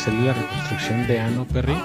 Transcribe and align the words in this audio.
salió 0.00 0.24
la 0.24 0.32
reconstrucción 0.32 1.06
de 1.06 1.20
Ano 1.20 1.44
Perry. 1.44 1.76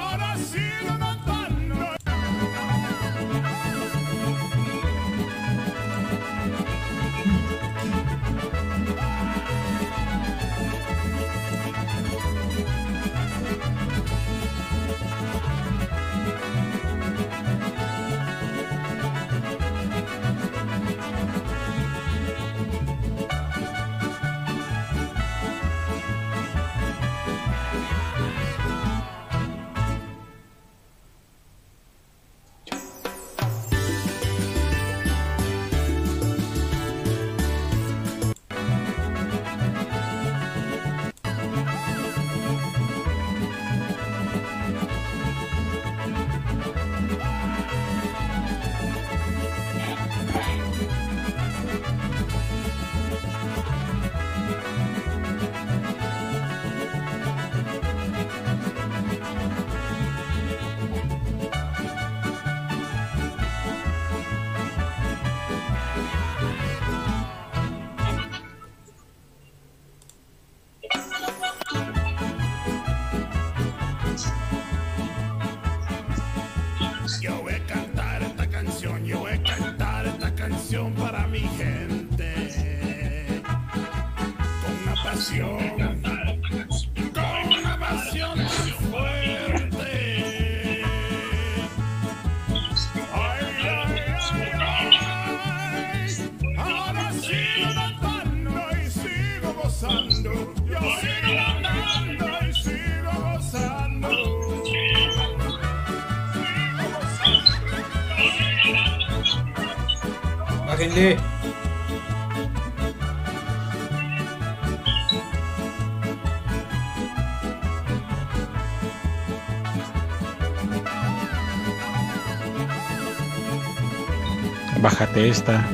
Bájate 124.85 125.29
esta. 125.29 125.65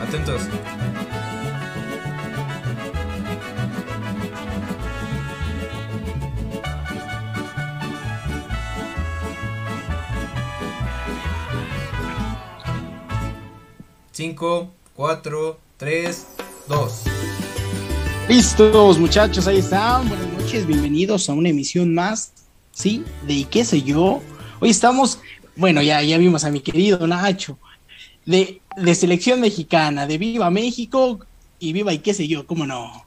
Atentos. 0.00 0.42
Cinco, 14.12 14.70
cuatro, 14.94 15.58
tres, 15.78 16.28
dos. 16.68 17.13
Listos, 18.28 18.98
muchachos, 18.98 19.46
ahí 19.46 19.58
están. 19.58 20.08
Buenas 20.08 20.26
noches, 20.32 20.66
bienvenidos 20.66 21.28
a 21.28 21.34
una 21.34 21.50
emisión 21.50 21.92
más, 21.92 22.32
¿sí? 22.72 23.04
De 23.26 23.34
¿Y 23.34 23.44
qué 23.44 23.66
sé 23.66 23.82
yo? 23.82 24.22
Hoy 24.60 24.70
estamos, 24.70 25.18
bueno, 25.56 25.82
ya, 25.82 26.02
ya 26.02 26.16
vimos 26.16 26.42
a 26.44 26.50
mi 26.50 26.60
querido 26.60 27.06
Nacho, 27.06 27.58
de, 28.24 28.62
de 28.78 28.94
selección 28.94 29.42
mexicana, 29.42 30.06
de 30.06 30.16
Viva 30.16 30.50
México 30.50 31.20
y 31.58 31.74
Viva 31.74 31.92
y 31.92 31.98
qué 31.98 32.14
sé 32.14 32.26
yo, 32.26 32.46
¿cómo 32.46 32.64
no? 32.64 33.04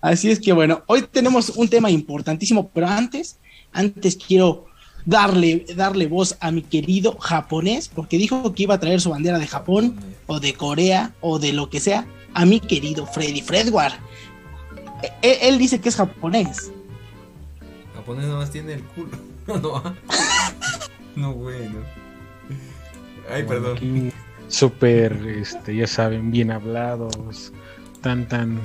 Así 0.00 0.28
es 0.28 0.40
que 0.40 0.52
bueno, 0.52 0.82
hoy 0.86 1.02
tenemos 1.02 1.50
un 1.50 1.68
tema 1.68 1.88
importantísimo, 1.88 2.68
pero 2.74 2.88
antes, 2.88 3.38
antes 3.72 4.16
quiero 4.16 4.66
darle, 5.04 5.64
darle 5.76 6.08
voz 6.08 6.36
a 6.40 6.50
mi 6.50 6.62
querido 6.62 7.16
japonés, 7.18 7.88
porque 7.88 8.18
dijo 8.18 8.52
que 8.54 8.64
iba 8.64 8.74
a 8.74 8.80
traer 8.80 9.00
su 9.00 9.10
bandera 9.10 9.38
de 9.38 9.46
Japón, 9.46 9.94
o 10.26 10.40
de 10.40 10.54
Corea, 10.54 11.14
o 11.20 11.38
de 11.38 11.52
lo 11.52 11.70
que 11.70 11.78
sea, 11.78 12.08
a 12.34 12.44
mi 12.44 12.60
querido 12.60 13.06
Freddy 13.06 13.40
Fredward. 13.42 13.94
E- 15.02 15.12
Él, 15.22 15.38
él 15.42 15.58
dice 15.58 15.80
que 15.80 15.88
es 15.88 15.96
japonés. 15.96 16.72
Japonés 17.94 18.26
nada 18.26 18.38
más 18.38 18.50
tiene 18.50 18.74
el 18.74 18.82
culo. 18.82 19.10
No, 19.48 19.82
no, 21.16 21.32
bueno. 21.32 21.78
Ay, 23.32 23.44
perdón. 23.44 24.12
Súper, 24.48 25.12
este, 25.26 25.74
ya 25.74 25.86
saben, 25.86 26.30
bien 26.30 26.50
hablados, 26.50 27.52
tan, 28.02 28.28
tan 28.28 28.60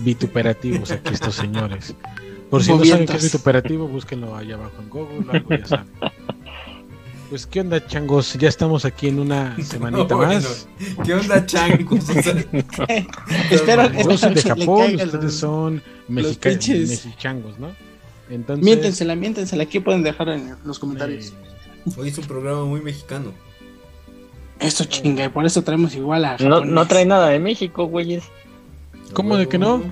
vituperativos 0.00 0.92
aquí 0.92 1.14
estos 1.14 1.34
señores. 1.34 1.94
Por 2.48 2.62
si 2.62 2.72
no 2.72 2.84
saben 2.84 3.06
qué 3.06 3.16
es 3.16 3.24
vituperativo, 3.24 3.88
búsquenlo 3.88 4.36
allá 4.36 4.54
abajo 4.54 4.74
en 4.80 4.88
Google, 4.88 5.26
algo 5.32 5.50
ya 5.50 5.66
saben. 5.66 5.88
Pues, 7.30 7.46
¿qué 7.46 7.60
onda, 7.60 7.84
changos? 7.86 8.34
Ya 8.34 8.48
estamos 8.48 8.84
aquí 8.84 9.08
en 9.08 9.18
una 9.18 9.56
semanita 9.64 10.04
No, 10.10 10.16
bueno. 10.16 10.34
más. 10.34 10.68
¿Qué 11.04 11.14
onda, 11.14 11.44
changos? 11.46 12.04
O 12.10 12.22
sea, 12.22 12.34
espero, 13.50 13.90
Yo 13.92 14.16
soy 14.18 14.32
espero 14.32 14.34
de 14.34 14.42
que 14.42 14.48
le 14.48 14.60
Japón, 14.66 14.82
ustedes 14.94 15.12
los- 15.14 15.34
son 15.34 15.82
mexica- 16.08 16.50
pinches- 16.50 16.88
mexichangos, 16.88 17.58
¿no? 17.58 17.70
Entonces, 18.30 18.64
Miéntensela, 18.64 19.14
miéntensela, 19.16 19.62
aquí 19.64 19.80
pueden 19.80 20.02
dejar 20.02 20.28
en 20.30 20.54
los 20.64 20.78
comentarios. 20.78 21.28
eh, 21.28 21.90
Hoy 21.98 22.08
es 22.08 22.18
un 22.18 22.24
programa 22.24 22.64
muy 22.64 22.80
mexicano. 22.80 23.32
Esto 24.60 24.84
chinga, 24.84 25.24
y 25.24 25.28
por 25.28 25.44
eso 25.44 25.62
traemos 25.62 25.94
igual 25.94 26.24
a 26.24 26.36
No, 26.38 26.64
no 26.64 26.86
trae 26.86 27.04
nada 27.04 27.28
de 27.28 27.38
México, 27.38 27.84
güeyes. 27.86 28.24
¿Cómo 29.12 29.36
de 29.36 29.46
que 29.48 29.58
no? 29.58 29.82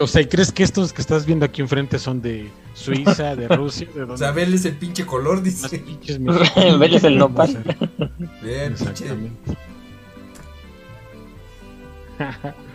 O 0.00 0.06
sea, 0.06 0.22
¿y 0.22 0.26
crees 0.26 0.50
que 0.50 0.62
estos 0.64 0.92
que 0.92 1.00
estás 1.00 1.26
viendo 1.26 1.44
aquí 1.44 1.62
enfrente 1.62 1.98
son 1.98 2.20
de 2.22 2.48
Suiza, 2.76 3.34
de 3.34 3.48
Rusia? 3.48 3.88
¿De 3.94 4.02
O 4.02 4.06
dónde? 4.06 4.18
sea, 4.18 4.30
verles 4.32 4.64
el 4.66 4.76
pinche 4.76 5.06
color, 5.06 5.36
Más 5.36 5.44
dice. 5.44 5.78
pinches 5.78 6.20
mexicanos. 6.20 6.78
Verles 6.78 7.04
el 7.04 7.18
nopal. 7.18 7.56
O 7.98 8.44
Bien, 8.44 8.74
pinche. 8.74 8.90
Exactamente. 8.90 9.56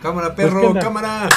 Cámara, 0.02 0.34
Pues, 0.34 0.46
¿qué 0.48 0.52
perro, 0.54 0.68
onda? 0.68 0.80
cámara. 0.80 1.28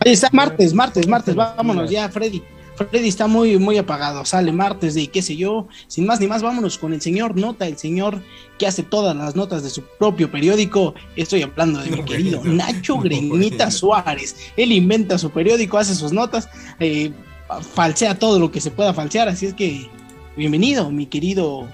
Ahí 0.00 0.12
está, 0.12 0.28
martes, 0.32 0.74
martes, 0.74 1.06
martes, 1.06 1.34
vámonos 1.34 1.90
ya, 1.90 2.08
Freddy. 2.08 2.42
Freddy 2.76 3.06
está 3.08 3.28
muy, 3.28 3.56
muy 3.56 3.78
apagado, 3.78 4.24
sale 4.24 4.50
martes 4.50 4.94
de 4.94 5.02
y 5.02 5.06
qué 5.06 5.22
sé 5.22 5.36
yo. 5.36 5.68
Sin 5.86 6.06
más 6.06 6.18
ni 6.20 6.26
más, 6.26 6.42
vámonos 6.42 6.76
con 6.76 6.92
el 6.92 7.00
señor 7.00 7.36
Nota, 7.36 7.66
el 7.68 7.78
señor 7.78 8.20
que 8.58 8.66
hace 8.66 8.82
todas 8.82 9.14
las 9.16 9.36
notas 9.36 9.62
de 9.62 9.70
su 9.70 9.82
propio 9.98 10.30
periódico. 10.30 10.94
Estoy 11.16 11.42
hablando 11.42 11.78
de 11.80 11.90
mi 11.90 11.98
No, 11.98 12.04
querido. 12.04 12.40
Nacho 12.44 12.96
No, 12.96 13.02
Greñita. 13.02 13.70
Suárez. 13.70 14.36
Él 14.56 14.72
inventa 14.72 15.18
su 15.18 15.30
periódico, 15.30 15.78
hace 15.78 15.94
sus 15.94 16.12
notas, 16.12 16.48
eh, 16.80 17.12
falsea 17.60 18.18
todo 18.18 18.38
lo 18.38 18.50
que 18.50 18.60
se 18.60 18.70
pueda 18.70 18.92
falsear. 18.94 19.28
Así 19.28 19.46
es 19.46 19.54
que, 19.54 19.88
bienvenido, 20.36 20.90
mi 20.90 21.06
querido 21.06 21.66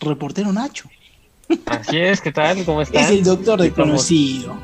reportero 0.00 0.52
Nacho. 0.52 0.88
Así 1.66 1.98
es, 1.98 2.20
¿qué 2.20 2.32
tal? 2.32 2.64
¿Cómo 2.64 2.82
están? 2.82 3.04
Es 3.04 3.10
el 3.10 3.24
doctor 3.24 3.58
reconocido. 3.60 4.56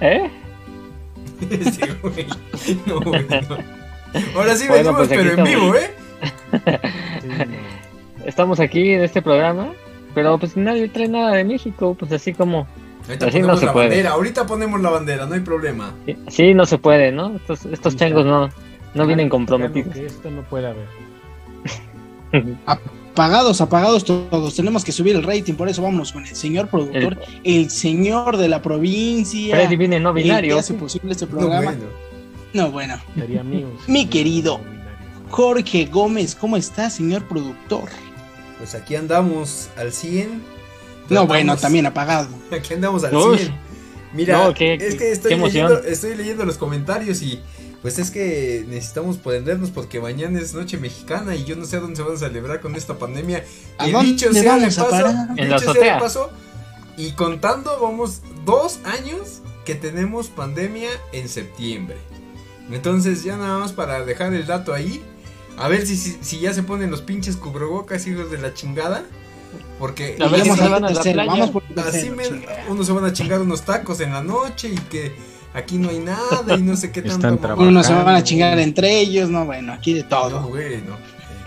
¿Eh? 0.00 0.30
Sí, 1.40 1.80
güey. 2.02 2.26
No, 2.84 3.00
güey, 3.00 3.24
no. 3.26 3.56
Ahora 4.36 4.54
sí 4.56 4.68
Bueno, 4.68 4.92
venimos, 4.92 4.96
pues 4.96 5.08
pero 5.08 5.38
en 5.38 5.44
vivo, 5.44 5.74
¿eh? 5.74 5.90
No. 6.52 8.24
Estamos 8.26 8.60
aquí 8.60 8.90
en 8.92 9.02
este 9.02 9.22
programa, 9.22 9.72
pero 10.14 10.38
pues 10.38 10.54
nadie 10.56 10.88
trae 10.88 11.08
nada 11.08 11.36
de 11.36 11.44
México, 11.44 11.96
pues 11.98 12.12
así 12.12 12.34
como... 12.34 12.66
Ahorita 13.08 13.26
Así 13.26 13.38
no 13.38 13.44
ponemos 13.44 13.60
se 13.60 13.66
la 13.66 13.72
puede. 13.72 13.88
bandera, 13.88 14.10
ahorita 14.10 14.46
ponemos 14.46 14.80
la 14.82 14.90
bandera, 14.90 15.24
no 15.24 15.34
hay 15.34 15.40
problema. 15.40 15.94
Sí, 16.28 16.52
no 16.52 16.66
se 16.66 16.76
puede, 16.76 17.10
¿no? 17.10 17.36
Estos, 17.36 17.64
estos 17.64 17.96
changos 17.96 18.26
no, 18.26 18.50
no 18.94 19.06
vienen 19.06 19.28
comprometidos. 19.28 19.94
que 19.94 20.06
Esto 20.06 20.30
no 20.30 20.42
puede 20.42 20.68
haber. 20.68 20.86
apagados, 22.66 23.60
apagados 23.60 24.04
todos. 24.04 24.54
Tenemos 24.54 24.84
que 24.84 24.92
subir 24.92 25.16
el 25.16 25.22
rating, 25.22 25.54
por 25.54 25.68
eso 25.68 25.82
vámonos 25.82 26.12
con 26.12 26.26
el 26.26 26.34
señor 26.34 26.68
productor, 26.68 27.18
el, 27.44 27.70
señor 27.70 28.36
de 28.36 28.48
la 28.48 28.62
provincia. 28.62 29.54
Freddy 29.56 29.76
viene 29.76 30.00
no 30.00 30.14
que 30.14 30.22
binario. 30.22 30.58
hace 30.58 30.74
posible 30.74 31.12
este 31.12 31.26
No, 31.26 31.30
programa. 31.32 31.62
bueno. 31.72 31.84
No, 32.52 32.70
bueno. 32.70 33.00
Sería 33.14 33.40
amigos. 33.40 33.72
Mi 33.86 34.06
querido. 34.10 34.60
Jorge 35.30 35.86
Gómez, 35.86 36.34
¿cómo 36.34 36.56
está, 36.56 36.90
señor 36.90 37.22
productor? 37.28 37.88
Pues 38.58 38.74
aquí 38.74 38.96
andamos 38.96 39.70
al 39.76 39.92
100. 39.92 40.42
No, 41.08 41.26
bueno, 41.26 41.56
también 41.56 41.86
apagado. 41.86 42.28
Aquí 42.52 42.74
andamos 42.74 43.02
al 43.04 43.14
Uy. 43.14 43.38
100. 43.38 43.52
Mira, 44.12 44.44
No, 44.44 44.54
qué- 44.54 44.74
es 44.74 44.96
que 44.96 45.12
estoy, 45.12 45.36
leyendo, 45.36 45.78
estoy 45.84 46.16
leyendo 46.16 46.44
los 46.44 46.56
comentarios 46.58 47.22
y 47.22 47.40
pues 47.82 47.98
es 47.98 48.10
que 48.10 48.64
necesitamos 48.68 49.16
prendernos 49.16 49.70
porque 49.70 50.00
mañana 50.00 50.38
es 50.40 50.52
noche 50.54 50.76
mexicana 50.78 51.34
y 51.34 51.44
yo 51.44 51.56
no 51.56 51.64
sé 51.64 51.76
a 51.76 51.80
dónde 51.80 51.96
se 51.96 52.02
van 52.02 52.14
a 52.14 52.18
celebrar 52.18 52.60
con 52.60 52.74
esta 52.76 52.98
pandemia. 52.98 53.44
¿A 53.78 53.88
Y 53.88 53.92
dicho 54.04 54.32
sea 54.32 54.58
de 54.58 54.66
paso, 54.66 55.08
dicho 55.34 55.36
la 55.36 55.36
sea 55.36 55.46
de 55.46 55.54
azotea. 55.56 55.98
paso, 55.98 56.30
y 56.96 57.12
contando, 57.12 57.78
vamos 57.80 58.20
dos 58.44 58.80
años 58.84 59.40
que 59.64 59.74
tenemos 59.74 60.28
pandemia 60.28 60.90
en 61.12 61.28
septiembre. 61.28 61.96
Entonces 62.70 63.24
ya 63.24 63.36
nada 63.36 63.58
más 63.58 63.72
para 63.72 64.04
dejar 64.04 64.34
el 64.34 64.46
dato 64.46 64.72
ahí. 64.74 65.02
A 65.56 65.68
ver 65.68 65.86
si, 65.86 65.96
si, 65.96 66.18
si 66.20 66.40
ya 66.40 66.54
se 66.54 66.62
ponen 66.62 66.90
los 66.90 67.02
pinches 67.02 67.36
cubrebocas, 67.36 68.06
hijos 68.06 68.30
de 68.30 68.38
la 68.38 68.54
chingada. 68.54 69.04
Porque 69.78 70.16
A 70.20 70.28
ver 70.28 70.40
Vamos 70.42 70.60
a 70.60 70.68
la 70.68 70.88
tercero, 70.88 71.26
vamos 71.26 71.50
por 71.50 71.62
el 71.68 71.78
así 71.78 72.10
me- 72.10 72.46
unos 72.68 72.86
se 72.86 72.92
van 72.92 73.04
a 73.04 73.12
chingar 73.12 73.40
unos 73.40 73.62
tacos 73.62 74.00
en 74.00 74.12
la 74.12 74.22
noche 74.22 74.68
y 74.68 74.76
que 74.76 75.12
aquí 75.54 75.78
no 75.78 75.88
hay 75.90 75.98
nada 75.98 76.56
y 76.56 76.62
no 76.62 76.76
sé 76.76 76.90
qué 76.92 77.00
Están 77.00 77.20
tanto. 77.20 77.40
trabajando. 77.42 77.70
Unos 77.70 77.86
se 77.86 77.92
van 77.94 78.14
a 78.14 78.22
chingar 78.24 78.58
entre 78.58 79.00
ellos, 79.00 79.28
no, 79.30 79.44
bueno, 79.46 79.72
aquí 79.72 79.92
de 79.94 80.02
No, 80.02 80.08
todo. 80.08 80.40
bueno. 80.48 80.96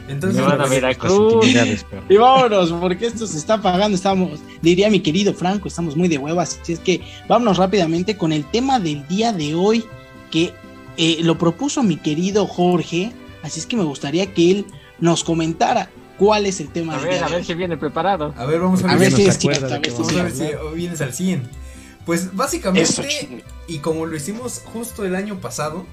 Me 0.05 0.11
Entonces, 0.13 0.41
van 0.41 0.51
a 0.53 0.57
pues, 0.57 0.69
ver 0.69 0.83
a 0.85 0.88
Las 0.89 0.97
Cruz. 0.97 1.33
intimidades, 1.45 1.83
perro. 1.85 2.03
Y 2.09 2.17
vámonos, 2.17 2.71
porque 2.73 3.05
esto 3.05 3.25
se 3.25 3.38
está 3.38 3.53
apagando. 3.53 3.95
Estamos, 3.95 4.41
diría 4.61 4.89
mi 4.89 5.00
querido 5.00 5.33
Franco, 5.33 5.69
estamos 5.69 5.95
muy 5.95 6.09
de 6.09 6.17
huevas. 6.17 6.59
Así 6.61 6.73
es 6.73 6.79
que 6.79 7.00
vámonos 7.29 7.57
rápidamente 7.57 8.17
con 8.17 8.33
el 8.33 8.44
tema 8.51 8.79
del 8.81 9.07
día 9.07 9.31
de 9.31 9.55
hoy, 9.55 9.85
que 10.29 10.53
eh, 10.97 11.17
lo 11.21 11.38
propuso 11.38 11.83
mi 11.83 11.95
querido 11.95 12.45
Jorge. 12.47 13.13
Así 13.44 13.61
es 13.61 13.65
que 13.65 13.77
me 13.77 13.83
gustaría 13.83 14.33
que 14.33 14.51
él 14.51 14.65
nos 15.00 15.23
comentara 15.23 15.89
cuál 16.17 16.47
es 16.47 16.59
el 16.59 16.67
tema 16.67 16.94
A 16.95 16.97
del 16.97 17.05
ver, 17.05 17.13
día 17.13 17.21
a 17.25 17.25
de 17.27 17.31
ver 17.35 17.41
hoy. 17.41 17.47
si 17.47 17.53
viene 17.53 17.77
preparado. 17.77 18.33
a 18.38 18.45
ver, 18.45 18.59
vamos 18.59 18.83
a 18.83 18.88
A 18.91 18.95
ver, 18.97 19.00
ver 19.00 19.11
no 19.11 19.17
si 19.17 19.25
es 19.25 19.38
cierto, 19.39 19.65
a 19.73 19.79
ver 19.79 19.89
si 19.91 20.19
a 20.19 20.23
ver 20.23 20.31
si 20.33 20.44
vienes 20.75 21.00
al 21.00 21.13
100. 21.13 21.50
Pues 22.05 22.35
básicamente, 22.35 23.44
y 23.67 23.79
como 23.79 24.05
lo 24.05 24.15
hicimos 24.15 24.61
justo 24.65 25.05
el 25.05 25.15
año 25.15 25.39
pasado, 25.39 25.85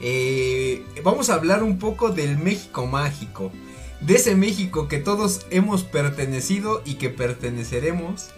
eh, 0.00 0.84
vamos 1.02 1.30
a 1.30 1.34
hablar 1.34 1.62
un 1.62 1.78
poco 1.78 2.10
del 2.10 2.38
México 2.38 2.86
mágico. 2.86 3.50
De 4.00 4.14
ese 4.14 4.36
México 4.36 4.86
que 4.86 4.98
todos 4.98 5.46
hemos 5.50 5.82
pertenecido 5.82 6.82
y 6.84 6.94
que 6.94 7.10
perteneceremos. 7.10 8.28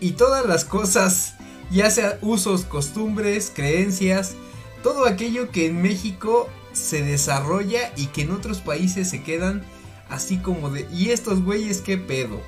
Y 0.00 0.12
todas 0.12 0.44
las 0.46 0.64
cosas, 0.64 1.34
ya 1.70 1.90
sea 1.90 2.18
usos, 2.22 2.64
costumbres, 2.64 3.52
creencias, 3.54 4.34
todo 4.82 5.06
aquello 5.06 5.50
que 5.50 5.66
en 5.66 5.80
México 5.80 6.48
se 6.72 7.02
desarrolla 7.02 7.92
y 7.96 8.06
que 8.06 8.22
en 8.22 8.32
otros 8.32 8.60
países 8.60 9.08
se 9.08 9.22
quedan 9.22 9.64
así 10.08 10.38
como 10.38 10.70
de... 10.70 10.86
¿Y 10.92 11.10
estos 11.10 11.42
güeyes 11.42 11.80
qué 11.80 11.96
pedo? 11.96 12.40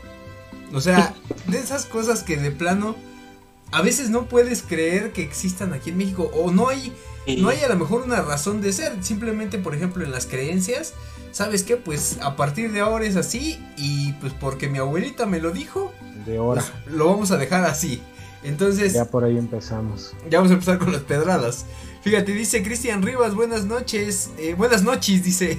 O 0.72 0.80
sea, 0.80 1.14
de 1.46 1.58
esas 1.58 1.86
cosas 1.86 2.22
que 2.22 2.36
de 2.36 2.50
plano 2.50 2.96
a 3.70 3.82
veces 3.82 4.10
no 4.10 4.26
puedes 4.26 4.62
creer 4.62 5.12
que 5.12 5.22
existan 5.22 5.72
aquí 5.72 5.90
en 5.90 5.98
México 5.98 6.30
o 6.34 6.50
no 6.50 6.68
hay 6.68 6.92
no 7.38 7.50
hay 7.50 7.60
a 7.60 7.68
lo 7.68 7.76
mejor 7.76 8.00
una 8.02 8.22
razón 8.22 8.62
de 8.62 8.72
ser, 8.72 9.04
simplemente 9.04 9.58
por 9.58 9.74
ejemplo 9.74 10.02
en 10.02 10.10
las 10.10 10.24
creencias, 10.24 10.94
¿sabes 11.30 11.62
qué? 11.62 11.76
Pues 11.76 12.16
a 12.22 12.36
partir 12.36 12.72
de 12.72 12.80
ahora 12.80 13.04
es 13.04 13.16
así 13.16 13.62
y 13.76 14.12
pues 14.14 14.32
porque 14.32 14.68
mi 14.70 14.78
abuelita 14.78 15.26
me 15.26 15.38
lo 15.38 15.50
dijo, 15.50 15.92
De 16.24 16.38
hora. 16.38 16.64
pues, 16.84 16.94
lo 16.96 17.04
vamos 17.06 17.30
a 17.30 17.36
dejar 17.36 17.64
así. 17.66 18.00
Entonces, 18.44 18.94
Ya 18.94 19.04
por 19.04 19.24
ahí 19.24 19.36
empezamos. 19.36 20.14
ya 20.30 20.38
vamos 20.38 20.52
a 20.52 20.54
empezar 20.54 20.78
con 20.78 20.90
las 20.90 21.02
pedradas. 21.02 21.66
Fíjate, 22.02 22.32
dice 22.32 22.62
Cristian 22.62 23.02
Rivas, 23.02 23.34
buenas 23.34 23.66
noches. 23.66 24.30
eh, 24.38 24.54
buenas 24.54 24.82
noches, 24.82 25.22
dice. 25.22 25.58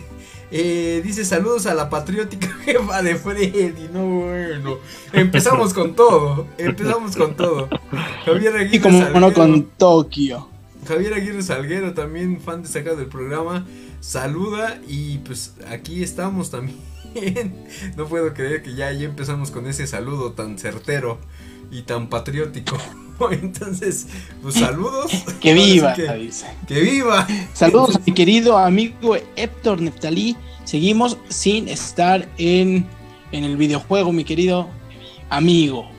Eh, 0.51 1.01
dice 1.03 1.25
saludos 1.25 1.67
a 1.67 1.75
la 1.75 1.89
patriótica 1.89 2.47
jefa 2.65 3.01
de 3.01 3.15
Freddy. 3.15 3.89
No, 3.93 4.05
bueno. 4.05 4.77
Empezamos 5.13 5.73
con 5.73 5.95
todo. 5.95 6.47
Empezamos 6.57 7.15
con 7.15 7.35
todo. 7.35 7.69
Javier 8.25 8.55
Aguirre. 8.55 8.77
Y 8.77 8.79
como 8.79 9.19
no 9.19 9.33
con 9.33 9.63
Tokio. 9.77 10.47
Javier 10.87 11.13
Aguirre 11.13 11.43
Salguero, 11.43 11.93
también 11.93 12.39
fan 12.41 12.63
destacado 12.63 12.97
del 12.97 13.07
programa. 13.07 13.65
Saluda 13.99 14.79
y 14.87 15.19
pues 15.19 15.55
aquí 15.67 16.03
estamos 16.03 16.49
también. 16.51 16.77
No 17.97 18.05
puedo 18.05 18.33
creer 18.35 18.61
que 18.61 18.75
ya, 18.75 18.91
ya 18.91 19.05
empezamos 19.05 19.49
con 19.49 19.65
ese 19.65 19.87
saludo 19.87 20.33
tan 20.33 20.59
certero 20.59 21.17
y 21.71 21.81
tan 21.81 22.07
patriótico. 22.07 22.77
Entonces, 23.31 24.07
pues 24.41 24.55
saludos. 24.55 25.11
Que 25.39 25.53
viva, 25.53 25.93
que- 25.93 26.11
dice. 26.13 26.45
que 26.67 26.79
viva. 26.81 27.27
Saludos 27.53 27.95
a 27.95 28.01
mi 28.05 28.13
querido 28.13 28.57
amigo 28.57 29.15
Héctor 29.35 29.81
Neftalí. 29.81 30.35
Seguimos 30.65 31.17
sin 31.29 31.67
estar 31.67 32.27
en, 32.37 32.85
en 33.31 33.43
el 33.43 33.57
videojuego, 33.57 34.11
mi 34.11 34.23
querido 34.23 34.69
amigo. 35.29 35.89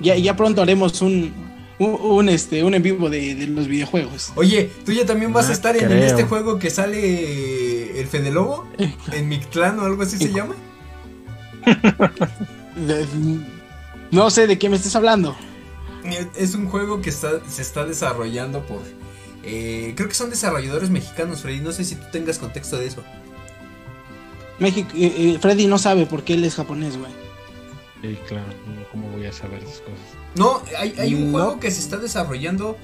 Ya, 0.00 0.16
ya 0.16 0.34
pronto 0.36 0.60
haremos 0.62 1.00
un, 1.02 1.32
un, 1.78 1.94
un, 2.00 2.28
este, 2.28 2.62
un 2.64 2.74
en 2.74 2.82
vivo 2.82 3.08
de, 3.10 3.34
de 3.34 3.46
los 3.46 3.66
videojuegos. 3.66 4.32
Oye, 4.36 4.70
tú 4.84 4.92
ya 4.92 5.06
también 5.06 5.32
vas 5.32 5.46
a 5.46 5.48
No 5.48 5.54
estar 5.54 5.76
en, 5.76 5.92
este 5.92 6.24
juego 6.24 6.58
que 6.58 6.70
sale 6.70 7.98
el 8.00 8.06
Fede 8.06 8.30
Lobo 8.30 8.66
en 9.12 9.28
Mictlán 9.28 9.78
o 9.78 9.84
algo 9.84 10.02
así 10.02 10.16
se 10.18 10.32
llama. 10.34 10.54
No 14.10 14.30
sé 14.30 14.46
de 14.46 14.58
qué 14.58 14.68
me 14.68 14.76
estés 14.76 14.96
hablando. 14.96 15.36
Es 16.36 16.54
un 16.54 16.68
juego 16.68 17.00
que 17.02 17.10
está, 17.10 17.40
se 17.48 17.62
está 17.62 17.84
desarrollando 17.84 18.64
por. 18.66 18.80
eh, 19.44 19.92
creo 19.96 20.08
que 20.08 20.14
son 20.14 20.30
desarrolladores 20.30 20.90
mexicanos, 20.90 21.40
Freddy. 21.42 21.60
No 21.60 21.72
sé 21.72 21.84
si 21.84 21.94
tú 21.96 22.04
tengas 22.12 22.38
contexto 22.38 22.76
de 22.78 22.86
eso. 22.86 23.02
México, 24.58 24.90
eh, 24.94 25.12
eh, 25.16 25.38
Freddy 25.40 25.66
no 25.66 25.78
sabe 25.78 26.06
por 26.06 26.22
qué 26.22 26.34
él 26.34 26.44
es 26.44 26.54
japonés, 26.54 26.96
güey. 26.98 27.10
Sí, 28.02 28.18
claro. 28.28 28.46
no, 28.66 28.82
¿Cómo 28.90 29.08
voy 29.10 29.26
a 29.26 29.32
saber 29.32 29.62
esas 29.62 29.80
cosas? 29.80 29.98
No, 30.34 30.62
hay, 30.78 30.94
hay 30.98 31.14
un 31.14 31.26
No. 31.32 31.38
juego 31.38 31.60
que 31.60 31.70
se 31.70 31.80
está 31.80 31.96
desarrollando 31.98 32.76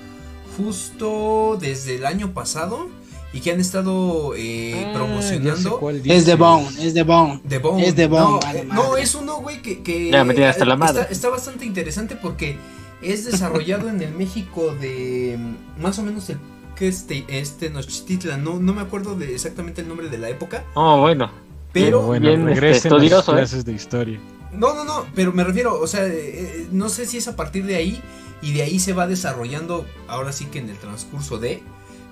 justo 0.56 1.56
desde 1.60 1.96
el 1.96 2.06
año 2.06 2.32
pasado 2.32 2.88
y 3.32 3.40
que 3.40 3.50
han 3.52 3.60
estado 3.60 4.32
eh, 4.36 4.84
Ah, 4.86 4.92
promocionando. 4.94 5.78
cuál 5.78 6.00
Es 6.04 6.24
de 6.26 6.34
Bone, 6.34 6.68
es 6.80 6.94
de 6.94 7.02
Bone. 7.02 7.40
The 7.48 7.58
Bone. 7.58 7.86
Es 7.86 7.94
The 7.94 8.06
Bone, 8.06 8.22
No, 8.24 8.40
vale 8.40 8.64
madre. 8.64 8.82
no, 8.82 8.96
es 8.96 9.14
uno, 9.14 9.36
güey, 9.40 9.60
que, 9.62 9.82
que 9.82 10.10
Ya 10.10 10.24
me 10.24 10.32
tiene 10.34 10.48
hasta 10.48 10.64
la 10.64 10.74
está, 10.74 10.84
madre. 10.86 11.06
está 11.10 11.28
bastante 11.28 11.64
interesante 11.66 12.16
porque 12.16 12.56
es 13.02 13.24
desarrollado 13.24 13.88
en 13.88 14.00
el 14.00 14.12
México 14.14 14.74
de 14.80 15.36
mm, 15.38 15.82
más 15.82 15.98
o 15.98 16.02
menos 16.02 16.28
el 16.30 16.38
que 16.76 16.88
este, 16.88 17.24
este 17.28 17.70
Nochtitlan, 17.70 18.44
no, 18.44 18.58
no 18.58 18.74
me 18.74 18.82
acuerdo 18.82 19.14
de 19.16 19.34
exactamente 19.34 19.80
el 19.80 19.88
nombre 19.88 20.08
de 20.08 20.18
la 20.18 20.28
época, 20.28 20.64
Oh, 20.74 21.00
bueno. 21.00 21.30
pero 21.72 22.02
bueno, 22.02 22.26
bien, 22.28 22.48
este, 22.48 22.90
las 22.90 23.02
¿eh? 23.12 23.22
clases 23.24 23.64
de 23.64 23.72
historia. 23.72 24.20
no, 24.52 24.74
no, 24.74 24.84
no, 24.84 25.06
pero 25.14 25.32
me 25.32 25.42
refiero, 25.42 25.80
o 25.80 25.86
sea, 25.86 26.06
eh, 26.06 26.12
eh, 26.14 26.68
no 26.72 26.88
sé 26.90 27.06
si 27.06 27.16
es 27.16 27.28
a 27.28 27.36
partir 27.36 27.64
de 27.64 27.76
ahí 27.76 28.00
y 28.42 28.52
de 28.52 28.62
ahí 28.62 28.78
se 28.78 28.92
va 28.92 29.06
desarrollando, 29.06 29.86
ahora 30.06 30.32
sí 30.32 30.44
que 30.46 30.58
en 30.58 30.68
el 30.68 30.76
transcurso 30.76 31.38
de, 31.38 31.62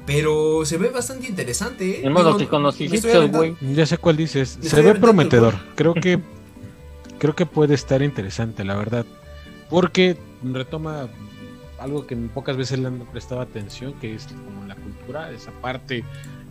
pero 0.06 0.64
se 0.64 0.78
ve 0.78 0.88
bastante 0.88 1.26
interesante, 1.26 2.06
¿eh? 2.06 2.10
Modo 2.10 2.36
que 2.36 2.46
con 2.46 2.62
los 2.62 2.78
egipcios, 2.80 3.30
güey. 3.30 3.56
Ya 3.74 3.86
sé 3.86 3.96
cuál 3.98 4.16
dices. 4.16 4.58
Me 4.62 4.68
Se 4.68 4.82
ve 4.82 4.90
el 4.90 5.00
prometedor. 5.00 5.54
Creo 5.74 5.94
que 5.94 6.20
creo 7.18 7.34
que 7.34 7.46
puede 7.46 7.74
estar 7.74 8.02
interesante, 8.02 8.64
la 8.64 8.76
verdad. 8.76 9.06
Porque 9.70 10.18
retoma 10.52 11.08
algo 11.78 12.06
que 12.06 12.16
pocas 12.16 12.56
veces 12.56 12.78
le 12.78 12.88
han 12.88 12.98
prestado 13.06 13.40
atención, 13.40 13.94
que 13.94 14.14
es 14.14 14.26
como 14.26 14.66
la 14.66 14.74
cultura, 14.74 15.30
esa 15.32 15.50
parte 15.52 16.04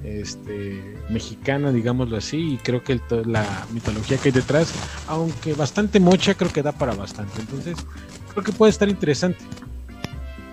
este, 0.03 0.97
mexicana, 1.09 1.71
digámoslo 1.71 2.17
así, 2.17 2.53
y 2.53 2.57
creo 2.57 2.83
que 2.83 2.93
el 2.93 3.01
la 3.25 3.65
mitología 3.71 4.17
que 4.17 4.29
hay 4.29 4.33
detrás, 4.33 4.73
aunque 5.07 5.53
bastante 5.53 5.99
mocha, 5.99 6.33
creo 6.35 6.51
que 6.51 6.61
da 6.61 6.71
para 6.71 6.93
bastante. 6.93 7.39
Entonces, 7.39 7.77
creo 8.31 8.43
que 8.43 8.51
puede 8.51 8.71
estar 8.71 8.89
interesante. 8.89 9.39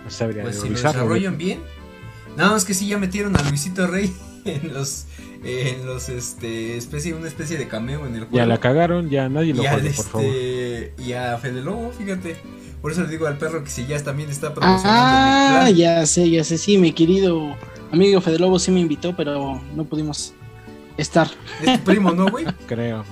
No 0.04 0.10
sabría 0.10 0.44
Pues 0.44 0.60
si 0.60 0.68
lo 0.68 0.74
desarrollan 0.74 1.36
bien. 1.36 1.60
Nada 2.36 2.52
más 2.52 2.64
que 2.64 2.74
sí 2.74 2.86
ya 2.86 2.98
metieron 2.98 3.36
a 3.36 3.42
Luisito 3.42 3.86
Rey 3.86 4.14
en 4.44 4.72
los 4.72 5.06
en 5.42 5.86
los 5.86 6.08
este 6.08 6.76
especie 6.76 7.14
una 7.14 7.28
especie 7.28 7.56
de 7.58 7.66
cameo 7.68 8.06
en 8.06 8.14
el 8.14 8.20
juego. 8.22 8.36
Ya 8.36 8.46
la 8.46 8.58
cagaron, 8.58 9.08
ya 9.10 9.28
nadie 9.28 9.54
lo 9.54 9.62
juegue, 9.62 9.90
por 9.90 10.04
favor. 10.04 10.26
este, 10.26 10.92
y 11.02 11.12
a 11.14 11.36
Fede 11.38 11.62
Lobo, 11.62 11.92
fíjate. 11.96 12.36
Por 12.82 12.92
eso 12.92 13.02
le 13.02 13.08
digo 13.08 13.26
al 13.26 13.36
perro 13.36 13.62
que 13.62 13.68
si 13.70 13.86
ya 13.86 14.02
también 14.02 14.30
está 14.30 14.54
promocionando 14.54 14.90
Ah, 14.92 15.64
mi 15.66 15.72
plan. 15.72 15.76
ya 15.76 16.06
sé, 16.06 16.30
ya 16.30 16.44
sé, 16.44 16.56
sí, 16.58 16.78
mi 16.78 16.92
querido 16.92 17.54
amigo 17.92 18.20
Fede 18.20 18.38
Lobo 18.38 18.58
sí 18.58 18.70
me 18.70 18.80
invitó, 18.80 19.14
pero 19.16 19.60
no 19.76 19.84
pudimos 19.84 20.32
estar. 20.96 21.28
Es 21.62 21.78
tu 21.78 21.84
primo, 21.84 22.12
¿no, 22.12 22.28
güey? 22.30 22.46
Creo. 22.66 23.04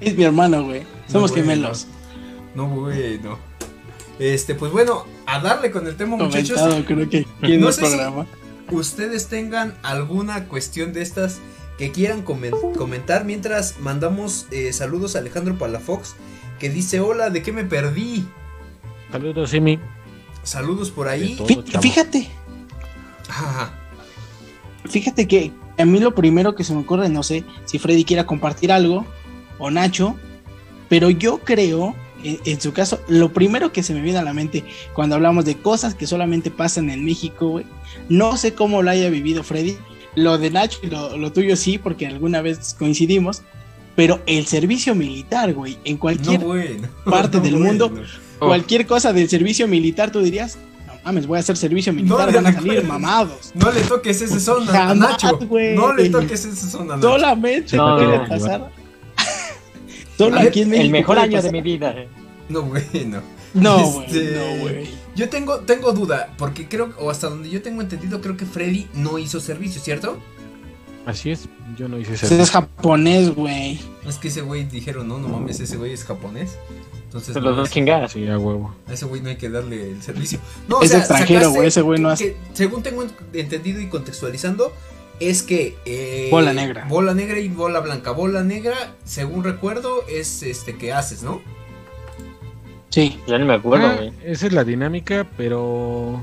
Es 0.00 0.16
mi 0.16 0.24
hermano, 0.24 0.64
güey. 0.64 0.82
Somos 1.06 1.30
No, 1.30 1.34
güey, 1.36 1.46
gemelos. 1.46 1.86
No, 2.54 2.68
güey, 2.68 3.18
no. 3.20 3.38
Este, 4.18 4.54
pues 4.54 4.72
bueno, 4.72 5.04
a 5.26 5.40
darle 5.40 5.70
con 5.70 5.86
el 5.86 5.96
tema, 5.96 6.16
muchachos. 6.16 6.58
Comentado, 6.58 6.84
creo 6.84 7.08
que 7.08 7.26
No 7.42 7.68
el 7.68 7.72
sé 7.72 7.80
si- 7.84 7.86
programa. 7.86 8.26
Ustedes 8.70 9.28
tengan 9.28 9.74
alguna 9.82 10.46
cuestión 10.46 10.92
de 10.92 11.02
estas 11.02 11.38
que 11.78 11.92
quieran 11.92 12.24
comen- 12.24 12.74
comentar 12.76 13.24
mientras 13.24 13.78
mandamos 13.80 14.46
eh, 14.50 14.72
saludos 14.72 15.14
a 15.16 15.20
Alejandro 15.20 15.56
Palafox 15.58 16.14
que 16.58 16.68
dice 16.70 17.00
hola, 17.00 17.30
¿de 17.30 17.42
qué 17.42 17.52
me 17.52 17.64
perdí? 17.64 18.26
Saludos, 19.12 19.50
Simi. 19.50 19.78
Saludos 20.42 20.90
por 20.90 21.08
ahí. 21.08 21.36
todo. 21.36 21.46
Fíjate, 21.80 22.28
Ajá. 23.28 23.72
fíjate 24.88 25.28
que 25.28 25.52
a 25.78 25.84
mí 25.84 26.00
lo 26.00 26.14
primero 26.14 26.54
que 26.54 26.64
se 26.64 26.74
me 26.74 26.80
ocurre, 26.80 27.08
no 27.08 27.22
sé 27.22 27.44
si 27.64 27.78
Freddy 27.78 28.04
quiera 28.04 28.26
compartir 28.26 28.72
algo 28.72 29.06
o 29.58 29.70
Nacho, 29.70 30.16
pero 30.88 31.10
yo 31.10 31.38
creo, 31.44 31.94
en, 32.24 32.38
en 32.44 32.60
su 32.60 32.72
caso, 32.72 33.00
lo 33.08 33.32
primero 33.32 33.72
que 33.72 33.82
se 33.82 33.94
me 33.94 34.00
viene 34.00 34.18
a 34.18 34.22
la 34.22 34.32
mente 34.34 34.64
cuando 34.92 35.14
hablamos 35.14 35.44
de 35.44 35.56
cosas 35.56 35.94
que 35.94 36.06
solamente 36.06 36.50
pasan 36.50 36.90
en 36.90 37.04
México, 37.04 37.48
güey, 37.48 37.66
no 38.08 38.36
sé 38.36 38.54
cómo 38.54 38.82
lo 38.82 38.90
haya 38.90 39.08
vivido 39.10 39.42
Freddy, 39.42 39.76
lo 40.14 40.38
de 40.38 40.50
Nacho 40.50 40.78
y 40.82 40.86
lo, 40.88 41.16
lo 41.16 41.32
tuyo 41.32 41.56
sí, 41.56 41.78
porque 41.78 42.06
alguna 42.06 42.40
vez 42.42 42.74
coincidimos, 42.78 43.42
pero 43.94 44.20
el 44.26 44.46
servicio 44.46 44.94
militar, 44.94 45.52
güey, 45.54 45.78
en 45.84 45.94
No 45.94 46.00
cualquier, 46.00 46.40
bueno. 46.40 46.88
parte 47.04 47.38
No 47.38 47.42
del 47.44 47.56
mundo. 47.58 47.92
cualquier 48.38 48.86
cosa 48.86 49.12
del 49.12 49.28
servicio 49.28 49.66
militar, 49.68 50.10
tú 50.10 50.20
dirías, 50.20 50.56
no 50.86 50.92
mames, 51.04 51.26
voy 51.26 51.36
a 51.36 51.40
hacer 51.40 51.56
servicio 51.56 51.92
militar, 51.92 52.28
le 52.30 52.36
van 52.40 52.46
a 52.46 52.52
salir 52.52 52.84
mamados. 52.84 53.52
No 53.54 53.70
le 53.72 53.80
toques 53.82 54.20
ese 54.22 54.40
son 54.40 54.68
a 54.74 54.94
Nacho. 54.94 55.38
güey. 55.38 55.74
No 55.76 55.92
le 55.92 56.08
toques 56.10 56.44
ese 56.44 56.70
son 56.70 56.90
a 56.90 56.96
Nacho. 56.96 57.08
Solamente 57.08 57.76
No, 57.76 57.98
no. 58.00 58.28
pasar. 58.28 58.70
Solo 60.18 60.36
A 60.36 60.40
ver, 60.40 60.48
aquí 60.48 60.62
en 60.62 60.68
México. 60.70 60.84
El 60.86 60.90
mejor 60.90 61.18
año 61.18 61.40
de 61.40 61.52
mi 61.52 61.62
vida. 61.62 61.94
No 62.48 62.62
bueno. 62.62 63.22
No. 63.54 64.02
Este, 64.02 64.32
No, 64.36 64.60
güey. 64.62 64.88
Yo 65.16 65.28
tengo, 65.28 65.60
tengo 65.60 65.92
duda, 65.92 66.34
porque 66.38 66.68
creo, 66.68 66.92
o 66.98 67.10
hasta 67.10 67.28
donde 67.28 67.48
yo 67.50 67.62
tengo 67.62 67.80
entendido, 67.80 68.20
creo 68.20 68.36
que 68.36 68.44
Freddy 68.46 68.86
no 68.94 69.18
hizo 69.18 69.40
servicio, 69.40 69.80
¿cierto? 69.80 70.18
Así 71.06 71.30
es, 71.30 71.48
yo 71.76 71.88
no 71.88 71.98
hice 71.98 72.12
Ese 72.12 72.26
servicio. 72.26 72.44
es 72.44 72.50
japonés, 72.50 73.34
güey. 73.34 73.80
Es 74.06 74.16
que 74.18 74.28
ese 74.28 74.42
güey 74.42 74.64
dijeron, 74.64 75.08
no, 75.08 75.18
no 75.18 75.28
mames, 75.28 75.58
ese 75.60 75.76
güey 75.76 75.92
es 75.92 76.04
japonés. 76.04 76.58
Entonces, 77.04 77.32
Se 77.32 77.40
no, 77.40 77.46
los 77.48 77.56
dos 77.56 77.66
ese- 77.68 77.74
chingadas. 77.74 78.12
Sí, 78.12 78.26
a 78.28 78.38
huevo. 78.38 78.74
a 78.86 78.92
ese 78.92 79.06
güey 79.06 79.22
no 79.22 79.30
hay 79.30 79.36
que 79.36 79.48
darle 79.48 79.90
el 79.92 80.02
servicio. 80.02 80.38
No, 80.68 80.82
Es 80.82 80.92
extranjero, 80.92 81.40
sacaste 81.40 81.56
güey, 81.56 81.68
ese 81.68 81.80
güey 81.80 82.00
no 82.00 82.10
hace- 82.10 82.24
que, 82.32 82.36
según 82.52 82.82
tengo 82.82 83.04
entendido 83.32 83.80
y 83.80 83.88
contextualizando, 83.88 84.72
es 85.20 85.42
que 85.42 85.76
eh, 85.84 86.28
Bola 86.30 86.52
negra. 86.52 86.86
bola 86.88 87.14
negra 87.14 87.38
y 87.38 87.48
bola 87.48 87.80
blanca. 87.80 88.10
Bola 88.12 88.42
negra, 88.44 88.94
según 89.04 89.44
recuerdo, 89.44 90.04
es 90.08 90.42
este 90.42 90.76
que 90.76 90.92
haces, 90.92 91.22
¿no? 91.22 91.40
Sí, 92.90 93.18
Ya 93.26 93.38
no 93.38 93.44
me 93.46 93.54
acuerdo, 93.54 93.86
Ah, 93.86 93.94
güey. 93.96 94.12
esa 94.24 94.46
es 94.46 94.52
la 94.52 94.64
dinámica, 94.64 95.26
pero 95.36 96.22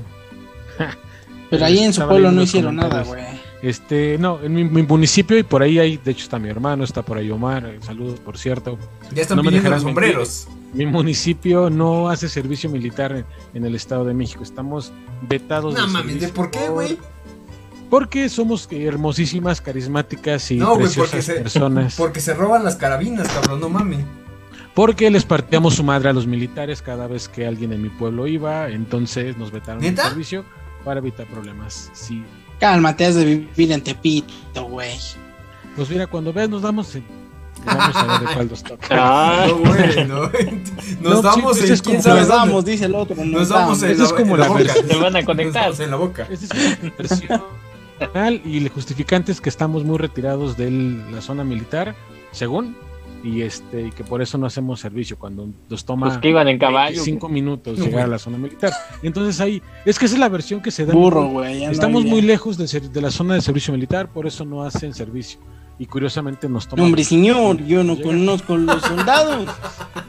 pero 1.50 1.64
ahí 1.64 1.78
en 1.78 1.92
su 1.92 2.06
pueblo 2.06 2.32
no 2.32 2.42
hicieron 2.42 2.76
nada, 2.76 3.04
güey. 3.04 3.22
este, 3.62 4.18
no, 4.18 4.40
en 4.42 4.52
mi, 4.54 4.64
mi 4.64 4.82
municipio 4.82 5.38
y 5.38 5.42
por 5.44 5.62
ahí 5.62 5.78
hay, 5.78 5.96
de 5.96 6.10
hecho 6.10 6.24
está 6.24 6.38
mi 6.40 6.48
hermano, 6.48 6.82
está 6.84 7.02
por 7.02 7.18
ahí 7.18 7.30
Omar, 7.30 7.64
eh, 7.66 7.78
saludos 7.82 8.18
por 8.20 8.36
cierto. 8.36 8.78
Ya 9.14 9.22
están 9.22 9.36
No 9.36 9.42
me 9.44 9.50
pidiendo 9.50 9.70
los 9.70 9.82
sombreros. 9.82 10.48
Mi 10.74 10.84
municipio 10.86 11.70
no 11.70 12.08
hace 12.10 12.28
servicio 12.28 12.68
militar 12.68 13.12
en, 13.12 13.24
en 13.54 13.64
el 13.64 13.74
Estado 13.76 14.04
de 14.04 14.12
México, 14.14 14.42
estamos 14.42 14.92
vetados. 15.22 15.74
No 15.74 15.86
mames, 15.86 16.20
¿de 16.20 16.28
por 16.28 16.50
qué, 16.50 16.68
güey? 16.68 16.98
Porque 17.90 18.28
somos 18.28 18.68
hermosísimas, 18.70 19.60
carismáticas 19.60 20.50
y 20.50 20.56
No, 20.56 20.74
güey, 20.76 20.86
porque 20.88 21.00
preciosas 21.00 21.24
se, 21.24 21.34
personas. 21.34 21.94
porque 21.98 22.20
se 22.20 22.34
roban 22.34 22.64
las 22.64 22.76
carabinas, 22.76 23.28
cabrón, 23.28 23.60
no 23.60 23.68
mames. 23.68 24.04
Porque 24.74 25.10
les 25.10 25.24
partíamos 25.24 25.74
su 25.74 25.84
madre 25.84 26.10
a 26.10 26.12
los 26.12 26.26
militares 26.26 26.82
cada 26.82 27.06
vez 27.06 27.28
que 27.28 27.46
alguien 27.46 27.72
en 27.72 27.80
mi 27.82 27.88
pueblo 27.88 28.26
iba, 28.26 28.68
entonces 28.68 29.36
nos 29.38 29.50
vetaron 29.50 29.82
el 29.82 29.96
servicio 29.96 30.44
para 30.84 30.98
evitar 31.00 31.26
problemas. 31.26 31.90
Sí. 31.94 32.22
Cálmate, 32.60 33.06
has 33.06 33.14
de 33.14 33.24
vivir 33.24 33.72
en 33.72 33.82
Tepito, 33.82 34.64
güey. 34.64 34.98
Pues 35.76 35.88
mira, 35.88 36.06
cuando 36.06 36.32
veas 36.32 36.48
nos 36.50 36.62
damos 36.62 36.94
en- 36.94 37.04
Vamos 37.64 37.96
a 37.96 38.06
ver 38.18 38.28
de 38.28 38.34
cuál 38.34 38.50
nos 38.50 38.62
toca. 38.62 38.86
Ah, 38.90 39.46
No, 39.48 39.54
bueno. 39.56 40.30
Nos 41.00 41.14
No, 41.14 41.22
damos 41.22 41.56
sí, 41.56 41.66
en 41.66 41.72
es 41.72 41.82
quién 41.82 41.96
como- 41.96 42.02
sabe 42.04 42.20
Nos 42.20 42.28
damos, 42.28 42.64
dice 42.66 42.84
el 42.84 42.94
otro. 42.94 43.16
Nos, 43.16 43.26
Nos 43.26 43.48
damos 43.48 43.82
en 43.82 43.90
Esa 43.92 44.02
la, 44.02 44.06
es 44.08 44.12
como 44.12 44.34
en 44.34 44.40
la 44.40 44.46
la 44.48 44.52
boca. 44.52 44.72
Se 44.74 44.96
van 44.96 45.04
a 45.06 45.10
Nos 45.20 45.24
conectar. 45.24 45.62
damos 45.64 45.80
en 45.80 45.90
la 45.90 45.96
boca. 45.96 46.26
Esta 46.30 46.56
es 46.56 46.78
una 46.82 46.92
real 46.98 47.42
y 48.44 48.58
el 48.58 48.68
justificante 48.68 49.32
es 49.32 49.40
que 49.40 49.48
estamos 49.48 49.84
muy 49.84 49.98
retirados 49.98 50.56
de 50.56 50.70
la 50.70 51.20
zona 51.20 51.44
militar, 51.44 51.94
según, 52.32 52.76
y 53.24 53.42
este 53.42 53.86
y 53.86 53.90
que 53.90 54.04
por 54.04 54.22
eso 54.22 54.38
no 54.38 54.46
hacemos 54.46 54.78
servicio 54.80 55.18
cuando 55.18 55.48
nos 55.68 55.84
toma 55.84 56.06
Pues 56.08 56.18
que 56.18 56.28
iban 56.28 56.46
en 56.48 56.58
caballo. 56.58 57.02
cinco 57.02 57.28
minutos 57.28 57.78
llegar 57.78 58.04
a 58.04 58.06
la 58.06 58.18
zona 58.18 58.38
militar. 58.38 58.72
Entonces 59.02 59.40
ahí, 59.40 59.62
es 59.84 59.98
que 59.98 60.04
esa 60.06 60.14
es 60.14 60.20
la 60.20 60.28
versión 60.28 60.60
que 60.60 60.70
se 60.70 60.86
da. 60.86 60.92
Burro, 60.94 61.26
güey. 61.28 61.64
no 61.64 61.72
Estamos 61.72 62.04
muy 62.04 62.22
lejos 62.22 62.56
de, 62.58 62.68
ser- 62.68 62.90
de 62.90 63.00
la 63.00 63.10
zona 63.10 63.34
de 63.34 63.40
servicio 63.40 63.72
militar, 63.72 64.08
por 64.08 64.26
eso 64.26 64.44
no 64.44 64.62
hacen 64.62 64.94
servicio. 64.94 65.40
Y 65.78 65.86
curiosamente 65.86 66.48
nos 66.48 66.64
No, 66.66 66.70
toman. 66.70 66.86
hombre, 66.86 67.04
señor, 67.04 67.62
yo 67.64 67.84
no 67.84 67.94
Llega. 67.96 68.06
conozco 68.06 68.56
los 68.56 68.82
soldados. 68.82 69.48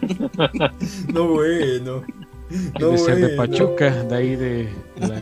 No, 1.13 1.27
bueno. 1.27 2.03
No, 2.79 2.89
de 2.89 2.97
ser 2.97 3.15
de. 3.17 3.29
Pachuca, 3.35 4.03
de 4.03 4.15
ahí 4.15 4.35
de, 4.35 4.69
la- 4.99 5.21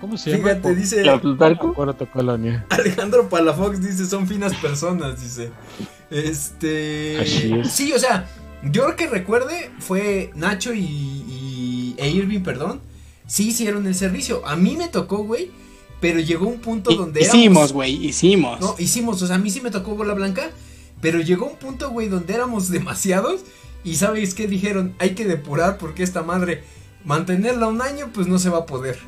¿Cómo 0.00 0.16
se 0.18 0.30
llama? 0.30 0.42
Fíjate, 0.42 0.74
dice 0.74 1.04
La 1.04 1.20
Plutarco. 1.20 1.74
colonia. 2.12 2.66
Alejandro 2.70 3.28
Palafox, 3.28 3.80
dice, 3.80 4.06
son 4.06 4.26
finas 4.26 4.54
personas, 4.56 5.20
dice. 5.22 5.50
Este... 6.10 7.18
Así 7.20 7.52
es. 7.52 7.70
Sí, 7.72 7.92
o 7.92 7.98
sea, 7.98 8.28
yo 8.64 8.94
que 8.96 9.06
recuerde 9.06 9.70
fue 9.78 10.30
Nacho 10.34 10.72
y, 10.74 10.80
y- 10.80 11.94
e 11.98 12.10
Irving, 12.10 12.40
perdón. 12.40 12.80
Sí 13.26 13.48
hicieron 13.48 13.86
el 13.86 13.94
servicio. 13.94 14.46
A 14.46 14.56
mí 14.56 14.76
me 14.76 14.88
tocó, 14.88 15.18
güey. 15.18 15.50
Pero 16.00 16.20
llegó 16.20 16.46
un 16.46 16.60
punto 16.60 16.94
donde 16.94 17.22
Hicimos, 17.22 17.42
éramos- 17.42 17.72
güey, 17.72 18.06
hicimos. 18.06 18.60
No, 18.60 18.74
hicimos, 18.78 19.22
o 19.22 19.26
sea, 19.26 19.36
a 19.36 19.38
mí 19.38 19.50
sí 19.50 19.62
me 19.62 19.70
tocó 19.70 19.94
bola 19.94 20.12
blanca, 20.12 20.50
pero 21.00 21.20
llegó 21.22 21.46
un 21.46 21.56
punto, 21.56 21.88
güey, 21.90 22.08
donde 22.08 22.34
éramos 22.34 22.68
demasiados 22.70 23.40
y 23.86 23.94
sabes 23.94 24.34
qué 24.34 24.48
dijeron, 24.48 24.94
hay 24.98 25.10
que 25.14 25.24
depurar 25.24 25.78
porque 25.78 26.02
esta 26.02 26.24
madre 26.24 26.64
mantenerla 27.04 27.68
un 27.68 27.80
año 27.80 28.10
pues 28.12 28.26
no 28.26 28.40
se 28.40 28.50
va 28.50 28.58
a 28.58 28.66
poder. 28.66 28.98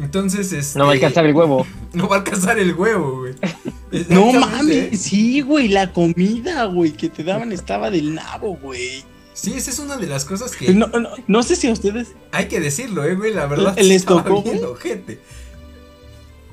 Entonces, 0.00 0.52
este, 0.52 0.78
No 0.78 0.86
va 0.86 0.92
a 0.92 0.94
alcanzar 0.94 1.26
el 1.26 1.34
huevo. 1.34 1.66
no 1.92 2.08
va 2.08 2.16
a 2.16 2.18
alcanzar 2.20 2.58
el 2.58 2.72
huevo, 2.72 3.18
güey. 3.18 3.34
No 4.08 4.32
mames, 4.32 4.92
¿eh? 4.94 4.96
sí, 4.96 5.42
güey, 5.42 5.68
la 5.68 5.92
comida, 5.92 6.64
güey, 6.64 6.92
que 6.92 7.10
te 7.10 7.24
daban 7.24 7.52
estaba 7.52 7.90
del 7.90 8.14
nabo, 8.14 8.56
güey. 8.56 9.04
Sí, 9.34 9.52
esa 9.54 9.70
es 9.70 9.78
una 9.80 9.96
de 9.96 10.06
las 10.06 10.24
cosas 10.24 10.56
que 10.56 10.72
No, 10.72 10.86
no, 10.86 11.10
no 11.26 11.42
sé 11.42 11.56
si 11.56 11.68
a 11.68 11.72
ustedes. 11.72 12.12
hay 12.30 12.46
que 12.46 12.60
decirlo, 12.60 13.04
eh, 13.04 13.16
güey, 13.16 13.34
la 13.34 13.46
verdad. 13.46 13.76
¿Les 13.82 14.04
tocó, 14.04 14.42
bien 14.42 14.60
güey? 14.60 15.18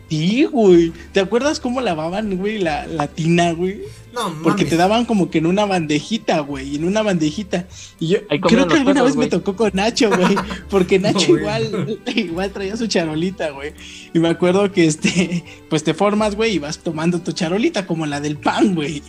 Sí, 0.09 0.45
güey. 0.45 0.91
¿Te 1.11 1.19
acuerdas 1.19 1.59
cómo 1.59 1.81
lavaban, 1.81 2.35
güey, 2.37 2.57
la, 2.57 2.87
la 2.87 3.07
tina, 3.07 3.51
güey? 3.51 3.81
No, 4.13 4.33
Porque 4.41 4.63
mames. 4.63 4.69
te 4.69 4.75
daban 4.77 5.05
como 5.05 5.29
que 5.29 5.37
en 5.37 5.45
una 5.45 5.65
bandejita, 5.65 6.39
güey, 6.39 6.75
en 6.75 6.83
una 6.83 7.03
bandejita. 7.03 7.67
Y 7.99 8.07
yo 8.07 8.17
Ahí 8.29 8.39
creo 8.39 8.67
que 8.67 8.73
alguna 8.73 9.01
perros, 9.01 9.15
vez 9.15 9.17
me 9.17 9.27
tocó 9.27 9.55
con 9.55 9.69
Nacho, 9.73 10.09
güey, 10.09 10.35
porque 10.69 10.97
Nacho 10.97 11.31
No, 11.33 11.39
igual, 11.39 11.99
igual 12.15 12.51
traía 12.51 12.75
su 12.75 12.87
charolita, 12.87 13.51
güey. 13.51 13.73
Y 14.11 14.17
me 14.19 14.29
acuerdo 14.29 14.71
que 14.71 14.85
este, 14.87 15.43
pues 15.69 15.83
te 15.83 15.93
formas, 15.93 16.35
güey, 16.35 16.55
y 16.55 16.59
vas 16.59 16.79
tomando 16.79 17.21
tu 17.21 17.31
charolita 17.31 17.85
como 17.85 18.07
la 18.07 18.19
del 18.19 18.37
pan, 18.37 18.73
güey. 18.73 19.03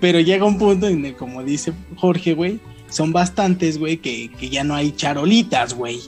Pero 0.00 0.18
llega 0.18 0.44
un 0.44 0.58
punto 0.58 0.88
en 0.88 1.04
el, 1.04 1.14
como 1.14 1.44
dice 1.44 1.72
Jorge, 1.96 2.34
güey, 2.34 2.58
son 2.88 3.12
bastantes, 3.12 3.78
güey, 3.78 3.98
que, 3.98 4.32
que 4.32 4.48
ya 4.48 4.64
no 4.64 4.74
hay 4.74 4.90
charolitas, 4.92 5.74
güey. 5.74 6.00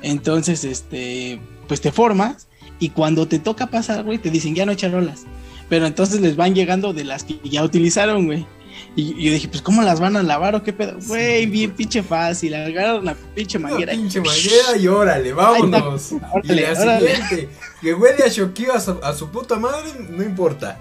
Entonces, 0.00 0.64
este, 0.64 1.38
pues 1.66 1.82
te 1.82 1.92
formas 1.92 2.47
y 2.78 2.90
cuando 2.90 3.26
te 3.28 3.38
toca 3.38 3.66
pasar, 3.68 4.04
güey, 4.04 4.18
te 4.18 4.30
dicen 4.30 4.54
ya 4.54 4.64
no 4.64 4.70
hay 4.70 4.76
charolas. 4.76 5.24
Pero 5.68 5.86
entonces 5.86 6.20
les 6.20 6.36
van 6.36 6.54
llegando 6.54 6.92
de 6.92 7.04
las 7.04 7.24
que 7.24 7.38
ya 7.44 7.62
utilizaron, 7.62 8.26
güey. 8.26 8.46
Y 8.96 9.12
yo 9.22 9.32
dije, 9.32 9.48
pues, 9.48 9.60
¿cómo 9.60 9.82
las 9.82 10.00
van 10.00 10.16
a 10.16 10.22
lavar 10.22 10.54
o 10.54 10.62
qué 10.62 10.72
pedo? 10.72 10.96
Güey, 11.06 11.46
bien 11.46 11.72
pinche 11.72 12.02
fácil. 12.02 12.54
Agarraron 12.54 13.04
la 13.04 13.14
pinche 13.34 13.58
manguera. 13.58 13.92
y- 13.92 13.98
pinche 13.98 14.20
manguera 14.20 14.76
y 14.80 14.86
órale, 14.88 15.32
vámonos. 15.32 16.12
y 16.12 16.14
Órale, 16.14 16.62
la 16.72 16.80
órale. 16.80 17.00
siguiente, 17.16 17.48
que 17.82 17.94
huele 17.94 18.24
a 18.24 18.28
Shokio 18.28 18.72
a 18.72 18.80
su, 18.80 18.92
a 19.02 19.12
su 19.12 19.28
puta 19.30 19.56
madre, 19.58 19.90
no 20.08 20.22
importa. 20.22 20.78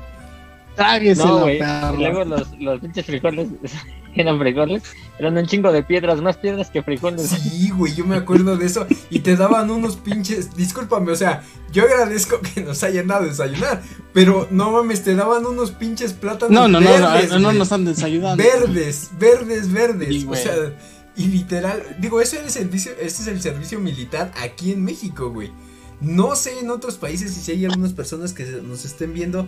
Tráguesela, 0.75 1.27
No, 1.27 1.39
güey. 1.39 1.59
luego 1.97 2.23
los, 2.23 2.47
los 2.59 2.79
pinches 2.79 3.05
frijoles 3.05 3.47
eran 4.21 4.39
frijoles. 4.39 4.83
Eran 5.19 5.37
un 5.37 5.45
chingo 5.45 5.71
de 5.71 5.83
piedras, 5.83 6.21
más 6.21 6.37
piedras 6.37 6.69
que 6.69 6.83
frijoles. 6.83 7.29
Sí, 7.29 7.69
güey, 7.69 7.95
yo 7.95 8.05
me 8.05 8.15
acuerdo 8.15 8.57
de 8.57 8.65
eso. 8.65 8.85
Y 9.09 9.19
te 9.19 9.35
daban 9.35 9.69
unos 9.71 9.95
pinches. 9.95 10.55
Discúlpame, 10.55 11.11
o 11.11 11.15
sea, 11.15 11.43
yo 11.71 11.83
agradezco 11.83 12.39
que 12.53 12.61
nos 12.61 12.83
hayan 12.83 13.07
dado 13.07 13.25
a 13.25 13.27
desayunar. 13.27 13.81
Pero 14.13 14.47
no 14.51 14.71
mames, 14.71 15.03
te 15.03 15.15
daban 15.15 15.45
unos 15.45 15.71
pinches 15.71 16.13
plátanos. 16.13 16.51
No, 16.51 16.67
no, 16.67 16.79
no, 16.79 16.97
no, 16.97 17.11
verdes, 17.13 17.29
no, 17.31 17.39
no 17.39 17.45
güey. 17.45 17.57
nos 17.57 17.67
están 17.67 17.85
desayunando. 17.85 18.43
Verdes, 18.43 19.09
verdes, 19.19 19.71
verdes. 19.71 20.09
Sí, 20.09 20.27
o 20.29 20.35
sea, 20.35 20.53
y 21.15 21.25
literal. 21.25 21.97
Digo, 21.99 22.21
ese 22.21 22.37
es 22.37 22.43
el 22.43 22.51
servicio, 22.51 22.91
ese 22.99 23.23
es 23.23 23.27
el 23.27 23.41
servicio 23.41 23.79
militar 23.79 24.31
aquí 24.41 24.71
en 24.71 24.83
México, 24.83 25.31
güey. 25.31 25.51
No 25.99 26.35
sé 26.35 26.59
en 26.59 26.69
otros 26.69 26.95
países 26.97 27.33
si 27.33 27.51
hay 27.51 27.65
algunas 27.65 27.93
personas 27.93 28.33
que 28.33 28.43
nos 28.45 28.85
estén 28.85 29.13
viendo 29.13 29.47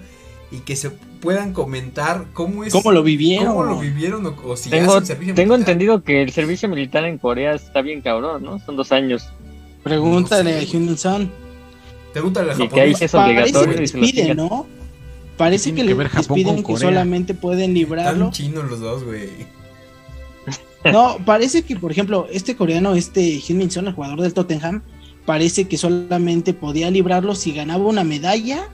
y 0.52 0.60
que 0.60 0.76
se 0.76 0.90
puedan 0.90 1.54
comentar 1.54 2.26
cómo 2.34 2.64
es. 2.64 2.74
¿Cómo 2.74 2.92
lo 2.92 3.04
vivieron? 3.04 3.48
cómo 3.48 3.64
lo 3.64 3.80
vivieron 3.80 4.26
o, 4.26 4.36
o 4.46 4.58
si 4.58 4.70
Tengo, 4.70 4.94
hacen 4.94 5.06
servicio 5.06 5.36
tengo 5.36 5.54
militar. 5.56 5.72
entendido 5.74 6.04
que 6.04 6.22
el 6.22 6.32
servicio 6.32 6.70
militar 6.70 7.06
en 7.06 7.18
Corea 7.18 7.54
está 7.54 7.82
bien 7.82 8.02
cabrón, 8.02 8.44
¿no? 8.44 8.60
Son 8.60 8.76
dos 8.76 8.92
años. 8.92 9.30
Pregúntale 9.84 10.52
No 10.52 10.58
a 10.58 10.62
sé. 10.62 10.66
Hyun 10.68 10.98
San. 10.98 11.32
Pregúntale 12.14 12.52
al 12.52 12.62
Y 12.62 12.68
que 12.68 12.82
ahí 12.82 12.94
es 13.00 13.14
obligatorio 13.14 13.76
Parece 13.76 13.98
y 13.98 14.12
pide. 14.12 14.36
¿no? 14.36 14.66
Parece 15.38 15.74
que, 15.74 15.86
que 15.86 15.96
les 15.96 16.08
Japón 16.10 16.36
piden 16.36 16.64
que 16.64 16.78
solamente 16.78 17.34
pueden 17.34 17.74
librarlo. 17.74 18.26
Están 18.26 18.32
chinos 18.32 18.70
los 18.70 18.80
dos, 18.80 19.04
güey. 19.04 19.30
No, 20.92 21.18
parece 21.26 21.64
que, 21.64 21.76
por 21.76 21.92
ejemplo, 21.92 22.28
este 22.32 22.56
coreano, 22.56 22.96
este 22.96 23.42
Min 23.50 23.70
Son, 23.70 23.88
el 23.88 23.94
jugador 23.94 24.22
del 24.22 24.34
Tottenham, 24.34 24.82
parece 25.26 25.68
que 25.68 25.78
solamente 25.78 26.54
podía 26.54 26.90
librarlo 26.90 27.36
si 27.36 27.52
ganaba 27.52 27.84
una 27.86 28.06
medalla 28.06 28.70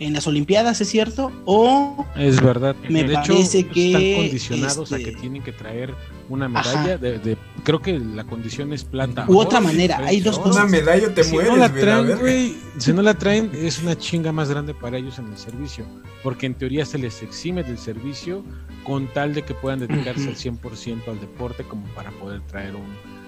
en 0.00 0.12
las 0.12 0.26
Olimpiadas, 0.26 0.80
¿es 0.80 0.88
cierto? 0.88 1.32
O 1.44 2.06
Es 2.16 2.40
verdad. 2.40 2.76
Me 2.88 3.02
de 3.04 3.14
hecho, 3.14 3.32
parece 3.34 3.66
que, 3.66 3.86
están 3.92 4.22
condicionados 4.24 4.92
a 4.92 4.96
este- 4.96 5.12
que 5.12 5.16
tienen 5.20 5.42
que 5.42 5.52
traer 5.52 5.94
una 6.28 6.48
medalla. 6.48 6.98
De, 6.98 7.18
de- 7.18 7.36
creo 7.64 7.80
que 7.82 7.98
la 7.98 8.24
condición 8.24 8.72
es 8.72 8.84
plata. 8.84 9.24
U 9.28 9.38
otra 9.38 9.60
manera, 9.60 9.98
hay 10.04 10.20
dos 10.20 10.38
oro. 10.38 10.50
Una 10.52 10.66
medalla 10.66 11.12
te 11.14 11.24
si 11.24 11.32
mueres, 11.32 11.50
no 11.50 11.56
la 11.56 11.72
traen, 11.72 12.18
güey, 12.18 12.54
si 12.78 12.92
no 12.92 13.02
la 13.02 13.14
traen, 13.14 13.50
es 13.54 13.80
una 13.82 13.96
chinga 13.98 14.30
más 14.30 14.48
grande 14.50 14.74
para 14.74 14.98
ellos 14.98 15.18
en 15.18 15.26
el 15.32 15.38
servicio. 15.38 15.84
Porque 16.22 16.46
en 16.46 16.54
teoría 16.54 16.84
se 16.86 16.98
les 16.98 17.22
exime 17.22 17.62
del 17.64 17.78
servicio 17.78 18.44
con 18.84 19.06
tal 19.08 19.34
de 19.34 19.42
que 19.42 19.54
puedan 19.54 19.80
dedicarse 19.80 20.22
Ujú. 20.22 20.30
al 20.30 20.36
100% 20.36 21.08
al 21.08 21.20
deporte 21.20 21.64
como 21.64 21.86
para 21.94 22.10
poder 22.12 22.40
traer 22.42 22.74
un 22.76 22.82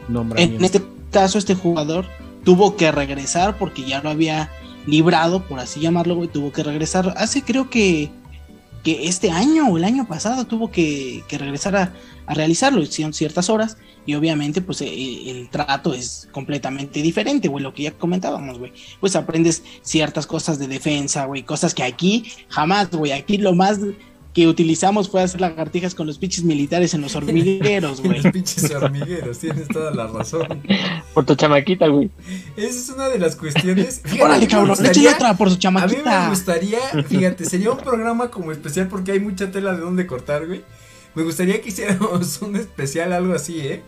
en 0.09 0.13
nombramiento. 0.15 0.65
este 0.65 0.83
caso 1.11 1.39
este 1.39 1.55
jugador 1.55 2.07
tuvo 2.45 2.77
que 2.77 2.91
regresar 2.93 3.59
porque 3.59 3.83
ya 3.85 4.01
lo 4.03 4.09
había 4.11 4.51
librado, 4.91 5.47
por 5.47 5.61
así 5.61 5.81
llamarlo, 5.81 6.17
güey, 6.17 6.29
tuvo 6.29 6.53
que 6.53 6.63
regresar. 6.63 7.15
Hace 7.17 7.43
creo 7.43 7.71
que, 7.71 8.11
que 8.83 9.07
este 9.07 9.31
año 9.31 9.69
o 9.69 9.79
el 9.79 9.85
año 9.85 10.07
pasado 10.07 10.45
tuvo 10.47 10.71
que, 10.71 11.23
que 11.29 11.39
regresar 11.39 11.77
a, 11.77 11.93
a 12.27 12.35
realizarlo, 12.35 12.83
hicieron 12.83 13.13
ciertas 13.13 13.49
horas 13.51 13.77
y 14.07 14.15
obviamente 14.15 14.61
pues 14.61 14.81
eh, 14.83 15.31
el, 15.31 15.49
trato 15.51 15.95
es 15.95 16.29
completamente 16.33 17.03
diferente, 17.03 17.49
güey, 17.49 17.63
lo 17.63 17.75
que 17.75 17.85
ya 17.85 17.93
comentábamos, 17.93 18.59
güey. 18.59 18.73
Pues 19.01 19.17
aprendes 19.17 19.63
ciertas 19.83 20.27
cosas 20.27 20.59
de 20.59 20.67
defensa, 20.69 21.27
güey, 21.27 21.43
cosas 21.43 21.75
que 21.75 21.83
aquí 21.83 22.31
jamás, 22.49 22.91
güey, 22.91 23.13
aquí 23.13 23.39
lo 23.39 23.55
más 23.55 23.79
que 24.35 24.47
utilizamos 24.47 25.09
fue 25.11 25.23
hacer 25.23 25.41
lagartijas 25.41 25.95
con 25.95 26.07
los 26.07 26.19
pinches 26.19 26.45
militares 26.45 26.95
en 26.95 27.01
los 27.01 27.17
hormigueros, 27.17 28.01
güey. 28.05 28.21
Los 28.23 28.33
pinches 28.33 28.71
hormigueros, 28.71 29.39
tienes 29.39 29.67
toda 29.69 29.91
la 29.93 30.07
razón. 30.07 30.47
Por 31.15 31.27
tu 31.27 31.35
chamaquita, 31.35 31.89
güey. 31.89 32.11
Esa 32.57 32.79
es 32.79 32.89
una 32.91 33.09
de 33.09 33.19
las 33.19 33.35
cuestiones. 33.37 34.01
Fíjate, 34.05 34.23
Órale, 34.23 34.35
a 34.35 34.39
mí 34.39 34.45
me 34.47 34.51
cabrón, 34.51 34.69
gustaría- 34.71 35.13
otra 35.15 35.37
por 35.37 35.49
su 35.49 35.55
A 35.55 35.71
mí 35.71 35.77
me 35.77 35.81
chamaquita. 35.81 36.29
gustaría, 36.29 36.79
fíjate, 37.09 37.45
sería 37.45 37.73
un 37.73 37.79
programa 37.79 38.31
como 38.31 38.53
especial 38.53 38.87
porque 38.89 39.13
hay 39.13 39.21
mucha 39.21 39.51
tela 39.51 39.73
de 39.75 39.81
dónde 39.81 40.07
cortar, 40.07 40.47
güey. 40.47 40.63
Me 41.17 41.25
gustaría 41.25 41.61
que 41.61 41.71
hiciéramos 41.71 42.41
un 42.43 42.55
especial, 42.55 43.13
algo 43.13 43.35
así, 43.35 43.59
¿eh? 43.61 43.83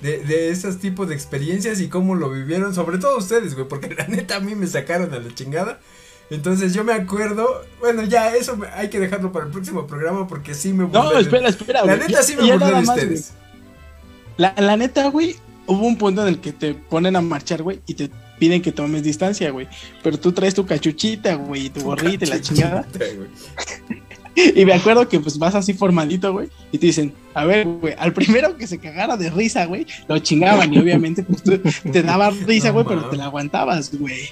De, 0.00 0.18
de 0.18 0.50
esos 0.50 0.78
tipos 0.78 1.08
de 1.08 1.16
experiencias 1.16 1.80
y 1.80 1.88
cómo 1.88 2.14
lo 2.14 2.30
vivieron, 2.30 2.72
sobre 2.72 2.98
todo 2.98 3.18
ustedes, 3.18 3.54
güey, 3.56 3.66
porque 3.66 3.92
la 3.96 4.06
neta 4.06 4.36
a 4.36 4.40
mí 4.40 4.54
me 4.54 4.68
sacaron 4.68 5.12
a 5.12 5.18
la 5.18 5.34
chingada. 5.34 5.80
Entonces 6.30 6.74
yo 6.74 6.84
me 6.84 6.92
acuerdo, 6.92 7.64
bueno, 7.80 8.04
ya 8.04 8.34
eso 8.36 8.56
me- 8.56 8.68
hay 8.68 8.90
que 8.90 9.00
dejarlo 9.00 9.32
para 9.32 9.46
el 9.46 9.50
próximo 9.52 9.86
programa 9.86 10.26
porque 10.26 10.52
sí 10.54 10.72
me 10.72 10.84
No, 10.88 11.02
burlé 11.04 11.14
de- 11.16 11.20
espera, 11.22 11.48
espera, 11.48 11.84
La 11.84 11.96
güey. 11.96 12.08
neta 12.08 12.22
sí 12.22 12.36
me 12.36 12.46
Ya 12.46 12.52
burlé 12.54 12.66
de 12.66 12.72
más, 12.82 12.88
ustedes. 12.88 13.32
La, 14.36 14.54
la 14.58 14.76
neta, 14.76 15.08
güey, 15.08 15.36
hubo 15.66 15.86
un 15.86 15.96
punto 15.96 16.22
en 16.22 16.28
el 16.28 16.38
que 16.40 16.52
te 16.52 16.74
ponen 16.74 17.16
a 17.16 17.20
marchar, 17.22 17.62
güey, 17.62 17.80
y 17.86 17.94
te 17.94 18.10
piden 18.38 18.60
que 18.62 18.72
tomes 18.72 19.02
distancia, 19.02 19.50
güey. 19.50 19.66
Pero 20.02 20.18
tú 20.18 20.32
traes 20.32 20.54
tu 20.54 20.64
cachuchita, 20.66 21.34
güey, 21.34 21.66
y 21.66 21.70
tu 21.70 21.80
gorrita 21.80 22.24
y 22.24 22.28
la 22.28 22.40
chingada. 22.40 22.86
Y 24.54 24.64
me 24.64 24.72
acuerdo 24.72 25.08
que 25.08 25.18
pues 25.18 25.36
vas 25.36 25.56
así 25.56 25.74
formadito, 25.74 26.32
güey, 26.32 26.48
y 26.70 26.78
te 26.78 26.86
dicen, 26.86 27.12
a 27.34 27.44
ver, 27.44 27.66
güey, 27.66 27.94
al 27.98 28.12
primero 28.12 28.56
que 28.56 28.68
se 28.68 28.78
cagara 28.78 29.16
de 29.16 29.30
risa, 29.30 29.64
güey, 29.64 29.84
lo 30.06 30.16
chingaban 30.20 30.72
y 30.72 30.78
obviamente 30.78 31.24
pues 31.24 31.42
tú 31.42 31.60
te 31.90 32.02
daba 32.04 32.30
risa, 32.30 32.68
No 32.68 32.74
güey, 32.74 32.86
pero 32.86 33.10
te 33.10 33.16
la 33.16 33.24
aguantabas, 33.24 33.92
güey. 33.98 34.28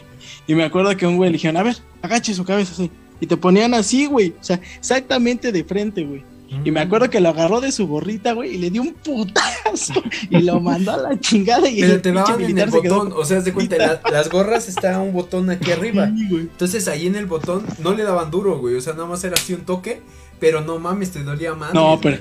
Y 0.46 0.54
me 0.54 0.64
acuerdo 0.64 0.96
que 0.96 1.06
un 1.06 1.16
güey 1.16 1.30
le 1.30 1.34
dijeron, 1.34 1.56
a 1.56 1.62
ver, 1.62 1.76
agache 2.02 2.34
su 2.34 2.44
cabeza 2.44 2.72
así. 2.72 2.90
Y 3.20 3.26
te 3.26 3.36
ponían 3.36 3.74
así, 3.74 4.06
güey, 4.06 4.34
o 4.40 4.44
sea, 4.44 4.60
exactamente 4.76 5.50
de 5.52 5.64
frente, 5.64 6.04
güey. 6.04 6.22
Y 6.64 6.70
me 6.70 6.78
acuerdo 6.78 7.10
que 7.10 7.18
lo 7.18 7.30
agarró 7.30 7.60
de 7.60 7.72
su 7.72 7.88
gorrita, 7.88 8.32
güey, 8.32 8.54
y 8.54 8.58
le 8.58 8.70
dio 8.70 8.80
un 8.82 8.94
putazo 8.94 9.94
y 10.30 10.42
lo 10.42 10.60
mandó 10.60 10.92
a 10.92 10.96
la 10.98 11.18
chingada. 11.18 11.68
Y 11.68 11.80
Pero 11.80 12.00
te 12.00 12.12
daban 12.12 12.40
en 12.44 12.58
el 12.58 12.70
botón, 12.70 13.12
o 13.16 13.24
sea, 13.24 13.38
haz 13.38 13.44
de 13.46 13.52
cuenta, 13.52 13.76
la- 13.78 14.00
las 14.12 14.30
gorras 14.30 14.68
está 14.68 15.00
un 15.00 15.12
botón 15.12 15.50
aquí 15.50 15.72
arriba. 15.72 16.04
Entonces 16.06 16.86
ahí 16.86 17.08
en 17.08 17.16
el 17.16 17.26
botón 17.26 17.64
no 17.82 17.94
le 17.94 18.04
daban 18.04 18.30
duro, 18.30 18.58
güey. 18.60 18.76
O 18.76 18.80
sea, 18.80 18.92
nada 18.92 19.06
más 19.06 19.24
era 19.24 19.34
así 19.34 19.54
un 19.54 19.62
toque. 19.62 20.02
Pero 20.38 20.60
no 20.60 20.78
mames, 20.78 21.10
te 21.12 21.22
dolía 21.24 21.54
más. 21.54 21.72
No, 21.74 21.98
pero. 22.00 22.18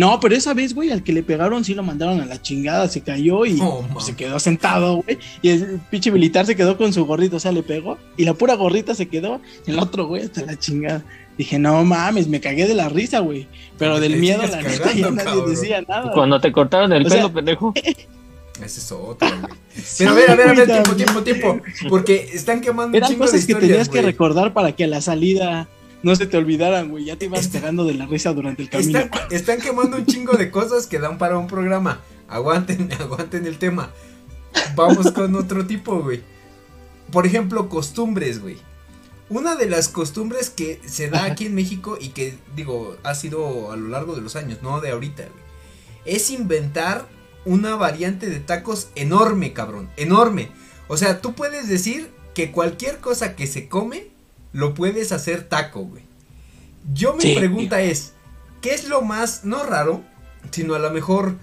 No, 0.00 0.18
pero 0.18 0.34
esa 0.34 0.54
vez, 0.54 0.74
güey, 0.74 0.90
al 0.90 1.02
que 1.02 1.12
le 1.12 1.22
pegaron 1.22 1.62
sí 1.62 1.74
lo 1.74 1.82
mandaron 1.82 2.22
a 2.22 2.24
la 2.24 2.40
chingada, 2.40 2.88
se 2.88 3.02
cayó 3.02 3.44
y 3.44 3.60
pues, 3.92 4.06
se 4.06 4.16
quedó 4.16 4.40
sentado, 4.40 5.02
güey. 5.02 5.18
Y 5.42 5.50
el 5.50 5.78
pinche 5.90 6.10
militar 6.10 6.46
se 6.46 6.56
quedó 6.56 6.78
con 6.78 6.90
su 6.94 7.04
gorrito, 7.04 7.36
o 7.36 7.38
sea, 7.38 7.52
le 7.52 7.62
pegó 7.62 7.98
y 8.16 8.24
la 8.24 8.32
pura 8.32 8.54
gorrita 8.54 8.94
se 8.94 9.08
quedó. 9.08 9.42
Y 9.66 9.72
el 9.72 9.78
otro, 9.78 10.06
güey, 10.06 10.22
hasta 10.22 10.40
la 10.40 10.58
chingada. 10.58 11.04
Dije, 11.36 11.58
no 11.58 11.84
mames, 11.84 12.28
me 12.28 12.40
cagué 12.40 12.66
de 12.66 12.72
la 12.72 12.88
risa, 12.88 13.18
güey. 13.18 13.46
Pero 13.76 14.00
del 14.00 14.16
miedo, 14.16 14.40
la 14.46 14.62
neta, 14.62 14.90
ya 14.94 15.10
nadie 15.10 15.22
cabrón. 15.22 15.50
decía 15.50 15.82
nada. 15.86 16.12
Cuando 16.12 16.40
te 16.40 16.50
cortaron 16.50 16.90
el 16.94 17.04
O 17.04 17.10
sea- 17.10 17.18
pelo, 17.18 17.32
pendejo. 17.34 17.74
Ese 18.64 18.80
es 18.80 18.92
otro, 18.92 19.28
güey. 19.28 19.52
Sí, 19.84 20.04
Pero 20.04 20.10
a 20.12 20.14
ver, 20.14 20.30
a 20.30 20.34
ver, 20.34 20.48
a 20.48 20.52
ver, 20.54 20.66
tiempo, 20.66 20.92
tiempo, 20.94 21.22
tiempo. 21.22 21.60
Porque 21.90 22.30
están 22.32 22.62
quemando 22.62 22.96
Eran 22.96 23.10
de 23.12 23.18
cosas 23.18 23.44
que 23.44 23.54
tenías 23.54 23.90
que 23.90 24.00
recordar 24.00 24.54
para 24.54 24.72
que 24.72 24.84
a 24.84 24.86
la 24.86 25.02
salida 25.02 25.68
no 26.02 26.14
se 26.16 26.26
te 26.26 26.36
olvidaran, 26.36 26.88
güey. 26.88 27.04
Ya 27.04 27.16
te 27.16 27.26
ibas 27.26 27.40
Está- 27.40 27.60
cagando 27.60 27.84
de 27.84 27.94
la 27.94 28.06
risa 28.06 28.32
durante 28.32 28.62
el 28.62 28.70
camino. 28.70 28.98
Están, 28.98 29.20
están 29.30 29.60
quemando 29.60 29.96
un 29.96 30.06
chingo 30.06 30.32
de 30.36 30.50
cosas 30.50 30.86
que 30.86 30.98
dan 30.98 31.18
para 31.18 31.38
un 31.38 31.46
programa. 31.46 32.00
Aguanten, 32.28 32.90
aguanten 33.00 33.46
el 33.46 33.58
tema. 33.58 33.90
Vamos 34.74 35.10
con 35.12 35.34
otro 35.34 35.66
tipo, 35.66 36.00
güey. 36.02 36.22
Por 37.12 37.26
ejemplo, 37.26 37.68
costumbres, 37.68 38.40
güey. 38.40 38.56
Una 39.28 39.54
de 39.54 39.66
las 39.68 39.88
costumbres 39.88 40.50
que 40.50 40.80
se 40.86 41.08
da 41.08 41.24
aquí 41.24 41.46
en 41.46 41.54
México 41.54 41.96
y 42.00 42.08
que, 42.08 42.36
digo, 42.56 42.96
ha 43.04 43.14
sido 43.14 43.70
a 43.70 43.76
lo 43.76 43.88
largo 43.88 44.16
de 44.16 44.22
los 44.22 44.34
años, 44.36 44.58
no 44.62 44.80
de 44.80 44.90
ahorita, 44.90 45.22
güey. 45.22 45.44
Es 46.04 46.30
inventar 46.30 47.06
una 47.44 47.76
variante 47.76 48.28
de 48.28 48.40
tacos 48.40 48.88
enorme, 48.96 49.52
cabrón. 49.52 49.88
Enorme. 49.96 50.50
O 50.88 50.96
sea, 50.96 51.20
tú 51.20 51.34
puedes 51.34 51.68
decir 51.68 52.10
que 52.34 52.50
cualquier 52.50 52.98
cosa 52.98 53.36
que 53.36 53.46
se 53.46 53.68
come, 53.68 54.08
lo 54.52 54.74
puedes 54.74 55.12
hacer 55.12 55.44
taco, 55.48 55.80
güey. 55.82 56.02
Yo 56.92 57.14
mi 57.14 57.22
Sí. 57.22 57.34
pregunta 57.36 57.80
es, 57.82 58.12
¿qué 58.60 58.74
es 58.74 58.88
lo 58.88 59.02
más, 59.02 59.44
no 59.44 59.64
raro, 59.64 60.02
sino 60.50 60.74
a 60.74 60.78
lo 60.78 60.90
mejor 60.90 61.34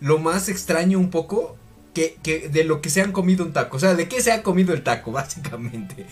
lo 0.00 0.18
más 0.18 0.48
extraño 0.48 0.98
un 0.98 1.10
poco 1.10 1.56
que, 1.94 2.18
que 2.22 2.48
de 2.48 2.64
lo 2.64 2.80
que 2.80 2.90
se 2.90 3.02
han 3.02 3.12
comido 3.12 3.44
un 3.44 3.52
taco? 3.52 3.76
O 3.76 3.80
sea, 3.80 3.94
¿de 3.94 4.08
qué 4.08 4.20
se 4.20 4.32
ha 4.32 4.42
comido 4.42 4.72
el 4.74 4.82
taco, 4.82 5.12
básicamente? 5.12 6.06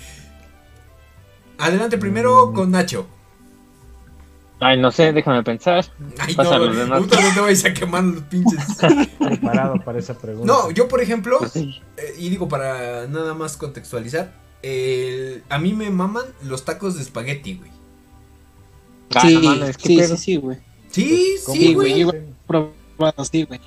Adelante 1.58 1.98
primero 1.98 2.48
Mm. 2.50 2.54
con 2.54 2.70
Nacho. 2.70 3.06
Ay, 4.60 4.80
no 4.80 4.90
sé, 4.92 5.12
déjame 5.12 5.42
pensar. 5.42 5.84
Ay, 6.18 6.34
Pasa 6.34 6.58
no, 6.58 6.68
no 7.00 7.06
te 7.06 7.40
vayas 7.40 7.64
a 7.64 7.74
quemar 7.74 8.04
los 8.04 8.22
pinches. 8.24 8.60
Preparado 9.18 9.82
para 9.84 9.98
esa 9.98 10.14
pregunta. 10.16 10.46
No, 10.46 10.70
yo 10.70 10.88
por 10.88 11.00
ejemplo, 11.02 11.38
Pues 11.40 11.52
sí. 11.52 11.82
eh, 11.96 12.14
y 12.18 12.30
digo 12.30 12.48
para 12.48 13.06
nada 13.08 13.34
más 13.34 13.56
contextualizar, 13.56 14.32
el- 14.64 15.44
a 15.48 15.58
mí 15.58 15.72
me 15.72 15.90
maman 15.90 16.24
los 16.42 16.64
tacos 16.64 16.96
de 16.96 17.02
espagueti, 17.02 17.54
güey. 17.56 17.70
Ah, 19.14 19.20
sí, 19.20 19.34
no 19.34 19.40
mames, 19.42 19.76
qué 19.76 19.88
sí, 19.88 20.04
sí, 20.06 20.16
sí, 20.16 20.36
güey. 20.36 20.58
Sí, 20.90 21.34
¿Cómo 21.44 21.56
sí, 21.56 21.66
Sí, 21.66 21.74
güey. 21.74 22.06
Probado, 22.46 23.24
sí, 23.30 23.44
güey. 23.44 23.60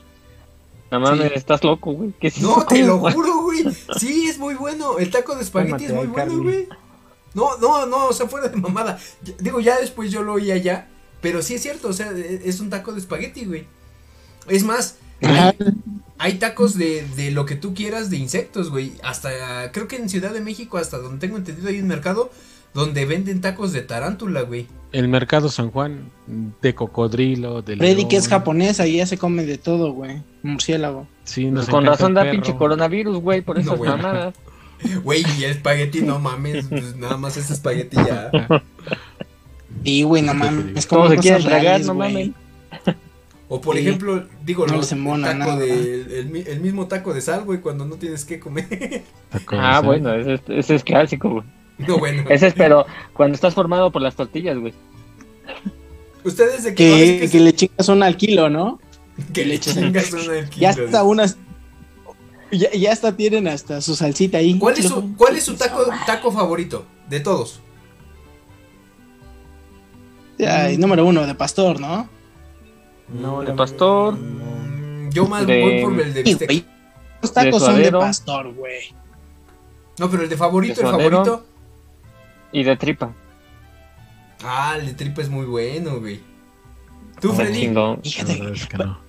No 0.92 1.00
mames, 1.00 1.28
Sí. 1.30 1.34
estás 1.36 1.64
loco, 1.64 1.92
güey. 1.92 2.14
¿Qué 2.20 2.28
es 2.28 2.42
No, 2.42 2.58
eso? 2.58 2.66
te 2.66 2.84
lo 2.84 3.00
juro, 3.12 3.42
güey. 3.44 3.66
Sí, 4.00 4.28
es 4.28 4.38
muy 4.40 4.56
bueno. 4.56 4.98
El 4.98 5.10
taco 5.12 5.36
de 5.36 5.44
espagueti 5.44 5.86
es 5.86 5.94
muy 5.94 6.08
bueno, 6.08 6.42
güey. 6.42 6.68
No, 7.34 7.58
no, 7.58 7.86
no, 7.86 8.08
o 8.08 8.14
sea, 8.14 8.28
fuera 8.28 8.48
de 8.48 8.56
mamada. 8.58 8.98
Digo, 9.40 9.60
ya 9.60 9.80
después 9.80 10.12
yo 10.12 10.24
lo 10.24 10.34
oí 10.34 10.52
allá. 10.52 10.88
Pero 11.22 11.42
sí 11.42 11.56
es 11.56 11.62
cierto, 11.62 11.90
o 11.90 11.94
sea, 11.94 12.12
e- 12.12 12.42
es 12.46 12.60
un 12.60 12.70
taco 12.70 12.94
de 12.94 13.00
espagueti, 13.00 13.46
güey. 13.46 13.66
Es 14.48 14.64
más, 14.64 14.96
Ajá. 15.22 15.54
hay 16.20 16.34
tacos 16.36 16.78
de, 16.78 17.06
de 17.16 17.32
lo 17.32 17.46
que 17.46 17.56
tú 17.56 17.74
quieras 17.74 18.10
de 18.10 18.18
insectos, 18.18 18.70
güey. 18.70 18.94
Hasta, 19.04 19.72
creo 19.72 19.88
que 19.88 19.96
en 19.98 20.10
Ciudad 20.10 20.32
de 20.34 20.42
México, 20.42 20.78
hasta 20.78 20.98
donde 20.98 21.20
tengo 21.20 21.38
entendido, 21.38 21.70
hay 21.70 21.80
un 21.80 21.88
mercado 21.88 22.32
donde 22.74 23.06
venden 23.06 23.42
tacos 23.42 23.72
de 23.74 23.82
tarántula, 23.82 24.42
güey. 24.42 24.68
El 24.92 25.08
mercado 25.08 25.50
San 25.50 25.72
Juan, 25.72 26.12
de 26.62 26.76
cocodrilo, 26.76 27.62
de 27.62 27.76
Freddy, 27.76 27.96
león. 27.96 28.10
que 28.10 28.18
es 28.18 28.28
japonés, 28.28 28.80
ahí 28.80 28.98
ya 28.98 29.06
se 29.06 29.18
come 29.18 29.46
de 29.46 29.58
todo, 29.58 29.92
güey. 29.94 30.22
Murciélago. 30.44 31.08
Sí, 31.24 31.46
nos 31.48 31.68
Con 31.68 31.86
razón 31.86 32.14
da 32.14 32.30
pinche 32.30 32.56
coronavirus, 32.56 33.18
güey, 33.20 33.42
por 33.42 33.56
No, 33.58 33.62
esas 33.64 33.78
güey. 33.78 33.90
mamadas. 33.92 34.36
Güey, 35.04 35.24
y 35.40 35.44
el 35.46 35.52
espagueti, 35.52 36.02
no 36.02 36.20
mames, 36.20 36.68
pues 36.68 36.96
nada 36.98 37.18
más 37.18 37.36
es 37.36 37.50
espagueti 37.50 37.98
ya. 37.98 38.30
Sí, 39.84 40.04
güey, 40.04 40.22
no 40.22 40.36
mames. 40.36 40.78
Es 40.78 40.86
como 40.86 41.10
se 41.10 41.18
quieren 41.18 41.44
tragar, 41.44 41.82
no 41.82 41.96
mames. 41.96 42.30
O 43.50 43.62
por 43.62 43.76
Sí. 43.76 43.82
ejemplo, 43.82 44.26
digo, 44.44 44.66
No 44.68 44.74
los- 44.74 44.82
les 44.82 44.92
el, 44.92 44.98
embona 44.98 45.28
taco 45.30 45.40
nada. 45.40 45.56
de- 45.58 46.20
el, 46.20 46.26
mi- 46.28 46.44
el 46.46 46.60
mismo 46.60 46.88
taco 46.88 47.14
de 47.14 47.22
sal, 47.22 47.46
güey, 47.46 47.62
cuando 47.62 47.86
no 47.86 47.96
tienes 47.96 48.26
que 48.26 48.40
comer. 48.40 49.04
Ah, 49.52 49.80
bueno, 49.82 50.14
ese, 50.14 50.34
es- 50.34 50.42
ese 50.48 50.76
es 50.76 50.84
clásico, 50.84 51.30
güey. 51.30 51.44
No, 51.88 51.98
bueno. 52.00 52.24
Ese 52.30 52.48
es, 52.48 52.54
pero 52.54 52.86
cuando 53.14 53.36
estás 53.36 53.54
formado 53.54 53.92
por 53.92 54.02
las 54.02 54.16
tortillas, 54.16 54.58
güey. 54.58 54.74
Ustedes 56.26 56.64
de 56.64 56.76
que, 56.76 57.30
Que, 57.32 57.40
le 57.40 57.54
chingas 57.54 57.88
una 57.88 58.08
al 58.08 58.18
kilo, 58.18 58.50
¿no? 58.50 58.80
que 59.34 59.46
le 59.46 59.60
chingas 59.60 60.12
una 60.12 60.24
al 60.34 60.50
Ya 60.50 60.74
kilo. 60.74 60.86
hasta 60.86 61.04
unas. 61.04 61.38
Ya, 62.52 62.72
ya 62.72 62.92
hasta 62.92 63.16
tienen 63.16 63.48
hasta 63.48 63.80
su 63.82 63.96
salsita 63.96 64.40
ahí. 64.40 64.58
¿Cuál 64.58 64.78
es 64.78 64.88
su, 64.88 65.16
cuál 65.16 65.36
es 65.38 65.44
su 65.44 65.56
taco, 65.56 65.86
taco 66.06 66.32
favorito 66.32 66.86
de 67.10 67.20
todos? 67.22 67.62
Ay, 70.46 70.78
número 70.78 71.06
uno, 71.06 71.26
de 71.26 71.34
pastor, 71.36 71.80
¿no? 71.80 72.08
No, 73.10 73.42
de 73.42 73.54
pastor. 73.54 74.16
Mm, 74.18 75.10
Yo 75.12 75.28
más 75.28 75.46
De- 75.48 75.62
voy 75.62 75.82
por 75.82 76.02
el 76.06 76.14
de 76.14 76.24
bistec. 76.24 76.66
Los 77.22 77.34
tacos 77.34 77.64
son 77.64 77.82
de 77.82 77.92
pastor, 77.92 78.54
güey. 78.54 78.94
No, 80.00 80.10
pero 80.10 80.24
el 80.24 80.30
de 80.30 80.38
favorito, 80.38 80.82
De 80.82 80.88
el 80.88 80.92
favorito. 80.92 81.46
Y 82.52 82.64
de 82.64 82.76
tripa. 82.78 83.12
Ah, 84.44 84.76
el 84.80 84.86
de 84.88 84.94
tripa 84.94 85.22
es 85.22 85.30
muy 85.30 85.46
bueno, 85.46 86.00
güey. 86.00 86.20
¿Tú, 87.20 87.32
Está 87.32 87.44
Freddy? 87.46 87.68
La 87.70 87.98
Fíjate. 88.04 88.34
verdad 88.38 88.54
es 88.54 88.66
que 88.68 88.78
no. 88.78 89.00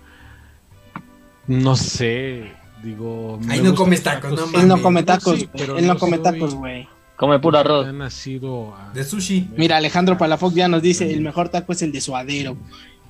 No 1.47 1.77
sé, 1.77 2.53
digo. 2.83 3.39
Ahí 3.49 3.61
no 3.61 3.75
comes 3.75 4.03
tacos, 4.03 4.33
no 4.33 4.45
Él 4.47 4.51
mames. 4.53 4.67
no 4.67 4.83
come 4.83 5.03
tacos, 5.03 5.39
Sí, 5.41 5.49
pero 5.57 5.77
Él 5.79 5.87
no 5.87 5.95
no 5.95 5.99
come 6.01 6.17
soy- 6.17 6.23
tacos, 6.25 6.55
güey. 6.55 6.89
Come 7.17 7.39
puro 7.41 7.59
arroz. 7.59 7.87
Ha 7.87 7.93
nacido 7.93 8.75
a- 8.75 8.93
De 8.95 9.03
sushi. 9.05 9.51
Mira, 9.57 9.77
Alejandro 9.77 10.17
Palafox 10.17 10.55
ya 10.55 10.69
nos 10.69 10.83
dice, 10.83 11.11
el 11.13 11.21
mejor 11.21 11.49
taco 11.49 11.73
es 11.73 11.83
el 11.83 11.91
de 11.93 12.01
suadero. 12.01 12.57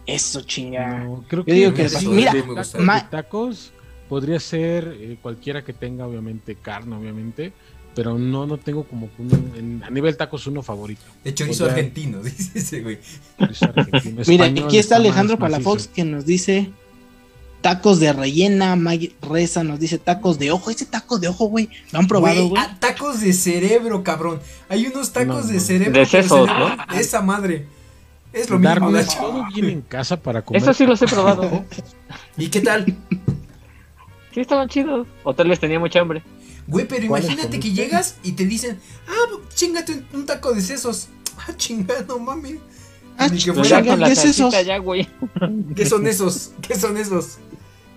Eso, 0.09 0.41
chingada. 0.43 1.01
No, 1.05 1.25
creo 1.29 1.45
Yo 1.47 1.55
digo 1.55 1.75
que 1.75 1.83
de 1.85 1.89
sí, 1.91 2.09
mira, 2.09 2.33
de 2.33 2.43
me 2.43 2.55
gusta. 2.55 2.63
tacos- 2.79 2.85
Ma- 2.85 3.01
de 3.01 3.09
tacos 3.11 3.73
podría 4.09 4.41
ser 4.41 4.97
eh, 4.99 5.19
cualquiera 5.21 5.63
que 5.63 5.73
tenga, 5.75 6.07
obviamente, 6.07 6.55
carne, 6.57 6.97
obviamente. 6.97 7.53
Pero 7.95 8.17
no, 8.19 8.47
no 8.47 8.59
tengo 8.59 8.85
como 8.85 9.09
que 9.15 9.23
un- 9.23 9.53
en- 9.57 9.83
a 9.85 9.91
nivel 9.91 10.17
tacos 10.17 10.47
uno 10.47 10.63
favorito. 10.63 11.03
De 11.25 11.35
chorizo 11.35 11.65
Podría- 11.65 11.79
argentino, 11.79 12.23
dice 12.23 12.59
ese, 12.59 12.81
güey. 12.81 12.99
Es 13.51 13.63
argentino, 13.63 14.23
Mira, 14.27 14.45
español 14.47 14.67
aquí 14.67 14.79
está 14.79 14.95
más 14.97 15.01
Alejandro 15.01 15.37
macizo. 15.37 15.59
Palafox 15.59 15.87
que 15.89 16.05
nos 16.05 16.25
dice 16.25 16.71
tacos 17.61 17.99
de 18.01 18.13
rellena. 18.13 18.77
Maggie 18.77 19.15
Reza 19.21 19.65
nos 19.65 19.81
dice 19.81 19.99
tacos 19.99 20.39
de 20.39 20.53
ojo. 20.53 20.71
Ese 20.71 20.87
taco 20.87 21.19
de 21.19 21.29
ojo, 21.29 21.47
güey, 21.47 21.69
¿lo 21.93 21.99
han 21.99 22.07
probado, 22.07 22.37
Güey, 22.37 22.49
güey? 22.51 22.63
ah, 22.65 22.77
tacos 22.81 23.21
de 23.21 23.33
cerebro, 23.33 24.03
cabrón. 24.05 24.41
Hay 24.69 24.87
unos 24.87 25.13
tacos 25.13 25.47
No, 25.47 25.53
de 25.53 25.61
cerebro. 25.61 25.99
De 25.99 26.07
sesos. 26.07 26.49
¿no? 26.49 26.77
De 26.95 27.01
esa 27.01 27.21
madre. 27.21 27.67
Es 28.33 28.51
lo 28.51 28.59
mismo, 28.59 28.69
Darkness, 28.75 29.07
Nacho. 29.09 29.19
todo 29.21 29.45
viene 29.53 29.73
en 29.73 29.83
casa 29.83 30.21
para 30.21 30.45
comer. 30.45 30.63
Eso 30.63 30.75
sí 30.75 30.87
los 30.87 31.01
he 31.03 31.07
probado. 31.07 31.65
¿Y 32.37 32.49
qué 32.49 32.61
tal? 32.61 32.85
Sí, 34.35 34.41
estaban 34.43 34.69
chidos. 34.69 35.09
O 35.25 35.35
tal 35.35 35.49
vez 35.49 35.59
tenía 35.59 35.81
mucha 35.81 36.01
hambre. 36.01 36.23
Güey, 36.67 36.87
pero 36.87 37.09
¿Cuáles 37.09 37.31
imagínate 37.31 37.59
que 37.59 37.73
llegas 37.73 38.17
y 38.23 38.33
te 38.33 38.45
dicen, 38.45 38.79
ah, 39.09 39.37
chingate 39.55 39.93
un, 39.93 40.07
un 40.21 40.27
taco 40.27 40.53
de 40.53 40.61
sesos. 40.63 41.09
Ah, 41.49 41.55
chingada, 41.57 42.03
no 42.07 42.19
mames. 42.19 42.59
Ah, 43.17 43.29
la 43.29 43.31
¿qué 43.31 44.13
es 44.13 44.19
salsita 44.19 44.49
esos? 44.49 44.67
ya, 44.67 44.79
güey. 44.79 45.09
¿Qué 45.75 45.87
son 45.87 46.07
esos? 46.07 46.51
¿Qué 46.61 46.75
son 46.75 46.97
esos? 46.99 47.39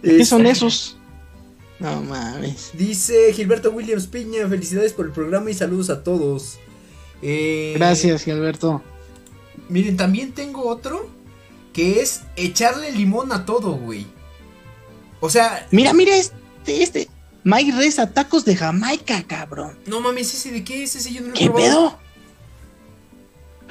¿Qué 0.02 0.26
son 0.26 0.46
esos? 0.46 0.98
No 1.80 2.02
mames. 2.04 2.72
Dice 2.74 3.34
Gilberto 3.34 3.72
Williams 3.72 4.06
Piña, 4.06 4.48
felicidades 4.48 4.94
por 4.94 5.08
el 5.08 5.12
programa 5.12 5.50
y 5.50 5.56
saludos 5.56 5.89
a 5.89 6.04
todos. 6.04 6.60
Eh, 7.24 7.74
Gracias, 7.76 8.24
Gilberto. 8.24 8.84
Miren, 9.72 9.96
también 9.98 10.34
tengo 10.34 10.68
otro 10.68 11.10
que 11.74 12.02
es 12.02 12.24
echarle 12.36 12.92
limón 12.92 13.32
a 13.32 13.46
todo, 13.46 13.72
güey. 13.72 14.06
O 15.22 15.30
sea, 15.30 15.66
Mira, 15.72 15.94
mira 15.94 16.16
este, 16.16 16.84
este. 16.84 17.08
Mike 17.44 17.72
Reza, 17.72 18.12
tacos 18.12 18.46
de 18.46 18.56
Jamaica, 18.56 19.24
cabrón. 19.24 19.78
no 19.88 20.00
mames, 20.02 20.34
¿ese 20.34 20.52
de 20.52 20.64
qué 20.64 20.84
es? 20.84 20.96
Ese 20.96 21.12
yo 21.14 21.22
no 21.22 21.30
lo 21.30 21.34
he 21.36 21.38
¿Qué 21.40 21.46
probado. 21.50 21.98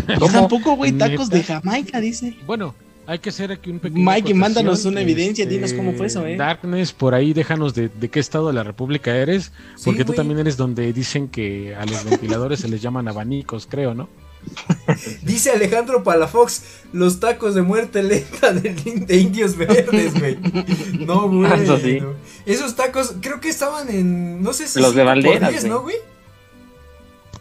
pedo? 0.07 0.19
Yo 0.19 0.27
tampoco, 0.33 0.75
güey, 0.77 0.93
tacos 0.93 1.29
de 1.29 1.43
Jamaica, 1.45 2.01
dice. 2.01 2.37
Bueno, 2.47 2.75
hay 3.07 3.19
que 3.19 3.29
hacer 3.29 3.53
aquí 3.53 3.71
un 3.71 3.79
pequeño. 3.79 4.11
Mike, 4.11 4.33
mándanos 4.35 4.85
una 4.87 5.03
evidencia, 5.03 5.45
dinos 5.47 5.73
cómo 5.75 5.93
fue 5.93 6.07
eso, 6.07 6.27
eh. 6.27 6.37
Darkness, 6.37 6.93
por 6.93 7.15
ahí 7.15 7.33
déjanos 7.33 7.75
de, 7.75 7.89
de 7.91 8.09
qué 8.09 8.19
estado 8.19 8.49
de 8.49 8.55
la 8.55 8.63
República 8.65 9.15
eres, 9.15 9.53
Sí, 9.77 9.83
porque 9.85 10.05
tú 10.05 10.15
también 10.15 10.41
eres 10.41 10.57
donde 10.57 10.93
dicen 10.93 11.29
que 11.29 11.75
a 11.77 11.85
los 11.85 12.05
ventiladores 12.05 12.61
se 12.61 12.69
les 12.69 12.81
llaman 12.81 13.07
abanicos, 13.09 13.67
creo, 13.71 13.95
¿no? 13.95 14.09
Dice 15.22 15.50
Alejandro 15.50 16.03
Palafox, 16.03 16.62
los 16.92 17.20
tacos 17.20 17.55
de 17.55 17.62
muerte 17.62 18.03
lenta 18.03 18.53
de, 18.53 18.70
de 18.74 19.16
indios 19.16 19.57
verdes, 19.57 20.18
güey. 20.18 20.37
No, 21.07 21.29
güey. 21.29 21.62
Eso 21.62 21.79
sí. 21.79 22.00
no. 22.00 22.14
Esos 22.46 22.74
tacos, 22.76 23.14
creo 23.20 23.40
que 23.40 23.48
estaban 23.48 23.88
en, 23.90 24.42
no 24.42 24.53
sé 24.53 24.66
si 24.66 24.81
Los 24.81 24.94
de 24.94 25.05
Valderas, 25.05 25.50
10, 25.50 25.62
güey. 25.62 25.70
¿no, 25.72 25.83
güey? 25.83 25.96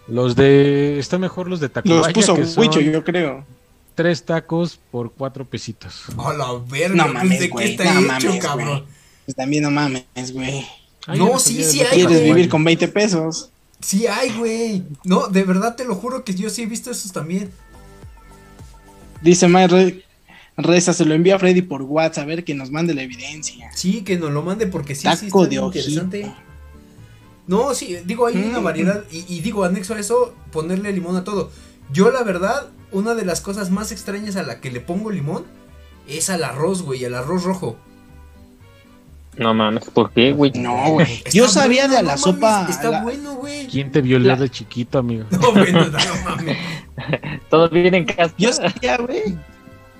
Los 0.07 0.35
de. 0.35 0.97
Está 0.99 1.17
mejor 1.17 1.47
los 1.49 1.59
de 1.59 1.69
Tacubaya, 1.69 2.01
Los 2.01 2.13
puso 2.13 2.35
que 2.35 2.41
Huicho, 2.59 2.79
yo 2.79 3.03
creo. 3.03 3.45
tres 3.95 4.23
tacos 4.23 4.79
por 4.91 5.11
cuatro 5.11 5.45
pesitos. 5.45 6.05
A 6.17 6.33
la 6.33 6.47
verga, 6.67 6.95
No 7.05 7.13
mames, 7.13 7.39
¿de 7.39 7.45
qué 7.47 7.51
güey, 7.51 7.71
está 7.71 7.93
no 7.93 7.99
hecho, 7.99 8.27
mames, 8.27 8.43
cabrón? 8.43 8.67
güey. 8.79 8.83
Pues 9.25 9.35
también 9.35 9.63
no 9.63 9.71
mames, 9.71 10.05
güey. 10.33 10.65
No, 11.15 11.37
sí, 11.39 11.63
sí 11.63 11.79
hay, 11.81 11.85
tacos 11.85 11.95
¿Quieres 12.07 12.23
vivir 12.23 12.49
con 12.49 12.63
20 12.63 12.87
pesos? 12.87 13.51
Sí 13.81 14.07
hay, 14.07 14.37
güey. 14.37 14.83
No, 15.03 15.27
de 15.27 15.43
verdad 15.43 15.75
te 15.75 15.85
lo 15.85 15.95
juro 15.95 16.23
que 16.23 16.35
yo 16.35 16.49
sí 16.49 16.63
he 16.63 16.65
visto 16.65 16.91
esos 16.91 17.11
también. 17.11 17.49
Dice 19.21 19.47
Mike 19.47 19.67
Re- 19.67 20.03
Reza, 20.57 20.93
se 20.93 21.05
lo 21.05 21.13
envía 21.13 21.35
a 21.35 21.39
Freddy 21.39 21.61
por 21.61 21.81
WhatsApp, 21.83 22.23
a 22.23 22.27
ver 22.27 22.43
que 22.43 22.53
nos 22.53 22.71
mande 22.71 22.93
la 22.93 23.03
evidencia. 23.03 23.71
Sí, 23.73 24.01
que 24.03 24.17
nos 24.17 24.31
lo 24.31 24.41
mande 24.41 24.67
porque 24.67 24.95
sí, 24.95 25.01
sí 25.01 25.07
Taco 25.07 25.25
está 25.25 25.39
de 25.43 25.47
bien 25.49 25.63
ojito. 25.63 25.89
interesante. 25.89 26.33
No, 27.47 27.73
sí, 27.73 27.97
digo, 28.05 28.27
hay 28.27 28.35
una 28.37 28.59
Mm. 28.59 28.63
variedad. 28.63 29.03
Y, 29.11 29.25
y 29.33 29.39
digo, 29.41 29.63
anexo 29.63 29.93
a 29.95 29.99
eso, 29.99 30.35
ponerle 30.51 30.91
limón 30.91 31.15
a 31.15 31.23
todo. 31.23 31.51
Yo, 31.91 32.11
la 32.11 32.23
verdad, 32.23 32.67
una 32.91 33.15
de 33.15 33.25
las 33.25 33.41
cosas 33.41 33.71
más 33.71 33.91
extrañas 33.91 34.35
a 34.35 34.43
la 34.43 34.59
que 34.61 34.71
le 34.71 34.81
pongo 34.81 35.09
limón 35.09 35.45
es 36.07 36.29
al 36.29 36.43
arroz, 36.43 36.81
güey, 36.83 37.03
al 37.05 37.15
arroz 37.15 37.43
rojo. 37.43 37.77
No 39.39 39.53
mames, 39.53 39.85
¿por 39.85 40.11
qué, 40.11 40.33
güey? 40.33 40.51
No, 40.55 40.91
güey. 40.91 41.23
Yo 41.33 41.47
sabía 41.47 41.83
bueno, 41.87 41.95
de 41.95 42.01
no 42.03 42.07
la 42.09 42.15
mames, 42.17 42.21
sopa. 42.21 42.67
Está 42.69 42.89
la- 42.91 43.01
bueno, 43.03 43.35
güey. 43.35 43.67
¿Quién 43.67 43.91
te 43.91 44.01
violó 44.01 44.25
La- 44.27 44.35
de 44.35 44.49
chiquito, 44.49 44.99
amigo? 44.99 45.25
No, 45.31 45.51
güey, 45.51 45.71
no, 45.71 45.85
no 45.87 45.97
mames. 46.25 46.57
Todo 47.49 47.69
bien 47.69 47.93
en 47.95 48.05
casa. 48.05 48.33
Yo 48.37 48.51
sabía, 48.53 48.97
güey. 48.97 49.35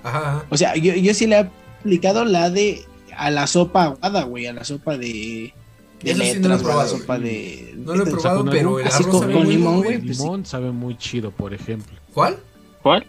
Ajá. 0.04 0.44
O 0.50 0.56
sea, 0.56 0.76
yo, 0.76 0.94
yo 0.94 1.12
sí 1.14 1.26
le 1.26 1.36
he 1.36 1.38
aplicado 1.80 2.24
la 2.24 2.50
de 2.50 2.84
a 3.16 3.30
la 3.30 3.46
sopa 3.46 3.84
aguada, 3.84 4.22
güey, 4.24 4.46
a 4.46 4.52
la 4.52 4.64
sopa 4.64 4.96
de, 4.96 5.52
de 6.02 6.10
Eso 6.10 6.22
sí 6.22 6.38
no 6.38 6.48
lo 6.48 6.54
he 6.54 6.58
letras, 6.58 6.62
güey, 6.62 6.74
a 6.74 6.76
la 6.78 6.86
sopa 6.88 7.18
de... 7.18 7.74
No 7.76 7.94
lo 7.96 8.02
he 8.04 8.10
probado, 8.10 8.44
pero 8.46 8.80
el 8.80 8.86
arroz 8.86 9.06
con- 9.08 9.20
sabe 9.20 9.32
con 9.34 9.48
limón, 9.48 9.82
güey. 9.82 9.98
pues 9.98 10.16
sí. 10.16 10.22
limón 10.22 10.46
sabe 10.46 10.70
muy 10.70 10.96
chido, 10.96 11.30
por 11.30 11.52
ejemplo. 11.54 11.98
¿Cuál? 12.14 12.38
¿Cuál? 12.82 13.06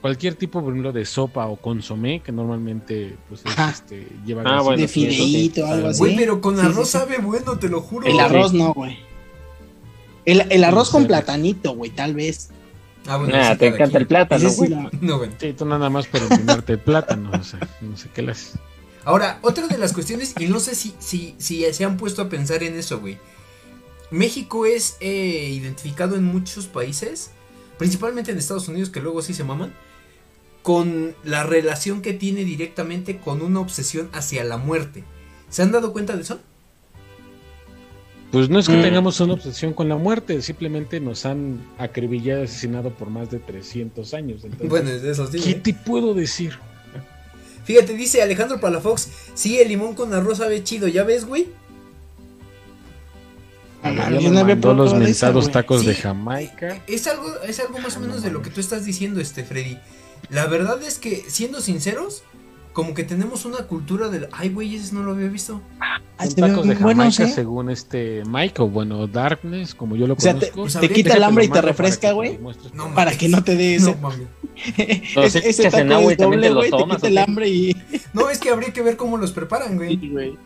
Cualquier 0.00 0.36
tipo, 0.36 0.60
por 0.60 0.70
ejemplo, 0.72 0.92
de 0.92 1.04
sopa 1.04 1.46
o 1.46 1.56
consomé, 1.56 2.20
que 2.20 2.30
normalmente 2.30 3.16
pues, 3.28 3.42
es, 3.44 3.58
este, 3.74 4.06
lleva 4.24 4.42
Ah, 4.46 4.62
bueno, 4.62 4.80
de 4.80 4.86
fideíto, 4.86 5.66
algo 5.66 5.88
así. 5.88 5.98
Güey, 5.98 6.16
pero 6.16 6.40
con 6.40 6.54
Sí, 6.56 6.60
sí, 6.60 6.66
arroz 6.68 6.86
sí. 6.86 6.92
sabe 6.92 7.18
bueno, 7.18 7.58
te 7.58 7.68
lo 7.68 7.80
juro. 7.80 8.06
El 8.06 8.20
arroz 8.20 8.52
no, 8.52 8.72
güey. 8.74 8.98
El, 10.24 10.46
el 10.50 10.62
arroz 10.64 10.90
con 10.90 11.06
platanito, 11.06 11.72
güey, 11.72 11.90
tal 11.90 12.14
vez. 12.14 12.50
Ah, 13.08 13.16
bueno, 13.16 13.34
Ah, 13.36 13.52
sí, 13.52 13.58
te 13.58 13.66
encanta 13.68 13.98
el 13.98 14.06
plátano, 14.06 14.50
güey. 14.52 14.70
No, 15.00 15.18
bueno. 15.18 15.32
Sí, 15.40 15.52
tú 15.54 15.64
nada 15.64 15.90
más 15.90 16.06
por 16.06 16.20
empinarte 16.22 16.74
el 16.74 16.78
plátano, 16.78 17.30
o 17.32 17.42
sea, 17.42 17.58
no 17.80 17.96
sé 17.96 18.08
qué 18.14 18.22
le 18.22 18.32
haces. 18.32 18.54
Ahora, 19.04 19.38
otra 19.42 19.66
de 19.66 19.78
las 19.78 19.92
cuestiones, 19.94 20.34
y 20.38 20.46
no 20.46 20.60
sé 20.60 20.74
si, 20.74 20.94
si, 20.98 21.34
si 21.38 21.64
se 21.72 21.84
han 21.84 21.96
puesto 21.96 22.20
a 22.22 22.28
pensar 22.28 22.62
en 22.62 22.78
eso, 22.78 23.00
güey. 23.00 23.18
México 24.10 24.64
es 24.66 24.96
eh, 25.00 25.50
identificado 25.54 26.14
en 26.16 26.24
muchos 26.24 26.66
países, 26.66 27.30
principalmente 27.78 28.30
en 28.30 28.38
Estados 28.38 28.68
Unidos, 28.68 28.90
que 28.90 29.00
luego 29.00 29.22
sí 29.22 29.32
se 29.34 29.44
maman, 29.44 29.72
con 30.68 31.14
la 31.24 31.44
relación 31.44 32.02
que 32.02 32.12
tiene 32.12 32.44
directamente 32.44 33.16
con 33.16 33.40
una 33.40 33.60
obsesión 33.60 34.10
hacia 34.12 34.44
la 34.44 34.58
muerte. 34.58 35.02
¿Se 35.48 35.62
han 35.62 35.72
dado 35.72 35.94
cuenta 35.94 36.14
de 36.14 36.20
eso? 36.20 36.40
Pues 38.30 38.50
no 38.50 38.58
es 38.58 38.68
que 38.68 38.76
Mm. 38.76 38.82
tengamos 38.82 39.18
una 39.20 39.32
obsesión 39.32 39.72
con 39.72 39.88
la 39.88 39.96
muerte, 39.96 40.42
simplemente 40.42 41.00
nos 41.00 41.24
han 41.24 41.58
acribillado 41.78 42.42
y 42.42 42.44
asesinado 42.44 42.90
por 42.90 43.08
más 43.08 43.30
de 43.30 43.38
300 43.38 44.12
años. 44.12 44.44
Entonces, 44.44 44.68
Bueno, 44.68 44.90
es 44.90 45.00
de 45.00 45.10
esos 45.10 45.30
sí. 45.30 45.40
¿qué 45.40 45.52
¿eh? 45.52 45.54
te 45.54 45.72
puedo 45.72 46.12
decir? 46.12 46.58
Fíjate, 47.64 47.94
dice 47.94 48.20
Alejandro 48.20 48.60
Palafox, 48.60 49.08
sí, 49.32 49.58
el 49.60 49.68
limón 49.68 49.94
con 49.94 50.12
arroz 50.12 50.36
sabe 50.36 50.62
chido, 50.64 50.86
¿ya 50.86 51.02
ves, 51.02 51.24
güey? 51.24 51.48
Yo 54.20 54.30
no 54.30 54.40
había 54.40 54.54
mandó 54.54 54.74
los 54.74 54.92
mentados 54.92 55.50
tacos 55.50 55.86
de. 55.86 55.94
Jamaica. 55.94 56.82
Es 56.86 57.06
algo, 57.06 57.40
es 57.40 57.58
algo 57.58 57.78
más 57.78 57.96
o 57.96 58.00
menos 58.00 58.22
de 58.22 58.30
lo 58.30 58.42
que 58.42 58.50
tú 58.50 58.60
estás 58.60 58.84
diciendo, 58.84 59.18
este 59.18 59.44
Freddy. 59.44 59.78
La 60.30 60.46
verdad 60.46 60.82
es 60.82 60.98
que, 60.98 61.24
siendo 61.28 61.60
sinceros, 61.60 62.22
como 62.72 62.94
que 62.94 63.02
tenemos 63.02 63.44
una 63.44 63.58
cultura 63.66 64.08
del. 64.08 64.28
Ay, 64.30 64.50
güey, 64.50 64.76
ese 64.76 64.94
no 64.94 65.02
lo 65.02 65.12
había 65.12 65.28
visto. 65.28 65.60
Ah, 65.80 66.00
tacos 66.18 66.66
de 66.68 66.74
buenos, 66.76 67.16
Jamaica 67.16 67.24
¿eh? 67.24 67.34
según 67.34 67.70
este 67.70 68.22
Mike, 68.24 68.62
o 68.62 68.68
bueno, 68.68 69.06
Darkness, 69.06 69.74
como 69.74 69.96
yo 69.96 70.06
lo 70.06 70.14
O 70.14 70.20
sea, 70.20 70.34
te, 70.38 70.50
conozco. 70.50 70.62
Pues 70.62 70.72
te 70.74 70.78
habría 70.78 70.94
quita 70.94 71.14
el 71.14 71.24
hambre 71.24 71.46
y 71.46 71.48
te 71.48 71.60
refresca, 71.60 72.12
güey. 72.12 72.38
No 72.74 72.94
Para 72.94 73.16
que 73.16 73.28
no 73.28 73.42
te 73.42 73.56
dé 73.56 73.74
ese. 73.74 73.90
No, 74.00 74.08
mami. 74.08 74.26
Los 75.14 75.34
ese, 75.34 75.48
ese 75.48 75.62
echas 75.62 75.74
en 75.74 75.88
taco 75.88 76.00
agua 76.00 76.10
y 76.10 76.12
es 76.12 76.18
también 76.18 76.42
te 76.42 76.48
doble, 76.48 76.70
te 76.70 76.76
quita 76.76 76.96
¿o 77.02 77.06
el 77.06 77.18
hambre 77.18 77.48
y... 77.48 77.76
No, 78.12 78.28
es 78.30 78.38
que 78.38 78.50
habría 78.50 78.72
que 78.72 78.82
ver 78.82 78.96
cómo 78.96 79.16
los 79.16 79.32
preparan, 79.32 79.76
güey. 79.76 79.98
Sí, 79.98 80.10
güey. 80.10 80.36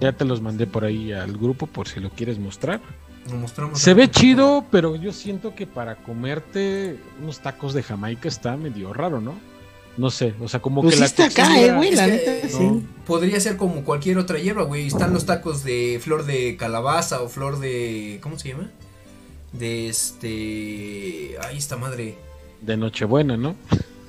Ya 0.00 0.12
te 0.12 0.24
los 0.24 0.40
mandé 0.40 0.66
por 0.66 0.84
ahí 0.84 1.12
al 1.12 1.36
grupo 1.36 1.66
por 1.66 1.88
si 1.88 2.00
lo 2.00 2.08
quieres 2.08 2.38
mostrar. 2.38 2.80
Lo 3.28 3.36
mostramos 3.36 3.78
Se 3.80 3.92
ve 3.94 4.10
chido, 4.10 4.64
pero 4.70 4.96
yo 4.96 5.12
siento 5.12 5.54
que 5.54 5.66
para 5.66 5.96
comerte 5.96 6.98
unos 7.22 7.40
tacos 7.40 7.74
de 7.74 7.82
Jamaica 7.82 8.28
está 8.28 8.56
medio 8.56 8.92
raro, 8.92 9.20
¿no? 9.20 9.34
No 9.96 10.10
sé, 10.10 10.34
o 10.40 10.48
sea, 10.48 10.60
como 10.60 10.80
Pues 10.82 10.92
que 10.92 10.96
sí 10.96 11.00
la 11.00 11.06
está 11.06 11.24
acá, 11.26 11.52
textura- 11.52 11.60
eh, 11.60 11.76
güey, 11.76 11.94
la 11.94 12.06
neta, 12.06 12.30
no, 12.44 12.58
sí. 12.58 12.86
Podría 13.06 13.38
ser 13.40 13.56
como 13.56 13.84
cualquier 13.84 14.18
otra 14.18 14.38
hierba, 14.38 14.62
güey. 14.62 14.86
Están 14.86 15.12
los 15.12 15.26
tacos 15.26 15.62
de 15.64 16.00
flor 16.02 16.24
de 16.24 16.56
calabaza 16.56 17.20
o 17.22 17.28
flor 17.28 17.58
de. 17.58 18.18
¿Cómo 18.22 18.38
se 18.38 18.50
llama? 18.50 18.70
De 19.52 19.88
este. 19.88 21.36
Ahí 21.42 21.58
está 21.58 21.76
madre. 21.76 22.16
De 22.62 22.76
Nochebuena, 22.76 23.36
¿no? 23.36 23.56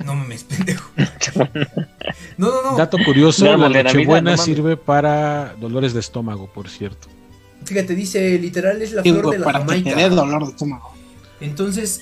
No 0.05 0.15
mames, 0.15 0.43
pendejo. 0.45 0.89
No, 2.37 2.49
no, 2.49 2.71
no. 2.71 2.77
Dato 2.77 2.97
curioso, 3.05 3.45
De 3.45 3.57
la 3.57 3.69
Nochebuena 3.83 4.31
no 4.31 4.37
sirve 4.37 4.75
para 4.77 5.55
dolores 5.59 5.93
de 5.93 5.99
estómago, 5.99 6.47
por 6.47 6.69
cierto. 6.69 7.07
Fíjate, 7.65 7.95
dice, 7.95 8.37
literal 8.39 8.81
es 8.81 8.91
la 8.93 9.03
flor 9.03 9.29
de 9.31 9.39
la 9.39 9.45
para 9.45 9.59
que 9.59 9.65
te 9.65 9.71
Jamaica. 9.89 9.95
dé 9.95 10.09
dolor 10.15 10.45
de 10.45 10.51
estómago. 10.51 10.93
Entonces, 11.39 12.01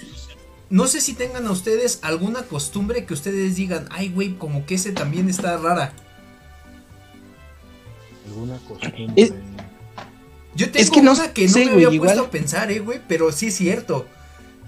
no 0.70 0.88
sé 0.88 1.02
si 1.02 1.14
tengan 1.14 1.46
a 1.48 1.52
ustedes 1.52 2.00
alguna 2.02 2.44
costumbre 2.44 3.06
que 3.06 3.14
ustedes 3.14 3.56
digan, 3.56 3.88
ay, 3.92 4.10
güey, 4.10 4.36
como 4.38 4.66
que 4.66 4.76
ese 4.76 4.92
también 4.92 5.30
está 5.30 5.58
rara. 5.58 5.94
Alguna 8.28 8.58
costumbre. 8.68 9.14
Es- 9.16 9.34
Yo 10.56 10.66
tengo 10.72 10.84
Es 10.84 10.90
que 10.92 11.02
no 11.02 11.12
una 11.14 11.32
que 11.34 11.46
no 11.48 11.54
sé, 11.54 11.66
me 11.66 11.72
había 11.74 11.88
güey, 11.88 12.00
puesto 12.00 12.16
igual. 12.16 12.28
a 12.28 12.32
pensar, 12.32 12.72
eh, 12.72 12.80
güey, 12.80 13.00
pero 13.08 13.32
sí 13.32 13.48
es 13.48 13.56
cierto. 13.56 14.08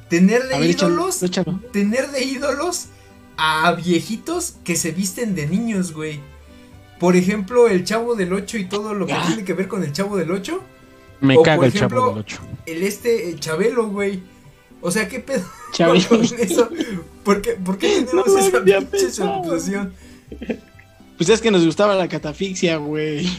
Tener 0.10 0.44
de 0.48 0.60
ver, 0.60 0.70
ídolos, 0.70 1.24
échalo. 1.24 1.60
tener 1.74 2.12
de 2.12 2.24
ídolos 2.24 2.88
a 3.38 3.72
viejitos 3.74 4.56
que 4.64 4.76
se 4.76 4.92
visten 4.92 5.36
de 5.36 5.48
niños, 5.48 5.94
güey. 5.94 6.20
Por 7.00 7.16
ejemplo, 7.16 7.68
el 7.68 7.84
Chavo 7.84 8.16
del 8.16 8.32
8 8.32 8.58
y 8.58 8.66
todo 8.66 8.94
lo 8.94 9.08
que 9.08 9.16
tiene 9.28 9.44
que 9.44 9.54
ver 9.54 9.68
con 9.68 9.84
el 9.84 9.92
Chavo 9.92 10.18
del 10.18 10.32
8. 10.32 10.62
Me 11.22 11.38
o, 11.38 11.44
caga 11.44 11.58
por 11.58 11.66
el 11.66 11.74
chavo 11.74 12.10
del 12.10 12.18
8. 12.20 12.40
El 12.66 12.84
este, 12.84 13.30
el 13.30 13.40
Chabelo, 13.40 13.88
güey. 13.88 14.22
O 14.82 14.90
sea, 14.92 15.08
¿qué 15.08 15.20
pedo 15.20 15.44
Chabelo. 15.74 16.04
con 16.10 16.22
eso? 16.24 16.70
¿Por 17.24 17.42
qué, 17.42 17.52
por 17.52 17.78
qué 17.78 18.02
tenemos 18.10 18.28
No 18.28 18.38
esa 18.40 18.62
pinche 18.64 19.10
situación? 19.12 19.94
Pues 21.18 21.30
es 21.30 21.40
que 21.42 21.52
nos 21.52 21.64
gustaba 21.66 21.96
la 21.96 22.08
catafixia, 22.08 22.78
güey. 22.78 23.30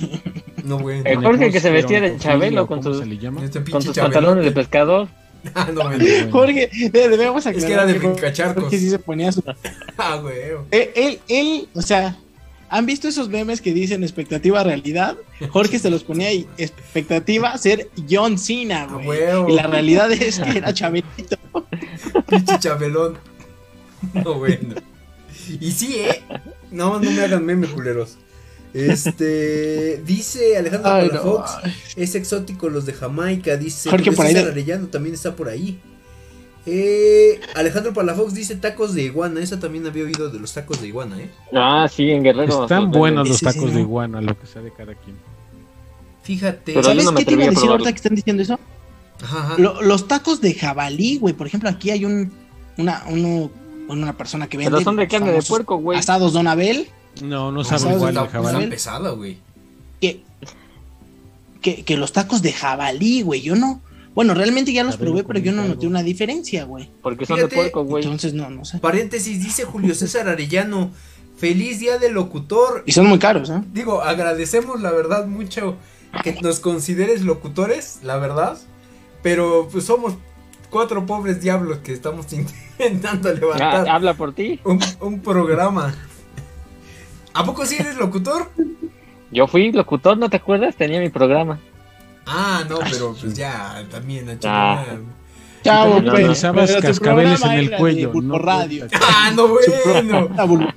No, 0.64 0.78
güey. 0.78 1.02
El 1.04 1.16
Jorge 1.22 1.50
que 1.50 1.58
se 1.60 1.70
vestía 1.70 2.00
de 2.00 2.16
Chabelo 2.18 2.62
¿o 2.62 2.66
con 2.68 2.80
¿cómo 2.80 2.94
sus, 2.94 3.02
se 3.02 3.06
le 3.08 3.18
llama? 3.18 3.44
Este 3.44 3.58
con 3.58 3.64
pinche 3.64 3.86
sus 3.86 3.94
Chabelo. 3.96 4.12
pantalones 4.14 4.44
de 4.44 4.52
pescador. 4.52 5.08
Ah, 5.54 5.68
no. 5.74 5.82
Bueno. 5.82 6.04
Jorge, 6.30 6.70
de- 6.92 7.08
debemos 7.08 7.44
Es 7.46 7.64
que 7.64 7.72
era 7.72 7.84
de 7.84 7.92
aclarar 7.94 8.00
que 8.00 8.06
brincacharcos. 8.06 8.62
Jorge 8.62 8.78
sí 8.78 8.90
se 8.90 8.98
ponía 9.00 9.32
su... 9.32 9.42
Ah, 9.98 10.16
güey. 10.22 10.36
Él, 10.70 10.90
él, 10.94 11.18
él, 11.26 11.68
o 11.74 11.82
sea, 11.82 12.16
¿han 12.72 12.86
visto 12.86 13.06
esos 13.06 13.28
memes 13.28 13.60
que 13.60 13.72
dicen 13.72 14.02
expectativa 14.02 14.64
realidad? 14.64 15.16
Jorge 15.50 15.78
se 15.78 15.90
los 15.90 16.02
ponía 16.02 16.32
y 16.32 16.48
expectativa 16.56 17.56
ser 17.58 17.90
John 18.10 18.38
Cena, 18.38 18.86
güey. 18.86 19.20
Y 19.48 19.52
la 19.52 19.66
realidad 19.66 20.10
es 20.10 20.40
que 20.40 20.58
era 20.58 20.72
Chabelito. 20.74 21.36
Pinche 22.28 22.58
Chabelón. 22.58 23.18
No, 24.14 24.34
bueno. 24.34 24.74
Y 25.60 25.70
sí, 25.72 25.96
eh. 25.98 26.22
No, 26.70 26.98
no 26.98 27.10
me 27.10 27.20
hagan 27.22 27.44
meme, 27.44 27.66
culeros. 27.68 28.16
Este. 28.72 30.02
Dice 30.06 30.56
Alejandro 30.56 30.90
Ay, 30.90 31.10
no. 31.12 31.44
Es 31.96 32.14
exótico 32.14 32.68
los 32.70 32.86
de 32.86 32.94
Jamaica. 32.94 33.56
Dice. 33.56 33.90
Jorge, 33.90 34.12
por 34.12 34.26
ahí 34.26 34.34
de- 34.34 34.40
Arellano 34.40 34.86
también 34.88 35.14
está 35.14 35.36
por 35.36 35.48
ahí. 35.48 35.78
Eh, 36.64 37.40
Alejandro 37.56 37.92
Palafox 37.92 38.34
dice 38.34 38.54
tacos 38.56 38.94
de 38.94 39.02
iguana. 39.02 39.40
Esa 39.40 39.58
también 39.58 39.86
había 39.86 40.04
oído 40.04 40.28
de 40.30 40.38
los 40.38 40.52
tacos 40.52 40.80
de 40.80 40.88
iguana, 40.88 41.18
¿eh? 41.20 41.30
Ah, 41.52 41.88
sí, 41.92 42.10
en 42.10 42.22
Guerrero. 42.22 42.62
Están 42.62 42.84
los 42.84 42.92
buenos 42.98 43.28
los 43.28 43.38
sí, 43.38 43.44
tacos 43.44 43.72
de 43.74 43.80
iguana, 43.80 44.20
lo 44.20 44.38
que 44.38 44.46
sea 44.46 44.62
de 44.62 44.72
cada 44.72 44.94
quien. 44.94 45.16
Fíjate. 46.22 46.72
Pero 46.74 46.82
¿Sabes 46.84 47.04
no 47.04 47.14
qué 47.14 47.24
te 47.24 47.32
iba 47.32 47.44
a 47.44 47.50
decir 47.50 47.68
ahorita 47.68 47.90
que 47.90 47.96
están 47.96 48.14
diciendo 48.14 48.42
eso? 48.42 48.60
Ajá, 49.22 49.38
ajá. 49.38 49.54
Lo- 49.58 49.82
los 49.82 50.06
tacos 50.06 50.40
de 50.40 50.54
jabalí, 50.54 51.18
güey. 51.18 51.34
Por 51.34 51.46
ejemplo, 51.48 51.68
aquí 51.68 51.90
hay 51.90 52.04
un, 52.04 52.32
una, 52.78 53.02
uno, 53.08 53.50
una 53.88 54.16
persona 54.16 54.46
que 54.48 54.56
vende 54.56 54.70
Pero 54.70 54.82
son 54.84 54.96
de 54.96 55.08
carne 55.08 55.32
de 55.32 55.42
puerco, 55.42 55.76
güey. 55.78 55.98
asados 55.98 56.32
Don 56.32 56.46
Abel, 56.46 56.86
No, 57.22 57.50
no 57.50 57.64
sabe 57.64 57.92
igual 57.94 58.16
el 58.16 58.28
jabalí. 58.28 58.66
pesada, 58.68 59.10
güey. 59.10 59.38
que, 60.00 60.22
que, 61.60 61.84
que 61.84 61.96
los 61.96 62.12
tacos 62.12 62.40
de 62.42 62.52
jabalí, 62.52 63.22
güey. 63.22 63.40
Yo 63.42 63.56
no, 63.56 63.80
bueno, 64.14 64.34
realmente 64.34 64.72
ya 64.72 64.84
los 64.84 64.96
probé, 64.96 65.24
pero 65.24 65.38
yo 65.38 65.52
no 65.52 65.64
noté 65.64 65.86
una 65.86 66.02
diferencia, 66.02 66.64
güey. 66.64 66.90
Porque 67.02 67.26
son 67.26 67.36
Fíjate, 67.36 67.54
de 67.56 67.62
puerco, 67.62 67.84
güey. 67.84 68.04
Entonces, 68.04 68.34
no, 68.34 68.50
no 68.50 68.64
sé. 68.64 68.78
Paréntesis, 68.78 69.42
dice 69.42 69.64
Julio 69.64 69.94
César 69.94 70.28
Arellano. 70.28 70.90
Feliz 71.36 71.80
día 71.80 71.98
del 71.98 72.12
locutor. 72.12 72.84
Y 72.86 72.92
son 72.92 73.06
muy 73.06 73.18
caros, 73.18 73.50
¿eh? 73.50 73.60
Digo, 73.72 74.02
agradecemos 74.02 74.80
la 74.80 74.92
verdad 74.92 75.26
mucho 75.26 75.76
que 76.22 76.34
nos 76.40 76.60
consideres 76.60 77.22
locutores, 77.22 78.00
la 78.04 78.16
verdad. 78.18 78.58
Pero 79.22 79.68
pues 79.72 79.84
somos 79.84 80.14
cuatro 80.70 81.04
pobres 81.06 81.40
diablos 81.40 81.78
que 81.78 81.92
estamos 81.92 82.26
intentando 82.78 83.28
Ah, 83.30 83.32
levantar 83.32 83.88
habla 83.88 84.14
por 84.14 84.34
ti. 84.34 84.60
un, 84.64 84.78
un 85.00 85.20
programa. 85.20 85.94
¿A 87.34 87.44
poco 87.44 87.64
sí 87.66 87.76
eres 87.78 87.96
locutor? 87.96 88.50
Yo 89.30 89.46
fui 89.46 89.72
locutor, 89.72 90.18
¿no 90.18 90.28
te 90.28 90.36
acuerdas? 90.36 90.76
Tenía 90.76 91.00
mi 91.00 91.08
programa. 91.08 91.58
Ah, 92.26 92.64
no, 92.68 92.78
pero 92.90 93.14
pues 93.20 93.34
ya, 93.34 93.84
también 93.90 94.28
a 94.30 94.38
Ah. 94.44 94.84
Chavo, 95.64 96.00
No, 96.00 96.12
no. 96.12 96.12
pues, 96.12 96.40
tu 96.40 96.80
cascabeles 96.80 97.42
en 97.44 97.50
el 97.52 97.76
cuello. 97.76 98.12
no 98.22 98.38
Radio. 98.38 98.86
cuenta. 98.88 98.98
Ah, 99.08 99.30
no, 99.34 99.48
bueno. 99.48 100.74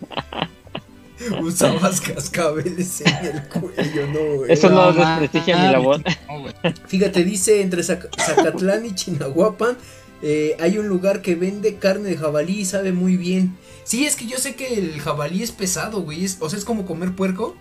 Usabas 1.41 2.01
cascabeles 2.01 3.01
en 3.01 3.25
el 3.25 3.43
cuello, 3.47 4.08
no, 4.13 4.36
güey. 4.38 4.51
Eso 4.51 4.69
no 4.69 4.91
desprestigia 4.91 5.58
mi 5.58 5.71
labor. 5.71 6.01
No, 6.27 6.41
güey. 6.41 6.53
Fíjate, 6.88 7.23
dice 7.23 7.62
entre 7.62 7.81
Zac- 7.81 8.10
Zacatlán 8.19 8.86
y 8.86 8.93
Chinahuapan 8.93 9.77
eh, 10.21 10.55
hay 10.60 10.77
un 10.77 10.88
lugar 10.88 11.21
que 11.21 11.36
vende 11.36 11.75
carne 11.77 12.10
de 12.10 12.17
jabalí 12.17 12.60
y 12.60 12.65
sabe 12.65 12.91
muy 12.91 13.17
bien. 13.17 13.58
Sí, 13.86 14.05
es 14.05 14.15
que 14.15 14.27
yo 14.27 14.38
sé 14.38 14.55
que 14.55 14.73
el 14.77 14.99
jabalí 14.99 15.41
es 15.41 15.51
pesado, 15.51 16.01
güey. 16.01 16.25
es- 16.25 16.38
o 16.41 16.49
sea, 16.49 16.60
es 16.60 16.65
como 16.65 16.86
comer 16.86 17.13
puerco, 17.13 17.55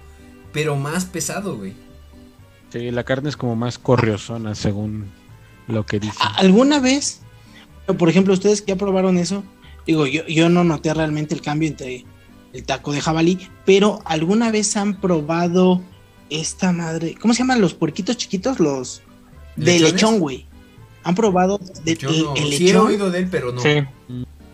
pero 0.53 0.77
más 0.77 1.05
pesado, 1.05 1.57
güey. 1.57 1.75
Sí, 2.75 2.91
la 2.91 3.05
carne 3.05 3.29
es 3.29 3.37
como 3.37 3.55
más 3.55 3.79
corriosona, 3.79 4.57
según 4.57 5.07
lo 5.69 5.87
que 5.87 6.01
dicen. 6.01 6.19
¿Alguna 6.37 6.81
vez, 6.81 7.21
por 7.99 8.09
ejemplo, 8.09 8.35
ustedes 8.35 8.63
que 8.63 8.73
ya 8.73 8.77
probaron 8.77 9.17
eso? 9.17 9.45
Digo, 9.87 10.07
yo, 10.09 10.27
yo 10.27 10.49
no 10.49 10.65
noté 10.65 10.93
realmente 10.93 11.37
el 11.37 11.41
cambio 11.41 11.69
entre 11.69 12.05
el 12.53 12.65
taco 12.65 12.91
de 12.93 13.01
jabalí, 13.01 13.39
pero 13.65 14.01
¿alguna 14.05 14.51
vez 14.51 14.77
han 14.77 15.01
probado 15.01 15.83
esta 16.31 16.73
madre? 16.73 17.15
¿Cómo 17.21 17.33
se 17.33 17.39
llaman 17.45 17.61
los 17.61 17.75
puerquitos 17.75 18.17
chiquitos? 18.17 18.59
Los 18.59 19.03
de 19.55 19.67
¿Lechones? 19.75 19.93
lechón, 19.93 20.19
güey. 20.19 20.47
¿Han 21.05 21.15
probado 21.15 21.61
de- 21.85 21.95
Yo 21.97 22.09
el, 22.11 22.23
no, 22.25 22.35
el 22.35 22.49
sí 22.55 22.65
he 22.65 22.73
lechón? 22.73 22.87
oído 22.89 23.11
de 23.13 23.19
él, 23.21 23.29
pero 23.31 23.53
no. 23.53 23.61
Sí. 23.61 23.69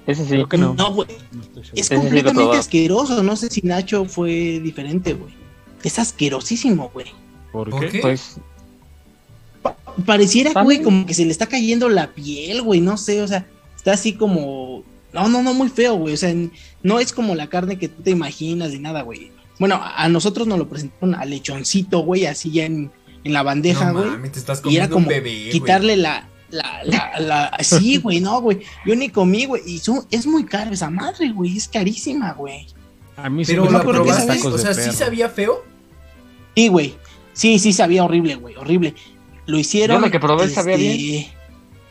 Ese 0.07 0.25
sí. 0.25 0.31
Creo 0.31 0.49
que 0.49 0.59
no. 0.59 0.75
No, 0.75 0.93
güey. 0.93 1.09
No. 1.33 1.63
Es 1.75 1.89
completamente 1.89 2.59
asqueroso. 2.59 3.23
No 3.23 3.35
sé 3.37 3.49
si 3.49 3.63
Nacho 3.63 4.05
fue 4.05 4.61
diferente, 4.61 5.15
güey. 5.15 5.33
Es 5.85 5.99
asquerosísimo, 5.99 6.91
güey. 6.93 7.07
¿Por 7.53 7.71
¿Por 7.71 7.81
qué? 7.81 7.89
qué? 7.91 8.01
Pues 8.01 8.37
Pareciera, 10.07 10.63
güey, 10.63 10.83
como 10.83 11.05
que 11.05 11.15
se 11.15 11.25
le 11.25 11.33
está 11.33 11.47
cayendo 11.47 11.89
la 11.89 12.09
piel, 12.13 12.63
güey, 12.63 12.81
no 12.81 12.97
sé, 12.97 13.21
o 13.23 13.29
sea, 13.29 13.47
está 13.77 13.93
así 13.93 14.15
como... 14.15 14.83
No, 15.13 15.29
no, 15.29 15.43
no, 15.43 15.53
muy 15.53 15.69
feo, 15.69 15.95
güey, 15.97 16.15
o 16.15 16.17
sea, 16.17 16.33
no 16.83 17.01
es 17.01 17.13
como 17.13 17.35
la 17.35 17.49
carne 17.49 17.77
que 17.79 17.89
tú 17.89 18.03
te 18.03 18.11
imaginas 18.11 18.71
ni 18.71 18.79
nada, 18.79 19.03
güey. 19.03 19.33
Bueno, 19.59 19.75
a 19.75 20.05
a 20.05 20.09
nosotros 20.09 20.47
nos 20.47 20.59
lo 20.59 20.69
presentaron 20.69 21.15
al 21.17 21.29
lechoncito, 21.31 21.99
güey, 22.01 22.27
así 22.27 22.51
ya 22.53 22.65
en, 22.65 22.91
en 23.25 23.33
la 23.33 23.43
bandeja, 23.43 23.93
no 23.93 23.99
güey. 23.99 24.11
mames, 24.11 24.33
te 24.33 24.39
estás 24.39 24.63
y 24.65 24.77
era 24.77 24.89
comiendo 24.89 24.97
un 24.97 25.03
como 25.03 25.09
bebé, 25.09 25.39
güey. 25.41 25.51
quitarle 25.51 25.97
la... 25.97 26.27
La, 26.51 26.83
la, 26.83 27.21
la, 27.21 27.57
sí, 27.61 27.99
güey, 27.99 28.21
no, 28.21 28.41
güey. 28.41 28.59
Yo 28.85 28.97
ni 28.97 29.09
comí, 29.09 29.45
güey. 29.47 29.63
Y 29.67 29.79
son- 29.79 30.05
es 30.11 30.27
muy 30.27 30.45
caro 30.45 30.73
esa 30.73 30.91
madre, 30.91 31.31
güey. 31.31 31.57
Es 31.57 31.69
carísima, 31.69 32.33
güey. 32.33 32.67
A 33.17 33.31
mí 33.31 33.45
sí 33.45 33.53
Pero 33.53 33.67
me 33.67 33.71
la 33.71 33.83
probaste, 33.85 34.49
o 34.49 34.59
sea, 34.59 34.75
¿sí 34.75 34.91
sabía 34.91 35.29
feo? 35.29 35.65
Sí, 36.57 36.67
güey. 36.67 36.97
Sí, 37.33 37.59
sí, 37.59 37.73
sabía 37.73 38.05
horrible, 38.05 38.35
güey. 38.37 38.57
Horrible. 38.57 38.95
Lo 39.47 39.59
hicieron. 39.59 39.97
Yo 39.99 40.07
lo 40.07 40.11
que 40.11 40.21
probé 40.21 40.49
sabía 40.49 40.77
bien. 40.77 41.27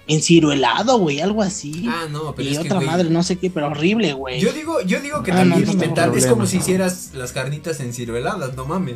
En 0.08 0.24
ciruelado, 0.24 0.98
güey, 0.98 1.22
algo 1.22 1.44
así. 1.44 1.86
Ah, 1.88 2.08
no, 2.10 2.34
pero 2.34 2.50
y 2.50 2.54
es 2.54 2.60
que, 2.60 2.66
otra 2.66 2.78
güey, 2.78 2.88
madre, 2.88 3.10
no 3.12 3.22
sé 3.22 3.36
qué, 3.36 3.52
pero 3.52 3.68
horrible, 3.68 4.14
güey. 4.14 4.40
Yo 4.40 4.52
digo, 4.52 4.82
yo 4.82 5.00
digo 5.02 5.22
que 5.22 5.32
Ah, 5.32 5.36
también 5.38 5.62
no, 5.62 5.66
no, 5.68 5.72
inventar 5.74 6.12
es 6.18 6.26
como 6.26 6.48
si 6.48 6.58
hicieras 6.58 7.12
las 7.14 7.32
carnitas 7.32 7.80
encirueladas, 7.80 8.56
no 8.56 8.66
mames. 8.66 8.96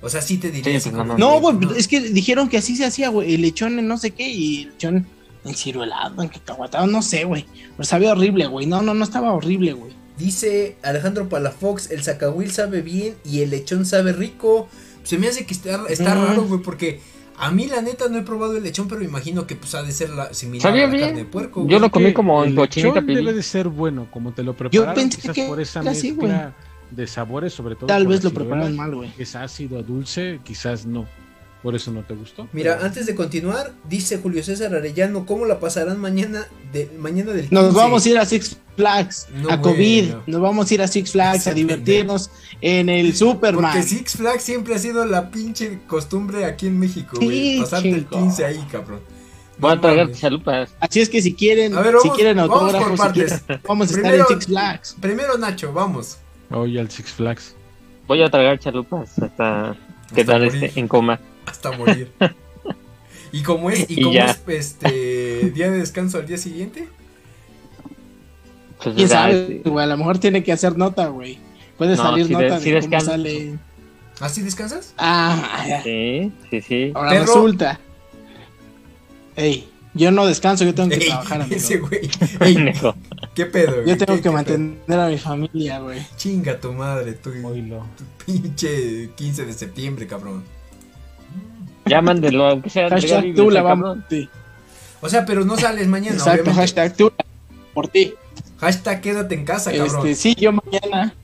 O 0.00 0.08
sea, 0.08 0.22
sí 0.22 0.38
te 0.38 0.50
diría 0.50 0.80
Sí, 0.80 0.90
no 0.90 0.98
como, 0.98 1.18
No, 1.18 1.40
güey, 1.40 1.56
no. 1.56 1.72
es 1.72 1.88
que 1.88 2.00
dijeron 2.00 2.48
que 2.48 2.56
así 2.56 2.74
se 2.74 2.86
hacía, 2.86 3.10
güey. 3.10 3.34
El 3.34 3.42
lechón 3.42 3.78
en 3.78 3.86
no 3.86 3.98
sé 3.98 4.12
qué 4.12 4.28
y 4.30 4.62
el 4.62 4.68
lechón 4.70 5.06
en 5.44 5.54
ciruelado, 5.54 6.22
en 6.22 6.28
cacahuatado, 6.28 6.86
no 6.86 7.02
sé, 7.02 7.24
güey. 7.24 7.44
Pero 7.76 7.84
sabía 7.84 8.12
horrible, 8.12 8.46
güey. 8.46 8.64
No, 8.64 8.80
no, 8.80 8.94
no 8.94 9.04
estaba 9.04 9.32
horrible, 9.34 9.74
güey. 9.74 9.92
Dice 10.16 10.78
Alejandro 10.82 11.28
Palafox, 11.28 11.90
el 11.90 12.02
zacahuil 12.02 12.50
sabe 12.50 12.80
bien 12.80 13.16
y 13.26 13.40
el 13.42 13.50
lechón 13.50 13.84
sabe 13.84 14.12
rico. 14.14 14.68
Se 15.06 15.18
me 15.18 15.28
hace 15.28 15.46
que 15.46 15.54
está, 15.54 15.84
está 15.88 16.14
Mm. 16.14 16.24
raro, 16.26 16.44
güey, 16.44 16.60
porque 16.60 17.00
a 17.38 17.50
mí 17.50 17.66
la 17.66 17.80
neta 17.82 18.08
no 18.08 18.18
he 18.18 18.22
probado 18.22 18.56
el 18.56 18.62
lechón, 18.62 18.88
pero 18.88 19.02
imagino 19.02 19.46
que 19.46 19.56
pues 19.56 19.74
ha 19.74 19.82
de 19.82 19.92
ser 19.92 20.10
la, 20.10 20.32
similar 20.34 20.62
Sabía 20.62 20.84
a 20.84 20.86
la 20.88 20.92
bien. 20.92 21.04
carne 21.08 21.18
de 21.20 21.24
puerco. 21.26 21.66
Yo 21.68 21.78
lo 21.78 21.90
comí 21.90 22.12
como 22.12 22.44
en 22.44 22.54
cochinita 22.56 23.00
pibil. 23.00 23.16
debe 23.16 23.32
de 23.34 23.42
ser 23.42 23.68
bueno, 23.68 24.08
como 24.10 24.32
te 24.32 24.42
lo 24.42 24.54
prepararon. 24.54 24.94
pensé 24.94 25.20
quizás 25.20 25.34
que 25.34 25.46
por 25.46 25.60
esa 25.60 25.80
güey. 25.82 25.94
mezcla 25.94 26.54
de 26.90 27.06
sabores, 27.06 27.52
sobre 27.52 27.74
todo. 27.74 27.86
Tal 27.86 28.06
vez 28.06 28.22
lo 28.24 28.30
prepararon 28.32 28.74
mal, 28.76 28.94
güey. 28.94 29.12
Es 29.18 29.34
ácido, 29.36 29.82
dulce, 29.82 30.40
quizás 30.44 30.86
no. 30.86 31.06
Por 31.62 31.74
eso 31.74 31.90
no 31.90 32.02
te 32.02 32.14
gustó. 32.14 32.48
Mira, 32.52 32.74
pero- 32.74 32.86
antes 32.86 33.06
de 33.06 33.14
continuar, 33.14 33.72
dice 33.88 34.18
Julio 34.18 34.42
César 34.44 34.74
Arellano, 34.74 35.26
¿cómo 35.26 35.46
la 35.46 35.58
pasarán 35.58 35.98
mañana 35.98 36.46
de, 36.72 36.88
mañana 36.98 37.32
del 37.32 37.48
15? 37.48 37.54
Nos 37.54 37.74
vamos 37.74 38.04
a 38.06 38.08
ir 38.08 38.18
a 38.18 38.24
Six 38.26 38.56
Flags, 38.76 39.26
No, 39.34 39.50
a 39.50 39.56
güey, 39.56 39.74
COVID. 39.74 40.10
no. 40.10 40.22
Nos 40.26 40.40
vamos 40.42 40.70
a 40.70 40.74
ir 40.74 40.82
a 40.82 40.86
Six 40.88 41.10
Flags 41.12 41.46
a 41.48 41.54
divertirnos 41.54 42.30
en 42.60 42.88
el 42.88 43.16
Superman. 43.16 43.72
Porque 43.72 43.82
Six 43.82 44.12
Flags 44.16 44.42
siempre 44.44 44.74
ha 44.74 44.78
sido 44.78 45.04
la 45.06 45.30
pinche 45.30 45.80
costumbre 45.88 46.44
aquí 46.44 46.68
en 46.68 46.78
México, 46.78 47.16
Sí, 47.18 47.24
güey. 47.24 47.58
Pasarte 47.60 47.88
el 47.90 48.08
chingo. 48.08 48.10
15 48.22 48.44
ahí, 48.44 48.64
cabrón. 48.70 49.00
Voy 49.58 49.72
a 49.72 49.76
mames. 49.76 50.20
chalupas. 50.20 50.70
Así 50.78 51.00
es 51.00 51.08
que 51.08 51.20
si 51.22 51.32
quieren, 51.34 51.74
A 51.74 51.80
ver, 51.80 51.92
si 51.92 52.08
vamos- 52.08 52.16
quieren 52.16 52.36
vamos 52.36 52.50
por 52.58 52.64
autógrafos, 52.66 52.92
si 52.92 52.96
partes. 52.98 53.40
quieren- 53.42 53.62
vamos 53.66 53.86
a 53.88 53.90
estar 53.90 54.02
Primero- 54.02 54.26
en 54.30 54.34
Six 54.36 54.46
Flags. 54.46 54.96
Primero 55.00 55.38
Nacho, 55.38 55.72
vamos. 55.72 56.18
Oye, 56.50 56.78
al 56.78 56.90
Six 56.90 57.10
Flags. 57.12 57.54
Voy 58.06 58.22
a 58.22 58.28
tragar 58.30 58.58
chalupas 58.60 59.18
hasta 59.18 59.74
quedar 60.14 60.42
morir. 60.44 60.62
este, 60.64 60.78
en 60.78 60.86
coma. 60.86 61.18
Hasta 61.56 61.72
morir. 61.72 62.12
¿Y 63.32 63.42
cómo 63.42 63.70
es? 63.70 63.88
¿Y 63.90 63.98
Y 64.00 64.02
cómo 64.02 64.14
ya. 64.14 64.26
es 64.26 64.40
este 64.46 65.50
día 65.54 65.70
de 65.70 65.78
descanso 65.78 66.18
al 66.18 66.26
día 66.26 66.36
siguiente? 66.38 66.88
Pues, 68.82 68.94
¿Quién 68.94 69.06
o 69.06 69.08
sea, 69.08 69.22
sabe, 69.22 69.62
güey? 69.64 69.84
A 69.84 69.88
lo 69.88 69.96
mejor 69.96 70.18
tiene 70.18 70.44
que 70.44 70.52
hacer 70.52 70.76
nota, 70.76 71.06
güey. 71.08 71.38
Puede 71.78 71.96
No, 71.96 72.02
salir 72.02 72.30
nota 72.30 72.44
de- 72.44 72.50
de, 72.50 72.58
sí 72.60 72.64
cómo 72.70 72.80
descanso. 72.80 73.06
sale. 73.10 73.58
¿Así 74.20 74.42
descansas? 74.42 74.94
Ah, 74.98 75.64
ya. 75.68 75.82
Sí, 75.82 76.32
sí, 76.50 76.60
sí. 76.62 76.92
ahora 76.94 77.10
Perro. 77.10 77.24
resulta. 77.26 77.80
Ey, 79.36 79.68
yo 79.94 80.10
no 80.10 80.26
descanso, 80.26 80.64
yo 80.64 80.74
tengo 80.74 80.88
que 80.90 80.96
Ey, 80.96 81.06
trabajar, 81.08 81.40
amigo. 81.42 81.56
ese 81.56 81.78
güey. 81.78 82.08
Ey. 82.40 82.72
¿Qué 83.34 83.46
pedo? 83.46 83.76
güey? 83.82 83.88
Yo 83.88 83.96
tengo 83.98 84.12
¿Qué- 84.12 84.16
que 84.16 84.22
qué 84.22 84.30
mantener 84.30 85.00
a 85.00 85.08
mi 85.08 85.18
familia, 85.18 85.78
güey. 85.80 86.06
Chinga 86.16 86.58
tu 86.60 86.72
madre, 86.72 87.12
tu, 87.14 87.30
Oílo. 87.46 87.84
tu 87.96 88.04
pinche 88.24 89.10
15 89.16 89.44
de 89.46 89.52
septiembre, 89.52 90.06
cabrón. 90.06 90.44
Ya 91.86 92.02
mándenlo, 92.02 92.46
aunque 92.48 92.70
sea 92.70 92.88
Hashtag 92.88 93.34
tú 93.34 93.50
la 93.50 93.62
vamos 93.62 93.98
ti. 94.08 94.28
O 95.00 95.08
sea, 95.08 95.24
pero 95.24 95.44
no 95.44 95.56
sales 95.56 95.86
mañana, 95.86 96.16
Exacto, 96.16 96.42
obviamente. 96.42 96.60
hashtag 96.60 96.96
tú 96.96 97.12
por 97.74 97.88
ti. 97.88 98.14
Hashtag 98.58 99.00
quédate 99.00 99.34
en 99.34 99.44
casa, 99.44 99.70
cabrón. 99.70 100.08
Este, 100.08 100.14
sí, 100.14 100.34
yo 100.34 100.52
mañana. 100.52 101.14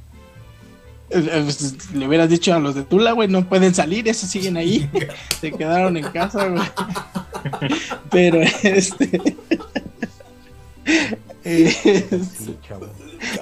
le 1.94 2.06
hubieras 2.06 2.28
dicho 2.28 2.54
a 2.54 2.58
los 2.58 2.74
de 2.74 2.82
Tula, 2.84 3.12
güey, 3.12 3.28
no 3.28 3.48
pueden 3.48 3.74
salir, 3.74 4.06
esos 4.08 4.28
siguen 4.30 4.56
ahí. 4.56 4.88
Se 5.40 5.50
quedaron 5.50 5.96
en 5.96 6.04
casa, 6.04 6.46
güey. 6.48 6.62
Pero 8.10 8.40
este. 8.62 9.36
eh, 11.44 11.70
Sí, 12.38 12.56
chavo. 12.68 12.86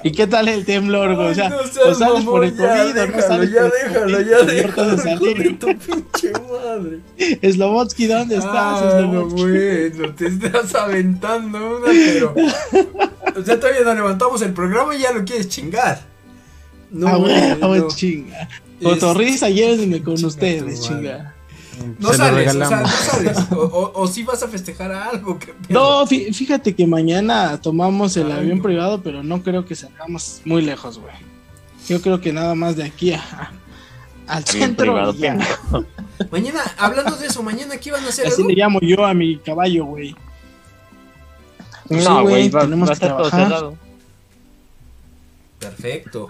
¿Y 0.03 0.11
qué 0.11 0.27
tal 0.27 0.47
el 0.47 0.65
temblor, 0.65 1.15
güey? 1.15 1.27
O 1.27 1.35
sea, 1.35 1.45
Ay, 1.47 1.51
no 1.51 1.63
seas 1.71 1.87
o 1.87 1.95
sales 1.95 2.25
por 2.25 2.43
el 2.43 2.53
mamón, 2.53 2.67
ya, 2.67 2.83
COVID, 2.83 2.91
o 2.91 2.93
no 2.93 3.01
déjalo, 3.01 3.27
sales 3.27 3.51
ya 3.51 3.61
por 3.61 3.65
el 3.65 3.71
déjalo, 3.93 4.17
COVID, 4.17 4.29
ya 4.29 4.37
no 4.37 4.43
déjalo, 4.45 4.97
salir. 4.97 5.37
de 5.37 5.49
tu 5.53 5.67
pinche 5.77 6.31
madre. 6.49 7.51
Slobotsky, 7.53 8.07
¿dónde 8.07 8.35
estás? 8.35 8.53
Ah, 8.53 9.01
no, 9.11 9.25
bueno, 9.27 10.13
te 10.15 10.27
estás 10.27 10.75
aventando 10.75 11.77
una, 11.77 11.85
pero. 11.87 12.35
O 13.35 13.43
sea, 13.43 13.59
todavía 13.59 13.81
no 13.85 13.93
levantamos 13.93 14.41
el 14.41 14.53
programa 14.53 14.95
y 14.95 14.99
ya 14.99 15.11
lo 15.11 15.23
quieres 15.23 15.47
chingar. 15.49 16.01
No, 16.91 17.07
ah, 17.07 17.17
bueno. 17.67 17.87
chinga. 17.95 18.41
Es- 18.79 18.87
Cotorriza, 18.87 19.49
llévenme 19.49 20.01
con 20.03 20.15
Chinga 20.15 20.27
ustedes, 20.27 20.81
chinga. 20.81 21.35
No 21.99 22.13
sales, 22.13 22.55
o 22.55 22.65
sea, 22.67 22.81
no 22.81 22.87
sales. 22.87 23.37
O, 23.51 23.55
o, 23.55 24.01
o 24.01 24.07
sí 24.07 24.23
vas 24.23 24.43
a 24.43 24.47
festejar 24.47 24.91
a 24.91 25.09
algo. 25.09 25.39
¿qué? 25.39 25.53
No, 25.69 26.05
fí- 26.05 26.33
fíjate 26.33 26.75
que 26.75 26.85
mañana 26.85 27.59
tomamos 27.61 28.15
el 28.17 28.27
Ay, 28.31 28.39
avión 28.39 28.57
no. 28.57 28.63
privado, 28.63 29.01
pero 29.01 29.23
no 29.23 29.41
creo 29.41 29.65
que 29.65 29.75
salgamos 29.75 30.41
muy 30.45 30.61
lejos, 30.61 30.99
güey. 30.99 31.13
Yo 31.87 32.01
creo 32.01 32.19
que 32.21 32.31
nada 32.33 32.53
más 32.55 32.75
de 32.75 32.83
aquí 32.83 33.13
a, 33.13 33.51
al 34.27 34.45
centro. 34.45 35.13
ya. 35.13 35.37
Mañana, 36.29 36.59
hablando 36.77 37.15
de 37.15 37.27
eso, 37.27 37.41
mañana 37.41 37.73
aquí 37.75 37.89
van 37.89 38.03
a 38.05 38.09
hacer 38.09 38.27
Así 38.27 38.41
algo. 38.41 38.49
le 38.49 38.55
llamo 38.55 38.79
yo 38.81 39.05
a 39.05 39.13
mi 39.13 39.37
caballo, 39.37 39.85
güey. 39.85 40.15
Pues 41.87 42.03
sí, 42.03 42.09
No, 42.09 42.21
güey, 42.23 42.49
va, 42.49 42.61
tenemos 42.61 42.89
va 42.89 42.93
a 42.93 42.95
que 42.95 43.05
trabajar. 43.05 43.71
Perfecto. 45.59 46.27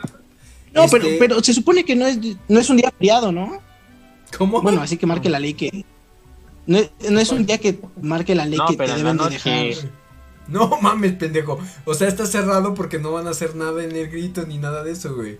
No, 0.73 0.83
Este, 0.85 0.99
pero, 0.99 1.09
pero 1.19 1.43
se 1.43 1.53
supone 1.53 1.83
que 1.83 1.95
no 1.95 2.05
es, 2.07 2.17
no 2.47 2.59
es 2.59 2.69
un 2.69 2.77
día 2.77 2.91
feriado, 2.97 3.31
¿no? 3.31 3.59
¿Cómo? 4.37 4.61
Bueno, 4.61 4.81
así 4.81 4.97
que 4.97 5.05
marque 5.05 5.29
la 5.29 5.39
ley 5.39 5.53
que. 5.53 5.85
No, 6.67 6.77
es- 6.77 6.91
no 7.09 7.19
es 7.19 7.31
un 7.31 7.45
día 7.45 7.57
que 7.57 7.79
marque 8.01 8.35
la 8.35 8.45
ley 8.45 8.57
No, 8.59 8.67
que 8.67 8.77
pero 8.77 8.93
te 8.93 8.97
deben 8.97 9.17
de 9.17 9.29
dejar. 9.29 9.89
No 10.47 10.79
mames, 10.81 11.13
pendejo. 11.13 11.59
O 11.85 11.93
sea, 11.93 12.07
está 12.07 12.25
cerrado 12.25 12.73
porque 12.73 12.99
no 12.99 13.11
van 13.11 13.27
a 13.27 13.31
hacer 13.31 13.55
nada 13.55 13.83
en 13.83 13.95
el 13.95 14.09
grito 14.09 14.45
ni 14.45 14.57
nada 14.57 14.83
de 14.83 14.91
eso, 14.91 15.15
güey. 15.15 15.37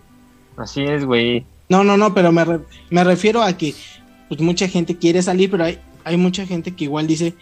Así 0.56 0.82
es, 0.82 1.04
güey. 1.04 1.44
No, 1.68 1.84
no, 1.84 1.96
no, 1.96 2.14
pero 2.14 2.32
me, 2.32 2.44
re- 2.44 2.60
me 2.90 3.04
refiero 3.04 3.42
a 3.42 3.56
que 3.56 3.74
pues 4.28 4.40
mucha 4.40 4.68
gente 4.68 4.96
quiere 4.96 5.22
salir, 5.22 5.50
pero 5.50 5.64
hay, 5.64 5.78
hay 6.04 6.16
mucha 6.16 6.46
gente 6.46 6.74
que 6.74 6.84
igual 6.84 7.06
dice 7.06 7.34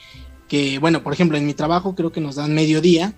que, 0.49 0.79
bueno, 0.79 1.03
por 1.03 1.13
ejemplo, 1.13 1.37
en 1.39 1.47
mi 1.47 1.55
trabajo 1.55 1.95
creo 1.95 2.11
que 2.13 2.21
nos 2.21 2.37
dan 2.37 2.55
mediodía. 2.55 3.13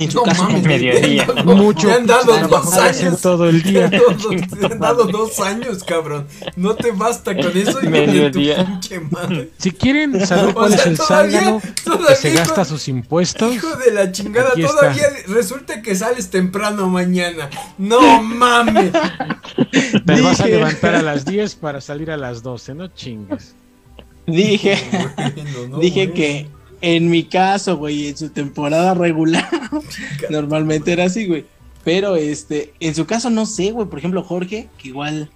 En 0.00 0.10
su 0.10 0.16
No 0.18 0.22
caso, 0.24 0.42
mames, 0.44 0.64
mediodía. 0.64 1.26
me- 1.44 1.54
Mucho. 1.54 1.86
Me 1.88 1.92
han 1.94 2.06
dado 2.06 2.48
dos 2.48 2.72
años. 2.74 3.20
todo 3.20 3.48
el 3.48 3.62
día. 3.62 3.88
Me 3.90 3.96
han 3.98 4.00
dado- 4.00 4.28
me 4.58 4.66
han 4.66 4.78
dado 4.80 5.04
dos 5.04 5.38
años, 5.40 5.84
cabrón. 5.84 6.26
No 6.56 6.74
te 6.74 6.90
basta 6.92 7.36
con 7.36 7.56
eso 7.56 7.78
y 7.82 7.84
tu 7.84 7.90
Mediodía. 7.90 8.64
pinche 8.66 8.98
madre. 9.00 9.50
Si 9.58 9.70
quieren 9.72 10.26
saber 10.26 10.46
O 10.46 10.54
cuál 10.54 10.70
sea, 10.72 10.80
es 10.80 10.86
el 10.86 10.96
todavía, 10.96 11.58
que 12.08 12.16
se 12.16 12.30
gasta 12.32 12.64
sus 12.64 12.88
impuestos, 12.88 13.54
Hijo 13.54 13.76
de 13.76 13.92
la 13.92 14.10
chingada, 14.10 14.52
está. 14.56 14.68
todavía 14.68 15.04
resulta 15.28 15.82
que 15.82 15.94
sales 15.94 16.30
temprano 16.30 16.88
mañana. 16.88 17.50
No 17.78 18.22
mames. 18.22 18.92
te 20.06 20.20
vas 20.22 20.40
a 20.40 20.44
Dije. 20.44 20.56
levantar 20.56 20.94
a 20.94 21.02
las 21.02 21.24
10 21.24 21.54
para 21.56 21.80
salir 21.80 22.10
a 22.10 22.16
las 22.16 22.42
12, 22.42 22.74
no 22.74 22.88
chingues. 22.88 23.54
dije, 24.26 24.78
Bueno, 24.90 25.68
no, 25.68 25.78
dije 25.78 26.12
que 26.12 26.48
en 26.80 27.10
mi 27.10 27.24
caso, 27.24 27.76
güey, 27.76 28.08
en 28.08 28.16
su 28.16 28.30
temporada 28.30 28.94
regular, 28.94 29.48
normalmente 30.30 30.92
era 30.92 31.04
así, 31.04 31.26
güey. 31.26 31.46
Pero 31.84 32.16
este, 32.16 32.74
en 32.80 32.94
su 32.94 33.06
caso 33.06 33.30
no 33.30 33.46
sé, 33.46 33.70
güey, 33.72 33.88
por 33.88 33.98
ejemplo, 33.98 34.22
Jorge, 34.22 34.68
que 34.78 34.88
igual 34.88 35.30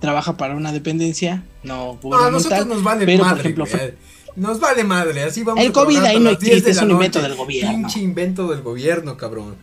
trabaja 0.00 0.36
para 0.36 0.56
una 0.56 0.72
dependencia 0.72 1.44
no 1.62 1.98
No, 2.02 2.16
a 2.16 2.30
nosotros 2.30 2.66
gubernamental. 2.66 2.68
nos 2.68 2.82
vale 2.82 3.04
pero, 3.06 3.18
por 3.18 3.26
madre. 3.26 3.40
ejemplo, 3.40 3.66
güey. 3.70 3.94
Nos 4.36 4.60
vale 4.60 4.84
madre, 4.84 5.22
así 5.24 5.42
vamos 5.42 5.62
El 5.62 5.72
COVID 5.72 5.98
ahí 5.98 6.18
no 6.20 6.30
las 6.30 6.40
10 6.40 6.40
de 6.40 6.56
existe, 6.56 6.70
es 6.70 6.76
la 6.76 6.84
un 6.84 6.90
invento 6.92 7.20
del 7.20 7.34
gobierno. 7.34 7.72
Pinche 7.72 8.00
invento 8.00 8.48
del 8.48 8.62
gobierno, 8.62 9.16
cabrón. 9.16 9.56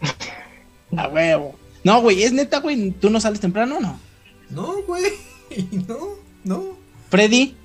A 0.96 1.08
huevo. 1.08 1.56
No, 1.84 2.00
güey, 2.00 2.22
es 2.22 2.32
neta, 2.32 2.60
güey, 2.60 2.90
¿tú 2.92 3.10
no 3.10 3.20
sales 3.20 3.40
temprano 3.40 3.76
o 3.78 3.80
no? 3.80 4.00
No, 4.50 4.82
güey. 4.86 5.04
No, 5.88 5.96
no. 6.44 6.62
Freddy. 7.10 7.56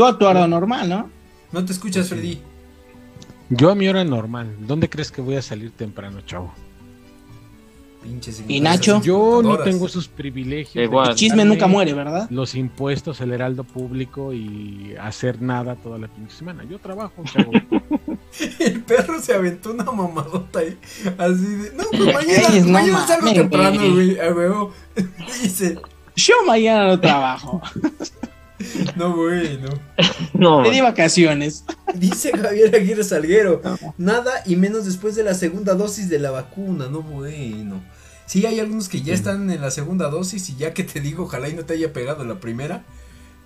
Tú 0.00 0.06
a 0.06 0.16
tu 0.16 0.24
hora 0.24 0.46
normal, 0.46 0.88
¿no? 0.88 1.10
No 1.52 1.62
te 1.62 1.72
escuchas, 1.72 2.08
Freddy. 2.08 2.40
Yo 3.50 3.70
a 3.70 3.74
mi 3.74 3.86
hora 3.86 4.02
normal, 4.02 4.56
¿dónde 4.60 4.88
crees 4.88 5.12
que 5.12 5.20
voy 5.20 5.36
a 5.36 5.42
salir 5.42 5.72
temprano, 5.72 6.22
chavo? 6.22 6.54
Pinches 8.02 8.42
¿Y 8.48 8.60
Nacho? 8.60 9.02
Yo 9.02 9.42
no 9.42 9.58
tengo 9.58 9.84
esos 9.84 10.08
privilegios. 10.08 10.72
de 10.76 10.84
Igual. 10.84 11.10
El 11.10 11.16
chisme 11.16 11.44
nunca 11.44 11.66
muere, 11.66 11.92
¿verdad? 11.92 12.30
Los 12.30 12.54
impuestos, 12.54 13.20
el 13.20 13.30
heraldo 13.30 13.62
público 13.62 14.32
y 14.32 14.94
hacer 14.98 15.42
nada 15.42 15.76
toda 15.76 15.98
la 15.98 16.08
pinche 16.08 16.34
semana. 16.34 16.64
Yo 16.64 16.78
trabajo, 16.78 17.22
chavo. 17.24 17.52
El 18.58 18.82
perro 18.84 19.20
se 19.20 19.34
aventó 19.34 19.72
una 19.72 19.84
mamadota 19.84 20.60
ahí. 20.60 20.78
Así 21.18 21.44
de. 21.44 21.72
No, 21.74 21.84
pues 21.90 22.14
mañana, 22.14 22.66
mañana 22.68 23.06
salgo 23.06 23.34
temprano, 23.34 23.76
güey. 23.78 24.14
güey. 24.14 24.20
A 24.20 24.32
huevo. 24.32 24.72
Dice. 25.42 25.78
Yo 26.16 26.36
mañana 26.46 26.86
no 26.86 26.98
trabajo. 26.98 27.60
No, 28.96 29.16
güey, 29.16 29.58
no. 30.34 30.62
Di 30.70 30.80
vacaciones. 30.80 31.64
Dice 31.94 32.32
Javier 32.36 32.74
Aguirre 32.74 33.04
Salguero. 33.04 33.62
Nada 33.96 34.42
y 34.46 34.56
menos 34.56 34.84
después 34.84 35.14
de 35.14 35.22
la 35.22 35.34
segunda 35.34 35.74
dosis 35.74 36.08
de 36.08 36.18
la 36.18 36.30
vacuna. 36.30 36.88
No, 36.88 37.02
bueno. 37.02 37.82
Sí, 38.26 38.44
hay 38.46 38.60
algunos 38.60 38.88
que 38.88 39.02
ya 39.02 39.14
están 39.14 39.50
en 39.50 39.60
la 39.60 39.70
segunda 39.70 40.08
dosis. 40.08 40.50
Y 40.50 40.56
ya 40.56 40.74
que 40.74 40.84
te 40.84 41.00
digo, 41.00 41.24
ojalá 41.24 41.48
y 41.48 41.54
no 41.54 41.64
te 41.64 41.74
haya 41.74 41.92
pegado 41.92 42.24
la 42.24 42.38
primera. 42.38 42.84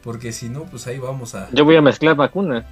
Porque 0.02 0.32
si 0.32 0.48
no, 0.48 0.64
pues 0.64 0.86
ahí 0.86 0.98
vamos 0.98 1.34
a. 1.34 1.48
yo 1.52 1.64
voy 1.64 1.76
a 1.76 1.82
mezclar 1.82 2.14
vacuna. 2.16 2.66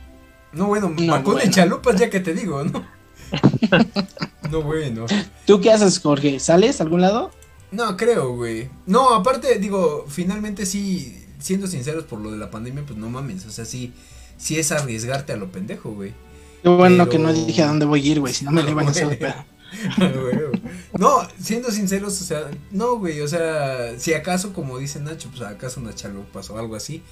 No, 0.52 0.66
bueno, 0.66 0.88
No, 0.90 1.12
vacuna 1.12 1.42
en 1.42 1.48
bueno. 1.48 1.52
chalupas, 1.52 1.98
ya 1.98 2.10
que 2.10 2.20
te 2.20 2.34
digo, 2.34 2.62
¿no? 2.62 2.84
no, 4.50 4.62
bueno. 4.62 5.06
¿Tú 5.46 5.60
qué 5.60 5.70
haces, 5.72 5.98
Jorge? 5.98 6.38
¿Sales 6.40 6.80
a 6.80 6.84
algún 6.84 7.00
lado? 7.00 7.30
No, 7.70 7.96
creo, 7.96 8.34
güey. 8.36 8.68
No, 8.86 9.14
aparte, 9.14 9.58
digo, 9.58 10.04
finalmente 10.08 10.66
sí, 10.66 11.21
siendo 11.42 11.66
sinceros 11.66 12.04
por 12.04 12.20
lo 12.20 12.30
de 12.30 12.38
la 12.38 12.50
pandemia, 12.50 12.84
pues 12.86 12.98
no 12.98 13.10
mames. 13.10 13.44
O 13.46 13.50
sea, 13.50 13.64
sí, 13.64 13.92
sí 14.38 14.58
es 14.58 14.72
arriesgarte 14.72 15.32
a 15.32 15.36
lo 15.36 15.50
pendejo, 15.52 15.90
güey. 15.92 16.12
Qué 16.62 16.68
bueno 16.68 16.98
Pero- 16.98 17.10
que 17.10 17.18
no 17.18 17.32
dije 17.32 17.62
a 17.62 17.66
dónde 17.66 17.84
voy 17.86 18.00
a 18.08 18.12
ir, 18.12 18.20
güey, 18.20 18.32
si 18.32 18.44
no 18.44 18.50
me 18.52 18.62
le 18.62 18.72
van 18.74 18.86
a 18.86 18.90
hacer 18.92 19.18
no, 20.98 21.26
siendo 21.40 21.70
sinceros, 21.70 22.20
o 22.20 22.24
sea, 22.24 22.50
no, 22.70 22.98
güey, 22.98 23.20
o 23.22 23.28
sea, 23.28 23.98
si 23.98 24.12
acaso, 24.14 24.52
como 24.52 24.78
dice 24.78 25.00
Nacho, 25.00 25.30
pues 25.30 25.42
acaso 25.42 25.80
una 25.80 25.94
chalupas 25.94 26.50
o 26.50 26.58
algo 26.58 26.76
así. 26.76 27.02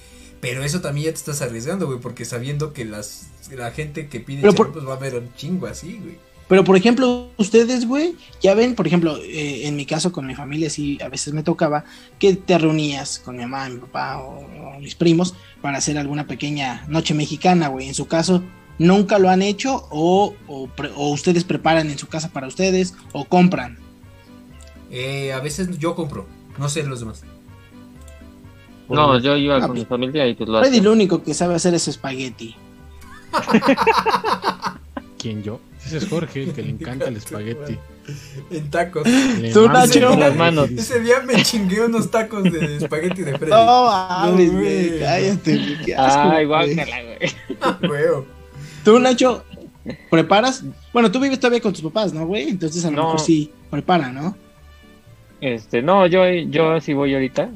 Pero 0.41 0.63
eso 0.63 0.81
también 0.81 1.05
ya 1.07 1.11
te 1.11 1.17
estás 1.19 1.41
arriesgando, 1.41 1.85
güey, 1.85 1.99
porque 1.99 2.25
sabiendo 2.25 2.73
que 2.73 2.85
las 2.85 3.27
la 3.51 3.71
gente 3.71 4.07
que 4.07 4.19
pide 4.19 4.41
por- 4.53 4.67
chalupas 4.71 4.87
va 4.89 4.93
a 4.93 4.99
ver 4.99 5.15
un 5.15 5.33
chingo 5.35 5.67
así, 5.67 5.99
güey. 6.01 6.17
Pero, 6.51 6.65
por 6.65 6.75
ejemplo, 6.75 7.29
ustedes, 7.37 7.87
güey, 7.87 8.13
ya 8.41 8.53
ven, 8.55 8.75
por 8.75 8.85
ejemplo, 8.85 9.15
eh, 9.23 9.67
en 9.67 9.77
mi 9.77 9.85
caso 9.85 10.11
con 10.11 10.27
mi 10.27 10.35
familia, 10.35 10.69
sí, 10.69 10.99
a 11.01 11.07
veces 11.07 11.33
me 11.33 11.43
tocaba 11.43 11.85
que 12.19 12.35
te 12.35 12.57
reunías 12.57 13.19
con 13.19 13.37
mi 13.37 13.43
mamá, 13.43 13.69
mi 13.69 13.79
papá 13.79 14.17
o, 14.19 14.39
o 14.75 14.79
mis 14.81 14.93
primos 14.95 15.33
para 15.61 15.77
hacer 15.77 15.97
alguna 15.97 16.27
pequeña 16.27 16.83
noche 16.89 17.13
mexicana, 17.13 17.69
güey. 17.69 17.87
En 17.87 17.93
su 17.93 18.05
caso, 18.05 18.43
¿nunca 18.77 19.17
lo 19.17 19.29
han 19.29 19.41
hecho 19.41 19.87
o, 19.91 20.33
o, 20.49 20.67
pre- 20.67 20.91
o 20.97 21.11
ustedes 21.11 21.45
preparan 21.45 21.89
en 21.89 21.97
su 21.97 22.07
casa 22.09 22.27
para 22.33 22.47
ustedes 22.47 22.95
o 23.13 23.23
compran? 23.23 23.77
Eh, 24.91 25.31
a 25.31 25.39
veces 25.39 25.77
yo 25.79 25.95
compro, 25.95 26.27
no 26.59 26.67
sé 26.67 26.83
los 26.83 26.99
demás. 26.99 27.23
No, 28.89 29.17
yo 29.19 29.37
iba 29.37 29.55
Ah, 29.55 29.61
con 29.61 29.71
mi 29.71 29.77
pues, 29.79 29.87
familia 29.87 30.27
y 30.27 30.33
pues 30.33 30.49
lo 30.49 30.59
Freddy 30.59 30.81
lo 30.81 30.91
único 30.91 31.23
que 31.23 31.33
sabe 31.33 31.55
hacer 31.55 31.73
es 31.75 31.87
espagueti. 31.87 32.55
¿Quién 35.17 35.43
yo? 35.43 35.61
Ese 35.85 35.97
es 35.97 36.07
Jorge, 36.07 36.43
el 36.43 36.53
que 36.53 36.61
le 36.63 36.69
encanta 36.71 37.07
el 37.07 37.17
espagueti. 37.17 37.77
En 38.49 38.69
tacos. 38.71 39.07
Le 39.07 39.53
Tú, 39.53 39.67
Nacho. 39.69 40.15
las 40.17 40.35
manos. 40.35 40.69
Ese 40.71 40.99
día 41.01 41.21
me 41.21 41.41
chingué 41.43 41.85
unos 41.85 42.09
tacos 42.09 42.43
de 42.43 42.77
espagueti 42.77 43.21
de 43.21 43.37
Freddy. 43.37 43.51
No 43.51 43.85
mames, 43.85 44.51
güey. 44.51 44.99
Cállate, 44.99 45.55
güey. 45.57 45.77
Qué 45.85 45.95
asco, 45.95 46.19
Ay, 46.21 46.45
güey. 46.45 46.75
guácala, 46.75 46.97
güey. 47.03 47.89
Huevo. 47.91 48.25
Tú, 48.83 48.99
Nacho, 48.99 49.45
preparas. 50.09 50.63
Bueno, 50.91 51.11
tú 51.11 51.19
vives 51.19 51.39
todavía 51.39 51.61
con 51.61 51.71
tus 51.73 51.83
papás, 51.83 52.11
¿no, 52.13 52.25
güey? 52.25 52.49
Entonces 52.49 52.83
a 52.85 52.89
lo 52.89 52.97
No. 52.97 53.03
mejor 53.03 53.19
sí 53.19 53.51
prepara, 53.69 54.11
¿no? 54.11 54.35
Este, 55.39 55.81
no, 55.81 56.05
yo, 56.07 56.25
yo 56.27 56.81
sí 56.81 56.93
voy 56.93 57.13
ahorita. 57.13 57.49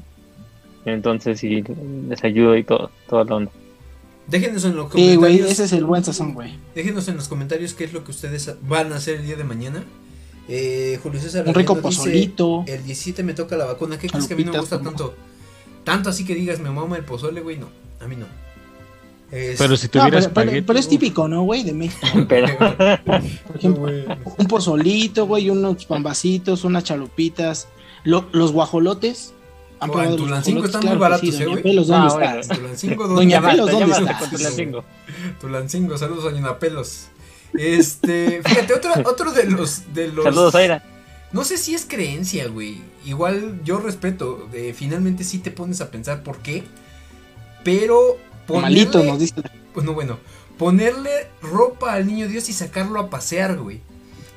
Entonces 0.86 1.40
sí 1.40 1.64
les 2.08 2.24
ayudo 2.24 2.56
y 2.56 2.64
todo, 2.64 2.92
toda 3.10 3.24
la 3.26 3.36
onda. 3.36 3.52
Déjenos 4.28 4.66
en 4.66 4.76
los 4.76 4.86
Sí, 4.88 4.92
comentarios. 4.92 5.20
güey, 5.20 5.40
ese 5.52 5.64
es 5.66 5.72
el 5.74 5.86
buen 5.86 6.04
sazón, 6.04 6.34
güey. 6.34 6.58
Déjenos 6.74 7.08
en 7.08 7.16
los 7.18 7.28
comentarios 7.28 7.74
qué 7.74 7.84
es 7.84 7.94
lo 7.94 8.04
que 8.04 8.12
ustedes 8.12 8.52
van 8.64 8.92
a 8.92 8.96
hacer 8.98 9.16
el 9.20 9.26
día 9.26 9.36
de 9.36 9.44
mañana. 9.44 9.84
Eh, 10.48 11.00
Julio 11.04 11.20
César 11.22 11.48
Un 11.48 11.54
rico 11.54 11.74
dice, 11.74 11.82
pozolito. 11.84 12.64
el 12.68 12.84
17 12.84 13.24
me 13.24 13.34
toca 13.34 13.56
la 13.58 13.66
vacuna. 13.66 13.98
¿Qué 14.00 14.08
crees 14.10 14.28
que 14.28 14.34
a 14.34 14.38
mí 14.38 14.44
no 14.44 14.52
me 14.52 14.60
gusta 14.60 14.82
tanto? 14.82 15.16
Tanto 15.84 16.10
así 16.10 16.26
que 16.26 16.34
digas, 16.36 16.60
me 16.60 16.70
mama 16.72 16.98
el 16.98 17.04
pozole, 17.06 17.42
güey. 17.42 17.58
No, 17.58 17.68
a 18.00 18.08
mí 18.08 18.16
no. 18.16 18.26
Es- 19.32 19.58
Pero 19.60 19.76
si 19.76 19.88
No, 19.88 19.92
tuviera 19.92 20.10
pero, 20.10 20.20
espagueti. 20.20 20.52
pero- 20.56 20.66
pero 20.68 20.80
es 20.80 20.86
uf, 20.86 20.90
típico, 20.92 21.28
¿no, 21.28 21.44
güey? 21.44 21.64
De 21.64 21.74
México. 21.74 22.00
Pero, 22.30 22.48
Por 23.48 23.56
ejemplo, 23.58 23.82
Güey. 23.82 24.06
un 24.38 24.46
pozolito, 24.48 25.26
güey, 25.28 25.50
unos 25.50 25.86
pambacitos, 25.86 26.64
unas 26.64 26.84
chalupitas. 26.84 27.68
Lo- 28.04 28.28
los 28.32 28.52
guajolotes. 28.52 29.34
¿Han 29.80 29.90
probado 29.92 30.12
en 30.12 30.18
Tulancingo 30.18 30.66
están 30.66 30.82
Claro 30.82 30.96
muy 30.96 31.02
baratos, 31.02 31.30
sí, 31.30 31.36
¿eh, 31.36 31.40
Doña 31.46 31.52
güey? 31.52 31.64
Pelos, 31.64 31.88
¿dónde 31.88 32.26
Ah? 32.26 32.56
Tulancingo, 32.56 33.08
Doña 33.08 33.42
Pelos, 33.42 33.72
¿dónde 33.72 33.92
con 34.20 34.30
Tulancingo. 34.30 34.84
Tulancingo, 35.42 35.98
saludos 35.98 36.24
doña 36.24 36.58
Pelos. 36.60 37.08
Este, 37.54 38.42
fíjate, 38.44 38.74
otro, 38.74 38.92
otro 39.06 39.32
de 39.32 39.46
los, 39.46 39.94
de 39.94 40.08
los. 40.10 40.24
Saludos, 40.24 40.56
Aira. 40.56 40.84
No 41.32 41.44
sé 41.44 41.58
si 41.58 41.76
es 41.76 41.86
creencia, 41.86 42.48
güey. 42.48 42.82
Igual 43.06 43.62
yo 43.64 43.80
respeto. 43.80 44.48
eh, 44.54 44.74
finalmente 44.76 45.24
sí 45.24 45.40
te 45.40 45.52
pones 45.52 45.82
a 45.82 45.92
pensar 45.92 46.24
por 46.24 46.38
qué. 46.40 46.64
Pero 47.64 48.18
Malito, 48.48 48.92
ponerle, 48.94 49.12
nos 49.12 49.20
dice. 49.20 49.36
pues 49.74 49.86
no, 49.86 49.94
bueno, 49.94 50.20
ponerle 50.58 51.28
ropa 51.42 51.94
al 51.94 52.06
niño 52.08 52.28
Dios 52.28 52.48
y 52.50 52.54
sacarlo 52.54 53.00
a 53.00 53.10
pasear, 53.10 53.58
güey. 53.58 53.82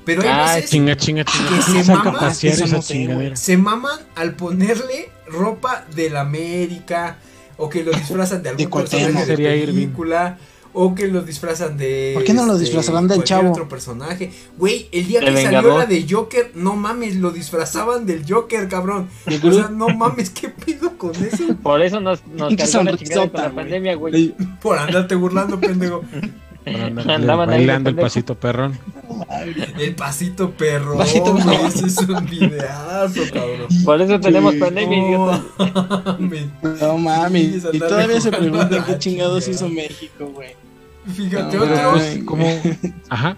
Pero 0.05 0.22
hay 0.22 0.28
Ah, 0.30 0.55
veces 0.55 0.70
Chinga, 0.70 0.97
chinga, 0.97 1.24
chinga. 1.24 1.49
Que 1.57 1.62
se 1.62 1.84
Saca 1.84 2.05
mama, 2.05 2.18
a 2.18 2.20
pasear 2.20 2.55
eso 2.55 2.64
esa 2.64 2.76
no 2.76 2.82
sé, 2.82 2.95
güey. 2.95 3.07
chingadera. 3.07 3.36
se 3.36 3.57
maman 3.59 3.99
al 4.16 4.34
ponerle 4.34 5.11
ropa 5.31 5.85
del 5.95 6.16
América 6.16 7.18
o 7.57 7.68
que 7.68 7.83
lo 7.83 7.93
disfrazan 7.93 8.43
de 8.43 8.51
algún 8.51 8.64
De 8.64 8.70
personaje 8.70 9.26
de 9.26 9.37
película 9.37 10.39
o 10.72 10.95
que 10.95 11.09
lo 11.09 11.22
disfrazan 11.22 11.76
de 11.76 12.12
¿Por 12.14 12.24
qué 12.24 12.35
no 12.35 12.47
lo 12.47 12.53
este, 12.53 12.66
disfrazarán 12.66 13.09
del 13.09 13.24
Chavo? 13.24 13.51
otro 13.51 13.68
personaje. 13.68 14.31
Güey, 14.57 14.89
el 14.93 15.07
día 15.07 15.20
El 15.20 15.35
que 15.35 15.43
salió 15.43 15.79
la 15.79 15.87
de 15.87 16.07
Joker, 16.09 16.53
no 16.55 16.76
mames, 16.76 17.16
lo 17.16 17.31
disfrazaban 17.31 18.07
del 18.07 18.24
Joker, 18.29 18.68
cabrón. 18.68 19.09
De 19.26 19.37
O 19.49 19.53
sea, 19.53 19.68
no 19.68 19.89
mames, 19.89 20.31
¿qué 20.31 20.51
pido 20.51 20.97
con 20.97 21.14
eso? 21.16 21.57
Por 21.62 21.83
eso 21.83 22.01
nos, 22.01 22.24
nos 22.26 22.55
cargó 22.55 22.83
la 22.85 22.97
chingada 22.97 23.29
con 23.29 23.39
sonrisota, 23.39 23.43
la 23.49 23.55
pandemia, 23.55 23.95
güey. 23.97 24.35
Por 24.61 24.79
andarte 24.79 25.14
burlando, 25.14 25.59
pendejo. 25.59 26.05
Andar 26.76 27.10
Andaban 27.10 27.50
ahí 27.50 27.56
bailando 27.58 27.90
el 27.90 27.96
pasito 27.96 28.34
perrón. 28.34 28.78
El 29.78 29.94
pasito 29.94 30.50
perro. 30.50 30.96
Pasito 30.96 31.34
perrón. 31.36 31.66
Ese 31.66 31.86
es 31.86 31.98
un 31.98 32.24
videazo, 32.26 33.20
cabrón. 33.32 33.66
Por 33.84 34.00
eso 34.02 34.20
tenemos 34.20 34.54
Sí. 34.54 34.60
pandemia. 34.60 35.00
No, 35.18 35.42
mames. 36.18 36.46
No 36.80 36.98
mames. 36.98 37.62
Sí, 37.62 37.68
Y 37.72 37.78
todavía 37.78 38.20
se 38.20 38.30
jugando 38.30 38.36
a 38.36 38.68
preguntan 38.68 38.70
la 38.80 38.86
qué 38.86 38.98
chingados 38.98 39.44
chingada. 39.44 39.66
hizo 39.66 39.68
México, 39.74 40.26
güey. 40.34 40.50
Fíjate, 41.14 41.56
No, 41.56 41.62
otro. 41.64 41.74
pero, 41.74 42.24
como, 42.26 42.46
ajá. 43.08 43.36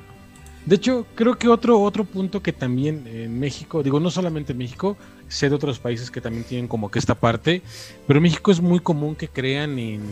De 0.66 0.76
hecho, 0.76 1.06
creo 1.14 1.36
que 1.38 1.48
otro, 1.48 1.80
otro 1.80 2.04
punto 2.04 2.42
que 2.42 2.52
también 2.52 3.06
en 3.06 3.38
México, 3.40 3.82
digo, 3.82 3.98
no 3.98 4.10
solamente 4.10 4.52
en 4.52 4.58
México, 4.58 4.96
sé 5.28 5.48
de 5.48 5.54
otros 5.54 5.78
países 5.78 6.10
que 6.10 6.20
también 6.20 6.44
tienen 6.44 6.68
como 6.68 6.90
que 6.90 6.98
esta 6.98 7.14
parte, 7.14 7.62
pero 8.06 8.18
en 8.18 8.24
México 8.24 8.50
es 8.50 8.60
muy 8.60 8.78
común 8.80 9.14
que 9.16 9.28
crean 9.28 9.78
en, 9.78 10.02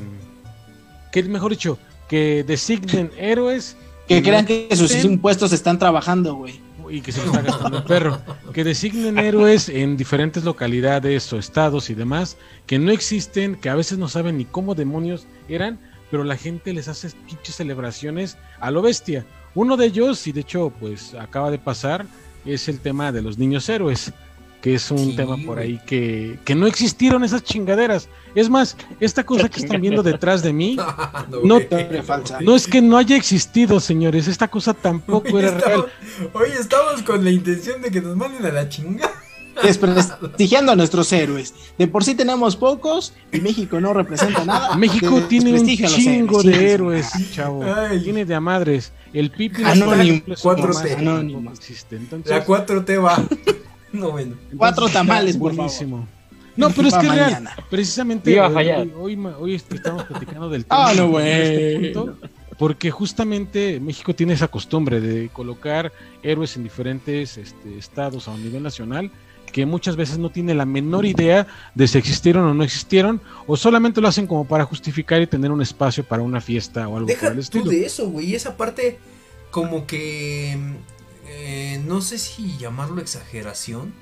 que 1.13 1.23
mejor 1.25 1.51
dicho, 1.51 1.79
que 2.09 2.45
designen 2.45 3.11
héroes 3.19 3.77
Que 4.07 4.23
crean 4.23 4.47
que 4.47 4.69
sus 4.75 5.05
impuestos 5.05 5.53
están 5.53 5.79
trabajando, 5.79 6.35
güey. 6.35 6.61
y 6.91 7.03
que 7.03 7.13
se 7.13 7.21
está 7.21 7.43
gastando 7.43 7.79
el 7.79 7.85
perro, 7.85 8.19
que 8.55 8.65
designen 8.65 9.19
héroes 9.29 9.69
en 9.69 9.97
diferentes 9.97 10.45
localidades 10.45 11.31
o 11.33 11.39
estados 11.39 11.91
y 11.91 11.95
demás, 11.95 12.39
que 12.67 12.79
no 12.79 12.91
existen, 12.91 13.57
que 13.57 13.69
a 13.69 13.75
veces 13.75 13.99
no 13.99 14.09
saben 14.09 14.39
ni 14.39 14.47
cómo 14.47 14.75
demonios 14.75 15.27
eran, 15.49 15.79
pero 16.11 16.25
la 16.25 16.37
gente 16.37 16.73
les 16.73 16.89
hace 16.89 17.11
pinches 17.27 17.57
celebraciones 17.57 18.39
a 18.61 18.71
lo 18.71 18.81
bestia. 18.81 19.27
Uno 19.55 19.77
de 19.77 19.87
ellos, 19.87 20.27
y 20.27 20.33
de 20.33 20.41
hecho 20.41 20.73
pues 20.81 21.15
acaba 21.15 21.51
de 21.51 21.59
pasar, 21.59 22.07
es 22.47 22.69
el 22.69 22.81
tema 22.81 23.13
de 23.13 23.21
los 23.21 23.37
niños 23.37 23.69
héroes, 23.69 24.13
que 24.61 24.75
es 24.75 24.91
un 24.91 24.99
Sí, 25.11 25.17
tema 25.17 25.37
por 25.47 25.59
ahí 25.59 25.81
que, 25.87 26.39
que 26.45 26.55
no 26.55 26.67
existieron 26.67 27.23
esas 27.25 27.45
chingaderas. 27.45 28.09
Es 28.35 28.51
más, 28.51 28.77
esta 29.01 29.25
cosa 29.25 29.49
que 29.49 29.61
están 29.61 29.81
viendo 29.81 30.03
detrás 30.03 30.43
de 30.43 30.53
mí, 30.53 30.77
No, 31.45 31.59
no 32.41 32.57
es 32.57 32.67
que 32.67 32.81
no 32.83 32.97
haya 32.97 33.17
existido, 33.17 33.81
señores, 33.81 34.27
esta 34.29 34.49
cosa 34.49 34.75
tampoco 34.75 35.29
Hoy 35.37 35.43
era 35.45 35.59
real. 35.59 35.87
hoy 36.33 36.49
estamos 36.59 37.03
con 37.03 37.25
la 37.25 37.31
intención 37.31 37.81
de 37.83 37.91
que 37.91 38.01
nos 38.01 38.17
manden 38.17 38.45
a 38.47 38.51
la 38.51 38.69
chinga. 38.69 39.11
Desprestigiando 39.63 40.71
a 40.73 40.77
nuestros 40.77 41.13
héroes. 41.13 41.53
De 41.79 41.89
por 41.89 42.05
sí 42.05 42.15
tenemos 42.15 42.55
pocos 42.57 43.13
y 43.33 43.41
México 43.41 43.81
no 43.81 43.93
representa 43.93 44.45
nada. 44.45 44.77
México 44.77 45.21
tiene 45.29 45.53
un 45.59 45.67
chingo 45.67 46.41
héroes, 46.41 46.45
de 46.59 46.73
héroes, 46.73 47.11
chavo. 47.33 47.65
Ay. 47.65 48.03
Tiene 48.03 48.25
de 48.25 48.35
a 48.35 48.41
madres. 48.41 48.93
El 49.13 49.33
Anónimo, 49.65 50.23
tampoco 50.37 50.79
Anónimo. 50.97 51.51
existe. 51.53 51.97
Entonces, 51.97 52.31
La 52.31 52.45
4T 52.47 53.03
va. 53.03 53.23
No, 53.93 54.11
bueno. 54.13 54.37
Cuatro 54.57 54.89
tamales, 54.89 55.37
por 55.37 55.55
buenísimo. 55.55 56.07
No, 56.57 56.71
pero 56.71 56.89
es 56.89 56.95
que 56.95 57.09
real. 57.09 57.49
Precisamente 57.71 58.33
Iba 58.33 58.47
a 58.47 58.49
hoy, 58.49 58.55
fallar. 58.55 58.89
hoy, 58.99 59.55
estamos 59.55 60.05
platicando 60.05 60.51
del 60.51 60.65
tema. 60.67 60.89
Ah, 60.91 60.95
no, 60.95 61.19
este 61.21 61.77
güey. 61.79 61.93
punto, 61.93 62.19
Porque 62.59 62.91
justamente 62.91 63.79
México 63.81 64.15
tiene 64.15 64.33
esa 64.35 64.49
costumbre 64.49 65.01
de 65.01 65.29
colocar 65.29 65.93
héroes 66.23 66.57
en 66.57 66.65
diferentes 66.65 67.39
este, 67.39 67.79
estados 67.79 68.27
a 68.27 68.37
nivel 68.37 68.63
nacional 68.63 69.11
que 69.53 69.65
muchas 69.65 69.97
veces 69.97 70.19
no 70.19 70.31
tiene 70.31 70.55
la 70.55 70.67
menor 70.67 71.07
idea 71.07 71.47
de 71.75 71.89
si 71.89 71.97
existieron 71.97 72.45
o 72.45 72.53
no 72.53 72.63
existieron, 72.65 73.23
o 73.47 73.57
solamente 73.57 74.01
lo 74.01 74.09
hacen 74.09 74.27
como 74.27 74.47
para 74.47 74.65
justificar 74.65 75.23
y 75.23 75.27
tener 75.27 75.51
un 75.51 75.63
espacio 75.63 76.05
para 76.05 76.23
una 76.23 76.41
fiesta 76.43 76.87
o 76.87 76.97
algo 76.97 77.07
Deja 77.07 77.21
por 77.29 77.31
el 77.31 77.37
tú 77.37 77.41
estilo. 77.41 77.71
de 77.71 77.87
eso, 77.87 78.11
güey. 78.11 78.35
Esa 78.35 78.57
parte, 78.59 78.99
como 79.51 79.87
que. 79.87 80.59
Eh, 81.29 81.81
no 81.87 82.01
sé 82.01 82.19
si 82.19 82.57
llamarlo 82.59 83.01
exageración. 83.01 83.93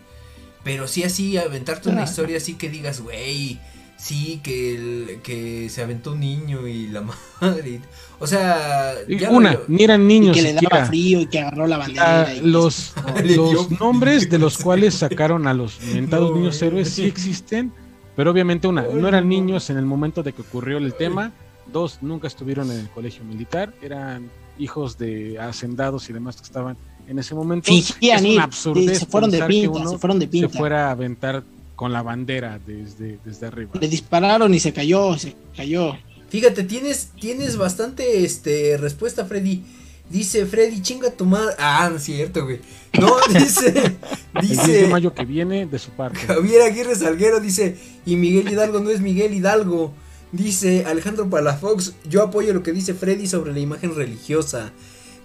Pero 0.65 0.89
sí, 0.89 1.05
así, 1.05 1.37
aventarte 1.37 1.89
una 1.91 2.03
historia 2.05 2.39
así 2.39 2.55
que 2.55 2.69
digas, 2.69 3.01
güey. 3.01 3.61
Sí, 3.99 4.41
que, 4.43 4.75
el- 4.75 5.21
que 5.23 5.71
se 5.71 5.81
aventó 5.83 6.13
un 6.13 6.21
niño 6.21 6.67
y 6.69 6.89
la 6.89 7.03
madre. 7.41 7.81
O 8.19 8.27
sea, 8.27 8.93
Y 9.09 9.17
ya 9.19 9.31
Una, 9.31 9.53
lo- 9.55 9.65
ni 9.69 9.85
eran 9.85 10.03
Y 10.03 10.07
niños 10.07 10.37
que 10.37 10.43
le 10.43 10.49
daba 10.53 10.61
siquiera. 10.61 10.87
frío 10.87 11.21
y 11.21 11.27
que 11.27 11.41
agarró 11.41 11.67
la 11.67 11.79
bandera. 11.79 12.35
Y- 12.35 12.41
los, 12.43 12.93
nombres 13.81 14.29
de 14.29 14.39
los 14.39 14.59
cuales 14.59 14.95
sacaron 14.95 15.47
a 15.47 15.55
los 15.55 15.81
mentados 15.95 16.31
No, 16.31 16.37
niños 16.37 16.61
héroes 16.61 16.91
sí 16.91 17.05
existen, 17.05 17.73
pero 18.17 18.31
obviamente 18.33 18.67
una, 18.69 18.83
no 18.83 19.09
eran 19.09 19.29
niños 19.29 19.71
en 19.71 19.79
el 19.79 19.87
momento 19.87 20.23
de 20.23 20.33
que 20.35 20.43
ocurrió 20.43 20.77
el 20.79 20.93
tema, 20.95 21.33
dos, 21.73 21.99
nunca 22.03 22.27
estuvieron 22.27 22.71
en 22.73 22.81
el 22.81 22.91
colegio 22.91 23.25
militar, 23.25 23.73
eran 23.81 24.31
hijos 24.59 24.99
de 24.99 25.39
hacendados 25.39 26.09
y 26.11 26.13
demás 26.13 26.37
que 26.37 26.43
estaban 26.43 26.77
en 27.09 27.19
ese 27.19 27.35
momento. 27.35 27.67
Fingían 27.67 28.25
Es 28.27 28.67
ir. 28.67 28.97
se 28.97 29.07
fueron 29.07 29.31
de 29.31 29.43
pinta, 29.45 29.71
uno 29.71 29.91
se 29.91 29.99
fueron 29.99 30.19
de 30.19 30.27
se 30.27 30.31
pinta. 30.31 30.49
fuera 30.49 30.89
a 30.89 30.91
aventar 30.93 31.43
con 31.75 31.93
la 31.93 32.03
bandera 32.03 32.59
desde, 32.67 33.19
desde 33.25 33.47
arriba. 33.47 33.73
Le 33.81 33.89
dispararon 33.89 34.53
y 34.55 34.61
se 34.61 34.73
cayó, 34.73 35.17
se 35.19 35.35
cayó. 35.57 35.97
Fíjate, 36.29 36.65
tienes, 36.65 37.11
tienes 37.21 37.57
bastante 37.57 38.25
este 38.25 38.77
respuesta, 38.79 39.25
Freddy. 39.27 39.63
Dice 40.09 40.47
Freddy, 40.47 40.81
chinga 40.83 41.11
tu 41.11 41.25
madre. 41.25 41.55
Ah, 41.59 41.89
no 41.91 41.97
es 41.97 42.05
cierto, 42.05 42.45
güey. 42.45 42.61
No, 42.99 43.17
dice. 43.39 43.97
El 44.35 44.47
10 44.47 44.67
de 44.67 44.73
dice. 44.73 44.89
mayo 44.89 45.13
que 45.13 45.25
viene 45.25 45.67
de 45.67 45.79
su 45.79 45.91
parte. 45.91 46.19
Javier 46.21 46.63
Aguirre 46.63 46.95
Salguero 46.95 47.41
dice. 47.41 47.77
Y 48.07 48.17
Miguel 48.17 48.49
Hidalgo 48.51 48.81
no 48.81 48.91
es 48.91 49.01
Miguel 49.01 49.35
Hidalgo. 49.35 49.93
Dice 50.33 50.85
Alejandro 50.87 51.29
Palafox. 51.29 51.95
Yo 52.09 52.23
apoyo 52.23 52.53
lo 52.55 52.63
que 52.63 52.73
dice 52.73 52.95
Freddy 52.95 53.27
sobre 53.27 53.53
la 53.53 53.59
imagen 53.61 53.95
religiosa. 53.97 54.73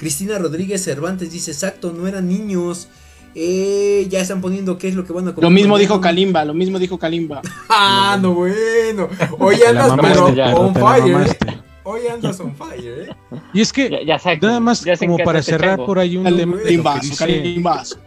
Cristina 0.01 0.39
Rodríguez 0.39 0.83
Cervantes 0.83 1.31
dice: 1.31 1.51
Exacto, 1.51 1.93
no 1.95 2.07
eran 2.07 2.27
niños. 2.27 2.87
Eh, 3.35 4.07
ya 4.09 4.19
están 4.19 4.41
poniendo 4.41 4.79
qué 4.79 4.87
es 4.87 4.95
lo 4.95 5.05
que 5.05 5.13
van 5.13 5.27
a 5.27 5.35
comer. 5.35 5.43
Lo 5.43 5.51
mismo 5.51 5.77
dijo 5.77 6.01
Kalimba, 6.01 6.43
lo 6.43 6.55
mismo 6.55 6.79
dijo 6.79 6.97
Kalimba. 6.97 7.41
Ah, 7.69 8.17
no, 8.19 8.33
bueno. 8.33 9.07
Hoy 9.37 9.57
andas, 9.65 9.93
pero 10.01 10.33
ya, 10.33 10.55
on 10.55 10.73
fire. 10.73 11.27
¿eh? 11.27 11.61
Hoy 11.83 12.07
andas 12.07 12.39
on 12.39 12.55
fire, 12.55 13.09
¿eh? 13.09 13.37
Y 13.53 13.61
es 13.61 13.71
que 13.71 13.89
Ya, 13.91 14.01
ya 14.03 14.17
saca, 14.19 14.47
Nada 14.47 14.59
más 14.59 14.83
ya 14.83 14.95
sé 14.95 15.05
en 15.05 15.11
como 15.11 15.23
para 15.23 15.43
cerrar 15.43 15.77
por 15.77 15.99
ahí 15.99 16.17
un 16.17 16.23
Dale, 16.23 16.37
tema 16.37 16.57
de 16.57 16.57
lo 16.57 16.63
que 16.63 16.69
Kalimbazo, 16.69 17.01
dice, 17.01 17.17
Kalimbazo. 17.17 17.97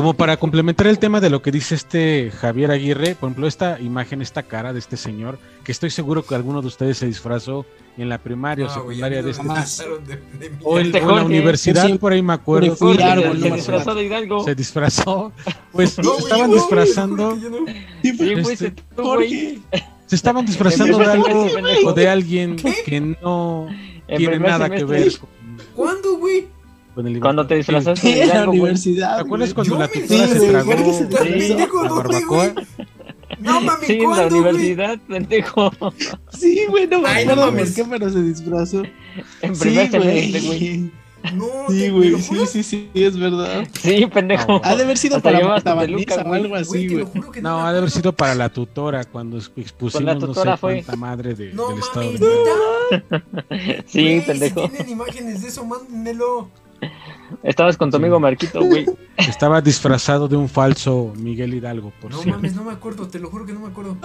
Como 0.00 0.14
para 0.14 0.38
complementar 0.38 0.86
el 0.86 0.98
tema 0.98 1.20
de 1.20 1.28
lo 1.28 1.42
que 1.42 1.50
dice 1.50 1.74
este 1.74 2.32
Javier 2.34 2.70
Aguirre, 2.70 3.14
por 3.16 3.26
ejemplo, 3.28 3.46
esta 3.46 3.78
imagen, 3.80 4.22
esta 4.22 4.42
cara 4.44 4.72
de 4.72 4.78
este 4.78 4.96
señor, 4.96 5.38
que 5.62 5.72
estoy 5.72 5.90
seguro 5.90 6.24
que 6.24 6.34
alguno 6.34 6.62
de 6.62 6.68
ustedes 6.68 6.96
se 6.96 7.04
disfrazó 7.06 7.66
en 7.98 8.08
la 8.08 8.16
primaria 8.16 8.64
o 8.64 8.68
No, 8.68 8.74
güey, 8.84 8.96
secundaria 8.96 9.22
de 9.22 9.30
este. 9.30 9.42
disfrazaron 9.42 10.04
de- 10.06 10.16
de. 10.16 10.52
O, 10.62 10.78
en- 10.80 10.86
Este 10.86 11.02
o 11.02 11.10
en 11.10 11.16
la 11.16 11.24
universidad, 11.24 11.86
sí, 11.86 11.98
por 11.98 12.12
ahí 12.14 12.22
me 12.22 12.32
acuerdo. 12.32 12.74
fui 12.76 12.96
Se 12.96 13.04
no 13.04 13.54
disfrazó 13.54 13.94
de 13.94 14.04
Hidalgo. 14.06 14.42
se 14.42 14.54
disfrazó. 14.54 15.32
Pues 15.70 15.98
No, 15.98 16.16
estaban 16.16 16.48
no, 16.48 16.56
disfrazando. 16.56 17.38
Este. 18.02 18.74
Se 20.06 20.16
estaban 20.16 20.46
disfrazando 20.46 20.96
de 20.96 21.04
algo 21.04 21.46
o 21.84 21.92
de 21.92 22.08
alguien 22.08 22.56
¿Qué? 22.56 22.74
que 22.86 23.00
no 23.02 23.68
En 24.08 24.16
tiene 24.16 24.38
nada 24.38 24.70
que 24.70 24.82
ver 24.84 25.12
con, 25.18 25.28
¿Cuándo, 25.76 26.16
güey? 26.16 26.48
Con 26.94 27.06
el 27.06 27.20
Cuando 27.20 27.46
te 27.46 27.56
disfrazaste 27.56 28.08
de 28.14 28.26
la 28.26 28.44
güey. 28.46 28.58
universidad. 28.60 29.16
¿Te 29.16 29.22
acuerdas 29.22 29.54
cuando 29.54 29.74
Yo 29.74 29.80
la 29.80 29.86
me 29.88 29.92
tutora 30.00 30.26
se 30.28 30.48
tragó 30.48 30.70
Jorge 30.72 30.92
se 30.92 31.02
¿Estás 31.04 31.22
Sí. 31.22 31.48
pendejo, 31.48 31.82
la 31.84 31.92
barbacoa? 31.92 32.52
No 33.38 33.60
mames, 33.62 33.86
Sí, 33.86 33.92
en 34.00 34.10
la 34.10 34.26
universidad, 34.26 34.98
pendejo. 35.08 35.72
Sí, 36.32 36.60
güey, 36.68 36.86
no 36.86 37.00
me 37.00 37.08
Ay, 37.08 37.24
no 37.26 37.36
mames. 37.36 37.74
qué, 37.74 37.84
pero 37.84 38.10
se 38.10 38.22
disfrazó. 38.22 38.82
En 39.40 39.54
Sí, 39.56 39.60
primer 39.62 39.90
semestre, 39.90 40.40
güey. 40.40 40.58
güey. 40.58 40.90
No, 41.34 41.44
Sí, 41.68 41.78
te- 41.80 41.84
¿me 41.84 41.90
güey, 41.90 42.22
sí, 42.22 42.34
sí, 42.46 42.62
sí, 42.62 42.90
es 42.94 43.18
verdad. 43.18 43.66
Sí, 43.80 44.06
pendejo. 44.06 44.60
Ha 44.64 44.74
de 44.74 44.82
haber 44.84 44.96
sido 44.96 45.16
Hasta 45.16 45.30
para 45.30 45.38
peluca, 45.38 46.16
Vanessa 46.16 46.20
o 46.22 46.28
güey. 46.28 46.40
algo 46.42 46.54
así, 46.56 46.88
güey. 46.88 47.06
No, 47.42 47.60
ha 47.66 47.72
de 47.72 47.78
haber 47.78 47.90
sido 47.90 48.12
para 48.14 48.34
la 48.34 48.48
tutora 48.48 49.04
cuando 49.04 49.36
expusimos 49.36 50.02
no 50.14 50.20
sé 50.20 50.26
tutora 50.26 50.56
fue. 50.56 50.82
madre 50.96 51.34
de- 51.34 51.52
No 51.52 51.68
del 51.68 51.78
estado. 51.78 52.10
Sí, 53.86 54.02
Güey, 54.02 54.26
pendejo. 54.26 54.62
Si 54.62 54.68
tienen 54.70 54.88
imágenes 54.92 55.42
de 55.42 55.48
eso, 55.48 55.64
mándenmelo. 55.64 56.48
Estabas 57.42 57.76
con 57.76 57.90
tu 57.90 57.96
amigo 57.96 58.18
Marquito, 58.18 58.62
güey. 58.64 58.86
Estaba 59.16 59.60
disfrazado 59.60 60.26
de 60.28 60.36
un 60.36 60.48
falso 60.48 61.12
Miguel 61.16 61.54
Hidalgo, 61.54 61.92
por 62.00 62.10
No 62.10 62.18
cierto. 62.22 62.38
mames, 62.38 62.54
no 62.54 62.64
me 62.64 62.72
acuerdo, 62.72 63.06
te 63.08 63.18
lo 63.18 63.30
juro 63.30 63.46
que 63.46 63.52
no 63.52 63.60
me 63.60 63.68
acuerdo. 63.68 63.96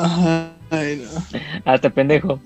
Ay, 0.69 1.03
no. 1.03 1.39
Hasta 1.65 1.89
pendejo. 1.89 2.39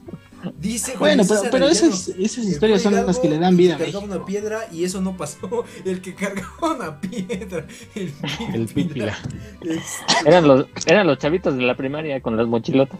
Dice 0.57 0.93
Bueno, 0.97 1.23
Julio 1.23 1.27
pero, 1.27 1.35
César 1.35 1.51
pero 1.51 1.65
Arellano, 1.65 1.87
esas, 1.93 2.37
historias 2.37 2.81
son 2.81 2.93
Hidalgo, 2.93 3.07
las 3.09 3.19
que 3.19 3.27
le 3.29 3.39
dan 3.39 3.57
vida 3.57 3.73
a 3.73 3.77
el 3.77 3.79
que 3.79 3.91
cargaba 3.91 4.05
México. 4.05 4.15
una 4.19 4.25
piedra 4.25 4.59
y 4.71 4.83
eso 4.85 5.01
no 5.01 5.17
pasó. 5.17 5.65
El 5.83 5.99
que 6.01 6.15
cargaba 6.15 6.75
una 6.75 7.01
piedra. 7.01 7.65
El, 7.93 8.13
El 8.53 8.65
pípila. 8.67 9.17
Es- 9.61 9.97
Eran 10.25 10.47
los, 10.47 10.65
eran 10.85 11.07
los 11.07 11.17
chavitos 11.17 11.55
de 11.57 11.63
la 11.63 11.75
primaria 11.75 12.21
con 12.21 12.37
las 12.37 12.47
mochilotas. 12.47 12.97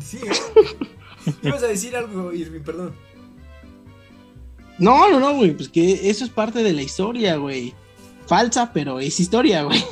Sí, 0.00 0.18
¿eh? 0.18 1.32
Ibas 1.42 1.62
a 1.62 1.68
decir 1.68 1.96
algo, 1.96 2.30
Irving, 2.34 2.60
perdón. 2.60 2.92
No, 4.78 5.08
no, 5.10 5.18
no, 5.20 5.34
güey, 5.34 5.52
pues 5.56 5.68
que 5.68 6.10
eso 6.10 6.24
es 6.24 6.30
parte 6.30 6.62
de 6.62 6.72
la 6.72 6.82
historia, 6.82 7.36
güey. 7.36 7.74
Falsa, 8.26 8.72
pero 8.72 8.98
es 9.00 9.18
historia, 9.20 9.62
güey. 9.62 9.82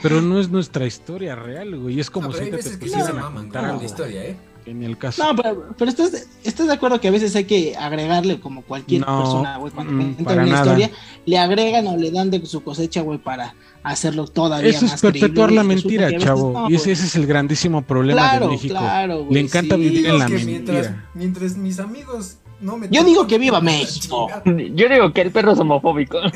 Pero 0.00 0.20
no 0.22 0.40
es 0.40 0.48
nuestra 0.50 0.86
historia 0.86 1.34
real, 1.36 1.76
güey. 1.78 2.00
Es 2.00 2.10
como 2.10 2.28
No, 2.28 2.34
pero 2.34 2.44
si 2.46 2.50
te 2.50 2.62
sí 2.62 2.76
pusieran 2.76 3.18
a 3.18 3.30
contar 3.30 3.62
con 3.62 3.70
algo 3.70 3.84
historia, 3.84 4.24
¿eh? 4.24 4.36
en 4.66 4.82
el 4.84 4.96
caso. 4.96 5.24
No, 5.24 5.34
pero, 5.34 5.74
pero 5.76 5.90
estás, 5.90 6.28
estás 6.44 6.66
de 6.68 6.72
acuerdo 6.72 7.00
que 7.00 7.08
a 7.08 7.10
veces 7.10 7.34
hay 7.34 7.44
que 7.44 7.76
agregarle 7.76 8.38
como 8.40 8.62
cualquier 8.62 9.00
No, 9.00 9.18
persona, 9.20 9.56
güey, 9.58 9.72
cuando 9.72 9.92
mm, 9.92 9.96
cuenta 10.14 10.24
para 10.24 10.42
una 10.44 10.52
nada. 10.52 10.62
historia, 10.64 10.90
le 11.26 11.38
agregan 11.38 11.86
o 11.88 11.96
le 11.96 12.10
dan 12.12 12.30
de 12.30 12.44
su 12.46 12.62
cosecha, 12.62 13.00
güey, 13.02 13.18
para 13.18 13.54
hacerlo 13.82 14.28
todavía 14.28 14.70
Eso 14.70 14.84
es 14.86 14.92
más 14.92 15.00
perpetuar 15.00 15.48
creíble, 15.48 15.54
la 15.56 15.62
mentira, 15.64 16.18
chavo. 16.18 16.52
no, 16.52 16.70
y 16.70 16.76
ese, 16.76 16.92
es 16.92 17.16
el 17.16 17.26
grandísimo 17.26 17.82
problema 17.82 18.20
claro, 18.30 18.46
de 18.46 18.52
México. 18.52 18.74
claro, 18.74 19.18
güey, 19.24 19.34
Le 19.34 19.40
encanta 19.40 19.74
sí. 19.74 19.80
vivir 19.80 20.06
en 20.06 20.18
la 20.18 20.26
que 20.26 20.32
mentira. 20.34 20.50
mientras, 20.52 20.90
mientras 21.14 21.56
mis 21.56 21.80
amigos 21.80 22.36
no 22.62 22.76
me 22.78 22.88
Yo 22.90 23.04
digo 23.04 23.26
que 23.26 23.36
viva 23.38 23.60
México. 23.60 24.28
Yo 24.46 24.88
digo 24.88 25.12
que 25.12 25.20
el 25.20 25.30
perro 25.30 25.52
es 25.52 25.58
homofóbico. 25.58 26.18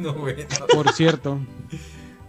No, 0.00 0.14
güey, 0.14 0.36
no. 0.60 0.66
Por 0.68 0.92
cierto, 0.92 1.38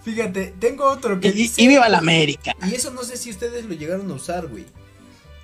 Fíjate, 0.03 0.55
tengo 0.59 0.85
otro 0.85 1.19
que 1.19 1.27
Y, 1.27 1.31
dice. 1.33 1.61
y 1.61 1.67
viva 1.67 1.87
la 1.87 1.99
América. 1.99 2.55
Y 2.67 2.73
eso 2.73 2.89
no 2.91 3.03
sé 3.03 3.15
si 3.15 3.29
ustedes 3.29 3.65
lo 3.65 3.75
llegaron 3.75 4.09
a 4.09 4.15
usar, 4.15 4.47
güey. 4.47 4.65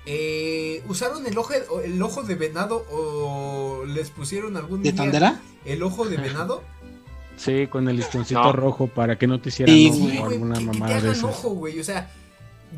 Eh, 0.06 0.82
¿Usaron 0.88 1.26
el 1.26 1.36
ojo, 1.38 1.52
el 1.84 2.00
ojo 2.02 2.22
de 2.22 2.34
venado 2.36 2.84
o 2.90 3.84
les 3.86 4.10
pusieron 4.10 4.56
algún 4.56 4.82
¿De 4.82 4.92
día 4.92 5.02
Tondera? 5.02 5.40
el 5.64 5.82
ojo 5.82 6.06
de 6.08 6.16
venado? 6.16 6.62
sí, 7.36 7.66
con 7.68 7.88
el 7.88 7.96
listoncito 7.96 8.42
No. 8.42 8.52
rojo 8.52 8.86
para 8.86 9.16
que 9.18 9.26
no 9.26 9.40
te 9.40 9.48
hicieran 9.50 9.74
Sí, 9.74 10.18
alguna 10.22 10.54
que, 10.54 10.60
que 10.60 10.70
te 10.70 10.78
mamada 10.78 11.00
de 11.00 11.10
esas. 11.10 11.24
ojo, 11.24 11.50
güey. 11.50 11.78
O 11.80 11.84
sea, 11.84 12.10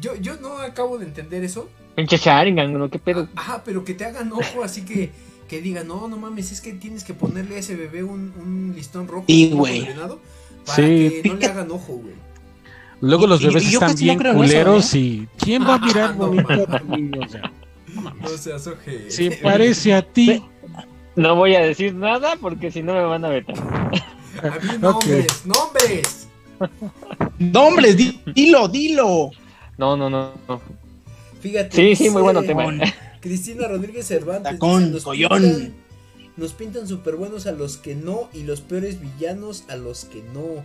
yo, 0.00 0.14
yo 0.16 0.36
no 0.40 0.58
acabo 0.58 0.98
de 0.98 1.04
entender 1.06 1.44
eso. 1.44 1.68
Pinche 1.98 2.16
Sharingan, 2.16 2.72
¿no? 2.78 2.88
¿Qué 2.88 3.00
pedo? 3.00 3.28
Ajá, 3.34 3.60
pero 3.64 3.84
que 3.84 3.92
te 3.92 4.04
hagan 4.04 4.32
ojo 4.32 4.62
así 4.62 4.82
que, 4.82 5.10
que 5.48 5.60
digan, 5.60 5.88
no, 5.88 6.06
no 6.06 6.16
mames, 6.16 6.52
es 6.52 6.60
que 6.60 6.72
tienes 6.72 7.02
que 7.02 7.12
ponerle 7.12 7.56
a 7.56 7.58
ese 7.58 7.74
bebé 7.74 8.04
un, 8.04 8.32
un 8.38 8.72
listón 8.76 9.08
rojo. 9.08 9.24
Ojo 9.28 9.56
güey. 9.56 9.84
para 10.64 10.76
Sí. 10.76 11.20
que 11.24 11.28
no 11.28 11.34
le 11.34 11.46
hagan 11.46 11.68
ojo, 11.72 11.94
güey. 11.94 12.14
Luego 13.00 13.26
los 13.26 13.40
Y- 13.40 13.44
y- 13.44 13.48
bebés 13.48 13.64
y 13.64 13.74
están 13.74 13.90
no 13.90 13.96
bien 13.96 14.20
eso, 14.26 14.34
culeros 14.36 14.94
¿eh? 14.94 14.98
y 14.98 15.28
¿quién 15.40 15.66
va 15.66 15.74
a 15.74 15.78
mirar 15.80 16.16
No, 16.16 16.26
bonito 16.28 16.48
mames. 16.48 16.68
a 16.68 16.78
tu 16.78 16.86
niño? 16.96 17.20
O 17.20 17.28
sea, 17.28 17.40
no. 17.42 18.14
No 18.22 18.28
seas. 18.28 18.70
Se 19.08 19.30
parece 19.42 19.92
a 19.94 20.02
ti. 20.02 20.40
No 21.16 21.34
voy 21.34 21.56
a 21.56 21.60
decir 21.62 21.96
nada 21.96 22.36
porque 22.40 22.70
si 22.70 22.80
no 22.80 22.94
me 22.94 23.02
van 23.02 23.24
a 23.24 23.28
vetar. 23.30 23.56
A 23.58 24.50
mí 24.64 24.78
nombres, 24.80 25.26
nombres. 25.46 26.28
Nombres, 27.40 27.96
di- 27.96 28.20
dilo, 28.36 28.68
dilo. 28.68 29.30
No, 29.78 29.96
no, 29.96 30.08
no. 30.08 30.30
no. 30.46 30.60
Fíjate. 31.40 31.76
Sí, 31.76 31.96
sí, 31.96 32.10
muy 32.10 32.22
bueno 32.22 32.42
tema. 32.42 32.64
Cristina 33.20 33.66
Rodríguez 33.68 34.06
Cervantes. 34.06 34.52
Tacón, 34.52 34.80
dice, 34.80 34.92
nos 34.92 35.04
collón. 35.04 35.42
pintan- 35.42 35.72
Nos 36.36 36.52
pintan 36.52 36.86
súper 36.88 37.16
buenos 37.16 37.46
a 37.46 37.52
los 37.52 37.76
que 37.78 37.94
no 37.96 38.28
y 38.32 38.44
los 38.44 38.60
peores 38.60 39.00
villanos 39.00 39.64
a 39.68 39.76
los 39.76 40.04
que 40.04 40.22
no. 40.32 40.62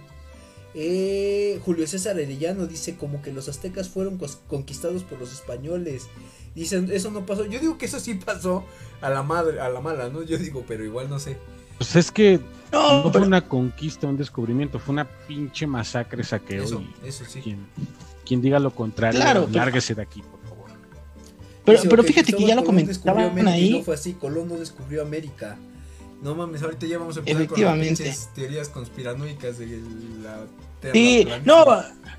Eh, 0.75 1.59
Julio 1.63 1.85
César 1.87 2.15
Arellano 2.15 2.65
dice 2.65 2.95
como 2.95 3.21
que 3.21 3.31
los 3.31 3.47
aztecas 3.47 3.89
fueron 3.89 4.19
conquistados 4.47 5.03
por 5.03 5.19
los 5.19 5.31
españoles. 5.31 6.07
Dicen, 6.55 6.89
eso 6.91 7.11
no 7.11 7.25
pasó. 7.25 7.45
Yo 7.45 7.59
digo 7.59 7.77
que 7.77 7.85
eso 7.85 7.99
sí 7.99 8.15
pasó 8.15 8.63
a 9.01 9.09
la 9.09 9.23
madre, 9.23 9.59
a 9.59 9.69
la 9.69 9.81
mala, 9.81 10.09
¿no? 10.09 10.21
Yo 10.23 10.37
digo, 10.37 10.63
pero 10.67 10.83
igual 10.83 11.09
no 11.09 11.19
sé. 11.19 11.37
Pues 11.77 11.95
es 11.95 12.11
que 12.11 12.39
No, 12.71 12.97
no 12.97 13.01
fue 13.03 13.11
pero, 13.13 13.25
una 13.25 13.47
conquista, 13.47 14.07
un 14.07 14.17
descubrimiento, 14.17 14.79
fue 14.79 14.93
una 14.93 15.05
pinche 15.27 15.65
masacre, 15.67 16.23
saqueo. 16.23 16.63
Eso, 16.63 16.83
y 17.03 17.07
eso 17.07 17.25
sí. 17.27 17.41
quien, 17.41 17.65
quien 18.25 18.41
diga 18.41 18.59
lo 18.59 18.71
contrario, 18.73 19.19
Claro, 19.19 19.45
pero- 19.45 19.57
lárguese 19.57 19.95
de 19.95 20.01
aquí, 20.03 20.21
por. 20.21 20.42
Pero, 21.65 21.77
Dice, 21.77 21.89
pero 21.89 22.03
fíjate 22.03 22.33
que 22.33 22.45
ya 22.45 22.55
lo 22.55 22.63
comentaban 22.63 23.31
América 23.31 23.57
y 23.57 23.63
ahí. 23.63 23.69
No 23.71 23.83
fue 23.83 23.95
así, 23.95 24.13
Colón 24.13 24.49
no 24.49 24.55
descubrió 24.55 25.01
América. 25.01 25.57
No 26.21 26.35
mames, 26.35 26.61
ahorita 26.63 26.85
ya 26.85 26.97
vamos 26.97 27.17
a 27.17 27.19
empezar 27.19 27.47
con 27.47 27.59
las 27.59 27.69
Efectivamente. 27.69 28.15
teorías 28.33 28.69
conspiranoicas 28.69 29.57
de 29.57 29.81
la 30.23 30.45
Tierra 30.79 30.93
Sí, 30.93 31.27
no, 31.43 31.65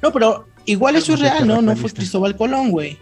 no, 0.03 0.13
pero 0.13 0.47
igual 0.67 0.97
eso 0.97 1.15
es 1.15 1.21
real, 1.21 1.47
¿no? 1.47 1.63
No 1.63 1.75
fue. 1.77 1.91
Cristóbal 1.91 2.37
Colón, 2.37 2.71
güey. 2.71 2.99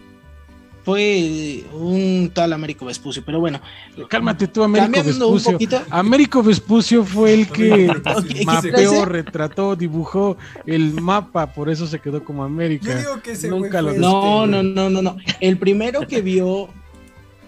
Fue 0.83 1.63
un 1.73 2.29
tal 2.33 2.51
Américo 2.51 2.85
Vespucio, 2.85 3.23
pero 3.25 3.39
bueno. 3.39 3.61
Cálmate 4.09 4.47
tú, 4.47 4.63
Américo 4.63 4.99
un 4.99 5.05
Vespucio. 5.05 5.51
poquito. 5.53 5.81
Américo 5.89 6.43
Vespucio 6.43 7.05
fue 7.05 7.33
el 7.33 7.47
que 7.47 7.89
mapeó, 8.45 9.05
retrató, 9.05 9.75
dibujó 9.77 10.35
el 10.65 10.93
mapa, 10.93 11.53
por 11.53 11.69
eso 11.69 11.87
se 11.87 11.99
quedó 11.99 12.23
como 12.25 12.41
Yo 12.41 12.47
América. 12.47 12.95
digo 12.97 13.21
que 13.21 13.31
ese 13.31 13.47
Nunca 13.47 13.81
lo 13.81 13.93
No, 13.93 14.45
no, 14.45 14.61
no, 14.61 14.89
no, 14.89 15.01
no. 15.01 15.15
El 15.39 15.57
primero 15.57 16.05
que 16.05 16.21
vio 16.21 16.67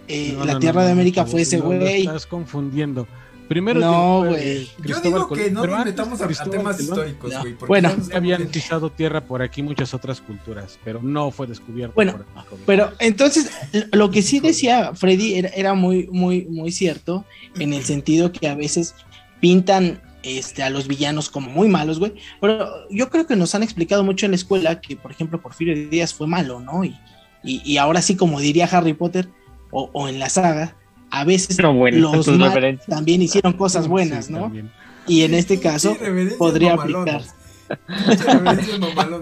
eh, 0.07 0.33
No, 0.37 0.45
la 0.45 0.53
no, 0.53 0.59
Tierra 0.59 0.81
no, 0.81 0.85
de 0.87 0.91
América 0.93 1.21
no, 1.23 1.27
fue 1.27 1.41
ese 1.41 1.59
güey. 1.59 2.01
estás 2.01 2.25
confundiendo. 2.25 3.05
Primero 3.47 3.79
No, 3.79 4.25
güey. 4.25 4.35
eh, 4.63 4.67
Yo 4.83 4.99
digo 5.01 5.27
que 5.29 5.51
no 5.51 5.65
nos 5.65 5.85
metamos 5.85 6.19
a, 6.21 6.25
a 6.25 6.27
temas 6.27 6.77
Colón, 6.77 6.81
históricos, 6.81 7.31
No. 7.33 7.39
güey. 7.41 7.53
porque 7.53 7.67
Bueno. 7.69 7.91
habían 8.13 8.47
pisado 8.47 8.91
tierra 8.91 9.21
por 9.21 9.41
aquí 9.41 9.61
muchas 9.61 9.93
otras 9.93 10.19
culturas, 10.21 10.79
pero 10.83 11.01
no 11.03 11.31
fue 11.31 11.47
descubierto 11.47 11.93
Bueno, 11.95 12.13
por. 12.49 12.59
Pero 12.65 12.91
entonces, 12.99 13.51
lo 13.91 14.09
que 14.11 14.21
sí 14.21 14.39
decía 14.39 14.93
Freddy 14.95 15.35
era, 15.35 15.49
era 15.49 15.73
muy, 15.73 16.07
muy, 16.11 16.45
muy 16.45 16.71
cierto, 16.71 17.25
en 17.59 17.73
el 17.73 17.83
sentido 17.83 18.31
que 18.31 18.47
a 18.47 18.55
veces 18.55 18.95
pintan 19.39 20.01
este, 20.23 20.63
a 20.63 20.71
los 20.71 20.87
villanos 20.87 21.29
como 21.29 21.51
muy 21.51 21.67
malos, 21.67 21.99
güey. 21.99 22.15
Pero 22.41 22.67
yo 22.89 23.09
creo 23.11 23.27
que 23.27 23.35
nos 23.35 23.53
han 23.53 23.61
explicado 23.63 24.03
mucho 24.03 24.25
en 24.25 24.31
la 24.31 24.37
escuela 24.37 24.81
que, 24.81 24.95
por 24.95 25.11
ejemplo, 25.11 25.39
Porfirio 25.39 25.89
Díaz 25.89 26.13
fue 26.15 26.25
malo, 26.25 26.59
¿no? 26.59 26.83
Y, 26.83 26.97
y, 27.43 27.61
y 27.63 27.77
ahora 27.77 28.01
sí, 28.01 28.15
como 28.15 28.39
diría 28.39 28.65
Harry 28.71 28.93
Potter, 28.93 29.29
o, 29.69 29.89
o 29.93 30.07
en 30.07 30.17
la 30.17 30.29
saga, 30.29 30.75
a 31.19 31.23
veces 31.23 31.57
No, 31.59 31.73
bueno, 31.73 32.13
los 32.13 32.27
referencias. 32.27 32.87
también 32.87 33.21
hicieron 33.21 33.53
cosas 33.53 33.87
buenas, 33.87 34.25
sí, 34.27 34.33
¿no? 34.33 34.41
también. 34.41 34.71
Y 35.07 35.21
en 35.23 35.33
este 35.33 35.59
caso, 35.59 35.95
Sí, 35.99 36.35
podría 36.37 36.75
mamalonas, 36.75 37.33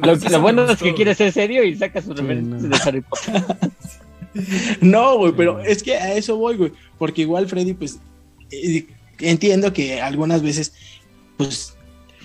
Lo, 0.02 0.16
lo 0.16 0.42
bueno 0.42 0.66
es 0.70 0.80
que 0.82 0.94
quiere 0.94 1.14
ser 1.16 1.32
serio 1.32 1.64
y 1.64 1.76
saca 1.76 2.02
sus 2.02 2.16
Sí, 2.16 2.22
referencias 2.22 2.62
no. 2.62 2.70
de 2.70 2.78
Harry 2.84 3.02
Potter. 3.02 3.44
No, 4.82 5.18
güey, 5.18 5.32
pero 5.38 5.60
es 5.60 5.84
que 5.84 5.96
a 5.96 6.14
eso 6.16 6.36
voy, 6.38 6.58
güey. 6.58 6.72
Porque 6.98 7.22
igual 7.22 7.48
Freddy, 7.48 7.74
pues, 7.74 8.00
eh, 8.50 8.88
entiendo 9.20 9.72
que 9.74 10.02
algunas 10.02 10.42
veces, 10.42 10.74
pues, 11.38 11.73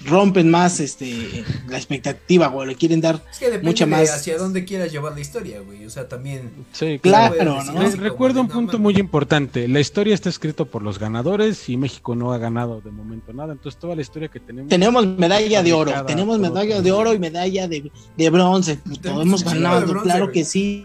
rompen 0.07 0.51
más 0.51 0.81
este 0.81 1.45
la 1.69 1.77
expectativa, 1.77 2.47
güey, 2.49 2.69
le 2.69 2.75
quieren 2.77 3.01
dar 3.01 3.23
Es 3.31 3.39
que 3.39 3.47
depende 3.47 3.67
mucha 3.67 3.85
de 3.85 3.91
más- 3.91 4.11
hacia 4.11 4.39
dónde 4.39 4.65
quieras 4.65 4.93
llevar 4.93 5.13
la 5.15 5.21
historia, 5.21 5.61
güey. 5.61 5.85
O 5.85 5.91
sea, 5.91 6.09
también. 6.09 6.51
Sí, 6.73 6.99
Claro, 7.01 7.63
¿no? 7.65 7.83
Les 7.83 7.99
recuerdo 7.99 8.41
un 8.41 8.49
"No 8.49 8.53
punto 8.55 8.73
mames". 8.79 8.95
muy 8.95 9.01
importante. 9.01 9.67
La 9.69 9.81
historia 9.81 10.15
está 10.15 10.29
escrita 10.29 10.65
por 10.65 10.83
los 10.83 10.99
ganadores 10.99 11.69
y 11.69 11.77
México 11.77 12.15
no 12.15 12.33
ha 12.33 12.39
ganado 12.39 12.81
de 12.81 12.91
momento 12.91 13.33
nada. 13.33 13.53
Entonces 13.53 13.79
toda 13.81 13.95
la 13.97 14.03
historia 14.03 14.29
que 14.29 14.41
tenemos... 14.41 14.69
tenemos 14.69 15.07
medalla 15.07 15.63
de 15.63 15.73
oro, 15.73 15.93
tenemos 16.07 16.39
medalla 16.39 16.81
de 16.81 16.93
oro 16.93 17.13
y 17.15 17.19
medalla 17.19 17.67
de, 17.69 17.91
de 18.17 18.31
bronce, 18.31 18.77
puto, 18.77 19.21
hemos 19.23 19.43
ganado, 19.45 19.87
bronce, 19.87 20.03
claro 20.05 20.25
güey. 20.27 20.35
que 20.35 20.45
sí. 20.45 20.85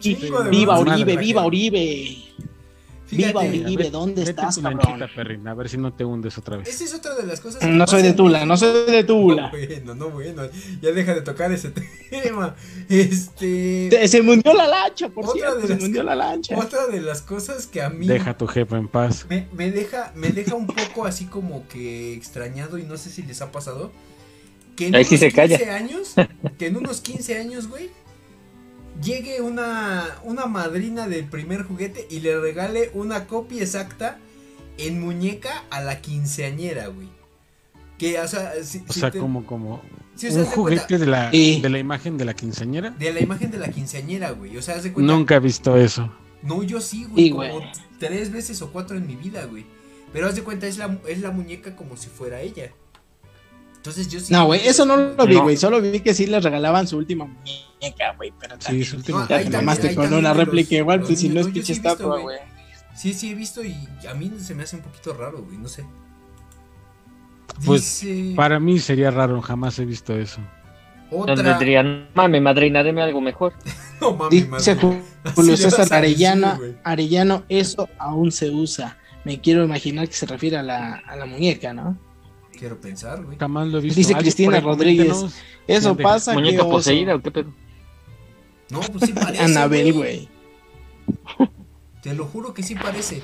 Viva 0.51 0.81
Madre. 0.83 1.15
viva 1.17 1.45
Oribe. 1.45 2.17
Fíjate, 3.15 3.49
Viva 3.49 3.65
Oribe, 3.65 3.89
¿dónde 3.89 4.21
Vete 4.21 4.29
estás, 4.31 4.57
cabrón? 4.59 5.47
a 5.47 5.53
ver 5.53 5.69
si 5.69 5.77
no 5.77 5.93
te 5.93 6.03
hundes 6.05 6.37
otra 6.37 6.57
vez. 6.57 6.67
Esa 6.69 6.83
es 6.83 6.93
otra 6.93 7.15
de 7.15 7.25
las 7.25 7.39
cosas. 7.41 7.59
que 7.61 7.67
No 7.67 7.85
soy 7.87 8.01
de 8.01 8.13
Tula, 8.13 8.45
no 8.45 8.57
soy 8.57 8.91
de 8.91 9.01
No, 9.01 9.07
Tula. 9.07 9.49
bueno, 9.51 9.95
no, 9.95 10.09
bueno. 10.09 10.43
Ya 10.81 10.91
deja 10.91 11.13
de 11.13 11.21
tocar 11.21 11.51
ese 11.51 11.69
tema. 12.09 12.55
Este. 12.89 14.07
Se 14.07 14.21
me 14.21 14.33
hundió 14.33 14.53
la 14.53 14.67
lancha, 14.67 15.09
por 15.09 15.25
Otra 15.25 15.33
cierto, 15.35 15.55
de 15.59 15.67
se 15.67 15.73
las- 15.75 15.83
hundió 15.83 16.03
la 16.03 16.15
lancha. 16.15 16.57
Otra 16.57 16.87
de 16.87 17.01
las 17.01 17.21
cosas 17.21 17.67
que 17.67 17.81
a 17.81 17.89
mí. 17.89 18.07
Deja 18.07 18.31
a 18.31 18.37
tu 18.37 18.47
jefe 18.47 18.75
en 18.75 18.87
paz. 18.87 19.25
Me, 19.29 19.47
me 19.53 19.71
deja, 19.71 20.11
me 20.15 20.29
deja 20.29 20.55
un 20.55 20.67
poco 20.67 21.05
así 21.05 21.25
como 21.25 21.67
que 21.67 22.13
extrañado 22.13 22.77
y 22.77 22.83
no 22.83 22.97
sé 22.97 23.09
si 23.09 23.21
les 23.23 23.41
ha 23.41 23.51
pasado. 23.51 23.91
Que 24.75 24.87
en 24.87 24.95
Ahí 24.95 25.03
sí 25.05 25.15
unos 25.15 25.19
se 25.19 25.31
calla. 25.31 25.57
15 25.57 25.71
años, 25.71 26.13
que 26.57 26.65
en 26.67 26.77
unos 26.77 27.01
15 27.01 27.37
años, 27.37 27.67
güey, 27.67 27.91
llegue 29.01 29.41
una, 29.41 30.07
una 30.23 30.45
madrina 30.45 31.07
del 31.07 31.25
primer 31.25 31.63
juguete 31.63 32.07
y 32.09 32.19
le 32.19 32.39
regale 32.39 32.91
una 32.93 33.25
copia 33.27 33.61
exacta 33.61 34.19
en 34.77 34.99
muñeca 34.99 35.63
a 35.69 35.81
la 35.81 36.01
quinceañera, 36.01 36.87
güey. 36.87 37.07
Que, 37.97 38.19
o 38.19 38.27
sea, 38.27 38.53
si, 38.63 38.83
O 38.87 38.93
si 38.93 38.99
sea, 38.99 39.11
te- 39.11 39.19
como, 39.19 39.45
como 39.45 39.75
un 39.75 39.81
cuenta- 40.19 40.45
juguete 40.51 40.97
de 40.97 41.05
la, 41.05 41.31
Sí. 41.31 41.61
de 41.61 41.69
la 41.69 41.79
imagen 41.79 42.17
de 42.17 42.25
la 42.25 42.33
quinceañera. 42.33 42.89
de 42.91 43.13
la 43.13 43.21
imagen 43.21 43.51
de 43.51 43.59
la 43.59 43.69
quinceañera, 43.69 44.31
güey. 44.31 44.57
O 44.57 44.61
sea, 44.61 44.75
haz 44.75 44.83
de 44.83 44.91
cuenta. 44.93 45.13
Nunca 45.13 45.35
he 45.35 45.39
visto 45.39 45.77
eso. 45.77 46.11
No, 46.41 46.63
yo 46.63 46.81
sí, 46.81 47.05
güey. 47.05 47.25
Sí, 47.25 47.29
como 47.31 47.43
güey. 47.49 47.71
tres 47.99 48.31
veces 48.31 48.61
o 48.61 48.71
cuatro 48.71 48.97
en 48.97 49.07
mi 49.07 49.15
vida, 49.15 49.45
güey. 49.45 49.65
Pero 50.11 50.27
haz 50.27 50.35
de 50.35 50.43
cuenta, 50.43 50.67
es 50.67 50.77
la, 50.77 50.99
es 51.07 51.21
la 51.21 51.31
muñeca 51.31 51.75
como 51.75 51.95
si 51.97 52.07
fuera 52.09 52.41
ella. 52.41 52.71
Entonces 53.83 54.07
yo 54.07 54.17
sí. 54.21 54.31
No, 54.31 54.45
güey, 54.45 54.65
eso 54.65 54.85
no 54.85 54.95
lo 54.95 55.27
vi, 55.27 55.35
No. 55.35 55.43
güey. 55.43 55.57
Solo 55.57 55.81
vi 55.81 55.99
que 55.99 56.13
sí 56.13 56.25
les 56.25 56.41
regalaban 56.41 56.87
su 56.87 56.95
última 56.95 57.25
muñeca, 57.25 58.13
güey. 58.15 58.31
Pero 58.39 58.55
Sí, 58.55 58.65
también 58.65 58.85
su 58.85 58.93
No, 58.95 58.99
último. 58.99 59.25
ahí 59.29 59.49
mamaste 59.49 59.89
ahí 59.89 59.95
con 59.95 60.13
una 60.13 60.33
réplica 60.33 60.75
igual, 60.75 61.01
pues 61.01 61.19
si 61.19 61.27
no 61.27 61.41
es 61.41 61.47
pinche 61.47 61.63
sí 61.63 61.71
estatua, 61.73 62.19
güey. 62.19 62.37
Sí, 62.95 63.13
sí, 63.13 63.31
he 63.31 63.35
visto 63.35 63.61
y 63.61 63.75
a 64.09 64.13
mí 64.13 64.31
se 64.39 64.55
me 64.55 64.63
hace 64.63 64.77
un 64.77 64.83
poquito 64.83 65.13
raro, 65.13 65.41
güey. 65.43 65.57
No 65.57 65.67
sé. 65.67 65.83
Pues, 67.65 68.01
Dice 68.01 68.33
Para 68.35 68.59
mí 68.59 68.79
sería 68.79 69.11
raro, 69.11 69.41
jamás 69.41 69.77
he 69.79 69.85
visto 69.85 70.17
eso. 70.17 70.39
Otra. 71.11 71.59
dirían, 71.59 72.07
mame, 72.15 72.39
madrina, 72.41 72.83
deme 72.83 73.01
algo 73.01 73.19
mejor. 73.21 73.53
No 74.01 74.13
mames, 74.15 74.47
Dice. 74.49 74.75
Julio 75.35 75.57
César 75.57 75.81
a 75.81 75.83
decir, 75.83 75.93
Arellana, 75.93 76.55
güey. 76.55 76.75
Arellano, 76.83 77.43
eso 77.49 77.87
aún 77.99 78.31
se 78.31 78.49
usa. 78.49 78.97
Me 79.25 79.39
quiero 79.41 79.63
imaginar 79.63 80.07
que 80.07 80.13
se 80.15 80.25
refiere 80.25 80.57
a 80.57 80.63
la, 80.63 80.95
a 81.05 81.15
la 81.15 81.25
muñeca, 81.25 81.73
¿no? 81.73 81.97
Quiero 82.57 82.79
pensar, 82.79 83.23
güey. 83.23 83.37
Jamás 83.37 83.67
lo 83.67 83.79
he 83.79 83.81
visto. 83.81 83.97
Dice 83.97 84.15
Cristina 84.15 84.59
Rodríguez. 84.59 85.17
Eso 85.67 85.95
pasa 85.97 86.31
que 86.33 86.39
¿Muñeca 86.41 86.63
poseída 86.63 87.15
o 87.15 87.21
qué 87.21 87.31
pedo? 87.31 87.53
No, 88.69 88.79
pues 88.81 89.05
sí 89.05 89.13
parece. 89.13 89.43
Anabel, 89.43 89.93
güey. 89.93 90.29
Te 92.01 92.13
lo 92.13 92.25
juro 92.25 92.53
que 92.53 92.63
sí 92.63 92.75
parece. 92.75 93.21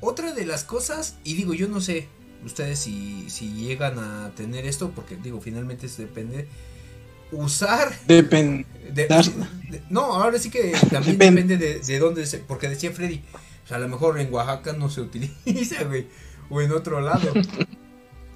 Otra 0.00 0.32
de 0.32 0.44
las 0.44 0.64
cosas, 0.64 1.16
y 1.24 1.34
digo, 1.34 1.54
yo 1.54 1.68
no 1.68 1.80
sé 1.80 2.08
ustedes 2.44 2.78
si, 2.80 3.30
si 3.30 3.52
llegan 3.52 3.98
a 3.98 4.32
tener 4.34 4.66
esto, 4.66 4.90
porque 4.90 5.16
digo, 5.16 5.40
finalmente 5.40 5.86
es 5.86 5.96
depende. 5.96 6.48
Usar. 7.30 7.92
Depende. 8.06 8.66
de- 8.92 9.06
Dar- 9.06 9.24
de- 9.24 9.82
no, 9.88 10.02
ahora 10.14 10.38
sí 10.38 10.50
que 10.50 10.72
también 10.90 11.16
Depende. 11.18 11.42
depende 11.56 11.56
de, 11.56 11.78
de 11.80 11.98
dónde 11.98 12.26
se. 12.26 12.38
Porque 12.38 12.68
decía 12.68 12.90
Freddy, 12.92 13.22
o 13.64 13.68
sea, 13.68 13.76
a 13.78 13.80
lo 13.80 13.88
mejor 13.88 14.18
en 14.20 14.32
Oaxaca 14.32 14.72
no 14.74 14.90
se 14.90 15.00
utiliza, 15.02 15.84
güey. 15.84 16.06
O 16.50 16.60
en 16.60 16.72
otro 16.72 17.00
lado. 17.00 17.32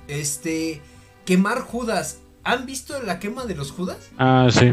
Este. 0.08 0.80
Quemar 1.24 1.60
Judas. 1.60 2.18
¿Han 2.44 2.64
visto 2.66 3.02
la 3.02 3.18
quema 3.18 3.44
de 3.46 3.56
los 3.56 3.72
Judas? 3.72 4.10
Ah, 4.18 4.48
sí. 4.50 4.72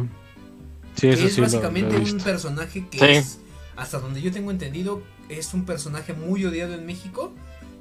Sí, 0.95 1.07
que 1.07 1.13
eso 1.13 1.25
es 1.25 1.33
sí 1.33 1.41
lo- 1.41 1.47
lo, 1.47 1.51
básicamente 1.53 1.95
he 1.95 2.11
un 2.11 2.19
personaje 2.19 2.87
que 2.87 2.99
Sí. 2.99 3.05
es, 3.05 3.39
hasta 3.75 3.97
donde 3.99 4.21
yo 4.21 4.31
tengo 4.31 4.51
entendido, 4.51 5.01
es 5.29 5.55
un 5.55 5.65
personaje 5.65 6.13
muy 6.13 6.45
odiado 6.45 6.75
en 6.75 6.85
México, 6.85 7.33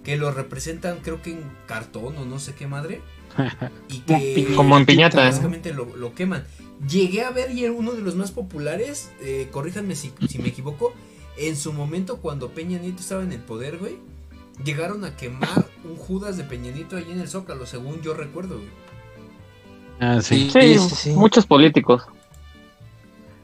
que 0.02 0.16
lo 0.16 0.30
representan 0.30 1.00
creo 1.02 1.20
que 1.20 1.32
en 1.32 1.42
cartón 1.66 2.16
o 2.16 2.24
no 2.24 2.38
sé 2.38 2.54
qué 2.54 2.66
madre, 2.66 3.02
y 3.90 3.98
que 3.98 4.54
Como 4.56 4.78
en 4.78 4.86
piñata, 4.86 5.20
¿eh? 5.22 5.26
básicamente 5.26 5.74
lo, 5.74 5.84
lo 5.96 6.14
queman. 6.14 6.44
Llegué 6.88 7.22
a 7.22 7.30
ver 7.30 7.50
y 7.52 7.64
era 7.64 7.72
uno 7.74 7.92
de 7.92 8.00
los 8.00 8.14
más 8.16 8.30
populares, 8.30 9.10
eh, 9.20 9.48
corríjanme 9.52 9.94
si, 9.94 10.10
si 10.26 10.38
me 10.38 10.48
equivoco, 10.48 10.94
en 11.36 11.54
su 11.56 11.74
momento 11.74 12.16
cuando 12.16 12.48
Peña 12.52 12.78
Nieto 12.78 13.00
estaba 13.00 13.22
en 13.22 13.32
el 13.32 13.40
poder, 13.40 13.76
güey, 13.76 13.98
llegaron 14.64 15.04
a 15.04 15.16
quemar 15.16 15.68
un 15.84 15.96
Judas 15.96 16.36
de 16.36 16.44
Peña 16.44 16.70
Nieto 16.70 16.96
ahí 16.96 17.10
en 17.10 17.20
el 17.20 17.28
Zócalo, 17.28 17.66
según 17.66 18.00
yo 18.02 18.14
recuerdo, 18.14 18.56
güey. 18.56 18.70
Ah, 20.00 20.20
sí. 20.20 20.50
Sí, 20.50 20.78
sí, 20.78 20.94
sí. 20.94 21.10
muchos 21.10 21.46
políticos. 21.46 22.02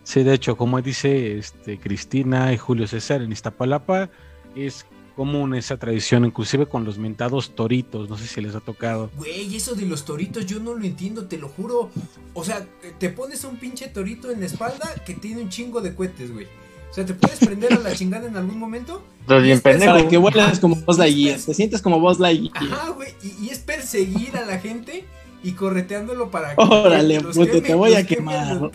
Sí, 0.02 0.22
de 0.22 0.34
hecho, 0.34 0.56
como 0.56 0.80
dice 0.80 1.38
este 1.38 1.78
Cristina 1.78 2.52
y 2.52 2.56
Julio 2.56 2.86
César 2.86 3.22
en 3.22 3.30
Iztapalapa, 3.30 4.08
es 4.56 4.86
común 5.14 5.54
esa 5.54 5.76
tradición, 5.76 6.24
inclusive 6.24 6.66
con 6.66 6.84
los 6.84 6.96
mentados 6.96 7.54
toritos, 7.54 8.08
no 8.08 8.16
sé 8.16 8.26
si 8.26 8.40
les 8.40 8.54
ha 8.54 8.60
tocado. 8.60 9.10
Güey, 9.16 9.54
eso 9.56 9.74
de 9.74 9.84
los 9.84 10.04
toritos 10.04 10.46
yo 10.46 10.60
no 10.60 10.74
lo 10.74 10.84
entiendo, 10.84 11.26
te 11.26 11.36
lo 11.38 11.48
juro. 11.48 11.90
O 12.34 12.44
sea, 12.44 12.66
te 12.98 13.10
pones 13.10 13.44
un 13.44 13.56
pinche 13.56 13.88
torito 13.88 14.30
en 14.30 14.40
la 14.40 14.46
espalda 14.46 14.94
que 15.04 15.14
tiene 15.14 15.42
un 15.42 15.48
chingo 15.48 15.80
de 15.80 15.94
cohetes, 15.94 16.32
güey. 16.32 16.46
O 16.90 16.94
sea, 16.94 17.04
te 17.04 17.14
puedes 17.14 17.38
prender 17.38 17.72
a 17.72 17.78
la 17.78 17.94
chingada 17.94 18.26
en 18.26 18.36
algún 18.36 18.58
momento. 18.58 19.02
Estás 19.20 19.40
Y 19.40 19.42
bien 19.42 19.56
es 19.56 19.62
pendejo. 19.62 19.92
Para 19.92 20.08
que 20.08 20.16
vuelas 20.16 20.58
como 20.58 20.76
Buzz 20.76 20.98
Lightyear. 20.98 21.38
Te 21.40 21.54
sientes 21.54 21.82
como 21.82 22.00
Buzz 22.00 22.18
Lightyear. 22.18 22.56
Ajá, 22.56 22.88
güey. 22.90 23.14
Y, 23.22 23.46
y 23.46 23.50
es 23.50 23.58
perseguir 23.58 24.36
a 24.36 24.44
la 24.44 24.58
gente 24.58 25.04
y 25.42 25.52
correteándolo 25.52 26.30
para 26.30 26.54
Órale, 26.56 27.20
los 27.20 27.36
puto, 27.36 27.62
te 27.62 27.74
voy 27.74 27.94
a 27.94 28.04
queme 28.04 28.32
quemar. 28.32 28.70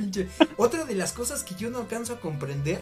Otra 0.58 0.86
de 0.86 0.96
las 0.96 1.12
cosas 1.12 1.44
que 1.44 1.56
yo 1.56 1.70
no 1.70 1.80
alcanzo 1.80 2.14
a 2.14 2.20
comprender 2.20 2.82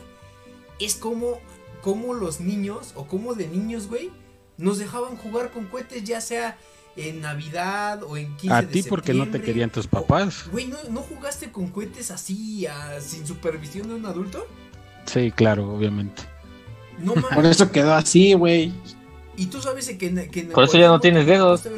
es 0.80 0.96
cómo, 0.96 1.40
cómo 1.82 2.14
los 2.14 2.40
niños, 2.40 2.92
o 2.96 3.08
cómo 3.08 3.34
de 3.34 3.48
niños, 3.48 3.88
güey, 3.88 4.12
nos 4.58 4.78
dejaban 4.78 5.18
jugar 5.18 5.52
con 5.52 5.66
cohetes, 5.66 6.04
ya 6.04 6.22
sea 6.22 6.58
en 6.96 7.22
Navidad 7.22 8.04
o 8.04 8.18
en 8.18 8.36
15 8.38 8.54
A 8.54 8.62
de 8.62 8.68
ti 8.68 8.84
porque 8.84 9.14
no 9.14 9.28
te 9.30 9.42
querían 9.42 9.70
tus 9.70 9.88
papás. 9.88 10.46
Güey, 10.52 10.68
¿no, 10.68 10.78
¿no 10.90 11.02
jugaste 11.02 11.52
con 11.52 11.70
cohetes 11.70 12.12
así, 12.12 12.68
ah, 12.68 13.00
sin 13.00 13.26
supervisión 13.26 13.88
de 13.88 13.96
un 13.96 14.06
adulto? 14.06 14.46
Sí, 15.06 15.32
claro, 15.32 15.74
obviamente. 15.74 16.24
No 17.00 17.14
Por 17.36 17.46
eso 17.46 17.72
quedó 17.72 17.94
así, 17.94 18.34
güey. 18.34 18.72
Y 19.38 19.48
tú 19.48 19.62
sabes 19.62 19.90
que 19.90 20.08
en, 20.08 20.30
que 20.30 20.42
en 20.42 20.50
Por 20.50 20.66
eso 20.66 20.78
ya 20.78 20.88
no 20.88 21.00
tienes 21.00 21.26
dedos. 21.26 21.64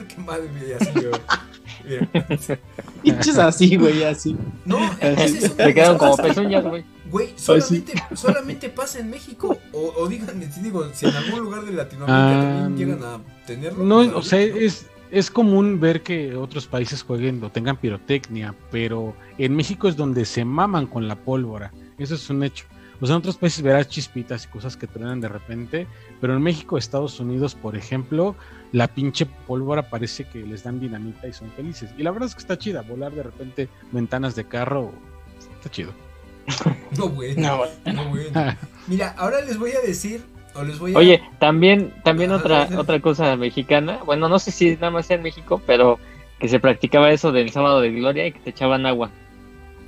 Pinches 3.04 3.38
así, 3.38 3.76
güey, 3.76 4.04
así. 4.04 4.36
No, 4.66 4.78
Te 5.00 5.16
las 5.16 5.74
quedaron 5.74 5.98
como 5.98 6.18
pezuñas, 6.18 6.64
güey. 6.64 6.84
Güey, 7.12 7.34
solamente, 7.36 7.94
solamente 8.16 8.70
pasa 8.70 9.00
en 9.00 9.10
México. 9.10 9.58
O, 9.72 9.94
o 9.98 10.08
díganme, 10.08 10.52
si 10.52 10.62
digo, 10.62 10.90
si 10.94 11.06
en 11.06 11.16
algún 11.16 11.42
lugar 11.42 11.64
de 11.64 11.74
Latinoamérica 11.74 12.40
Ah, 12.40 12.64
también 12.64 12.78
llegan 12.78 13.04
a 13.04 13.20
tenerlo. 13.46 13.84
No, 13.84 13.98
pues, 13.98 14.14
o 14.16 14.22
sea, 14.24 14.40
es, 14.42 14.88
es 15.12 15.30
común 15.30 15.80
ver 15.80 16.02
que 16.02 16.36
otros 16.36 16.66
países 16.66 17.04
jueguen 17.04 17.44
o 17.44 17.52
tengan 17.52 17.78
pirotecnia, 17.78 18.56
pero 18.72 19.16
en 19.38 19.56
México 19.56 19.88
es 19.88 19.96
donde 19.96 20.26
se 20.26 20.44
maman 20.44 20.88
con 20.88 21.08
la 21.08 21.16
pólvora. 21.16 21.72
Eso 22.00 22.16
es 22.16 22.30
un 22.32 22.44
hecho. 22.44 22.66
O 23.02 23.06
sea, 23.06 23.16
en 23.16 23.20
otros 23.20 23.38
países 23.38 23.62
verás 23.62 23.90
chispitas 23.90 24.46
y 24.46 24.48
cosas 24.48 24.78
que 24.78 24.88
truenan 24.88 25.20
de 25.20 25.28
repente, 25.28 25.88
pero 26.22 26.36
en 26.36 26.42
México, 26.42 26.78
Estados 26.78 27.20
Unidos, 27.20 27.56
por 27.56 27.76
ejemplo, 27.76 28.36
la 28.72 28.88
pinche 28.88 29.26
pólvora 29.26 29.90
parece 29.90 30.26
que 30.26 30.40
les 30.40 30.64
dan 30.64 30.80
dinamita 30.80 31.28
y 31.28 31.34
son 31.34 31.52
felices. 31.52 31.92
Y 31.98 32.04
la 32.04 32.12
verdad 32.12 32.30
es 32.30 32.36
que 32.36 32.42
está 32.42 32.58
chida, 32.58 32.82
volar 32.82 33.12
de 33.12 33.24
repente 33.24 33.70
ventanas 33.92 34.36
de 34.36 34.46
carro, 34.46 34.92
está 35.56 35.70
chido. 35.70 35.92
No, 36.98 37.10
güey. 37.10 37.36
No, 37.36 37.58
güey. 37.58 37.70
No, 37.92 38.10
güey. 38.10 38.28
Mira, 38.88 39.16
ahora 39.18 39.42
les 39.42 39.58
voy 39.58 39.72
a 39.72 39.82
decir, 39.82 40.24
o 40.54 40.64
les 40.64 40.78
voy 40.78 40.94
a. 40.94 40.98
Oye, 41.00 41.24
también, 41.40 41.92
también 42.04 42.32
Ah, 42.32 42.36
otra, 42.36 42.70
otra 42.78 43.00
cosa 43.00 43.36
mexicana. 43.36 44.00
Bueno, 44.06 44.30
no 44.30 44.38
sé 44.38 44.52
si 44.52 44.76
nada 44.76 44.92
más 44.92 45.08
sea 45.08 45.18
en 45.18 45.24
México, 45.24 45.60
pero 45.66 46.00
que 46.40 46.48
se 46.48 46.60
practicaba 46.60 47.12
eso 47.12 47.32
del 47.32 47.50
sábado 47.52 47.82
de 47.82 47.92
gloria 47.92 48.28
y 48.28 48.32
que 48.34 48.40
te 48.40 48.50
echaban 48.52 48.86
agua. 48.86 49.10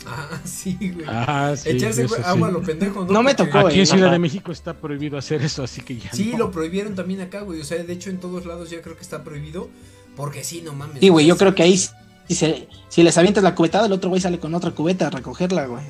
Ah, 0.08 0.28
sí, 0.46 0.78
güey. 0.94 1.06
Ah, 1.08 1.54
sí, 1.58 1.70
Echarse 1.70 2.04
eso 2.06 2.16
sí. 2.16 2.22
agua 2.26 2.48
a 2.48 2.52
lo 2.52 2.62
pendejo, 2.62 3.06
¿no? 3.06 3.12
No 3.14 3.24
me 3.24 3.36
Porque- 3.36 3.52
tocó, 3.52 3.68
Aquí 3.68 3.78
en 3.78 3.82
eh. 3.84 3.86
Ciudad 3.86 4.06
Ajá. 4.06 4.14
de 4.14 4.20
México 4.20 4.52
está 4.52 4.74
prohibido 4.74 5.18
hacer 5.18 5.42
eso, 5.42 5.64
así 5.64 5.82
que 5.82 5.98
ya. 5.98 6.12
Sí, 6.12 6.30
no. 6.32 6.38
lo 6.40 6.52
prohibieron 6.52 6.96
también 6.96 7.22
acá, 7.22 7.42
güey. 7.42 7.60
O 7.62 7.64
sea, 7.64 7.84
de 7.84 7.92
hecho, 7.94 8.10
en 8.10 8.20
todos 8.20 8.46
lados 8.46 8.70
ya 8.70 8.82
creo 8.82 8.96
que 8.96 9.02
está 9.02 9.24
prohibido. 9.24 9.70
Porque 10.16 10.44
sí, 10.44 10.62
no 10.62 10.74
mames. 10.74 11.00
Sí, 11.02 11.10
güey, 11.10 11.26
yo 11.26 11.36
creo 11.36 11.54
que 11.56 11.64
ahí, 11.64 11.78
si, 11.78 11.90
se- 12.36 12.68
si 12.88 13.04
les 13.04 13.18
avientas 13.18 13.44
la 13.44 13.54
cubetada, 13.54 13.88
el 13.88 13.92
otro 13.92 14.10
güey 14.10 14.22
sale 14.22 14.40
con 14.40 14.54
otra 14.56 14.72
cubeta 14.72 15.08
a 15.08 15.10
recogerla, 15.10 15.66
güey. 15.68 15.84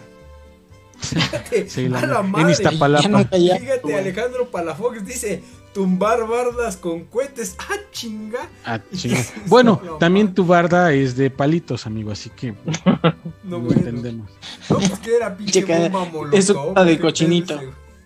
Fíjate, 1.09 1.69
Sí, 1.69 1.87
la- 1.89 1.99
a 1.99 2.05
la 2.07 2.19
en 2.21 2.31
madre. 2.31 2.51
Iztapalapa. 2.51 3.23
Fíjate. 3.29 3.95
Alejandro 3.95 4.49
Palafox 4.51 5.05
dice 5.05 5.43
tumbar 5.73 6.25
bardas 6.27 6.77
con 6.77 7.05
cohetes. 7.05 7.55
¡Ah, 7.59 7.75
chinga! 7.91 8.47
Ah, 8.65 8.79
chinga. 8.95 9.19
Bueno, 9.47 9.81
No, 9.83 9.93
también 9.97 10.33
tu 10.33 10.45
barda 10.45 10.91
es 10.93 11.15
de 11.17 11.29
palitos, 11.29 11.85
amigo, 11.85 12.11
así 12.11 12.29
que 12.29 12.53
No, 13.43 13.59
bueno. 13.59 13.71
entendemos. 13.79 14.29
No, 14.69 14.77
pues 14.77 14.99
que 14.99 15.15
era 15.17 15.35
pinche 15.35 15.61
Checa, 15.61 15.79
bomba 15.89 16.05
molotov. 16.05 16.39
eso 16.39 16.73
de 16.85 16.95
¿qué 16.95 16.99
cochinito. 17.01 17.59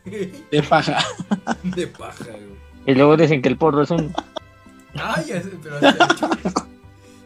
De 0.06 0.64
paja. 0.68 0.98
De 1.64 1.86
paja, 1.88 2.26
güey. 2.26 2.60
Y 2.88 2.94
luego 2.96 3.16
dicen 3.18 3.42
que 3.42 3.50
el 3.50 3.58
porro 3.58 3.84
es 3.84 3.92
un. 3.92 4.12
Ay, 4.96 5.26
sé, 5.26 5.44
pero 5.62 5.76
hasta- 5.76 6.66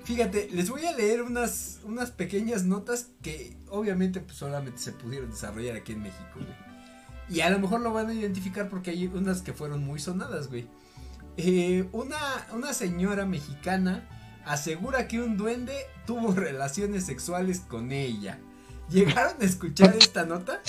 Fíjate, 0.04 0.50
les 0.52 0.70
voy 0.70 0.86
a 0.86 0.92
leer 0.92 1.22
unas, 1.22 1.80
unas 1.86 2.12
pequeñas 2.12 2.64
notas 2.66 3.10
que 3.22 3.56
obviamente 3.70 4.20
pues, 4.20 4.38
solamente 4.38 4.80
se 4.80 4.92
pudieron 4.92 5.30
desarrollar 5.30 5.78
aquí 5.78 5.94
en 5.94 6.04
México, 6.04 6.24
güey. 6.36 6.48
Y 7.30 7.40
a 7.40 7.50
lo 7.50 7.60
mejor 7.60 7.80
lo 7.82 7.94
van 7.94 8.10
a 8.10 8.14
identificar 8.14 8.68
porque 8.70 8.92
hay 8.92 9.08
unas 9.08 9.42
que 9.42 9.54
fueron 9.54 9.84
muy 9.84 10.00
sonadas, 10.00 10.50
güey. 10.50 10.68
Eh, 11.38 11.88
una, 11.94 12.18
una 12.54 12.74
señora 12.74 13.26
mexicana 13.26 14.08
asegura 14.46 15.08
que 15.08 15.22
un 15.22 15.38
duende 15.38 15.74
tuvo 16.06 16.32
relaciones 16.36 17.06
sexuales 17.06 17.62
con 17.62 17.92
ella. 17.94 18.40
¿Llegaron 18.90 19.42
a 19.42 19.46
escuchar 19.46 19.96
esta 19.98 20.26
nota? 20.26 20.62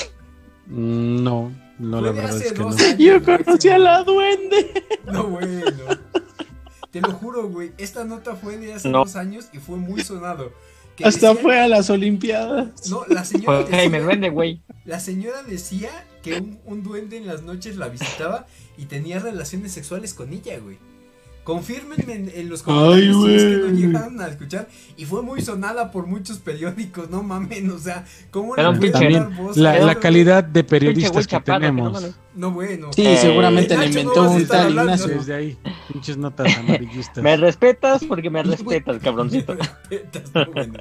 Mm, 0.66 1.24
No, 1.24 1.53
no, 1.80 2.01
la 2.01 2.12
verdad 2.12 2.37
hace 2.37 2.47
es 2.47 2.53
que 2.53 2.59
no. 2.61 2.70
dos 2.70 2.80
años, 2.80 2.99
Yo 2.99 3.22
conocí 3.24 3.68
a 3.68 3.78
la 3.78 4.05
duende. 4.05 4.85
No, 5.12 5.24
bueno. 5.24 5.61
Te 6.95 7.01
lo 7.01 7.12
juro, 7.12 7.49
güey. 7.49 7.72
Esta 7.76 8.05
nota 8.05 8.36
fue 8.36 8.57
de 8.57 8.72
hace 8.74 8.88
No. 8.88 8.99
dos 9.01 9.16
años 9.16 9.49
y 9.53 9.59
fue 9.59 9.76
muy 9.78 10.03
sonado. 10.03 10.53
Que 10.97 11.05
Hasta 11.05 11.28
decía- 11.30 11.42
fue 11.42 11.59
a 11.59 11.66
las 11.66 11.90
Olimpiadas. 11.90 12.88
No, 12.88 13.05
la 13.09 13.24
señora, 13.24 13.62
Fue 13.62 13.70
Jaime 13.72 13.99
decía, 13.99 14.05
Duende, 14.05 14.30
güey. 14.30 14.62
la 14.84 15.01
señora 15.01 15.42
decía 15.42 15.90
que 16.22 16.36
un, 16.38 16.61
un 16.64 16.82
duende 16.84 17.16
en 17.16 17.26
las 17.26 17.42
noches 17.42 17.76
la 17.76 17.88
visitaba 17.88 18.47
y 18.78 18.84
tenía 18.86 19.18
relaciones 19.18 19.72
sexuales 19.72 20.14
con 20.14 20.32
ella, 20.32 20.57
güey. 20.61 20.78
Confírmenme 21.45 22.12
en, 22.14 22.32
en 22.34 22.49
los 22.49 22.62
comentarios 22.62 23.16
si 23.26 23.34
es 23.34 23.42
que 23.42 23.57
no 23.59 23.68
llegaron 23.68 24.20
a 24.20 24.28
escuchar. 24.28 24.66
Y 24.97 25.05
fue 25.05 25.22
muy 25.22 25.42
sonada 25.42 25.90
por 25.90 26.07
muchos 26.07 26.38
periódicos, 26.38 27.11
no 27.11 27.22
mamen, 27.22 27.70
o 27.70 27.78
sea, 27.78 28.07
¿cómo 28.30 28.57
Era 28.57 28.70
un 28.70 28.78
pueden 28.78 28.95
pinche- 28.95 29.12
dar 29.12 29.36
voz 29.36 29.57
La, 29.59 29.78
la 29.78 29.95
calidad 29.97 30.42
de 30.42 30.64
periodistas 30.64 31.26
que 31.26 31.36
no 31.36 31.42
tenemos. 31.45 32.14
No, 32.34 32.51
bueno. 32.51 32.90
Sí, 32.95 33.07
Eh, 33.07 33.18
seguramente 33.18 33.76
le 33.76 33.84
no 33.84 33.84
inventó 33.84 34.22
a 34.22 34.30
un 34.30 34.47
tal. 34.47 34.70
Ignacio. 34.70 35.07
Desde 35.09 35.34
ahí, 35.34 35.59
pinches 35.92 36.16
notas 36.16 36.55
amarillistas. 36.59 37.22
Me 37.22 37.36
respetas 37.36 38.03
porque 38.05 38.30
me 38.30 38.42
respetas, 38.42 38.99
cabroncito. 39.03 39.55
No, 40.34 40.47
bueno. 40.51 40.78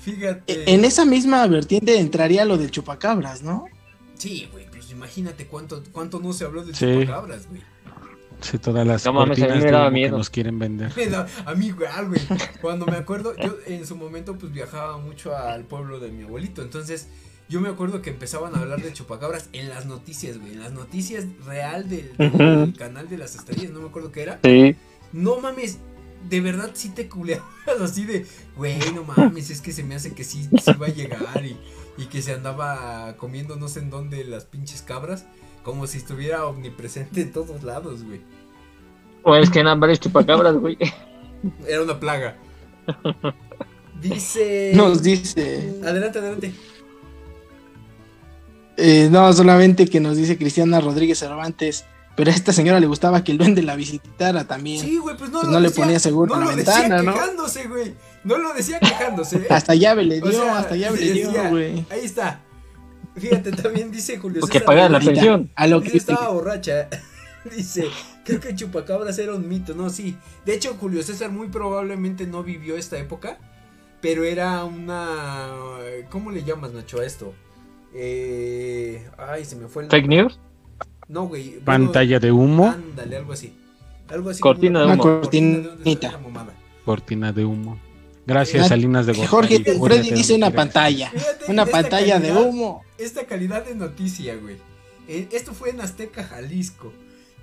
Fíjate. 0.00 0.72
En 0.72 0.84
esa 0.84 1.04
misma 1.04 1.46
vertiente 1.46 1.98
entraría 1.98 2.44
lo 2.44 2.56
del 2.58 2.70
chupacabras, 2.70 3.42
¿no? 3.42 3.64
Sí, 4.14 4.48
güey, 4.52 4.66
pues 4.70 4.90
imagínate 4.90 5.46
cuánto, 5.46 5.82
cuánto 5.92 6.20
no 6.20 6.32
se 6.32 6.44
habló 6.44 6.64
de 6.64 6.74
Sí. 6.74 6.86
chupacabras, 7.00 7.48
güey. 7.48 7.62
Sí, 8.40 8.58
todas 8.58 8.86
las 8.86 9.04
No 9.04 9.12
mames, 9.12 9.38
a 9.38 9.46
mí 9.46 9.46
cortinas 9.46 9.58
me 9.58 9.64
de 9.64 9.72
daba 9.72 9.86
humo 9.86 9.94
que 9.94 10.00
miedo. 10.00 10.18
nos 10.18 10.30
quieren 10.30 10.58
vender. 10.58 10.92
A 11.44 11.54
mí 11.54 11.66
igual, 11.66 12.08
güey. 12.08 12.20
Cuando 12.60 12.86
me 12.86 12.96
acuerdo, 12.96 13.34
yo 13.36 13.56
en 13.66 13.86
su 13.86 13.96
momento 13.96 14.36
pues 14.36 14.52
viajaba 14.52 14.98
mucho 14.98 15.36
al 15.36 15.64
pueblo 15.64 16.00
de 16.00 16.10
mi 16.10 16.24
abuelito, 16.24 16.62
entonces 16.62 17.08
yo 17.48 17.60
me 17.60 17.68
acuerdo 17.68 18.02
que 18.02 18.10
empezaban 18.10 18.54
a 18.54 18.58
hablar 18.58 18.82
de 18.82 18.92
chupacabras 18.92 19.48
en 19.52 19.68
las 19.68 19.86
noticias, 19.86 20.38
güey, 20.38 20.52
en 20.52 20.60
las 20.60 20.72
noticias 20.72 21.26
real 21.44 21.88
del, 21.88 22.10
canal 22.76 23.08
de 23.08 23.18
las 23.18 23.36
estrellas, 23.36 23.70
no 23.70 23.80
me 23.80 23.88
acuerdo 23.88 24.10
qué 24.10 24.22
era. 24.22 24.40
Sí. 24.42 24.74
No 25.12 25.40
mames, 25.40 25.78
de 26.28 26.40
verdad 26.40 26.70
sí 26.74 26.88
te 26.90 27.08
culeabas 27.08 27.46
así 27.80 28.04
de, 28.04 28.26
güey, 28.56 28.78
no 28.94 29.04
mames, 29.04 29.50
es 29.50 29.60
que 29.60 29.72
se 29.72 29.84
me 29.84 29.94
hace 29.94 30.12
que 30.12 30.24
sí, 30.24 30.48
sí 30.60 30.72
va 30.80 30.86
a 30.86 30.90
llegar 30.90 31.44
y, 31.44 31.56
y 31.96 32.06
que 32.06 32.22
se 32.22 32.32
andaba 32.32 33.14
comiendo 33.16 33.56
no 33.56 33.68
sé 33.68 33.80
en 33.80 33.90
dónde 33.90 34.24
las 34.24 34.44
pinches 34.44 34.82
cabras, 34.82 35.26
como 35.62 35.86
si 35.86 35.98
estuviera 35.98 36.46
omnipresente 36.46 37.22
en 37.22 37.32
todos 37.32 37.62
lados, 37.62 38.04
güey. 38.04 38.20
O 39.22 39.34
es 39.34 39.50
que 39.50 39.60
eran 39.60 39.80
varios 39.80 39.98
chupacabras, 40.00 40.54
güey. 40.56 40.78
Era 41.66 41.82
una 41.82 41.98
plaga. 41.98 42.36
Dice... 44.00 44.72
Nos 44.74 45.02
dice. 45.02 45.80
Adelante, 45.82 46.18
adelante. 46.18 46.52
eh, 48.76 49.08
no, 49.10 49.32
solamente 49.32 49.86
que 49.88 50.00
nos 50.00 50.16
dice 50.18 50.36
Cristiana 50.36 50.80
Rodríguez 50.80 51.18
Cervantes. 51.18 51.84
Pero 52.14 52.30
a 52.30 52.34
esta 52.34 52.52
señora 52.52 52.80
le 52.80 52.86
gustaba 52.86 53.22
que 53.24 53.32
el 53.32 53.38
duende 53.38 53.62
la 53.62 53.76
visitara 53.76 54.46
también. 54.46 54.80
Sí, 54.84 54.96
güey, 54.98 55.16
pues 55.16 55.30
no 55.30 55.40
Pues 55.40 55.48
lo 55.48 55.52
no 55.54 55.60
le 55.60 55.68
decía, 55.68 55.84
ponía 55.84 55.98
seguro 55.98 56.34
no 56.34 56.42
en 56.42 56.46
la 56.46 56.52
lo 56.52 56.56
decía 56.56 56.80
ventana, 56.80 57.02
¿no? 57.02 57.12
quejándose, 57.12 57.68
güey. 57.68 57.94
No 58.26 58.38
lo 58.38 58.52
decía 58.54 58.80
quejándose. 58.80 59.36
¿eh? 59.36 59.46
Hasta 59.48 59.74
llave 59.76 60.02
le 60.02 60.20
O 60.20 60.28
dio, 60.28 60.42
sea, 60.42 60.58
hasta 60.58 60.74
llave 60.74 60.98
le 60.98 61.12
dio, 61.12 61.48
güey. 61.48 61.86
Ahí 61.90 62.04
está. 62.04 62.40
Fíjate, 63.14 63.52
también 63.52 63.90
dice 63.92 64.18
Julio 64.18 64.40
Porque 64.40 64.58
César 64.58 64.66
pagar 64.66 64.90
la 64.90 64.98
pensión. 65.00 65.50
A 65.54 65.66
lo 65.68 65.80
Dice, 65.80 65.92
que 65.92 65.98
estaba 65.98 66.28
borracha. 66.30 66.88
Dice, 67.56 67.86
creo 68.24 68.40
que 68.40 68.54
Chupacabras 68.56 69.16
era 69.20 69.32
un 69.32 69.48
mito. 69.48 69.74
No, 69.74 69.88
sí. 69.90 70.16
De 70.44 70.54
hecho, 70.54 70.74
Julio 70.74 71.02
César 71.04 71.30
muy 71.30 71.48
probablemente 71.48 72.26
no 72.26 72.42
vivió 72.42 72.76
esta 72.76 72.98
época. 72.98 73.38
Pero 74.00 74.24
era 74.24 74.64
una. 74.64 75.48
¿Cómo 76.10 76.32
le 76.32 76.42
llamas, 76.42 76.72
Nacho, 76.72 77.00
a 77.00 77.06
esto? 77.06 77.32
Eh, 77.94 79.08
ay, 79.16 79.44
se 79.44 79.54
me 79.54 79.68
fue 79.68 79.84
el. 79.84 79.90
Fake 79.90 80.08
news. 80.08 80.38
No, 81.08 81.28
güey. 81.28 81.50
bueno, 81.50 81.64
Pantalla 81.64 82.18
de 82.18 82.32
humo, 82.32 82.66
Ándale, 82.66 83.16
algo 83.16 83.32
así. 83.32 83.54
Algo 84.08 84.30
así. 84.30 84.40
Cortina 84.40 84.80
como 84.80 84.88
de 84.88 84.94
una 84.94 85.02
humo. 85.02 85.20
cortina 85.20 85.68
de 85.84 86.18
mamada. 86.18 86.52
cortina 86.84 87.32
de 87.32 87.44
humo. 87.44 87.78
Gracias, 88.26 88.66
Ah, 88.66 88.68
Salinas 88.70 89.06
de 89.06 89.12
Gortari. 89.12 89.28
Jorge, 89.64 89.78
Freddy 89.78 90.10
dice 90.10 90.34
una 90.34 90.50
pantalla. 90.50 91.10
Fíjate 91.10 91.50
Una 91.50 91.64
pantalla 91.66 92.18
de 92.18 92.32
humo. 92.32 92.82
Esta 92.98 93.24
calidad 93.26 93.64
de 93.64 93.74
noticia, 93.74 94.36
güey. 94.36 94.56
Eh, 95.08 95.28
esto 95.32 95.52
fue 95.54 95.70
en 95.70 95.80
Azteca, 95.80 96.24
Jalisco. 96.24 96.92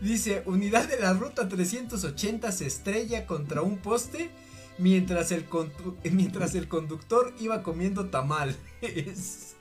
Dice, 0.02 0.44
unidad 0.46 0.88
de 0.90 1.00
la 1.00 1.14
ruta 1.14 1.48
380 1.48 2.52
se 2.52 2.66
estrella 2.68 3.26
contra 3.26 3.62
un 3.62 3.78
poste 3.78 4.30
mientras 4.78 5.32
el, 5.32 5.46
mientras 6.12 6.56
el 6.56 6.68
conductor 6.68 7.34
iba 7.40 7.64
comiendo 7.64 8.08
tamales. 8.08 8.58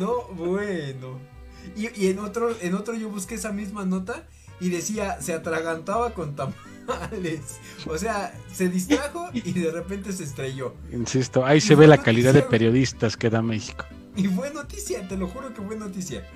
No, 0.00 0.26
bueno. 0.34 1.20
Y, 1.76 1.88
y 1.94 2.08
en 2.08 2.18
otro, 2.18 2.56
en 2.60 2.74
otro 2.74 2.94
yo 2.94 3.08
busqué 3.08 3.36
esa 3.36 3.52
misma 3.52 3.84
nota 3.84 4.26
y 4.58 4.70
decía, 4.70 5.20
se 5.20 5.32
atragantaba 5.32 6.12
con 6.14 6.34
O 7.86 7.98
sea, 7.98 8.32
se 8.52 8.68
distrajo 8.68 9.28
y 9.32 9.52
de 9.52 9.70
repente 9.70 10.12
se 10.12 10.24
estrelló. 10.24 10.74
Insisto, 10.92 11.44
ahí 11.44 11.58
Y 11.58 11.60
se 11.60 11.74
ve 11.74 11.86
la 11.86 11.96
noticia, 11.96 12.04
calidad 12.04 12.34
de 12.34 12.42
periodistas 12.42 13.16
que 13.16 13.30
da 13.30 13.42
México. 13.42 13.84
Y 14.16 14.26
fue 14.28 14.52
noticia, 14.52 15.06
te 15.08 15.16
lo 15.16 15.28
juro 15.28 15.54
que 15.54 15.62
fue 15.62 15.76
noticia. 15.76 16.26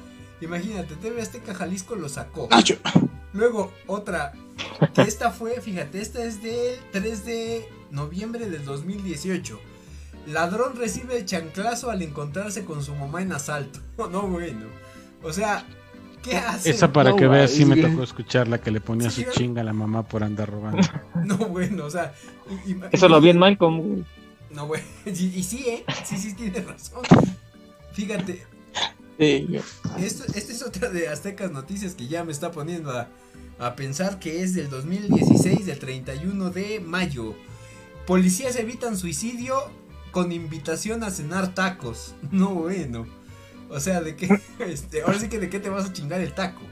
Imagínate, 0.41 0.97
TV 0.97 1.23
Azteca 1.23 1.55
Jalisco 1.55 1.97
lo 1.97 2.09
sacó. 2.09 2.49
Nacho. 2.51 2.77
Luego, 3.33 3.73
otra. 3.87 4.33
Esta 4.97 5.31
fue, 5.31 5.61
fíjate, 5.61 6.01
esta 6.01 6.25
es 6.25 6.43
del 6.43 6.79
3 6.93 7.25
de 7.25 7.69
noviembre 7.91 8.49
del 8.49 8.65
2018. 8.65 9.59
Ladrón 10.27 10.77
recibe 10.77 11.25
chanclazo 11.25 11.91
al 11.91 12.03
encontrarse 12.03 12.65
con 12.65 12.83
su 12.83 12.95
mamá 12.95 13.23
en 13.23 13.33
asalto. 13.33 13.81
No, 14.11 14.23
bueno. 14.29 14.67
O 15.23 15.33
sea, 15.33 15.67
¿qué 16.25 16.37
hace? 16.37 16.71
Esa 16.71 16.93
para 16.93 17.11
No, 17.11 17.17
que 17.17 17.29
veas, 17.29 17.51
sí 17.51 17.65
me 17.65 17.77
güey. 17.77 17.91
tocó 17.93 18.03
escucharla 18.03 18.59
que 18.61 18.71
le 18.71 18.81
ponía 18.81 19.11
Sí, 19.11 19.21
su 19.21 19.27
güey. 19.27 19.37
chinga 19.37 19.61
a 19.61 19.65
la 19.65 19.73
mamá 19.73 20.03
por 20.03 20.25
andar 20.25 20.51
robando. 20.51 20.83
No, 21.25 21.37
bueno, 21.37 21.85
o 21.85 21.91
sea. 21.91 22.15
y- 22.67 22.73
y- 22.73 22.81
Eso 22.91 23.09
lo 23.09 23.21
vi 23.21 23.31
en 23.31 23.39
Malcolm, 23.39 23.81
güey. 23.81 24.05
No, 24.51 24.67
bueno. 24.67 24.85
Y, 25.07 25.11
y 25.11 25.43
sí, 25.43 25.65
¿eh? 25.69 25.85
Sí, 26.05 26.17
sí, 26.17 26.35
tienes 26.35 26.65
razón. 26.67 27.03
Fíjate, 27.93 28.43
Sí, 29.19 29.47
güey. 29.49 29.63
Esto, 30.05 30.25
esta 30.35 30.53
es 30.53 30.63
otra 30.63 30.89
de 30.91 31.07
Aztecas 31.09 31.53
Noticias 31.53 31.95
que 31.95 32.09
ya 32.09 32.25
me 32.25 32.33
está 32.33 32.51
poniendo 32.51 32.91
a, 32.91 33.09
a 33.61 33.77
pensar 33.77 34.19
que 34.19 34.43
es 34.43 34.55
del 34.55 34.69
2016, 34.71 35.67
del 35.67 35.79
31 35.79 36.51
de 36.51 36.81
mayo. 36.81 37.35
Policías 38.07 38.57
evitan 38.57 38.97
suicidio 38.99 39.57
con 40.11 40.33
invitación 40.33 41.05
a 41.05 41.11
cenar 41.11 41.55
tacos. 41.55 42.15
No 42.33 42.51
bueno. 42.51 43.07
O 43.71 43.81
sea, 43.81 44.01
de 44.01 44.15
qué, 44.17 44.29
este, 44.61 45.03
ahora 45.03 45.19
sí 45.19 45.29
que 45.29 45.39
de 45.39 45.49
qué 45.51 45.59
te 45.61 45.69
vas 45.69 45.87
a 45.87 45.93
chingar 45.93 46.21
el 46.21 46.33
taco. 46.33 46.63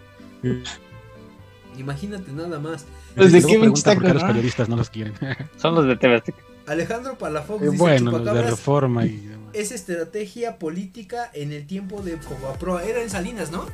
Imagínate 1.78 2.32
nada 2.32 2.58
más. 2.58 2.84
Pues, 3.16 3.32
¿de 3.32 3.42
qué 3.42 3.58
pregunta 3.58 3.94
por 3.94 4.04
qué 4.04 4.14
los 4.14 4.24
periodistas 4.24 4.68
no 4.68 4.76
los 4.76 4.90
quieren. 4.90 5.14
Son 5.56 5.74
los 5.74 5.86
de 5.86 5.96
TV. 5.96 6.22
Alejandro 6.66 7.18
Palafox 7.18 7.62
Eh, 7.62 7.66
dice 7.70 7.76
bueno, 7.78 8.10
los 8.12 8.24
de 8.24 8.42
reforma 8.42 9.04
y 9.06 9.16
demás. 9.16 9.48
es 9.52 9.72
estrategia 9.72 10.58
política 10.58 11.30
en 11.34 11.52
el 11.52 11.66
tiempo 11.66 12.02
de 12.02 12.16
Fobaproa. 12.18 12.84
Era 12.84 13.02
en 13.02 13.10
Salinas, 13.10 13.50
¿no? 13.50 13.66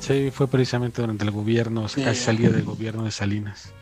Sí, 0.00 0.30
fue 0.32 0.48
precisamente 0.48 1.00
durante 1.00 1.24
el 1.24 1.30
gobierno, 1.30 1.88
Sí. 1.88 2.02
casi 2.02 2.20
salía 2.20 2.50
del 2.50 2.64
gobierno 2.64 3.04
de 3.04 3.10
Salinas. 3.10 3.72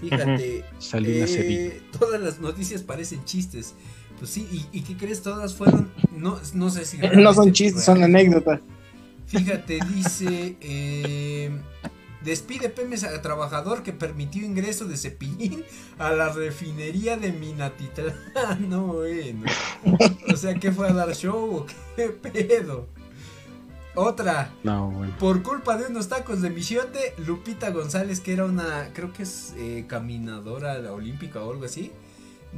Fíjate. 0.00 0.64
Salinas 0.78 1.30
Eh. 1.30 1.80
Todas 1.98 2.20
las 2.20 2.38
noticias 2.40 2.82
parecen 2.82 3.24
chistes. 3.24 3.74
Pues 4.22 4.30
sí, 4.30 4.46
¿y, 4.52 4.78
y 4.78 4.82
qué 4.82 4.96
crees? 4.96 5.20
Todas 5.20 5.52
fueron. 5.52 5.90
No, 6.12 6.38
no 6.54 6.70
sé 6.70 6.84
si. 6.84 6.96
No 6.98 7.34
son 7.34 7.50
chistes, 7.50 7.84
fueron. 7.84 8.04
son 8.04 8.04
anécdotas. 8.04 8.60
Fíjate, 9.26 9.80
dice. 9.92 10.56
eh, 10.60 11.50
Despide 12.24 12.68
Pemex 12.68 13.02
a 13.02 13.20
trabajador 13.20 13.82
que 13.82 13.92
permitió 13.92 14.44
ingreso 14.44 14.84
de 14.84 14.96
cepillín 14.96 15.64
a 15.98 16.12
la 16.12 16.28
refinería 16.28 17.16
de 17.16 17.32
Minatitlán. 17.32 18.14
No, 18.68 18.86
bueno. 18.92 19.42
O 20.32 20.36
sea, 20.36 20.54
¿qué 20.54 20.70
fue 20.70 20.88
a 20.88 20.92
dar 20.92 21.12
show 21.16 21.56
o 21.56 21.66
qué 21.96 22.06
pedo? 22.10 22.86
Otra. 23.96 24.52
No, 24.62 24.88
bueno. 24.92 25.16
Por 25.18 25.42
culpa 25.42 25.76
de 25.76 25.86
unos 25.86 26.08
tacos 26.08 26.42
de 26.42 26.50
michiote, 26.50 27.14
Lupita 27.26 27.70
González, 27.70 28.20
que 28.20 28.34
era 28.34 28.44
una, 28.44 28.90
creo 28.92 29.12
que 29.12 29.24
es 29.24 29.52
eh, 29.56 29.86
caminadora 29.88 30.92
olímpica 30.92 31.40
o 31.42 31.50
algo 31.50 31.64
así, 31.64 31.90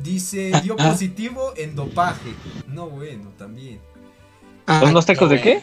dice, 0.02 0.52
dio 0.62 0.76
positivo 0.76 1.52
en 1.56 1.74
dopaje. 1.74 2.34
No, 2.68 2.88
bueno, 2.88 3.30
también. 3.38 3.80
¿Por 4.66 4.88
unos 4.88 5.06
tacos 5.06 5.30
de 5.30 5.40
qué? 5.40 5.62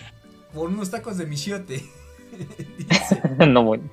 Por 0.54 0.70
unos 0.70 0.90
tacos 0.90 1.18
de 1.18 1.26
michiote. 1.26 1.84
no, 3.48 3.64
bueno. 3.64 3.90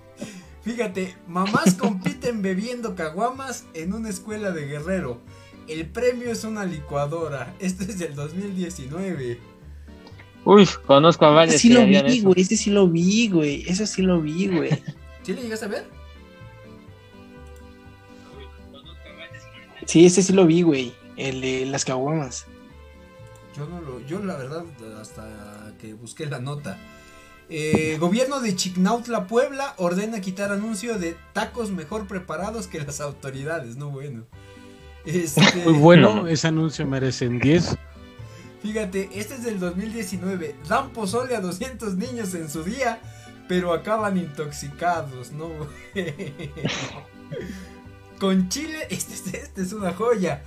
Fíjate, 0.63 1.17
mamás 1.27 1.75
compiten 1.75 2.43
bebiendo 2.43 2.95
caguamas 2.95 3.65
en 3.75 3.95
una 3.95 4.11
escuela 4.11 4.51
de 4.51 4.67
Guerrero. 4.67 5.21
El 5.67 5.87
premio 5.87 6.31
es 6.31 6.45
una 6.45 6.65
licuadora. 6.65 7.55
Esto 7.59 7.85
es 7.85 7.99
del 7.99 8.15
2019. 8.15 9.39
Uy, 10.45 10.69
conozco 10.87 11.27
a 11.27 11.31
varios. 11.31 11.57
Ese 11.57 11.69
sí 11.69 11.69
que 11.69 11.75
lo 11.75 11.87
vi, 11.87 12.21
güey. 12.21 12.41
Ese 12.41 12.57
sí 12.57 12.71
lo 12.71 12.89
vi, 12.89 13.29
güey. 13.29 13.65
Eso 13.69 13.87
sí 13.87 14.03
lo 14.03 14.21
vi, 14.21 14.49
güey. 14.49 14.71
¿Sí 15.23 15.35
le 15.35 15.43
llegaste 15.43 15.67
a 15.67 15.69
ver? 15.69 15.98
Sí, 19.89 20.05
ese 20.05 20.23
sí 20.23 20.35
lo 20.35 20.47
vi, 20.47 20.61
güey. 20.61 20.93
El 21.17 21.41
de 21.41 21.65
las 21.65 21.87
caguamas. 21.87 22.45
Yo 23.57 23.67
no 23.67 23.81
lo, 23.81 24.01
yo 24.01 24.23
la 24.23 24.37
verdad, 24.37 24.63
hasta 25.01 25.73
que 25.81 25.95
busqué 25.95 26.27
la 26.27 26.41
nota. 26.41 26.79
Eh, 27.49 27.97
gobierno 27.99 28.41
de 28.41 28.55
Chignautla, 28.55 29.27
Puebla, 29.27 29.73
ordena 29.79 30.21
quitar 30.21 30.53
anuncio 30.53 30.99
de 30.99 31.17
tacos 31.33 31.71
mejor 31.71 32.07
preparados 32.07 32.67
que 32.67 32.81
las 32.81 33.01
autoridades. 33.01 33.77
No 33.77 33.89
bueno. 33.89 34.27
Este, 35.07 35.65
Muy 35.65 35.73
bueno, 35.73 36.17
no. 36.17 36.27
ese 36.29 36.49
anuncio 36.49 36.87
merecen 36.87 37.39
10. 37.39 37.79
Fíjate, 38.63 39.09
este 39.15 39.37
es 39.37 39.45
del 39.45 39.59
2019. 39.59 40.55
Dan 40.69 40.91
pozole 40.91 41.35
a 41.35 41.41
200 41.41 41.97
niños 41.97 42.35
en 42.35 42.51
su 42.51 42.63
día, 42.63 43.01
pero 43.49 43.73
acaban 43.73 44.19
intoxicados, 44.19 45.33
¿no? 45.33 45.49
Con 48.19 48.49
chile, 48.49 48.79
este, 48.91 49.15
este- 49.15 49.39
este 49.43 49.63
es 49.63 49.73
una 49.73 49.93
joya. 49.93 50.43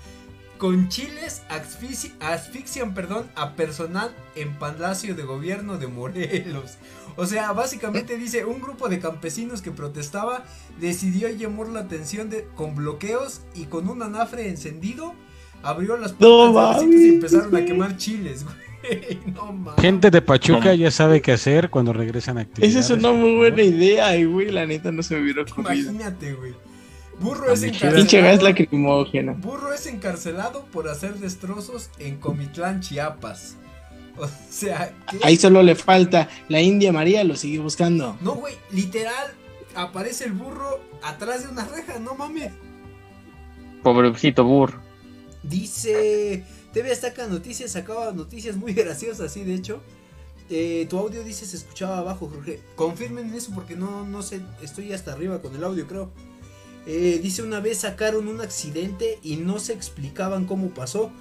Con 0.57 0.89
chiles 0.89 1.41
asfixi- 1.49 2.13
asfixian, 2.19 2.93
perdón, 2.93 3.26
a 3.36 3.55
personal 3.55 4.13
en 4.36 4.53
Palacio 4.59 5.15
de 5.15 5.24
Gobierno 5.24 5.78
de 5.80 5.88
Morelos. 5.88 6.78
O 7.17 7.26
sea, 7.26 7.51
básicamente 7.51 8.15
dice, 8.15 8.45
un 8.45 8.61
grupo 8.61 8.88
de 8.88 8.99
campesinos 8.99 9.61
que 9.63 9.72
protestaba 9.72 10.45
decidió 10.80 11.30
llamar 11.30 11.67
la 11.69 11.80
atención 11.82 12.30
de, 12.30 12.45
con 12.55 12.76
bloqueos 12.76 13.41
y 13.55 13.65
con 13.65 13.89
un 13.89 14.03
anafre 14.03 14.47
encendido 14.49 15.13
abrió 15.63 15.97
las 15.97 16.11
No 16.19 16.51
puertas 16.53 16.80
de 16.82 16.86
los 16.86 16.93
sitios 16.93 17.01
y 17.01 17.09
empezaron 17.15 17.55
a 17.55 17.65
quemar 17.65 17.97
chiles, 17.97 18.43
güey. 18.82 19.19
No. 19.34 19.74
Gente 19.78 20.09
de 20.11 20.22
Pachuca 20.22 20.65
No. 20.69 20.74
ya 20.74 20.89
sabe 20.91 21.22
qué 21.22 21.32
hacer 21.34 21.69
cuando 21.72 21.91
regresan 21.91 22.38
a 22.38 22.41
actividades. 22.41 22.76
Esa 22.76 22.93
es 22.93 22.99
una 22.99 23.11
muy 23.11 23.36
buena 23.36 23.61
idea, 23.63 24.15
y, 24.15 24.26
güey. 24.26 24.51
La 24.51 24.65
neta 24.67 24.91
no 24.91 25.01
se 25.03 25.15
me 25.15 25.24
hubiera 25.24 25.41
ocurrido. 25.41 25.91
Imagínate, 25.91 26.34
güey. 26.34 26.53
Burro 27.22 27.51
es 27.51 27.63
encarcelado. 27.63 28.43
lacrimógeno. 28.43 29.36
Burro 29.36 29.74
es 29.74 29.86
encarcelado 29.86 30.65
por 30.65 30.89
hacer 30.89 31.15
destrozos 31.15 31.89
en 31.99 32.17
Comitlán, 32.17 32.82
Chiapas. 32.82 33.57
O 34.17 34.28
sea, 34.49 34.93
¿qué? 35.09 35.19
Ahí 35.24 35.38
solo 35.38 35.63
le 35.63 35.76
falta. 35.76 36.30
La 36.49 36.61
India 36.61 36.91
María 36.91 37.24
lo 37.24 37.36
sigue 37.36 37.59
buscando. 37.59 38.17
No, 38.22 38.36
güey, 38.36 38.55
literal, 38.72 39.34
aparece 39.76 40.26
el 40.26 40.34
burro 40.34 40.82
atrás 41.03 41.43
de 41.43 41.49
una 41.49 41.65
reja, 41.65 41.99
no 41.99 42.15
mames. 42.15 42.51
Pobrecito 43.84 44.43
burro. 44.43 44.82
Dice, 45.43 46.43
TV 46.74 46.91
Azteca 46.91 47.28
Noticias 47.28 47.72
sacaba 47.72 48.11
noticias 48.11 48.55
muy 48.57 48.74
graciosas, 48.74 49.32
sí, 49.32 49.43
de 49.43 49.55
hecho. 49.55 49.82
Eh, 50.49 50.86
tu 50.89 50.97
audio 50.97 51.24
dice 51.24 51.45
se 51.45 51.55
escuchaba 51.55 51.99
abajo, 51.99 52.30
Jorge. 52.30 52.59
Confirmen 52.76 53.34
eso 53.34 53.51
porque 53.55 53.76
no, 53.76 54.05
no 54.05 54.22
sé, 54.22 54.41
estoy 54.61 54.91
hasta 54.91 55.13
arriba 55.13 55.41
con 55.41 55.55
el 55.55 55.63
audio, 55.63 55.88
creo. 55.88 56.11
Eh, 56.88 57.19
dice 57.21 57.43
una 57.43 57.59
vez 57.59 57.79
sacaron 57.79 58.27
un 58.27 58.41
accidente 58.41 59.19
y 59.21 59.38
no 59.38 59.59
se 59.59 59.73
explicaban 59.73 60.45
cómo 60.45 60.69
pasó, 60.69 61.11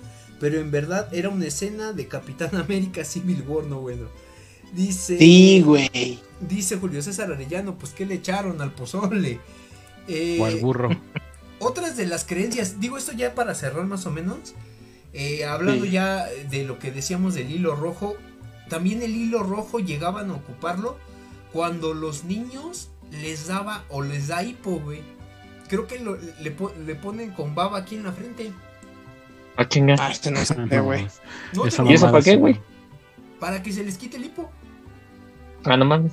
pero 0.40 0.58
en 0.58 0.70
verdad 0.70 1.12
era 1.14 1.28
una 1.28 1.46
escena 1.46 1.92
de 1.92 2.08
Capitán 2.08 2.50
América 2.56 3.04
Civil 3.04 3.44
War, 3.46 3.64
no 3.66 3.80
bueno. 3.80 4.08
Dice, 4.72 5.18
Sí, 5.18 5.62
güey. 5.62 6.20
dice 6.40 6.76
Julio 6.76 7.02
César 7.02 7.32
Arellano, 7.32 7.76
pues 7.76 7.92
¿qué 7.92 8.06
le 8.06 8.14
echaron 8.14 8.60
al 8.62 8.72
pozole? 8.72 9.40
Eh, 10.08 10.38
O 10.40 10.46
al 10.46 10.60
burro. 10.60 10.90
otras 11.58 11.96
de 11.96 12.06
las 12.06 12.24
creencias, 12.24 12.80
digo 12.80 12.96
esto 12.96 13.12
ya 13.12 13.34
para 13.34 13.54
cerrar 13.54 13.84
más 13.86 14.06
o 14.06 14.10
menos, 14.10 14.54
eh, 15.12 15.44
hablando 15.44 15.84
Sí. 15.84 15.90
ya 15.90 16.24
de 16.50 16.64
lo 16.64 16.78
que 16.78 16.90
decíamos 16.92 17.34
del 17.34 17.50
hilo 17.50 17.74
rojo, 17.74 18.14
también 18.68 19.02
el 19.02 19.14
hilo 19.14 19.42
rojo 19.42 19.80
llegaban 19.80 20.30
a 20.30 20.34
ocuparlo 20.34 20.96
cuando 21.52 21.92
los 21.92 22.22
niños 22.24 22.90
les 23.10 23.48
daba 23.48 23.84
o 23.88 24.02
les 24.02 24.28
da 24.28 24.42
hipo, 24.44 24.78
güey. 24.78 25.02
Creo 25.70 25.86
que 25.86 25.98
lo- 26.00 26.16
le, 26.16 26.54
le 26.84 26.94
ponen 26.96 27.30
con 27.30 27.54
baba 27.54 27.78
aquí 27.78 27.94
en 27.94 28.02
la 28.04 28.12
frente. 28.12 28.52
Ah, 29.56 29.66
chinga. 29.68 29.96
Ah, 29.98 30.10
este 30.10 30.30
no 30.30 30.40
No, 30.66 30.84
güey. 30.84 31.06
No, 31.54 31.64
¿Y 31.90 31.94
eso 31.94 32.10
para 32.10 32.22
qué, 32.22 32.36
güey? 32.36 32.60
para 33.38 33.62
que 33.62 33.72
se 33.72 33.82
les 33.82 33.96
quite 33.96 34.18
el 34.18 34.24
hipo. 34.26 34.50
Ah, 35.64 35.76
no 35.76 35.84
mames. 35.86 36.12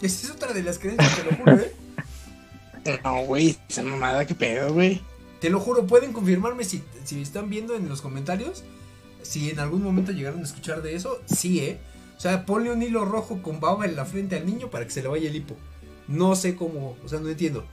Esa 0.00 0.26
es 0.26 0.30
otra 0.32 0.52
de 0.52 0.62
las 0.62 0.78
creencias, 0.78 1.16
te 1.16 1.24
lo 1.30 1.36
juro, 1.36 1.56
¿eh? 1.56 1.72
No, 3.04 3.24
güey. 3.24 3.56
Esa 3.68 3.82
mamada, 3.82 4.24
qué 4.26 4.34
pedo, 4.34 4.72
güey. 4.72 5.00
Te 5.40 5.50
lo 5.50 5.58
juro, 5.60 5.86
pueden 5.86 6.12
confirmarme 6.12 6.64
si, 6.64 6.82
si 7.04 7.22
están 7.22 7.48
viendo 7.50 7.74
en 7.74 7.88
los 7.88 8.02
comentarios. 8.02 8.62
Si 9.22 9.50
en 9.50 9.58
algún 9.60 9.82
momento 9.82 10.12
llegaron 10.12 10.40
a 10.40 10.44
escuchar 10.44 10.80
de 10.82 10.94
eso, 10.94 11.20
sí, 11.26 11.60
¿eh? 11.60 11.78
O 12.16 12.20
sea, 12.20 12.44
ponle 12.46 12.70
un 12.72 12.82
hilo 12.82 13.04
rojo 13.04 13.40
con 13.42 13.60
baba 13.60 13.84
en 13.86 13.96
la 13.96 14.04
frente 14.04 14.36
al 14.36 14.46
niño 14.46 14.68
para 14.70 14.84
que 14.84 14.90
se 14.90 15.02
le 15.02 15.08
vaya 15.08 15.28
el 15.28 15.36
hipo. 15.36 15.56
No 16.08 16.34
sé 16.36 16.54
cómo, 16.56 16.96
o 17.04 17.08
sea, 17.08 17.18
no 17.20 17.28
entiendo. 17.28 17.66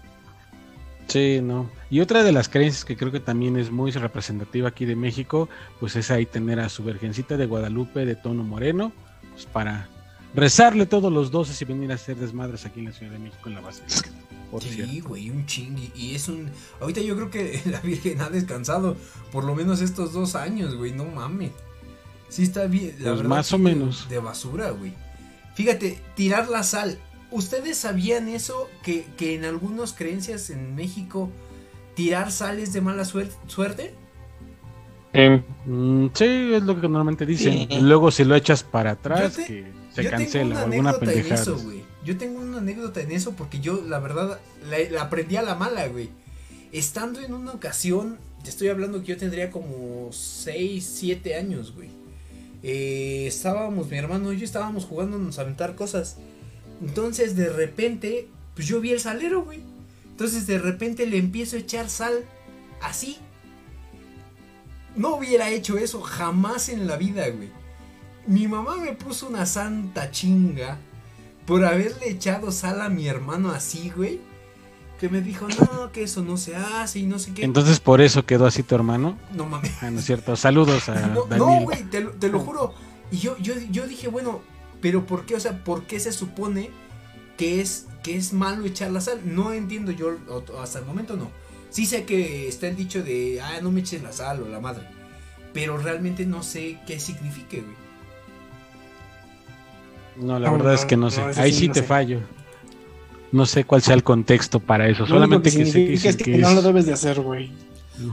Sí, 1.08 1.40
no. 1.42 1.70
Y 1.90 2.02
otra 2.02 2.24
de 2.24 2.32
las 2.32 2.50
creencias 2.50 2.84
que 2.84 2.98
creo 2.98 3.12
que 3.12 3.20
también 3.20 3.58
es 3.58 3.72
muy 3.72 3.92
representativa 3.92 4.70
aquí 4.70 4.86
de 4.86 4.96
México, 4.96 5.48
pues 5.80 5.96
es 5.96 6.12
ahí 6.12 6.26
tener 6.26 6.60
a 6.60 6.70
su 6.70 6.84
Virgencita 6.84 7.38
de 7.38 7.46
Guadalupe 7.46 8.06
de 8.06 8.16
tono 8.16 8.44
moreno, 8.44 8.92
pues 9.32 9.46
para 9.46 9.88
rezarle 10.36 10.86
todos 10.86 11.12
los 11.12 11.32
doces 11.32 11.62
y 11.62 11.66
venir 11.66 11.92
a 11.92 11.96
hacer 11.96 12.18
desmadres 12.18 12.66
aquí 12.66 12.80
en 12.80 12.86
la 12.88 12.92
Ciudad 12.92 13.14
de 13.14 13.20
México 13.20 13.48
en 13.48 13.56
la 13.56 13.62
base. 13.62 13.82
Por 14.52 14.62
cierto. 14.62 14.92
Sí, 14.92 15.00
güey, 15.02 15.30
un 15.30 15.46
chingui. 15.46 15.92
Y 15.96 16.16
es 16.16 16.28
un. 16.28 16.50
Ahorita 16.80 17.02
yo 17.02 17.16
creo 17.16 17.30
que 17.30 17.62
la 17.72 17.80
Virgen 17.82 18.22
ha 18.22 18.30
descansado 18.30 18.96
por 19.32 19.44
lo 19.44 19.56
menos 19.56 19.82
estos 19.82 20.14
dos 20.14 20.36
años, 20.36 20.76
güey, 20.76 20.92
no 20.92 21.06
mames. 21.06 21.52
Sí, 22.30 22.44
está 22.44 22.66
bien. 22.68 22.92
La 23.00 23.12
Pues 23.12 23.18
verdad, 23.18 23.30
más 23.30 23.54
o 23.54 23.58
menos. 23.58 24.08
De 24.10 24.20
basura, 24.20 24.72
güey. 24.72 24.94
Fíjate, 25.56 26.00
tirar 26.16 26.50
la 26.50 26.64
sal. 26.64 27.00
¿Ustedes 27.32 27.78
sabían 27.78 28.28
eso? 28.30 28.70
Que, 28.84 29.06
que 29.18 29.36
en 29.36 29.46
algunas 29.46 29.94
creencias 29.94 30.50
en 30.50 30.76
México, 30.76 31.30
tirar 31.96 32.32
sal 32.32 32.60
es 32.60 32.74
de 32.74 32.82
mala 32.82 33.04
suer- 33.04 33.32
suerte. 33.48 33.94
Eh, 35.14 35.42
Mm, 35.66 36.08
sí, 36.14 36.54
es 36.54 36.64
lo 36.64 36.76
que 36.76 36.88
normalmente 36.88 37.26
dicen. 37.26 37.68
Sí. 37.70 37.80
Luego 37.82 38.12
si 38.12 38.24
lo 38.24 38.36
echas 38.36 38.64
para 38.64 38.92
atrás, 38.92 39.36
te- 39.36 39.46
que 39.46 39.66
se 39.94 40.04
yo 40.04 40.10
tengo 40.10 40.24
cancela 40.24 40.62
alguna 40.62 40.90
anécdota 40.92 41.06
en 41.06 41.12
pendejada. 41.12 41.42
eso, 41.42 41.60
güey. 41.60 41.84
Yo 42.06 42.18
tengo 42.18 42.40
una 42.40 42.58
anécdota 42.60 43.02
en 43.02 43.12
eso 43.12 43.34
porque 43.34 43.60
yo, 43.60 43.82
la 43.86 44.00
verdad, 44.00 44.40
la, 44.70 44.78
la 44.90 45.02
aprendí 45.04 45.36
a 45.36 45.42
la 45.42 45.56
mala, 45.56 45.88
güey. 45.88 46.10
Estando 46.72 47.20
en 47.20 47.34
una 47.34 47.52
ocasión, 47.52 48.18
te 48.44 48.50
estoy 48.50 48.70
hablando 48.70 49.02
que 49.02 49.08
yo 49.08 49.18
tendría 49.18 49.52
como 49.52 50.10
6, 50.12 50.86
7 51.00 51.36
años, 51.36 51.74
güey. 51.76 51.90
Eh, 52.64 53.26
estábamos, 53.28 53.90
mi 53.90 53.98
hermano 53.98 54.32
y 54.34 54.38
yo 54.38 54.46
estábamos 54.46 54.86
jugándonos 54.86 55.38
a 55.38 55.42
aventar 55.42 55.76
cosas. 55.76 56.18
Entonces, 56.82 57.36
de 57.36 57.50
repente, 57.50 58.28
pues 58.56 58.68
yo 58.68 58.80
vi 58.80 58.92
el 58.92 59.00
salero, 59.00 59.44
güey. 59.44 59.62
Entonces, 60.12 60.48
de 60.48 60.58
repente 60.60 61.06
le 61.06 61.18
empiezo 61.18 61.56
a 61.56 61.60
echar 61.60 61.90
sal 61.90 62.26
así. 62.82 63.18
No 64.96 65.16
hubiera 65.16 65.50
hecho 65.50 65.78
eso 65.78 66.02
jamás 66.02 66.70
en 66.70 66.88
la 66.88 66.98
vida, 66.98 67.28
güey. 67.30 67.50
Mi 68.26 68.48
mamá 68.48 68.78
me 68.78 68.94
puso 68.94 69.28
una 69.28 69.46
santa 69.46 70.12
chinga 70.12 70.78
por 71.46 71.64
haberle 71.64 72.10
echado 72.10 72.52
sal 72.52 72.82
a 72.82 72.90
mi 72.90 73.08
hermano 73.08 73.52
así, 73.52 73.92
güey. 73.96 74.20
Que 75.00 75.08
me 75.10 75.22
dijo, 75.22 75.48
no, 75.48 75.92
que 75.92 76.04
eso 76.04 76.24
no 76.24 76.38
se 76.38 76.56
hace 76.56 77.00
y 77.00 77.04
no 77.06 77.20
sé 77.20 77.32
qué. 77.34 77.44
Entonces 77.46 77.80
por 77.80 78.02
eso 78.02 78.26
quedó 78.26 78.48
así 78.48 78.64
tu 78.64 78.74
hermano. 78.74 79.18
no 79.34 79.46
mames. 79.46 79.72
Ah, 79.82 79.92
no 79.92 80.00
es 80.00 80.06
cierto. 80.06 80.36
Saludos 80.36 80.90
a 80.90 80.96
No, 81.38 81.62
güey, 81.62 81.84
te, 81.84 82.02
lo- 82.02 82.12
te 82.12 82.30
lo 82.30 82.40
juro. 82.40 82.74
Y 83.12 83.18
yo, 83.18 83.38
yo, 83.38 83.54
yo 83.70 83.86
dije, 83.88 84.08
bueno, 84.08 84.42
pero 84.82 85.06
¿por 85.06 85.26
qué? 85.26 85.36
O 85.36 85.40
sea, 85.40 85.64
¿por 85.64 85.84
qué 85.84 86.00
se 86.00 86.12
supone 86.12 86.70
que 87.38 87.62
es, 87.62 87.88
que 88.04 88.16
es 88.16 88.34
malo 88.34 88.66
echar 88.66 88.92
la 88.92 89.02
sal? 89.02 89.22
No 89.26 89.54
entiendo 89.54 89.92
yo, 89.92 90.18
hasta 90.62 90.80
el 90.80 90.86
momento 90.86 91.16
no. 91.18 91.32
Sí 91.70 91.86
sé 91.86 92.06
que 92.06 92.48
está 92.48 92.68
el 92.68 92.76
dicho 92.76 93.04
de, 93.04 93.42
ah, 93.42 93.60
no 93.62 93.72
me 93.72 93.82
eches 93.82 94.02
la 94.02 94.12
sal 94.14 94.42
o 94.44 94.48
la 94.50 94.60
madre. 94.60 94.88
Pero 95.54 95.78
realmente 95.78 96.26
no 96.26 96.44
sé 96.44 96.80
qué 96.88 97.00
signifique, 97.00 97.62
güey. 97.62 97.76
No, 100.16 100.40
la 100.40 100.50
No, 100.50 100.58
verdad 100.58 100.74
es 100.74 100.86
que 100.86 100.98
no 100.98 101.10
no, 101.10 101.12
sé. 101.12 101.22
Ahí 101.36 101.54
sí 101.54 101.60
sí 101.62 101.68
no 101.68 101.74
te 101.74 101.82
sé. 101.82 101.86
fallo. 101.86 102.20
No 103.32 103.46
sé 103.46 103.66
cuál 103.66 103.82
sea 103.82 103.94
el 103.96 104.04
contexto 104.04 104.60
para 104.60 104.88
eso. 104.90 105.04
Lo 105.04 105.08
Solamente 105.08 105.52
que, 105.52 105.66
sé 105.66 105.72
que, 105.72 105.88
dicen 105.90 106.10
es 106.12 106.18
que, 106.18 106.24
que 106.24 106.38
no 106.38 106.50
es- 106.50 106.56
lo 106.56 106.62
debes 106.62 106.86
de 106.86 106.94
hacer, 106.94 107.20
güey. 107.22 107.52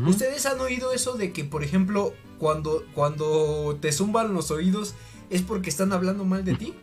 ¿Ustedes 0.07 0.47
han 0.47 0.59
oído 0.61 0.93
eso 0.93 1.13
de 1.15 1.33
que, 1.33 1.45
por 1.45 1.63
ejemplo, 1.63 2.15
cuando, 2.39 2.85
cuando 2.95 3.77
te 3.83 3.93
zumban 3.93 4.33
los 4.33 4.51
oídos 4.51 4.95
es 5.31 5.43
porque 5.43 5.71
están 5.71 5.93
hablando 5.93 6.25
mal 6.25 6.45
de 6.45 6.55
ti? 6.55 6.75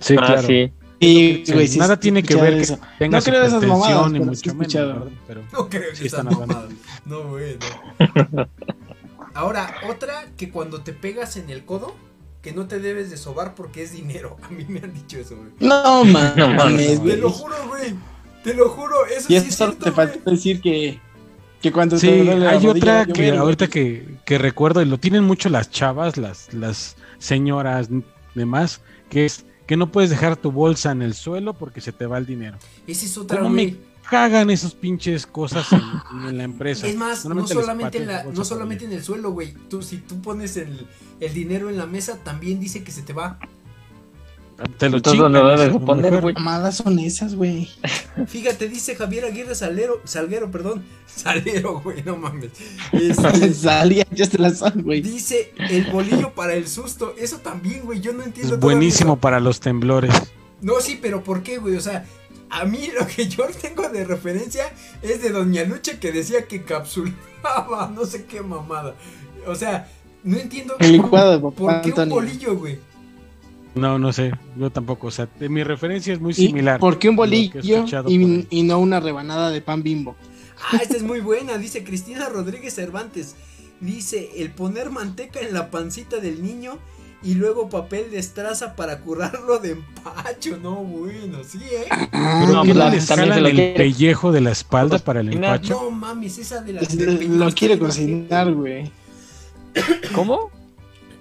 Sí, 0.00 0.14
ah, 0.18 0.26
claro. 0.26 0.46
sí. 0.46 0.72
Sí, 1.00 1.42
Sí, 1.44 1.52
güey, 1.52 1.68
sí, 1.68 1.78
nada 1.78 1.98
tiene 2.00 2.22
que 2.22 2.34
ver 2.34 2.54
que 2.54 2.60
eso. 2.62 2.78
tengas 2.98 3.26
No 3.26 3.30
creo 3.32 3.44
esas 3.44 3.62
mamadas, 3.66 4.10
ni 4.12 4.20
mucho 4.20 4.54
menos. 4.54 5.12
Pero 5.26 5.42
No 5.52 5.68
creo 5.68 5.90
que 5.90 5.96
Sí, 5.96 6.06
están 6.06 6.26
mamadas. 6.26 6.66
No, 7.04 7.24
bueno. 7.24 7.58
Ahora, 9.34 9.74
otra 9.88 10.26
que 10.36 10.50
cuando 10.50 10.80
te 10.82 10.92
pegas 10.92 11.36
en 11.36 11.50
el 11.50 11.64
codo, 11.64 11.94
que 12.40 12.52
no 12.52 12.66
te 12.66 12.78
debes 12.78 13.10
de 13.10 13.16
sobar 13.16 13.54
porque 13.54 13.82
es 13.82 13.92
dinero. 13.92 14.36
A 14.42 14.48
mí 14.48 14.64
me 14.68 14.80
han 14.80 14.94
dicho 14.94 15.18
eso, 15.18 15.36
güey. 15.36 15.50
No 15.60 16.04
mames, 16.04 16.36
No 16.36 16.48
mames, 16.48 16.86
Te 16.88 16.96
güey. 16.96 17.16
lo 17.16 17.30
juro, 17.30 17.54
güey. 17.68 17.94
Te 18.42 18.54
lo 18.54 18.68
juro, 18.70 19.06
eso 19.06 19.26
Y 19.32 19.40
sí 19.40 19.48
es 19.48 19.56
cierto, 19.56 19.76
te 19.84 19.90
güey. 19.90 20.08
falta 20.08 20.30
decir 20.30 20.60
que, 20.60 21.00
que 21.60 21.72
cuando 21.72 21.96
te 21.96 22.00
Sí, 22.00 22.08
hay 22.08 22.26
rodilla, 22.26 22.70
otra 22.70 23.06
que 23.06 23.12
güey. 23.30 23.36
ahorita 23.36 23.66
que, 23.68 24.16
que 24.24 24.38
recuerdo 24.38 24.82
y 24.82 24.84
lo 24.84 24.98
tienen 24.98 25.24
mucho 25.24 25.48
las 25.48 25.70
chavas, 25.70 26.16
las, 26.18 26.52
las 26.54 26.96
señoras 27.18 27.88
demás, 28.34 28.80
que 29.10 29.24
es 29.24 29.44
que 29.66 29.76
no 29.76 29.90
puedes 29.90 30.10
dejar 30.10 30.36
tu 30.36 30.52
bolsa 30.52 30.92
en 30.92 31.02
el 31.02 31.14
suelo 31.14 31.54
porque 31.54 31.80
se 31.80 31.92
te 31.92 32.06
va 32.06 32.18
el 32.18 32.26
dinero. 32.26 32.58
Esa 32.86 33.06
es 33.06 33.16
otra, 33.16 33.38
¿Cómo 33.38 33.50
güey. 33.50 33.72
me 33.72 33.76
cagan 34.10 34.50
esos 34.50 34.74
pinches 34.74 35.26
cosas 35.26 35.72
en, 35.72 36.28
en 36.28 36.38
la 36.38 36.44
empresa? 36.44 36.86
Es 36.86 36.96
más, 36.96 37.24
no 37.24 37.46
solamente, 37.46 37.98
en, 37.98 38.06
la, 38.06 38.24
no 38.24 38.44
solamente 38.44 38.84
en 38.84 38.92
el 38.92 39.02
suelo, 39.02 39.32
güey. 39.32 39.54
Tú, 39.70 39.82
si 39.82 39.98
tú 39.98 40.20
pones 40.20 40.56
el, 40.56 40.86
el 41.20 41.32
dinero 41.32 41.70
en 41.70 41.78
la 41.78 41.86
mesa, 41.86 42.18
también 42.22 42.60
dice 42.60 42.84
que 42.84 42.92
se 42.92 43.02
te 43.02 43.12
va. 43.12 43.38
Te 44.78 44.88
lo 44.88 45.00
chingan, 45.00 45.32
¿dónde 45.32 45.40
lo 45.40 45.52
eso, 45.52 45.62
debes 45.62 45.80
de 45.80 45.86
poner, 45.86 46.20
güey? 46.20 46.34
Mamadas 46.34 46.76
son 46.76 46.98
esas, 46.98 47.34
güey. 47.34 47.68
Fíjate, 48.26 48.68
dice 48.68 48.94
Javier 48.94 49.24
Aguirre 49.24 49.54
Salero, 49.54 50.00
Salguero, 50.04 50.50
perdón. 50.50 50.84
Salero, 51.06 51.80
güey, 51.80 52.02
no 52.04 52.16
mames. 52.16 52.50
Este, 52.92 53.52
Salía, 53.54 54.06
ya 54.12 54.28
te 54.28 54.38
la 54.38 54.54
son, 54.54 54.82
güey. 54.82 55.00
dice 55.02 55.52
el 55.58 55.90
bolillo 55.90 56.32
para 56.34 56.54
el 56.54 56.68
susto. 56.68 57.14
Eso 57.18 57.38
también, 57.38 57.82
güey. 57.84 58.00
Yo 58.00 58.12
no 58.12 58.22
entiendo 58.22 58.54
Es 58.54 58.60
buenísimo 58.60 59.16
para 59.18 59.40
los 59.40 59.58
temblores. 59.60 60.14
No, 60.60 60.80
sí, 60.80 60.98
pero 61.02 61.22
¿por 61.24 61.42
qué, 61.42 61.58
güey? 61.58 61.76
O 61.76 61.80
sea, 61.80 62.06
a 62.50 62.64
mí 62.64 62.90
lo 62.98 63.06
que 63.06 63.26
yo 63.28 63.46
tengo 63.60 63.88
de 63.88 64.04
referencia 64.04 64.72
es 65.02 65.20
de 65.20 65.30
Doña 65.30 65.64
Lucha 65.64 65.98
que 65.98 66.12
decía 66.12 66.46
que 66.46 66.62
capsulaba, 66.62 67.90
no 67.92 68.04
sé 68.06 68.24
qué 68.24 68.40
mamada. 68.40 68.94
O 69.46 69.54
sea, 69.56 69.90
no 70.22 70.38
entiendo 70.38 70.76
El 70.78 70.92
licuado 70.92 71.32
de 71.32 71.38
por 71.38 71.54
qué 71.82 71.88
un 71.88 72.00
Antonio. 72.00 72.14
bolillo, 72.14 72.56
güey. 72.56 72.78
No, 73.74 73.98
no 73.98 74.12
sé, 74.12 74.32
yo 74.56 74.70
tampoco. 74.70 75.08
O 75.08 75.10
sea, 75.10 75.28
de- 75.38 75.48
mi 75.48 75.64
referencia 75.64 76.12
es 76.14 76.20
muy 76.20 76.32
¿Y 76.32 76.46
similar. 76.48 76.78
¿Por 76.80 76.98
qué 76.98 77.08
un 77.08 77.16
bolillo 77.16 77.60
y, 78.06 78.62
no 78.62 78.78
una 78.78 79.00
rebanada 79.00 79.50
de 79.50 79.60
pan 79.60 79.82
bimbo? 79.82 80.14
Ah, 80.70 80.78
esta 80.80 80.96
es 80.96 81.02
muy 81.02 81.20
buena, 81.20 81.58
dice 81.58 81.82
Cristina 81.84 82.28
Rodríguez 82.28 82.74
Cervantes. 82.74 83.34
Dice, 83.80 84.30
el 84.36 84.50
poner 84.50 84.90
manteca 84.90 85.40
en 85.40 85.52
la 85.52 85.70
pancita 85.70 86.18
del 86.18 86.42
niño 86.42 86.78
y 87.22 87.34
luego 87.34 87.68
papel 87.68 88.10
de 88.10 88.18
estraza 88.18 88.76
para 88.76 89.00
curarlo 89.00 89.58
de 89.58 89.72
empacho. 89.72 90.56
No, 90.62 90.76
bueno, 90.76 91.38
sí, 91.46 91.58
¿eh? 91.70 91.86
Pero 92.12 92.52
No, 92.52 92.62
¿qué 92.62 92.68
pues, 92.68 92.76
no 92.76 92.84
la- 92.84 92.90
les 92.90 93.06
jalan 93.06 93.32
el 93.46 93.52
quiere- 93.54 93.74
pellejo 93.74 94.30
de 94.30 94.40
la 94.40 94.52
espalda 94.52 94.98
para 95.00 95.20
el 95.20 95.32
empacho? 95.32 95.74
No 95.82 95.90
mames, 95.90 96.38
esa 96.38 96.62
de 96.62 96.74
la... 96.74 96.80
Es- 96.82 96.96
del 96.96 97.18
pellejo 97.18 97.34
Lo 97.34 97.52
quiere 97.52 97.78
cocinar, 97.78 98.52
güey. 98.54 98.90
¿Cómo? 100.14 100.50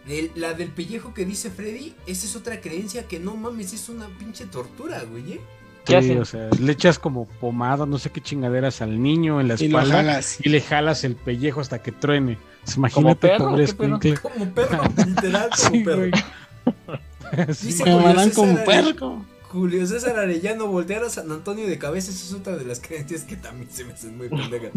El- 0.07 0.31
la 0.35 0.53
del 0.53 0.69
pellejo 0.69 1.13
que 1.13 1.25
dice 1.25 1.49
Freddy, 1.49 1.93
esa 2.07 2.25
es 2.25 2.35
otra 2.35 2.59
creencia 2.59 3.07
que 3.07 3.19
no 3.19 3.35
mames, 3.35 3.71
es 3.73 3.87
una 3.89 4.07
pinche 4.19 4.45
tortura, 4.45 5.01
güey, 5.09 5.33
¿eh? 5.33 5.41
¿Qué 5.85 5.91
Sí, 5.93 5.97
hacen? 6.11 6.21
o 6.21 6.25
sea, 6.25 6.49
le 6.59 6.71
echas 6.71 6.97
como 6.99 7.25
pomada, 7.25 7.85
no 7.85 7.97
sé 7.99 8.09
qué 8.09 8.21
chingaderas 8.21 8.81
al 8.81 9.01
niño 9.01 9.41
en 9.41 9.49
la 9.49 9.55
Y 9.59 9.65
espalda 9.65 9.95
jalas. 9.95 10.37
y 10.41 10.49
le 10.49 10.61
jalas 10.61 11.03
el 11.03 11.15
pellejo 11.15 11.59
hasta 11.61 11.81
que 11.81 11.91
truene. 11.91 12.37
Pues 12.63 12.75
¿Como 12.75 12.87
imagínate, 12.87 13.27
perro? 13.27 13.49
pobre 13.49 13.63
escuincle. 13.65 14.17
Como 14.17 14.49
perro, 14.53 14.83
literal, 15.05 15.49
como 15.49 15.69
Sí, 15.75 15.83
perro. 15.83 15.97
güey. 15.97 16.11
Sí, 17.53 17.67
Dice 17.67 17.83
como 17.83 18.07
Are- 18.07 18.63
puerco. 18.65 19.25
Julio 19.53 19.85
César 19.85 20.17
Arellano, 20.17 20.65
voltear 20.67 21.03
a 21.03 21.09
San 21.11 21.31
Antonio 21.31 21.67
de 21.67 21.77
cabeza, 21.77 22.09
esa 22.11 22.25
es 22.25 22.33
otra 22.33 22.57
de 22.57 22.65
las 22.65 22.79
creencias 22.79 23.21
que 23.23 23.35
también 23.35 23.69
se 23.71 23.85
me 23.85 23.93
hacen 23.93 24.17
muy 24.17 24.27
pendejas. 24.27 24.71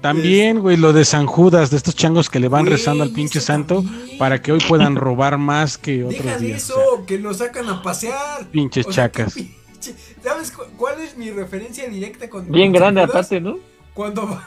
También, 0.00 0.60
güey, 0.60 0.76
lo 0.78 0.92
de 0.94 1.04
San 1.04 1.26
Judas, 1.26 1.70
de 1.70 1.76
estos 1.76 1.94
changos 1.94 2.30
que 2.30 2.40
le 2.40 2.48
van 2.48 2.62
Güey, 2.64 2.72
rezando 2.76 3.04
al 3.04 3.10
pinche 3.10 3.38
eso 3.38 3.46
santo 3.46 3.82
también. 3.82 4.16
para 4.18 4.40
que 4.40 4.52
hoy 4.52 4.60
puedan 4.66 4.96
robar 4.96 5.36
más 5.38 5.76
que 5.78 6.04
otros 6.04 6.24
Deja 6.24 6.38
de 6.38 6.46
días. 6.46 6.62
eso, 6.64 6.74
o 6.78 6.96
sea, 6.96 7.06
que 7.06 7.18
lo 7.18 7.34
sacan 7.34 7.68
a 7.68 7.82
pasear. 7.82 8.46
pinches 8.50 8.86
O 8.86 8.92
sea, 8.92 9.04
chacas. 9.12 9.34
¿Sabes 10.24 10.50
cu- 10.50 10.64
cuál 10.76 11.00
es 11.00 11.16
mi 11.16 11.30
referencia 11.30 11.88
directa 11.88 12.28
con 12.28 12.50
Bien 12.50 12.72
con 12.72 12.80
grande 12.80 13.00
San 13.02 13.08
Judas? 13.10 13.26
aparte, 13.26 13.40
¿no? 13.40 13.58
Cuando 13.94 14.26
va, 14.26 14.46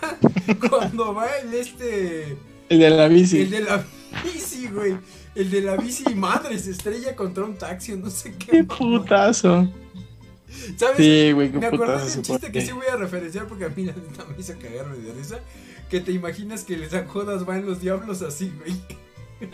cuando 0.70 1.14
va 1.14 1.28
el 1.38 1.54
este, 1.54 2.36
El 2.70 2.80
de 2.80 2.90
la 2.90 3.08
bici. 3.08 3.42
el 3.42 3.50
de 3.52 3.60
la 3.62 3.78
bici, 3.78 3.90
güey. 4.74 4.98
El 5.36 5.50
de 5.50 5.62
la 5.62 5.78
bici 5.78 6.14
madre 6.16 6.58
se 6.60 6.72
estrella 6.72 7.16
contra 7.16 7.46
un 7.46 7.56
taxi, 7.58 7.94
o 7.94 7.98
no 7.98 8.10
sé 8.10 8.36
qué. 8.36 8.48
Qué 8.52 8.64
putazo. 8.64 9.70
¿Sabes? 10.78 10.98
Sí, 10.98 11.32
güey, 11.32 11.52
qué 11.52 11.58
Me 11.60 11.68
acuerdo 11.68 11.86
putazo. 11.86 12.06
de 12.06 12.12
se 12.12 12.18
un 12.20 12.24
chiste 12.26 12.52
que 12.52 12.62
sí 12.66 12.72
voy 12.74 12.86
a 12.92 12.98
referenciar 12.98 13.48
porque 13.48 13.66
a 13.66 13.70
mí 13.70 13.86
la 13.86 13.94
neta 13.94 14.26
me 14.26 14.36
hizo 14.40 14.54
cagarme 14.60 14.98
de 14.98 15.14
risa. 15.14 15.40
Que 15.90 16.00
te 16.02 16.12
imaginas 16.12 16.64
que 16.64 16.74
el 16.76 16.90
San 16.90 17.08
Judas 17.08 17.48
va 17.48 17.58
en 17.58 17.66
los 17.66 17.82
diablos 17.82 18.22
así, 18.22 18.52
güey. 18.60 18.76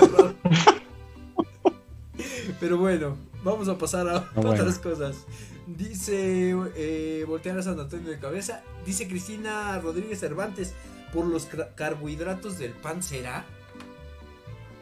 Agarrado. 0.00 0.34
Pero 2.60 2.78
bueno, 2.78 3.16
vamos 3.42 3.68
a 3.68 3.78
pasar 3.78 4.08
a 4.08 4.16
Ah, 4.16 4.30
bueno. 4.34 4.50
otras 4.50 4.78
cosas. 4.78 5.16
Dice 5.66 6.54
eh, 6.76 7.24
voltear 7.26 7.58
a 7.58 7.62
San 7.62 7.78
Antonio 7.78 8.10
de 8.10 8.18
cabeza. 8.18 8.62
Dice 8.84 9.08
Cristina 9.08 9.78
Rodríguez 9.80 10.20
Cervantes. 10.20 10.74
Por 11.12 11.26
los 11.26 11.46
carbohidratos 11.76 12.58
del 12.58 12.72
pan 12.72 13.02
será. 13.02 13.44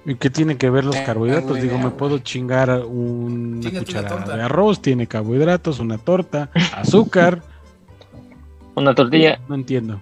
¿Y 0.06 0.14
qué 0.14 0.30
tiene 0.30 0.56
que 0.56 0.70
ver 0.70 0.84
los 0.84 0.96
Eh, 0.96 1.02
carbohidratos? 1.04 1.50
güey, 1.50 1.62
Digo, 1.62 1.76
me 1.76 1.84
güey. 1.84 1.96
puedo 1.96 2.18
chingar 2.18 2.70
una 2.86 3.60
Chíngate 3.60 3.84
cucharada 3.86 4.08
torta. 4.16 4.36
de 4.36 4.42
arroz, 4.42 4.80
tiene 4.82 5.06
carbohidratos, 5.06 5.78
una 5.78 5.98
torta, 5.98 6.50
azúcar. 6.74 7.42
Una 8.76 8.94
tortilla. 8.94 9.40
No 9.48 9.56
entiendo. 9.56 10.00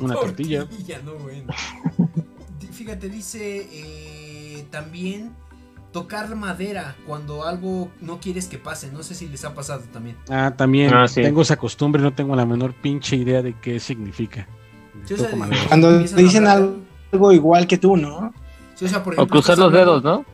Una 0.00 0.14
tortilla. 0.14 0.66
no, 1.04 1.14
bueno. 1.14 1.52
Fíjate, 2.72 3.08
dice 3.08 3.66
eh, 3.72 4.64
también 4.70 5.32
tocar 5.90 6.32
madera 6.36 6.94
cuando 7.06 7.44
algo 7.44 7.90
no 8.00 8.20
quieres 8.20 8.46
que 8.46 8.58
pase. 8.58 8.92
No 8.92 9.02
sé 9.02 9.14
si 9.16 9.26
les 9.26 9.44
ha 9.44 9.54
pasado 9.54 9.82
también. 9.92 10.16
Ah, 10.28 10.52
también 10.56 10.94
Ah, 10.94 11.08
sí. 11.08 11.22
tengo 11.22 11.42
esa 11.42 11.56
costumbre, 11.56 12.00
no 12.02 12.12
tengo 12.12 12.36
la 12.36 12.46
menor 12.46 12.72
pinche 12.74 13.16
idea 13.16 13.42
de 13.42 13.54
qué 13.54 13.80
significa. 13.80 14.46
Sí, 15.04 15.14
o 15.14 15.16
sea, 15.16 15.26
Toco 15.26 15.38
madera. 15.38 15.60
Cuando 15.66 15.98
dicen 16.00 16.46
algo, 16.46 16.76
algo 17.10 17.32
igual 17.32 17.66
que 17.66 17.78
tú, 17.78 17.96
¿no? 17.96 18.32
Sí, 18.78 18.84
o 18.84 18.88
sea, 18.88 19.02
por 19.02 19.14
O 19.18 19.26
ejemplo, 19.26 19.32
cruzar 19.32 19.54
estás 19.54 19.58
los 19.58 19.72
dedos, 19.72 20.04
¿no? 20.04 20.24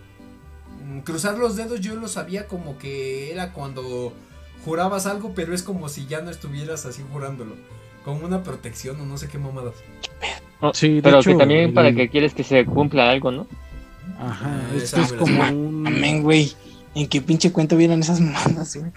Mm, 0.84 0.98
Cruzar 1.00 1.38
los 1.38 1.56
dedos 1.56 1.80
yo 1.80 1.94
lo 1.96 2.08
sabía 2.08 2.46
como 2.46 2.78
que 2.78 3.32
era 3.32 3.52
cuando 3.52 4.12
jurabas 4.64 5.06
algo, 5.06 5.32
pero 5.34 5.54
es 5.54 5.62
como 5.62 5.88
si 5.88 6.06
ya 6.06 6.20
no 6.20 6.30
estuvieras 6.30 6.84
así 6.86 7.02
jurándolo. 7.12 7.56
Como 8.04 8.26
una 8.26 8.42
protección 8.42 9.00
o 9.00 9.06
no 9.06 9.16
sé 9.16 9.28
qué 9.28 9.38
mamadas. 9.38 9.74
Sí, 10.72 11.00
de 11.00 11.02
Pero 11.02 11.18
hecho, 11.20 11.30
que 11.30 11.36
también 11.36 11.74
para 11.74 11.92
que 11.94 12.08
quieres 12.08 12.34
que 12.34 12.44
se 12.44 12.64
cumpla 12.64 13.10
algo, 13.10 13.30
¿no? 13.30 13.46
Ajá, 14.18 14.68
Ah, 14.70 14.74
esto 14.76 15.00
es 15.00 15.10
la 15.12 15.16
como 15.18 15.42
un... 15.42 15.86
Amén, 15.86 16.22
güey. 16.22 16.52
¿En 16.94 17.08
qué 17.08 17.20
pinche 17.20 17.52
cuento 17.52 17.76
vieron 17.76 18.00
esas 18.00 18.20
mamadas, 18.20 18.76
güey? 18.76 18.92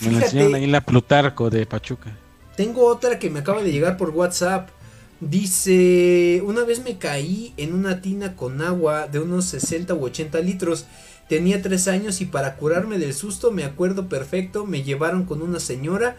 Me 0.00 0.10
lo 0.12 0.18
enseñaron 0.18 0.54
ahí 0.54 0.64
en 0.64 0.72
la 0.72 0.80
Plutarco 0.80 1.48
de 1.50 1.66
Pachuca. 1.66 2.10
tengo 2.56 2.86
otra 2.86 3.18
que 3.18 3.30
me 3.30 3.40
acaba 3.40 3.62
de 3.62 3.72
llegar 3.72 3.96
por 3.96 4.10
WhatsApp. 4.10 4.70
Dice, 5.22 6.42
una 6.44 6.64
vez 6.64 6.82
me 6.82 6.98
caí 6.98 7.54
en 7.56 7.74
una 7.74 8.00
tina 8.00 8.34
con 8.34 8.60
agua 8.60 9.06
de 9.06 9.20
unos 9.20 9.44
60 9.44 9.94
u 9.94 10.04
80 10.06 10.40
litros. 10.40 10.86
Tenía 11.28 11.62
tres 11.62 11.86
años 11.86 12.20
y 12.20 12.24
para 12.26 12.56
curarme 12.56 12.98
del 12.98 13.14
susto, 13.14 13.52
me 13.52 13.62
acuerdo 13.62 14.08
perfecto, 14.08 14.66
me 14.66 14.82
llevaron 14.82 15.24
con 15.24 15.40
una 15.40 15.60
señora 15.60 16.16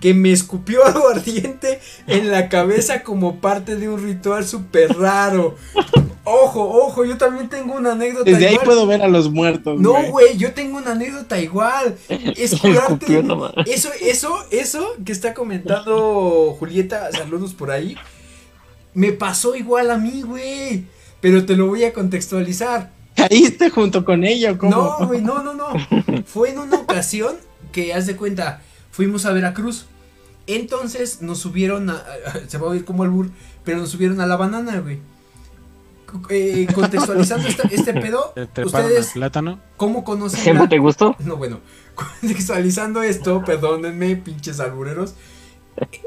que 0.00 0.14
me 0.14 0.32
escupió 0.32 0.84
algo 0.86 1.06
ardiente 1.06 1.80
en 2.06 2.30
la 2.30 2.48
cabeza 2.48 3.02
como 3.02 3.42
parte 3.42 3.76
de 3.76 3.90
un 3.90 4.02
ritual 4.02 4.46
súper 4.46 4.96
raro. 4.96 5.56
Ojo, 6.24 6.62
ojo, 6.62 7.04
yo 7.04 7.18
también 7.18 7.50
tengo 7.50 7.74
una 7.74 7.92
anécdota. 7.92 8.28
Desde 8.30 8.48
ahí 8.48 8.56
puedo 8.64 8.86
ver 8.86 9.02
a 9.02 9.08
los 9.08 9.30
muertos, 9.30 9.78
No, 9.78 10.02
güey. 10.10 10.38
yo 10.38 10.54
tengo 10.54 10.78
una 10.78 10.92
anécdota 10.92 11.38
igual. 11.40 11.94
Es 12.08 12.54
Escupió 12.54 12.82
curarte. 12.86 13.70
Eso, 13.70 13.90
eso, 14.00 14.34
eso 14.50 14.88
que 15.04 15.12
está 15.12 15.34
comentando 15.34 16.56
Julieta, 16.58 17.12
saludos 17.12 17.52
por 17.52 17.70
ahí. 17.70 17.96
Me 18.96 19.12
pasó 19.12 19.54
igual 19.54 19.90
a 19.92 19.98
mí, 19.98 20.22
güey. 20.22 20.86
Pero 21.20 21.46
te 21.46 21.54
lo 21.54 21.66
voy 21.68 21.84
a 21.84 21.92
contextualizar. 21.92 22.92
¿Caíste 23.14 23.70
junto 23.70 24.04
con 24.04 24.24
ella 24.24 24.52
o 24.52 24.58
cómo? 24.58 24.70
No, 25.00 25.06
güey, 25.06 25.20
no, 25.22 25.42
no, 25.42 25.54
no. 25.54 25.68
Fue 26.26 26.50
en 26.50 26.58
una 26.58 26.76
ocasión 26.78 27.36
que, 27.72 27.94
haz 27.94 28.06
de 28.06 28.16
cuenta, 28.16 28.62
fuimos 28.90 29.24
a 29.26 29.32
Veracruz. 29.32 29.86
Entonces 30.46 31.22
nos 31.22 31.38
subieron 31.38 31.90
a. 31.90 32.02
se 32.48 32.58
va 32.58 32.66
a 32.68 32.70
oír 32.70 32.84
como 32.84 33.02
albur, 33.02 33.30
pero 33.64 33.78
nos 33.78 33.90
subieron 33.90 34.20
a 34.20 34.26
la 34.26 34.36
banana, 34.36 34.78
güey. 34.80 34.98
eh, 36.30 36.66
contextualizando 36.74 37.48
este 37.70 37.92
pedo, 38.00 38.32
Te 38.52 38.64
ustedes, 38.64 39.10
plátano. 39.12 39.58
¿cómo 39.76 40.04
conocen 40.04 40.40
¿Siempre 40.40 40.64
la- 40.64 40.68
te 40.70 40.78
gustó? 40.78 41.16
No, 41.18 41.36
bueno, 41.36 41.60
contextualizando 41.94 43.02
esto, 43.02 43.42
perdónenme, 43.44 44.16
pinches 44.16 44.60
albureros. 44.60 45.14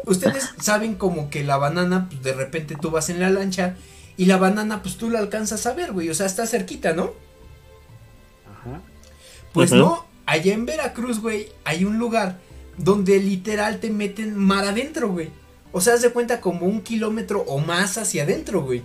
Ustedes 0.06 0.50
saben 0.60 0.96
como 0.96 1.30
que 1.30 1.44
la 1.44 1.58
banana, 1.58 2.08
pues 2.10 2.24
de 2.24 2.34
repente 2.34 2.76
tú 2.80 2.90
vas 2.92 3.10
en 3.10 3.20
la 3.20 3.30
lancha 3.30 3.76
y 4.18 4.26
la 4.26 4.38
banana, 4.38 4.82
pues 4.82 4.98
tú 4.98 5.10
la 5.10 5.20
alcanzas 5.20 5.66
a 5.66 5.74
ver, 5.74 5.92
güey. 5.92 6.10
O 6.10 6.14
sea, 6.16 6.26
está 6.26 6.46
cerquita, 6.48 6.94
¿no? 6.94 7.12
Ajá. 8.52 8.82
Pues 9.54 9.72
no, 9.72 10.06
allá 10.26 10.54
en 10.54 10.66
Veracruz, 10.66 11.20
güey, 11.22 11.50
hay 11.64 11.86
un 11.86 11.98
lugar 12.00 12.40
donde 12.78 13.20
literal 13.20 13.80
te 13.80 13.90
meten 13.90 14.36
mar 14.38 14.66
adentro, 14.66 15.10
güey. 15.10 15.30
O 15.72 15.82
sea, 15.82 15.94
haz 15.94 16.02
de 16.02 16.12
cuenta 16.12 16.42
como 16.42 16.66
un 16.66 16.82
kilómetro 16.82 17.42
o 17.42 17.60
más 17.60 17.98
hacia 17.98 18.24
adentro, 18.24 18.62
güey. 18.64 18.84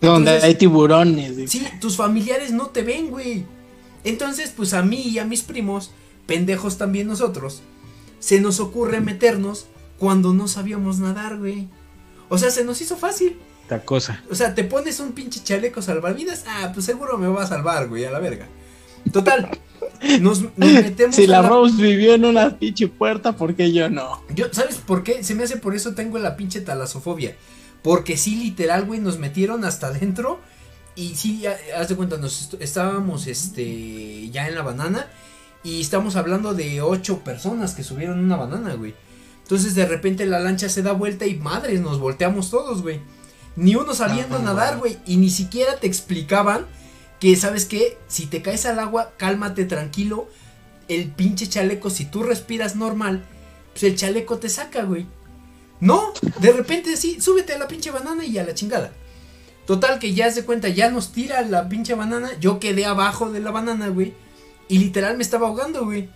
Donde 0.00 0.30
Entonces- 0.32 0.44
hay 0.44 0.54
tiburones. 0.56 1.34
güey. 1.34 1.48
Sí, 1.48 1.66
tus 1.80 1.96
familiares 1.96 2.52
no 2.52 2.66
te 2.66 2.82
ven, 2.82 3.10
güey. 3.10 3.44
Entonces, 4.04 4.52
pues 4.56 4.74
a 4.74 4.82
mí 4.82 5.00
y 5.02 5.18
a 5.18 5.24
mis 5.24 5.42
primos, 5.42 5.90
pendejos 6.26 6.78
también 6.78 7.06
nosotros, 7.06 7.62
se 8.18 8.40
nos 8.40 8.60
ocurre 8.60 9.00
meternos 9.00 9.66
cuando 9.98 10.32
no 10.32 10.48
sabíamos 10.48 10.98
nadar, 10.98 11.38
güey. 11.38 11.68
O 12.28 12.38
sea, 12.38 12.50
se 12.50 12.64
nos 12.64 12.80
hizo 12.80 12.96
fácil. 12.96 13.38
Esta 13.62 13.80
cosa. 13.84 14.22
O 14.30 14.34
sea, 14.34 14.54
te 14.54 14.64
pones 14.64 15.00
un 15.00 15.12
pinche 15.12 15.42
chaleco 15.42 15.82
salvavidas, 15.82 16.44
ah, 16.48 16.70
pues 16.72 16.86
seguro 16.86 17.18
me 17.18 17.28
va 17.28 17.42
a 17.42 17.46
salvar, 17.46 17.88
güey, 17.88 18.04
a 18.04 18.10
la 18.10 18.18
verga. 18.20 18.46
Total, 19.12 19.48
nos, 20.20 20.42
nos 20.56 20.72
metemos 20.72 21.16
Si 21.16 21.24
a 21.24 21.28
la 21.28 21.42
Rose 21.42 21.80
vivió 21.80 22.14
en 22.14 22.24
una 22.24 22.58
pinche 22.58 22.88
puerta, 22.88 23.32
¿por 23.36 23.54
qué 23.54 23.72
yo 23.72 23.88
no? 23.88 24.22
Yo, 24.34 24.46
¿sabes 24.52 24.76
por 24.76 25.02
qué? 25.02 25.22
Se 25.24 25.34
me 25.34 25.44
hace 25.44 25.56
por 25.56 25.74
eso 25.74 25.94
tengo 25.94 26.18
la 26.18 26.36
pinche 26.36 26.60
talasofobia. 26.60 27.36
Porque 27.82 28.16
sí, 28.16 28.36
literal, 28.36 28.84
güey, 28.84 28.98
nos 29.00 29.18
metieron 29.18 29.64
hasta 29.64 29.88
adentro. 29.88 30.40
Y 30.96 31.14
sí, 31.14 31.40
ya, 31.40 31.56
haz 31.78 31.88
de 31.88 31.94
cuenta, 31.96 32.16
nos 32.16 32.40
est- 32.42 32.62
estábamos 32.62 33.26
este 33.26 34.28
ya 34.30 34.48
en 34.48 34.54
la 34.56 34.62
banana. 34.62 35.08
Y 35.62 35.80
estamos 35.80 36.16
hablando 36.16 36.54
de 36.54 36.80
ocho 36.82 37.20
personas 37.20 37.74
que 37.74 37.82
subieron 37.84 38.18
una 38.18 38.36
banana, 38.36 38.74
güey. 38.74 38.94
Entonces 39.46 39.76
de 39.76 39.86
repente 39.86 40.26
la 40.26 40.40
lancha 40.40 40.68
se 40.68 40.82
da 40.82 40.90
vuelta 40.90 41.24
y 41.24 41.36
madres, 41.36 41.80
nos 41.80 42.00
volteamos 42.00 42.50
todos, 42.50 42.82
güey. 42.82 43.00
Ni 43.54 43.76
uno 43.76 43.94
sabiendo 43.94 44.38
Ajá. 44.38 44.44
nadar, 44.44 44.78
güey. 44.78 44.98
Y 45.06 45.18
ni 45.18 45.30
siquiera 45.30 45.76
te 45.76 45.86
explicaban 45.86 46.66
que, 47.20 47.36
¿sabes 47.36 47.64
qué? 47.64 47.96
Si 48.08 48.26
te 48.26 48.42
caes 48.42 48.66
al 48.66 48.80
agua, 48.80 49.12
cálmate 49.16 49.64
tranquilo. 49.64 50.28
El 50.88 51.12
pinche 51.12 51.48
chaleco, 51.48 51.90
si 51.90 52.06
tú 52.06 52.24
respiras 52.24 52.74
normal, 52.74 53.24
pues 53.70 53.84
el 53.84 53.94
chaleco 53.94 54.38
te 54.38 54.48
saca, 54.48 54.82
güey. 54.82 55.06
No, 55.78 56.12
de 56.40 56.50
repente 56.50 56.96
sí, 56.96 57.20
súbete 57.20 57.52
a 57.52 57.58
la 57.58 57.68
pinche 57.68 57.92
banana 57.92 58.24
y 58.24 58.38
a 58.38 58.44
la 58.44 58.52
chingada. 58.52 58.92
Total 59.64 60.00
que 60.00 60.12
ya 60.12 60.28
se 60.32 60.44
cuenta, 60.44 60.70
ya 60.70 60.90
nos 60.90 61.12
tira 61.12 61.40
la 61.42 61.68
pinche 61.68 61.94
banana. 61.94 62.30
Yo 62.40 62.58
quedé 62.58 62.84
abajo 62.84 63.30
de 63.30 63.38
la 63.38 63.52
banana, 63.52 63.86
güey. 63.90 64.12
Y 64.68 64.78
literal 64.78 65.16
me 65.16 65.22
estaba 65.22 65.46
ahogando, 65.46 65.84
güey. 65.84 66.08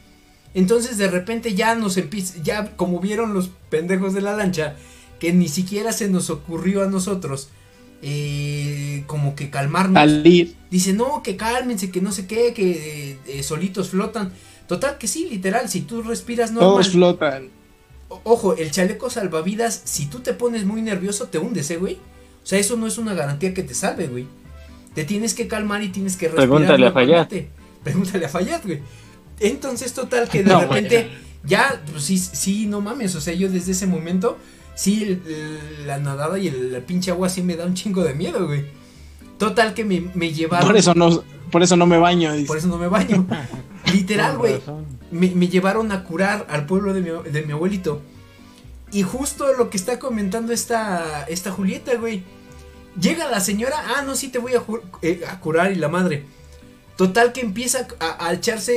Entonces 0.55 0.99
de 0.99 1.09
repente 1.09 1.55
ya 1.55 1.75
nos 1.75 1.97
empieza, 1.97 2.43
ya 2.43 2.77
como 2.77 3.01
vieron 3.01 3.35
los 3.35 3.51
pendejos 3.69 4.15
de 4.15 4.21
la 4.21 4.35
lancha, 4.35 4.77
que 5.19 5.33
ni 5.33 5.49
siquiera 5.49 5.93
se 5.93 6.09
nos 6.09 6.31
ocurrió 6.31 6.83
a 6.83 6.87
nosotros, 6.87 7.51
eh, 8.03 9.05
como 9.07 9.35
que 9.37 9.51
calmarnos. 9.51 9.95
Salir. 9.95 10.57
Dice, 10.71 10.93
no, 10.93 11.23
que 11.23 11.37
cálmense, 11.37 11.91
que 11.91 12.01
no 12.01 12.13
sé 12.13 12.27
qué, 12.27 12.53
que 12.55 13.11
eh, 13.13 13.19
eh, 13.27 13.43
solitos 13.43 13.91
flotan. 13.91 14.33
Total 14.67 14.99
que 14.99 15.09
sí, 15.09 15.29
literal, 15.29 15.69
si 15.69 15.83
tú 15.83 16.03
respiras 16.03 16.53
normal. 16.53 16.71
Todos 16.71 16.91
flotan. 16.91 17.49
Ojo, 18.09 18.57
el 18.57 18.71
chaleco 18.71 19.09
salvavidas, 19.09 19.83
si 19.85 20.07
tú 20.07 20.21
te 20.21 20.33
pones 20.33 20.65
muy 20.65 20.83
nervioso, 20.83 21.27
te 21.27 21.39
hundes, 21.39 21.71
¿eh, 21.71 21.77
güey? 21.77 21.95
O 22.43 22.47
sea, 22.47 22.59
eso 22.59 22.77
no 22.77 22.87
es 22.87 22.99
una 22.99 23.15
garantía 23.15 23.55
que 23.55 23.63
te 23.63 23.75
salve, 23.75 24.09
güey. 24.09 24.27
Te 24.95 25.05
tienes 25.05 25.35
que 25.35 25.47
calmar 25.47 25.83
y 25.83 25.91
tienes 25.91 26.17
que 26.17 26.27
respirar. 26.27 26.49
Pregúntale 26.49 26.87
a 26.87 26.93
Fayad. 26.93 27.29
Pregúntale 27.85 28.27
a 28.27 28.29
Fayad, 28.29 28.63
güey. 28.65 28.81
Entonces, 29.41 29.93
total, 29.95 30.29
que 30.29 30.43
de 30.45 30.51
No, 30.51 30.61
repente, 30.61 31.11
ya, 31.45 31.83
pues 31.91 32.05
sí, 32.05 32.19
sí, 32.19 32.67
no 32.67 32.81
mames. 32.81 33.15
O 33.17 33.21
sea, 33.21 33.35
yo 33.35 33.49
desde 33.51 33.73
ese 33.73 33.87
momento, 33.87 34.39
sí, 34.75 35.03
el- 35.03 35.23
el- 35.27 35.87
la 35.87 35.99
nadada 35.99 36.39
y 36.39 36.49
el, 36.49 36.73
la 36.73 36.81
pinche 36.81 37.11
agua 37.11 37.29
sí 37.29 37.43
me 37.43 37.57
da 37.57 37.65
un 37.67 37.75
chingo 37.75 38.05
de 38.05 38.15
miedo, 38.15 38.47
güey. 38.47 38.65
Total, 39.39 39.73
que 39.75 39.85
me, 39.85 40.11
me 40.15 40.33
llevaron. 40.33 40.67
Por 40.69 40.77
eso 40.77 40.95
no, 40.95 41.25
por 41.51 41.63
eso 41.63 41.77
no 41.77 41.87
me 41.87 41.97
baño. 41.99 42.33
dice. 42.35 42.47
por 42.47 42.59
eso 42.59 42.69
no 42.69 42.77
me 42.79 42.89
baño. 42.89 43.27
Literal, 43.93 44.37
güey 44.39 44.61
me, 45.11 45.29
me 45.31 45.49
llevaron 45.49 45.91
a 45.91 46.05
curar 46.05 46.47
al 46.51 46.67
pueblo 46.67 46.93
de 46.95 47.01
mi, 47.01 47.09
de 47.31 47.43
mi 47.43 47.53
abuelito. 47.53 48.01
Y 48.93 49.03
justo 49.03 49.53
lo 49.55 49.71
que 49.71 49.77
está 49.77 49.99
comentando 49.99 50.53
esta, 50.53 51.25
esta 51.29 51.51
Julieta, 51.51 51.95
güey. 51.97 52.23
Llega 53.01 53.29
la 53.31 53.41
señora, 53.41 53.77
ah, 53.97 54.03
no, 54.03 54.15
sí 54.15 54.29
te 54.29 54.39
voy 54.39 54.53
a, 54.55 54.63
eh, 55.03 55.23
a 55.29 55.41
curar 55.41 55.73
y 55.73 55.77
la 55.77 55.89
madre. 55.89 56.25
Total 57.01 57.33
que 57.33 57.41
empieza 57.41 57.89
a, 57.99 58.27
a 58.27 58.35
echarse 58.35 58.75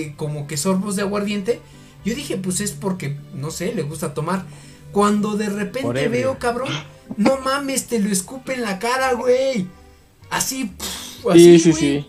eh, 0.00 0.14
como 0.16 0.46
que 0.46 0.56
sorbos 0.56 0.96
de 0.96 1.02
aguardiente. 1.02 1.60
Yo 2.06 2.14
dije, 2.14 2.38
pues 2.38 2.62
es 2.62 2.70
porque, 2.72 3.18
no 3.34 3.50
sé, 3.50 3.74
le 3.74 3.82
gusta 3.82 4.14
tomar. 4.14 4.46
Cuando 4.92 5.36
de 5.36 5.50
repente 5.50 6.08
veo, 6.08 6.38
cabrón, 6.38 6.70
no 7.18 7.36
mames, 7.44 7.86
te 7.86 7.98
lo 7.98 8.08
escupe 8.10 8.54
en 8.54 8.62
la 8.62 8.78
cara, 8.78 9.12
güey. 9.12 9.66
Así, 10.30 10.72
pf, 10.78 10.88
Sí, 11.20 11.28
así, 11.28 11.58
sí, 11.58 11.70
güey. 11.70 11.82
sí. 11.82 12.06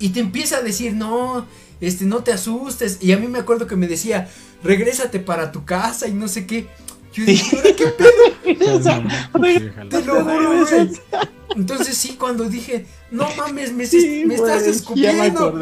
Y 0.00 0.08
te 0.08 0.18
empieza 0.18 0.56
a 0.56 0.62
decir, 0.62 0.92
no, 0.94 1.46
este, 1.80 2.04
no 2.04 2.24
te 2.24 2.32
asustes. 2.32 2.98
Y 3.00 3.12
a 3.12 3.16
mí 3.16 3.28
me 3.28 3.38
acuerdo 3.38 3.68
que 3.68 3.76
me 3.76 3.86
decía, 3.86 4.28
regrésate 4.64 5.20
para 5.20 5.52
tu 5.52 5.64
casa 5.64 6.08
y 6.08 6.14
no 6.14 6.26
sé 6.26 6.46
qué. 6.46 6.66
Yo 7.12 7.24
dije, 7.24 7.56
"¿Ahora 7.58 7.76
qué 7.76 7.86
pedo? 7.86 8.10
Te 9.88 10.02
lo 10.04 10.24
juro, 10.24 10.66
güey. 10.66 10.90
Entonces 11.54 11.96
sí, 11.96 12.16
cuando 12.18 12.44
dije, 12.48 12.86
no 13.10 13.28
mames, 13.36 13.72
me, 13.72 13.86
Sí, 13.86 14.24
me 14.26 14.34
estás 14.36 14.60
güey, 14.62 14.70
escupiendo. 14.70 15.52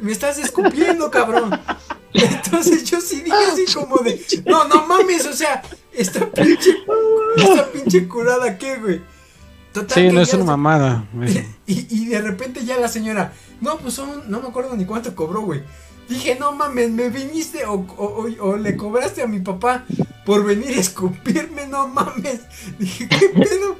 Me 0.00 0.12
estás 0.12 0.38
escupiendo, 0.38 1.10
cabrón. 1.10 1.58
Entonces 2.12 2.84
yo 2.84 3.00
sí 3.00 3.22
dije 3.22 3.36
así 3.52 3.64
como 3.74 3.96
de, 3.98 4.24
no, 4.46 4.64
no 4.68 4.86
mames, 4.86 5.26
o 5.26 5.32
sea, 5.32 5.62
esta 5.92 6.30
pinche, 6.30 6.70
esta 7.36 7.66
pinche 7.72 8.06
curada, 8.08 8.56
¿qué, 8.56 8.76
güey? 8.76 9.00
Total 9.72 9.90
Sí, 10.08 10.14
no 10.14 10.20
es 10.20 10.32
una 10.32 10.44
mamada. 10.44 11.04
y, 11.66 11.86
y 11.90 12.06
de 12.06 12.20
repente 12.20 12.64
ya 12.64 12.76
la 12.78 12.86
señora, 12.88 13.32
no, 13.60 13.78
pues 13.78 13.94
son, 13.94 14.30
no 14.30 14.40
me 14.40 14.48
acuerdo 14.48 14.76
ni 14.76 14.84
cuánto 14.84 15.14
cobró, 15.16 15.40
güey. 15.42 15.62
Dije, 16.08 16.36
no 16.38 16.52
mames, 16.52 16.90
me 16.90 17.08
viniste 17.08 17.64
o, 17.64 17.72
o- 17.96 18.26
o- 18.26 18.44
o 18.50 18.56
le 18.56 18.76
cobraste 18.76 19.22
a 19.22 19.26
mi 19.26 19.40
papá 19.40 19.84
por 20.24 20.44
venir 20.44 20.76
a 20.76 20.80
escupirme, 20.80 21.66
no 21.66 21.88
mames. 21.88 22.40
Dije, 22.78 23.08
¿qué 23.08 23.28
pedo? 23.30 23.76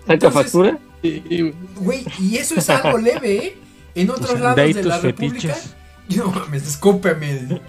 ¿Saca 0.00 0.12
Entonces- 0.14 0.42
factura? 0.42 0.78
Güey, 1.76 2.04
y 2.18 2.36
eso 2.36 2.56
es 2.56 2.68
algo 2.70 2.98
leve, 2.98 3.36
¿eh? 3.36 3.58
En 3.94 4.10
otros 4.10 4.30
sea, 4.30 4.38
lados 4.40 4.74
de 4.74 4.82
la 4.84 4.98
República. 4.98 5.54
fetiches. 5.54 5.74
No 6.16 6.26
mames, 6.30 6.66
escúpeme. 6.66 7.60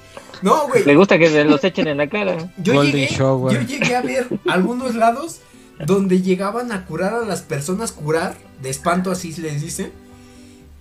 No, 0.41 0.67
güey. 0.67 0.83
Le 0.83 0.95
gusta 0.95 1.17
que 1.17 1.29
se 1.29 1.43
los 1.43 1.63
echen 1.63 1.87
en 1.87 1.97
la 1.97 2.07
cara. 2.07 2.51
Yo 2.57 2.73
Golden 2.73 2.93
llegué, 2.93 3.07
Shower. 3.13 3.53
yo 3.53 3.61
llegué 3.61 3.95
a 3.95 4.01
ver 4.01 4.27
algunos 4.47 4.95
lados 4.95 5.41
donde 5.85 6.21
llegaban 6.21 6.71
a 6.71 6.85
curar 6.85 7.13
a 7.13 7.25
las 7.25 7.41
personas, 7.41 7.91
curar, 7.91 8.35
de 8.61 8.69
espanto 8.69 9.11
así 9.11 9.33
les 9.41 9.61
dicen, 9.61 9.91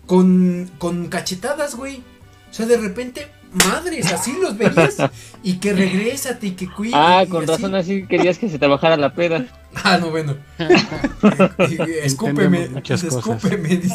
con, 0.07 0.71
con 0.79 1.09
cachetadas, 1.09 1.75
güey. 1.75 2.03
O 2.51 2.55
sea, 2.55 2.67
de 2.67 2.77
repente, 2.77 3.29
madres, 3.53 4.13
así 4.13 4.33
los 4.41 4.57
veías. 4.57 4.97
Y 5.43 5.55
que 5.59 5.73
regrésate 5.73 6.49
y 6.49 6.51
que 6.53 6.71
cuide. 6.71 6.93
Ah, 6.95 7.25
con 7.29 7.43
así. 7.45 7.53
razón 7.53 7.75
así 7.75 8.07
querías 8.07 8.39
que 8.39 8.49
se 8.49 8.59
te 8.59 8.67
bajara 8.67 8.97
la 8.97 9.15
peda. 9.15 9.47
Ah, 9.85 9.99
no, 9.99 10.11
bueno. 10.11 10.37
Escúpeme, 12.03 12.71
escúpeme, 12.85 13.69
dice. 13.77 13.95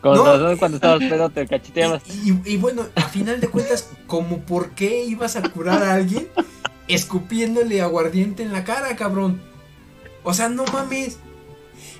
Con 0.00 0.14
No. 0.16 0.24
razón 0.24 0.56
cuando 0.58 0.76
estabas 0.76 0.98
pedo 1.00 1.30
te 1.30 1.46
cacheteabas. 1.46 2.02
Y, 2.24 2.30
y- 2.32 2.42
y 2.44 2.56
bueno, 2.56 2.82
a 2.94 3.02
final 3.02 3.40
de 3.40 3.48
cuentas, 3.48 3.90
como 4.06 4.38
por 4.40 4.70
qué 4.70 5.04
ibas 5.04 5.36
a 5.36 5.42
curar 5.42 5.82
a 5.82 5.94
alguien 5.94 6.28
escupiéndole 6.86 7.80
aguardiente 7.82 8.42
en 8.42 8.52
la 8.52 8.64
cara, 8.64 8.94
cabrón. 8.96 9.40
O 10.22 10.32
sea, 10.34 10.48
no 10.48 10.64
mames. 10.72 11.18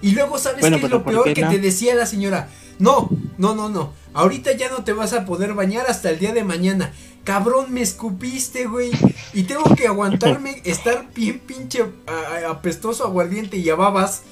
Y 0.02 0.12
luego, 0.12 0.38
¿sabes 0.38 0.60
Bueno, 0.60 0.78
qué 0.78 0.84
es 0.86 0.90
lo 0.90 1.02
¿por 1.02 1.12
peor 1.12 1.34
que 1.34 1.42
no? 1.42 1.50
te 1.50 1.58
decía 1.58 1.94
la 1.94 2.06
señora? 2.06 2.48
No, 2.78 3.08
no, 3.38 3.54
no, 3.54 3.68
no. 3.68 3.92
Ahorita 4.14 4.52
ya 4.52 4.70
no 4.70 4.84
te 4.84 4.92
vas 4.92 5.12
a 5.12 5.24
poder 5.24 5.54
bañar 5.54 5.86
hasta 5.88 6.10
el 6.10 6.18
día 6.18 6.32
de 6.32 6.44
mañana. 6.44 6.92
Cabrón, 7.24 7.72
me 7.72 7.82
escupiste, 7.82 8.66
güey. 8.66 8.90
Y 9.34 9.42
tengo 9.42 9.64
que 9.74 9.86
aguantarme 9.88 10.60
estar 10.64 11.06
bien 11.14 11.40
pinche 11.40 11.84
a- 12.06 12.50
apestoso 12.50 13.04
aguardiente 13.04 13.56
y 13.56 13.68
a 13.68 13.74
babas. 13.74 14.22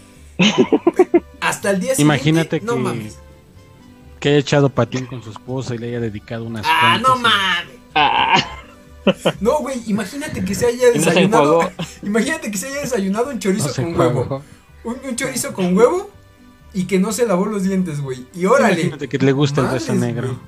Hasta 1.41 1.71
el 1.71 1.81
día 1.81 1.95
siguiente. 1.95 2.03
Imagínate 2.03 2.61
no 2.61 2.75
que- 2.75 2.81
mames. 2.81 3.19
Que 4.21 4.31
haya 4.31 4.39
echado 4.39 4.71
patín 4.71 5.07
con 5.07 5.23
su 5.23 5.31
esposa 5.31 5.75
y 5.75 5.79
le 5.79 5.89
haya 5.89 6.01
dedicado 6.01 6.45
unas 6.45 6.65
Ah, 6.67 6.99
no 7.03 7.17
mames. 7.17 7.75
Ah, 7.95 8.43
No, 9.41 9.59
güey, 9.59 9.83
imagínate 9.87 10.45
que 10.45 10.55
se 10.55 10.67
haya 10.67 10.89
y 10.95 10.99
no 10.99 11.05
se 11.05 11.11
desayunado. 11.11 11.71
imagínate 12.03 12.51
que 12.51 12.57
se 12.59 12.69
haya 12.69 12.81
desayunado 12.81 13.31
un 13.31 13.39
chorizo 13.39 13.69
No 13.69 13.75
con 13.75 14.01
huevo. 14.01 14.43
Un, 14.87 14.97
un 15.05 15.17
chorizo 15.17 15.53
con 15.53 15.77
huevo 15.77 16.11
y 16.73 16.85
que 16.85 16.99
no 16.99 17.13
se 17.13 17.27
lavó 17.27 17.47
los 17.47 17.65
dientes, 17.65 18.01
güey. 18.01 18.27
Y 18.35 18.47
órale. 18.47 18.75
Imagínate 18.75 19.09
que 19.09 19.19
le 19.19 19.33
gusta 19.33 19.63
el 19.63 19.69
beso 19.69 19.95
negro. 19.95 20.39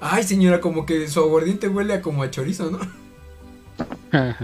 Ay, 0.00 0.22
señora, 0.22 0.60
como 0.60 0.86
que 0.86 1.08
su 1.08 1.20
aguardiente 1.20 1.68
huele 1.68 1.94
a 1.94 2.02
como 2.02 2.22
a 2.22 2.30
chorizo, 2.30 2.70
¿no? 2.70 2.78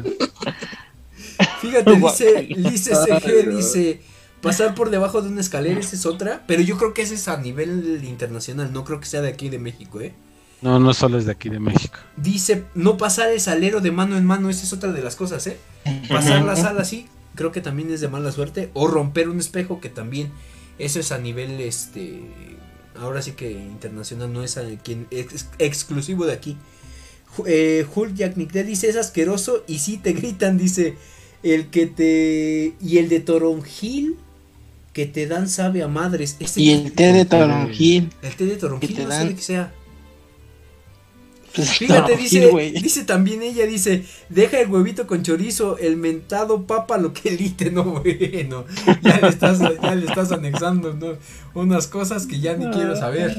Fíjate, 1.61 1.97
dice, 1.97 2.48
dice 2.56 2.94
CG, 2.94 3.51
dice, 3.51 4.01
pasar 4.40 4.74
por 4.74 4.90
debajo 4.90 5.23
de 5.23 5.28
una 5.28 5.40
escalera, 5.40 5.81
esa 5.81 5.97
es 5.97 6.06
otra, 6.06 6.44
pero 6.47 6.62
yo 6.62 6.77
creo 6.77 6.94
que 6.94 7.02
ese 7.02 7.15
es 7.15 7.28
a 7.28 7.36
nivel 7.36 8.02
internacional, 8.05 8.73
no 8.73 8.85
creo 8.85 9.01
que 9.01 9.06
sea 9.06 9.20
de 9.20 9.28
aquí 9.28 9.48
de 9.48 9.59
México, 9.59 10.01
¿eh? 10.01 10.15
No, 10.65 10.81
no 10.81 10.95
solo 10.95 11.19
es 11.19 11.27
de 11.27 11.32
aquí 11.32 11.51
de 11.51 11.61
México. 11.61 11.99
Dice, 12.16 12.65
no 12.74 12.97
pasar 12.97 13.31
el 13.31 13.39
salero 13.39 13.82
de 13.82 13.91
mano 13.93 14.16
en 14.16 14.24
mano, 14.24 14.49
esa 14.49 14.65
es 14.65 14.73
otra 14.73 14.93
de 14.93 15.03
las 15.03 15.15
cosas, 15.15 15.47
¿eh? 15.47 15.59
Pasar 16.09 16.43
la 16.43 16.57
sala 16.57 16.81
así, 16.81 17.07
creo 17.35 17.53
que 17.53 17.61
también 17.61 17.93
es 17.93 18.01
de 18.01 18.09
mala 18.09 18.32
suerte, 18.32 18.70
o 18.73 18.86
romper 18.89 19.28
un 19.28 19.39
espejo, 19.39 19.78
que 19.78 19.91
también, 19.91 20.31
eso 20.78 20.99
es 21.01 21.12
a 21.12 21.19
nivel, 21.19 21.61
este, 21.61 22.23
ahora 22.99 23.20
sí 23.20 23.32
que 23.32 23.51
internacional, 23.53 24.32
no 24.32 24.43
es 24.43 24.57
a 24.57 24.62
quien, 24.82 25.07
ex- 25.11 25.49
exclusivo 25.59 26.24
de 26.24 26.32
aquí. 26.32 26.57
Eh, 27.47 27.85
Hulk 27.95 28.15
Jack 28.15 28.36
Nick 28.39 28.53
dice, 28.53 28.89
es 28.89 28.97
asqueroso, 28.97 29.65
y 29.66 29.81
sí 29.81 29.99
te 29.99 30.15
gritan, 30.15 30.57
dice, 30.57 30.95
el 31.43 31.66
que 31.69 31.86
te, 31.86 32.74
y 32.81 32.97
el 32.97 33.11
de 33.11 33.20
toronjil, 33.20 34.16
que 34.95 35.05
te 35.05 35.27
dan 35.27 35.49
sabe 35.51 35.82
a 35.82 35.89
madres. 35.89 36.36
Ese- 36.41 36.62
Y 36.62 36.70
el 36.70 36.93
té 36.93 37.12
de 37.12 37.24
toronjil. 37.27 38.11
el 38.23 38.35
té 38.36 38.47
de 38.47 38.57
toronjil, 38.57 38.89
que 38.89 38.95
te 38.95 39.03
no 39.05 39.11
sé 39.11 39.16
de 39.28 39.35
qué 39.35 39.43
sea. 39.43 39.73
Pues, 41.55 41.70
Fíjate, 41.78 42.01
toronjil, 42.14 42.40
dice, 42.40 42.81
dice 42.82 43.05
también 43.05 43.43
ella, 43.43 43.64
dice, 43.66 44.05
deja 44.28 44.59
el 44.60 44.68
huevito 44.68 45.06
con 45.06 45.22
chorizo, 45.22 45.78
el 45.78 45.97
mentado 45.97 46.66
papa 46.66 46.98
lo 46.98 47.12
que 47.12 47.28
elite, 47.31 47.70
no 47.72 47.85
bueno, 47.85 48.64
ya 49.02 49.20
le 49.20 49.28
estás, 49.28 49.60
ya 49.60 49.94
le 49.94 50.06
estás 50.06 50.32
anexando 50.32 50.94
¿no? 50.94 51.16
unas 51.55 51.86
cosas 51.86 52.26
que 52.26 52.40
ya 52.40 52.55
ni 52.56 52.68
quiero 52.70 52.97
saber. 52.97 53.36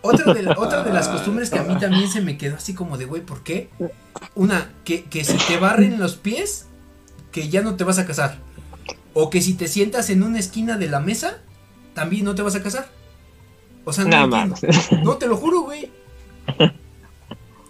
Otra 0.00 0.32
de, 0.32 0.42
la- 0.42 0.56
otra 0.58 0.82
de 0.82 0.92
las 0.92 1.08
costumbres 1.08 1.50
que 1.50 1.58
a 1.58 1.62
mí 1.64 1.76
también 1.78 2.08
se 2.10 2.20
me 2.20 2.36
quedó 2.38 2.56
así 2.56 2.74
como 2.74 2.96
de, 2.98 3.04
güey, 3.04 3.22
¿por 3.22 3.42
qué? 3.42 3.68
Una, 4.34 4.72
que, 4.84 5.04
que 5.04 5.24
si 5.24 5.36
te 5.36 5.58
barren 5.58 5.98
los 6.00 6.16
pies, 6.16 6.66
que 7.32 7.48
ya 7.48 7.62
no 7.62 7.76
te 7.76 7.84
vas 7.84 7.98
a 7.98 8.06
casar. 8.06 8.38
O 9.14 9.30
que 9.30 9.40
si 9.42 9.54
te 9.54 9.68
sientas 9.68 10.10
en 10.10 10.22
una 10.22 10.38
esquina 10.38 10.76
de 10.78 10.88
la 10.88 11.00
mesa, 11.00 11.38
también 11.94 12.24
no 12.24 12.34
te 12.34 12.42
vas 12.42 12.54
a 12.54 12.62
casar. 12.62 12.88
O 13.84 13.92
sea, 13.92 14.04
no, 14.04 14.10
No. 14.48 14.54
No, 15.04 15.16
te 15.16 15.26
lo 15.26 15.36
juro, 15.36 15.62
güey. 15.62 15.90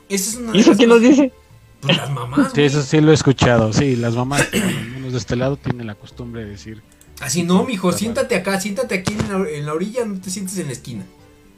Esa 0.08 0.30
es 0.30 0.36
una 0.36 0.56
¿Y 0.56 0.60
eso 0.60 0.72
quién 0.74 0.88
nos 0.88 1.00
dice? 1.00 1.32
Pues 1.80 1.96
las 1.96 2.10
mamás, 2.10 2.52
Sí, 2.54 2.62
eso 2.62 2.82
sí 2.82 3.00
lo 3.00 3.10
he 3.10 3.14
escuchado. 3.14 3.72
Sí, 3.72 3.94
las 3.96 4.14
mamás, 4.16 4.48
lo 4.52 4.90
menos 4.94 5.12
de 5.12 5.18
este 5.18 5.36
lado, 5.36 5.56
tienen 5.56 5.86
la 5.86 5.94
costumbre 5.94 6.44
de 6.44 6.50
decir. 6.50 6.82
Así 7.20 7.42
no, 7.42 7.64
mijo, 7.64 7.92
siéntate 7.92 8.34
acá, 8.36 8.60
siéntate 8.60 8.94
aquí 8.96 9.12
en 9.14 9.28
la, 9.44 9.48
en 9.50 9.66
la 9.66 9.74
orilla, 9.74 10.04
no 10.04 10.20
te 10.20 10.30
sientes 10.30 10.56
en 10.58 10.66
la 10.66 10.72
esquina. 10.72 11.04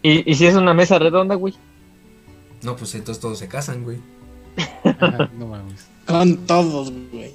¿Y, 0.02 0.30
y 0.30 0.34
si 0.34 0.46
es 0.46 0.54
una 0.54 0.74
mesa 0.74 0.98
redonda, 0.98 1.34
güey? 1.34 1.54
No, 2.62 2.76
pues 2.76 2.94
entonces 2.94 3.20
todos 3.20 3.38
se 3.38 3.48
casan, 3.48 3.82
güey. 3.84 3.98
"Ajá, 4.84 5.30
no 5.38 5.46
mames. 5.46 5.86
Con 6.06 6.38
todos, 6.46 6.90
güey. 7.12 7.32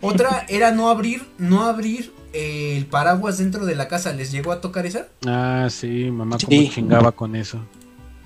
Otra 0.00 0.44
era 0.48 0.72
no 0.72 0.88
abrir, 0.90 1.24
no 1.38 1.62
abrir 1.62 2.12
eh, 2.32 2.74
el 2.76 2.86
paraguas 2.86 3.38
dentro 3.38 3.64
de 3.66 3.74
la 3.76 3.88
casa. 3.88 4.12
¿Les 4.12 4.32
llegó 4.32 4.52
a 4.52 4.60
tocar 4.60 4.84
esa? 4.84 5.08
Ah, 5.26 5.68
sí, 5.70 6.10
mamá 6.10 6.38
Sí. 6.38 6.46
como 6.46 6.70
chingaba 6.70 7.12
con 7.12 7.36
eso. 7.36 7.60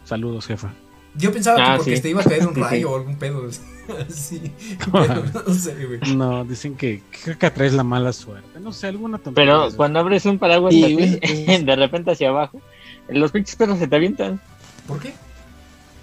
Saludos, 0.05 0.47
jefa. 0.47 0.73
Yo 1.17 1.33
pensaba 1.33 1.57
que 1.57 1.63
Ah, 1.63 1.77
porque 1.77 1.97
sí. 1.97 2.03
te 2.03 2.11
iba 2.11 2.21
a 2.21 2.25
caer 2.25 2.47
un 2.47 2.55
sí. 2.57 2.61
rayo 2.61 2.91
o 2.93 2.97
algún 2.97 3.17
pedo. 3.17 3.49
Así. 4.09 4.53
Pero 4.93 5.25
no 5.47 5.55
sé, 5.55 5.75
güey. 5.87 6.15
No, 6.15 6.45
dicen 6.45 6.77
que 6.77 7.03
creo 7.25 7.37
que 7.39 7.47
atraes 7.47 7.73
la 7.73 7.83
mala 7.83 8.13
suerte. 8.13 8.61
No 8.61 8.73
sé, 8.73 8.87
alguna 8.87 9.19
tontería. 9.19 9.53
Pero 9.53 9.77
cuando 9.77 9.99
abres 9.99 10.25
un 10.27 10.39
paraguas 10.39 10.73
Sí, 10.73 10.85
así, 10.85 10.95
güey. 10.95 11.65
de 11.65 11.77
repente 11.77 12.13
hacia 12.13 12.29
abajo, 12.29 12.61
los 13.09 13.33
pinches 13.33 13.57
perros 13.57 13.79
se 13.81 13.89
te 13.89 13.97
avientan. 13.97 14.41
¿Por 14.87 15.01
qué? 15.01 15.13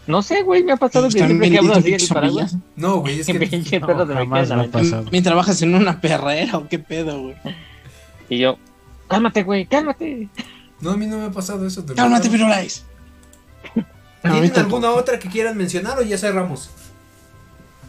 No 0.06 0.22
sé, 0.22 0.42
güey, 0.44 0.64
me 0.64 0.72
ha 0.74 0.78
pasado 0.78 1.08
que 1.08 1.12
siempre 1.20 1.50
que 1.52 1.58
abro 1.60 1.76
dicen 1.76 1.96
así 1.96 2.04
el 2.06 2.14
paraguas. 2.14 2.56
No, 2.76 2.98
güey, 2.98 3.20
es 3.22 3.28
que. 3.28 3.34
pinche 3.40 3.80
No, 3.80 3.88
perro 3.88 4.06
me 4.06 4.14
jamás 4.16 4.50
me 4.50 4.56
ha 4.64 4.68
pasado. 4.72 5.04
Mientras 5.12 5.32
trabajas 5.32 5.62
en 5.62 5.76
una 5.76 6.00
perrera 6.02 6.58
o 6.58 6.68
qué 6.68 6.80
pedo, 6.80 7.22
güey. 7.22 7.36
Y 8.30 8.40
yo, 8.40 8.58
cálmate, 9.08 9.44
güey, 9.44 9.66
cálmate. 9.66 10.28
No, 10.82 10.92
a 10.92 10.98
mí 10.98 11.08
no 11.08 11.18
me 11.18 11.26
ha 11.26 11.32
pasado 11.32 11.66
eso. 11.66 11.82
de 11.82 11.94
Cálmate. 11.96 12.30
Firulais. 12.30 12.86
¿Tienen 14.32 14.56
alguna 14.58 14.92
otra 14.92 15.20
que 15.20 15.30
quieran 15.30 15.58
mencionar 15.58 15.98
o 16.00 16.02
ya 16.02 16.18
cerramos? 16.18 16.70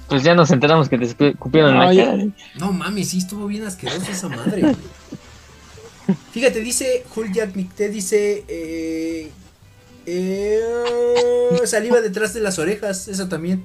Pues 0.08 0.22
ya 0.22 0.34
nos 0.34 0.50
enteramos 0.50 0.88
que 0.88 0.96
te 0.98 1.04
escu- 1.06 1.32
escupieron 1.32 1.74
No, 1.76 1.84
la 1.92 1.94
cara. 2.04 2.24
No 2.58 2.72
mami, 2.72 3.04
sí 3.04 3.18
estuvo 3.18 3.46
bien 3.46 3.64
asquerosa 3.64 4.10
esa 4.10 4.28
madre. 4.28 4.60
güey. 4.62 4.76
Fíjate, 6.32 6.60
dice 6.60 7.04
Hulk 7.14 7.32
Jack 7.32 7.54
Nicté, 7.54 7.90
dice 7.90 8.44
eh, 8.48 9.30
eh, 10.06 10.60
saliva 11.66 12.00
detrás 12.00 12.32
de 12.34 12.40
las 12.40 12.58
orejas, 12.58 13.08
esa 13.08 13.28
también. 13.28 13.62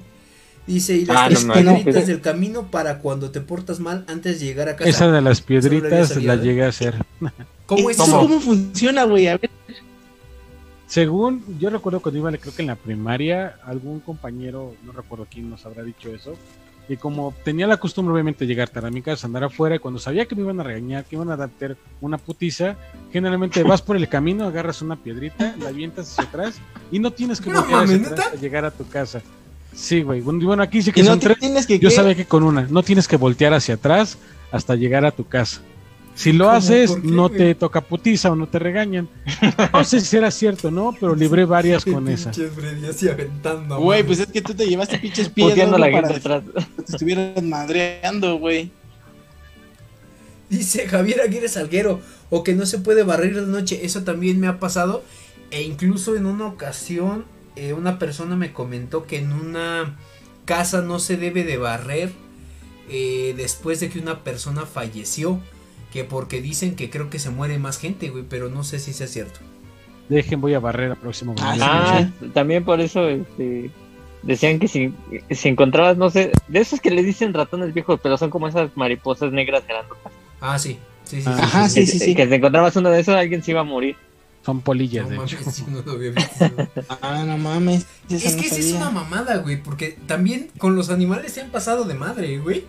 Dice, 0.66 0.94
y 0.94 1.04
las 1.04 1.16
Ah, 1.16 1.26
tres 1.28 1.44
no 1.44 1.52
piedritas 1.54 2.06
del 2.06 2.20
camino 2.22 2.70
para 2.70 2.98
cuando 2.98 3.30
te 3.30 3.40
portas 3.42 3.80
mal 3.80 4.04
antes 4.08 4.40
de 4.40 4.46
llegar 4.46 4.68
a 4.70 4.76
casa. 4.76 4.88
Esa 4.88 5.10
de 5.10 5.20
las 5.20 5.40
piedritas 5.42 6.16
la 6.22 6.34
¿eh? 6.34 6.38
llegué 6.38 6.64
a 6.64 6.68
hacer. 6.68 6.94
¿Cómo 7.66 7.90
es 7.90 7.96
¿Eso 7.96 8.04
eso? 8.06 8.18
cómo 8.20 8.40
funciona, 8.40 9.04
güey? 9.04 9.28
A 9.28 9.36
ver. 9.38 9.50
Según 10.86 11.42
yo 11.58 11.70
recuerdo 11.70 12.00
cuando 12.00 12.18
iba, 12.18 12.30
creo 12.38 12.54
que 12.54 12.62
en 12.62 12.68
la 12.68 12.76
primaria, 12.76 13.56
algún 13.64 14.00
compañero, 14.00 14.74
no 14.84 14.92
recuerdo 14.92 15.26
quién 15.30 15.50
nos 15.50 15.64
habrá 15.66 15.82
dicho 15.82 16.10
eso, 16.14 16.34
y 16.88 16.96
como 16.96 17.34
tenía 17.44 17.66
la 17.66 17.78
costumbre 17.78 18.12
obviamente 18.12 18.40
de 18.44 18.48
llegar 18.48 18.68
tarde 18.68 18.88
a 18.88 18.90
mi 18.90 19.00
casa, 19.00 19.26
andar 19.26 19.44
afuera, 19.44 19.76
y 19.76 19.78
cuando 19.78 19.98
sabía 19.98 20.26
que 20.26 20.34
me 20.34 20.42
iban 20.42 20.60
a 20.60 20.62
regañar, 20.62 21.04
que 21.04 21.16
iban 21.16 21.30
a 21.30 21.36
darte 21.36 21.76
una 22.02 22.18
putiza, 22.18 22.76
generalmente 23.10 23.62
vas 23.62 23.80
por 23.80 23.96
el 23.96 24.08
camino, 24.08 24.44
agarras 24.44 24.82
una 24.82 24.96
piedrita, 24.96 25.54
la 25.58 25.68
avientas 25.70 26.12
hacia 26.12 26.24
atrás, 26.24 26.56
y 26.92 26.98
no 26.98 27.10
tienes 27.10 27.40
que 27.40 27.50
voltear 27.50 27.84
hacia 27.84 27.96
atrás 27.96 28.10
¿neta? 28.10 28.28
a 28.30 28.34
llegar 28.40 28.64
a 28.66 28.70
tu 28.70 28.86
casa. 28.86 29.22
Sí, 29.74 30.02
güey. 30.02 30.20
Bueno, 30.20 30.62
aquí 30.62 30.82
sí 30.82 30.92
que 30.92 31.00
Y 31.00 31.04
son 31.04 31.18
tres. 31.18 31.38
que 31.66 31.78
Yo 31.78 31.88
¿qué? 31.88 31.94
sabía 31.94 32.14
que 32.14 32.26
con 32.26 32.42
una, 32.42 32.68
no 32.70 32.82
tienes 32.82 33.08
que 33.08 33.16
voltear 33.16 33.54
hacia 33.54 33.74
atrás 33.74 34.18
hasta 34.52 34.76
llegar 34.76 35.04
a 35.04 35.10
tu 35.10 35.26
casa. 35.26 35.62
Si 36.14 36.32
lo 36.32 36.48
haces, 36.48 36.92
¿Por 36.92 37.02
qué, 37.02 37.08
no 37.08 37.28
te 37.28 37.54
toca 37.54 37.80
putiza 37.80 38.30
o 38.30 38.36
no 38.36 38.46
te 38.48 38.58
regañan. 38.58 39.08
No 39.72 39.84
sé 39.84 40.00
si 40.00 40.16
era 40.16 40.30
cierto, 40.30 40.70
¿no? 40.70 40.94
Pero 40.98 41.14
libré 41.14 41.44
varias 41.44 41.84
con 41.92 42.08
esa. 42.08 42.30
Aventando. 43.12 43.80
Güey, 43.80 44.04
pues 44.04 44.20
es 44.20 44.26
que 44.28 44.40
tú 44.40 44.54
te 44.54 44.66
llevaste 44.66 44.98
pinches 44.98 45.28
piedras 45.30 45.70
la 45.70 45.78
güey, 45.78 45.92
gente 45.92 46.20
para 46.20 46.36
atrás. 46.36 46.66
te 46.76 46.92
estuvieran 46.92 47.48
madreando, 47.48 48.38
güey. 48.38 48.70
Dice 50.48 50.86
Javier 50.86 51.20
Aguirre 51.20 51.48
Salguero, 51.48 52.00
o 52.30 52.44
que 52.44 52.54
no 52.54 52.64
se 52.66 52.78
puede 52.78 53.02
barrer 53.02 53.34
de 53.34 53.46
noche, 53.46 53.80
eso 53.84 54.04
también 54.04 54.38
me 54.38 54.46
ha 54.46 54.60
pasado. 54.60 55.02
E 55.50 55.62
incluso 55.62 56.16
en 56.16 56.26
una 56.26 56.46
ocasión, 56.46 57.24
eh, 57.56 57.72
una 57.72 57.98
persona 57.98 58.36
me 58.36 58.52
comentó 58.52 59.06
que 59.06 59.18
en 59.18 59.32
una 59.32 59.96
casa 60.44 60.82
no 60.82 60.98
se 60.98 61.16
debe 61.16 61.44
de 61.44 61.56
barrer 61.56 62.12
eh, 62.88 63.34
después 63.36 63.80
de 63.80 63.88
que 63.88 63.98
una 63.98 64.22
persona 64.22 64.66
falleció. 64.66 65.40
Que 65.94 66.02
porque 66.02 66.42
dicen 66.42 66.74
que 66.74 66.90
creo 66.90 67.08
que 67.08 67.20
se 67.20 67.30
muere 67.30 67.56
más 67.60 67.78
gente, 67.78 68.08
güey, 68.10 68.24
pero 68.28 68.48
no 68.50 68.64
sé 68.64 68.80
si 68.80 68.92
sea 68.92 69.06
cierto. 69.06 69.38
Dejen, 70.08 70.40
voy 70.40 70.52
a 70.54 70.58
barrer 70.58 70.90
al 70.90 70.96
próximo. 70.96 71.36
Ah. 71.40 71.56
Ah, 71.60 72.08
también 72.34 72.64
por 72.64 72.80
eso 72.80 73.08
este, 73.08 73.70
decían 74.24 74.58
que 74.58 74.66
si, 74.66 74.92
si 75.30 75.48
encontrabas, 75.48 75.96
no 75.96 76.10
sé, 76.10 76.32
de 76.48 76.58
esos 76.58 76.80
que 76.80 76.90
le 76.90 77.04
dicen 77.04 77.32
ratones 77.32 77.72
viejos, 77.72 78.00
pero 78.02 78.18
son 78.18 78.28
como 78.30 78.48
esas 78.48 78.76
mariposas 78.76 79.30
negras 79.30 79.62
grandotas. 79.68 80.12
Ah, 80.40 80.58
sí, 80.58 80.78
sí, 81.04 81.22
sí. 81.22 81.28
Ah, 81.28 81.36
sí, 81.36 81.42
Ajá, 81.44 81.68
sí. 81.68 81.86
sí, 81.86 81.92
que, 81.92 81.98
sí, 82.00 82.04
sí. 82.06 82.14
que 82.16 82.26
si 82.26 82.34
encontrabas 82.34 82.74
uno 82.74 82.90
de 82.90 82.98
esos, 82.98 83.14
alguien 83.14 83.44
se 83.44 83.52
iba 83.52 83.60
a 83.60 83.64
morir. 83.64 83.94
Son 84.44 84.60
polillas, 84.62 85.04
No 85.04 85.10
de 85.10 85.16
mames, 85.18 85.32
hecho. 85.32 85.50
sí, 85.52 85.64
no 85.68 85.80
lo 85.80 85.92
había 85.92 86.10
visto. 86.10 86.44
Ah, 87.00 87.22
no 87.24 87.38
mames. 87.38 87.86
Es 88.10 88.34
no 88.34 88.42
que 88.42 88.48
esa 88.48 88.58
es 88.58 88.72
una 88.72 88.90
mamada, 88.90 89.36
güey, 89.36 89.62
porque 89.62 89.96
también 90.08 90.50
con 90.58 90.74
los 90.74 90.90
animales 90.90 91.32
se 91.32 91.40
han 91.40 91.50
pasado 91.50 91.84
de 91.84 91.94
madre, 91.94 92.36
güey. 92.38 92.64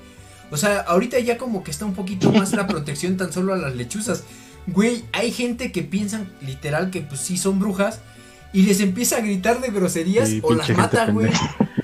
O 0.51 0.57
sea, 0.57 0.79
ahorita 0.81 1.19
ya 1.19 1.37
como 1.37 1.63
que 1.63 1.71
está 1.71 1.85
un 1.85 1.93
poquito 1.93 2.31
más 2.31 2.53
la 2.53 2.67
protección 2.67 3.17
tan 3.17 3.31
solo 3.31 3.53
a 3.53 3.57
las 3.57 3.75
lechuzas. 3.75 4.23
Güey, 4.67 5.03
hay 5.11 5.31
gente 5.31 5.71
que 5.71 5.83
piensan 5.83 6.31
literal 6.41 6.89
que 6.89 7.01
pues 7.01 7.21
sí 7.21 7.37
son 7.37 7.59
brujas 7.59 7.99
y 8.53 8.63
les 8.63 8.79
empieza 8.79 9.17
a 9.17 9.21
gritar 9.21 9.61
de 9.61 9.69
groserías 9.69 10.29
Sí, 10.29 10.39
o 10.43 10.53
las 10.53 10.69
mata, 10.69 11.07
güey. 11.11 11.31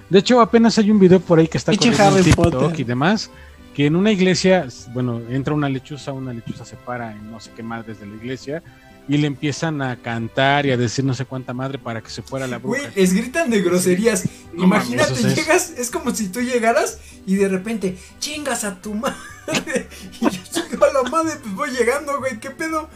De 0.10 0.20
hecho, 0.20 0.42
apenas 0.42 0.78
hay 0.78 0.92
un 0.92 1.00
video 1.00 1.20
por 1.20 1.40
ahí 1.40 1.48
que 1.48 1.58
está 1.58 1.72
Harry 1.72 2.24
TikTok 2.24 2.36
Potter. 2.36 2.80
y 2.80 2.84
demás, 2.84 3.30
que 3.74 3.86
en 3.86 3.96
una 3.96 4.12
iglesia, 4.12 4.68
bueno, 4.94 5.22
entra 5.30 5.54
una 5.54 5.70
lechuza, 5.70 6.12
una 6.12 6.34
lechuza 6.34 6.66
se 6.66 6.76
para 6.76 7.12
en 7.12 7.32
no 7.32 7.40
sé 7.40 7.52
qué 7.56 7.64
madres 7.64 8.00
de 8.00 8.08
la 8.08 8.16
iglesia 8.16 8.64
y 9.08 9.18
le 9.18 9.28
empiezan 9.28 9.82
a 9.82 9.96
cantar 9.98 10.66
y 10.66 10.72
a 10.72 10.78
decir 10.78 11.04
no 11.04 11.14
sé 11.14 11.26
cuánta 11.26 11.54
madre 11.54 11.78
para 11.78 12.02
que 12.02 12.10
se 12.10 12.22
fuera 12.22 12.48
la 12.48 12.60
bruja. 12.60 12.80
Güey, 12.82 12.94
les 12.96 13.14
gritan 13.14 13.50
de 13.50 13.62
groserías. 13.62 14.24
No 14.54 14.64
Imagínate, 14.66 15.12
mames, 15.12 15.20
eso 15.26 15.28
es- 15.30 15.36
llegas, 15.36 15.74
es 15.78 15.90
como 15.92 16.14
si 16.16 16.30
tú 16.30 16.40
llegaras 16.42 17.00
y 17.26 17.36
de 17.36 17.48
repente 17.50 17.98
chingas 18.20 18.64
a 18.64 18.80
tu 18.82 18.94
madre. 18.94 19.18
y 20.22 20.26
yo 20.26 20.30
chingo 20.52 20.86
a 20.86 20.94
la 21.04 21.10
madre, 21.10 21.34
pues 21.42 21.56
voy 21.56 21.70
llegando, 21.72 22.18
güey, 22.20 22.40
¿qué 22.40 22.52
pedo? 22.52 22.88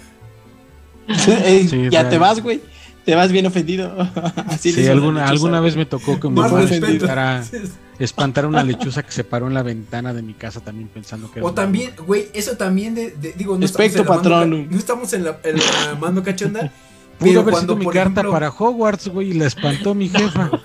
Ey, 1.44 1.68
Sí, 1.68 1.88
ya 1.90 2.10
te 2.10 2.18
vas, 2.18 2.40
güey. 2.42 2.62
Te 3.06 3.14
vas 3.14 3.32
bien 3.32 3.46
ofendido. 3.46 3.96
Así 4.48 4.72
Sí, 4.72 4.88
alguna, 4.88 5.28
alguna 5.28 5.60
vez 5.60 5.76
me 5.76 5.86
tocó 5.86 6.20
que 6.20 6.28
mi 6.28 6.36
Más 6.42 6.52
mamá 6.52 6.64
respeto. 6.66 6.88
intentara 6.92 7.44
espantar 8.00 8.46
a 8.46 8.48
una 8.48 8.64
lechuza 8.64 9.04
que 9.04 9.12
se 9.12 9.24
paró 9.24 9.48
en 9.48 9.54
la 9.54 9.64
ventana 9.64 10.14
de 10.14 10.22
mi 10.22 10.34
casa 10.34 10.60
también 10.62 10.88
pensando 10.90 11.32
que 11.32 11.40
era 11.40 11.46
O 11.46 11.50
una 11.52 11.56
también, 11.56 11.92
güey, 12.06 12.28
eso 12.34 12.58
también 12.58 12.96
de, 12.96 13.12
de- 13.12 13.34
digo, 13.34 13.58
no 13.58 13.66
Espectro 13.66 14.02
estamos 14.02 14.26
en 14.26 14.32
la 14.32 14.38
mano 14.38 14.46
patronum. 14.46 14.64
ca- 14.66 14.72
no 14.74 14.78
estamos 14.80 15.14
en 15.14 15.24
la, 15.24 15.40
en 15.44 15.58
la 15.58 15.96
mano 16.00 16.24
cachonda, 16.24 16.60
Pudo 17.20 17.30
pero 17.30 17.40
haber 17.42 17.52
cuando 17.54 17.74
sido 17.74 17.78
mi 17.78 17.86
por 17.86 17.94
carta 17.94 18.10
ejemplo, 18.12 18.32
para 18.32 18.50
Hogwarts, 18.50 19.08
güey, 19.08 19.30
y 19.32 19.34
la 19.36 19.46
espantó 19.48 19.94
mi 19.96 20.10
jefa. 20.10 20.50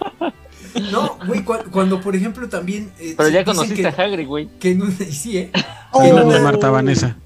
No, 0.92 1.18
güey, 1.26 1.42
cu- 1.44 1.58
cuando 1.72 2.00
por 2.00 2.14
ejemplo 2.14 2.48
también. 2.48 2.92
eh, 3.00 3.14
Pero 3.16 3.28
ya 3.28 3.44
conociste 3.44 3.82
que, 3.82 3.88
a 3.88 3.90
Hagrid, 3.90 4.26
güey. 4.26 4.48
que 4.60 4.70
en 4.70 4.92
sí, 5.12 5.36
¿eh? 5.38 5.50
Oh. 5.90 6.02
En 6.04 6.14
una- 6.14 6.38
Marta 6.38 6.70
Vanessa. 6.70 7.16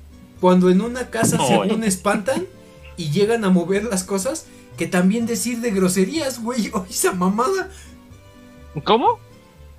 cuando 0.40 0.70
en 0.70 0.80
una 0.80 1.10
casa 1.10 1.36
No, 1.36 1.46
según 1.46 1.84
eh. 1.84 1.86
espantan 1.86 2.46
y 2.96 3.10
llegan 3.10 3.44
a 3.44 3.50
mover 3.50 3.84
las 3.84 4.02
cosas, 4.02 4.46
que 4.78 4.86
también 4.86 5.26
decir 5.26 5.60
de 5.60 5.72
groserías, 5.72 6.42
güey. 6.42 6.70
Oye, 6.72 6.86
esa 6.88 7.12
mamada. 7.12 7.68
¿Cómo? 8.84 9.18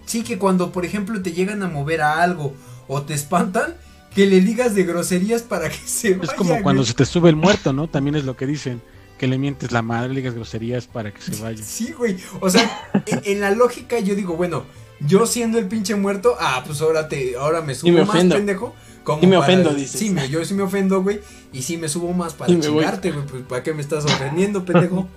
Sí, 0.06 0.24
que 0.24 0.38
cuando 0.38 0.72
por 0.72 0.86
ejemplo 0.86 1.22
te 1.22 1.32
llegan 1.34 1.64
a 1.64 1.68
mover 1.68 2.02
a 2.02 2.22
algo 2.22 2.54
o 2.88 3.02
te 3.02 3.14
espantan, 3.14 3.76
que 4.14 4.26
le 4.28 4.40
digas 4.42 4.76
de 4.76 4.84
groserías 4.84 5.42
para 5.42 5.70
que 5.70 5.78
se 5.78 6.14
vaya. 6.16 6.32
Es 6.32 6.38
como 6.38 6.62
cuando 6.64 6.84
se 6.86 6.94
te 6.94 7.06
sube 7.06 7.30
el 7.30 7.36
muerto, 7.36 7.74
¿no? 7.74 7.88
También 7.90 8.16
es 8.16 8.24
lo 8.24 8.36
que 8.38 8.46
dicen. 8.46 8.82
Que 9.18 9.28
le 9.28 9.38
mientes 9.38 9.72
la 9.72 9.82
madre, 9.82 10.10
le 10.10 10.16
digas 10.16 10.34
groserías 10.36 10.88
para 10.88 11.14
que 11.14 11.22
se 11.22 11.42
vaya. 11.42 11.64
Sí, 11.64 11.94
güey. 11.98 12.18
O 12.42 12.50
sea, 12.50 12.70
en, 13.06 13.22
en 13.24 13.40
la 13.40 13.52
lógica 13.52 13.98
yo 14.00 14.14
digo, 14.14 14.36
bueno, 14.36 14.66
yo 15.00 15.26
siendo 15.26 15.58
el 15.58 15.68
pinche 15.68 15.96
muerto, 15.96 16.36
ah, 16.40 16.64
pues 16.66 16.82
ahora 16.82 17.08
te, 17.08 17.36
ahora 17.38 17.62
me 17.62 17.76
subo 17.76 17.92
me 17.94 18.02
más, 18.02 18.10
ofendo. 18.10 18.36
pendejo. 18.36 18.76
Como 19.06 19.24
Y 19.24 19.28
me 19.28 19.38
para- 19.38 19.48
ofendo, 19.54 19.74
dices. 19.74 20.00
Sí, 20.00 20.10
me- 20.10 20.28
yo 20.30 20.44
sí 20.44 20.54
me 20.54 20.64
ofendo, 20.64 21.02
güey. 21.02 21.22
Y 21.54 21.62
sí 21.62 21.78
me 21.78 21.88
subo 21.88 22.12
más 22.12 22.34
para 22.38 22.52
voy. 22.54 22.62
chingarte, 22.62 23.12
güey. 23.12 23.26
Pues 23.26 23.44
para 23.44 23.64
qué 23.64 23.74
me 23.74 23.82
estás 23.82 24.04
ofendiendo, 24.04 24.66
pendejo. 24.66 25.08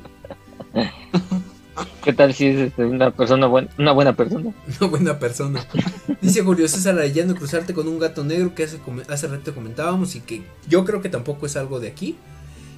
¿Qué 2.05 2.13
tal 2.13 2.33
si 2.35 2.47
es 2.47 2.59
este, 2.59 2.85
una 2.85 3.11
persona 3.11 3.47
buena, 3.47 3.69
una 3.79 3.93
buena 3.93 4.13
persona? 4.15 4.51
Una 4.81 4.89
buena 4.91 5.19
persona. 5.19 5.65
Dice 6.21 6.43
Julio 6.43 6.69
César 6.69 6.99
Arellano 6.99 7.35
cruzarte 7.35 7.75
con 7.75 7.89
un 7.89 7.99
gato 7.99 8.25
negro 8.25 8.55
que 8.55 8.65
hace, 8.65 8.79
hace 9.09 9.27
rato 9.29 9.55
comentábamos 9.55 10.15
y 10.15 10.21
que 10.21 10.43
yo 10.69 10.85
creo 10.85 11.01
que 11.03 11.09
tampoco 11.09 11.47
es 11.47 11.57
algo 11.57 11.81
de 11.81 11.89
aquí. 11.89 12.17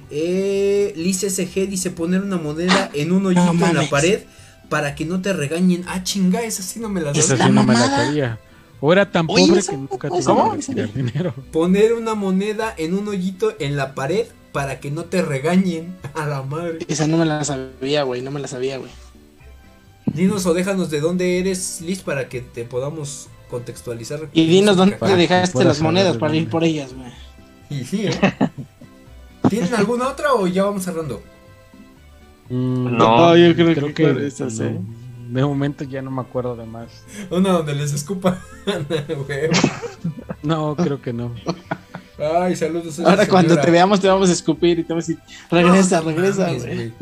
Eh, 0.09 0.93
Liz 0.97 1.19
SG 1.21 1.67
dice 1.69 1.91
poner 1.91 2.21
una 2.21 2.37
moneda 2.37 2.89
en 2.93 3.11
un 3.11 3.25
hoyito 3.25 3.51
en 3.65 3.75
la 3.75 3.89
pared 3.89 4.21
para 4.69 4.95
que 4.95 5.05
no 5.05 5.21
te 5.21 5.33
regañen. 5.33 5.83
Ah, 5.87 6.03
chinga, 6.03 6.41
esa 6.43 6.63
sí 6.63 6.79
no 6.79 6.89
me 6.89 7.01
la 7.01 7.11
Esa 7.11 7.37
sabía. 7.37 7.45
sí 7.47 7.51
no 7.51 7.63
me 7.63 7.73
la 7.73 7.87
sabía. 7.87 8.39
O 8.81 8.91
era 8.91 9.09
tan 9.11 9.27
Oye, 9.29 9.45
pobre 9.47 9.59
esa- 9.59 9.71
que 9.71 9.77
nunca 9.77 10.07
esa 10.09 10.31
tuvo 10.33 10.57
dinero. 10.93 11.33
Poner 11.51 11.93
una 11.93 12.15
moneda 12.15 12.73
en 12.77 12.93
un 12.95 13.07
hoyito 13.07 13.53
en 13.59 13.75
la 13.77 13.93
pared 13.93 14.25
para 14.51 14.79
que 14.79 14.91
no 14.91 15.05
te 15.05 15.21
regañen. 15.21 15.95
A 16.13 16.25
la 16.25 16.43
madre. 16.43 16.79
Esa 16.87 17.07
no 17.07 17.17
me 17.17 17.25
la 17.25 17.43
sabía, 17.43 18.03
güey, 18.03 18.21
no 18.21 18.31
me 18.31 18.39
la 18.39 18.47
sabía, 18.47 18.77
güey. 18.77 18.91
Dinos 20.05 20.45
o 20.45 20.53
déjanos 20.53 20.89
de 20.89 20.99
dónde 20.99 21.39
eres, 21.39 21.79
Liz, 21.81 22.01
para 22.01 22.27
que 22.27 22.41
te 22.41 22.65
podamos 22.65 23.29
contextualizar. 23.49 24.29
Y 24.33 24.45
dinos 24.47 24.75
dónde 24.75 24.97
que 24.97 25.15
dejaste 25.15 25.63
las 25.63 25.81
monedas 25.81 26.17
para 26.17 26.35
ir 26.35 26.49
por 26.49 26.63
ellas, 26.63 26.93
güey. 26.93 27.11
Y 27.69 27.85
sí, 27.85 28.07
¿eh? 28.07 28.19
¿Tienen 29.49 29.73
alguna 29.75 30.09
otra 30.09 30.33
o 30.33 30.47
ya 30.47 30.65
vamos 30.65 30.83
cerrando? 30.83 31.21
Mm, 32.49 32.97
No, 32.97 33.37
yo 33.37 33.53
creo, 33.55 33.73
creo 33.73 33.87
que, 33.87 33.93
que 33.93 34.13
con 34.13 34.23
esas, 34.23 34.59
no. 34.59 34.65
¿eh? 34.65 34.79
de 35.29 35.45
momento 35.45 35.85
ya 35.85 36.01
no 36.01 36.11
me 36.11 36.21
acuerdo 36.21 36.57
de 36.57 36.65
más. 36.65 36.89
Una 37.29 37.51
donde 37.53 37.73
les 37.73 37.93
escupa. 37.93 38.41
Huevo. 38.67 39.53
No, 40.43 40.75
creo 40.75 41.01
que 41.01 41.13
no. 41.13 41.31
Ay, 42.19 42.55
saludos. 42.55 42.99
a 42.99 43.09
Ahora 43.09 43.27
cuando 43.27 43.59
te 43.59 43.71
veamos 43.71 43.99
te 43.99 44.07
vamos 44.07 44.29
a 44.29 44.33
escupir 44.33 44.79
y 44.79 44.83
te 44.83 44.93
vamos 44.93 45.05
a 45.05 45.07
decir, 45.07 45.23
regresa, 45.49 46.01
No, 46.01 46.07
regresa, 46.09 46.51
güey. 46.53 46.93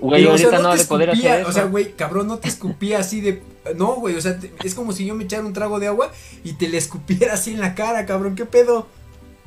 Güey, 0.00 0.22
Pero, 0.24 0.34
o 0.34 0.38
sea, 0.38 0.46
ahorita 0.48 0.62
no 0.62 0.68
no 0.70 0.76
de 0.76 0.84
poder 0.84 1.08
escupía, 1.10 1.30
hacer 1.32 1.40
eso. 1.42 1.48
O 1.50 1.52
sea, 1.52 1.64
güey, 1.64 1.92
cabrón, 1.92 2.26
no 2.26 2.38
te 2.38 2.48
escupía 2.48 2.98
así 2.98 3.20
de. 3.20 3.42
No, 3.76 3.94
güey, 3.96 4.16
o 4.16 4.20
sea, 4.20 4.36
te- 4.38 4.52
es 4.64 4.74
como 4.74 4.92
si 4.92 5.06
yo 5.06 5.14
me 5.14 5.24
echara 5.24 5.44
un 5.44 5.52
trago 5.52 5.78
de 5.78 5.86
agua 5.86 6.10
y 6.42 6.54
te 6.54 6.68
le 6.68 6.76
escupiera 6.78 7.34
así 7.34 7.52
en 7.52 7.60
la 7.60 7.74
cara, 7.76 8.04
cabrón, 8.04 8.34
¿qué 8.34 8.44
pedo? 8.44 8.88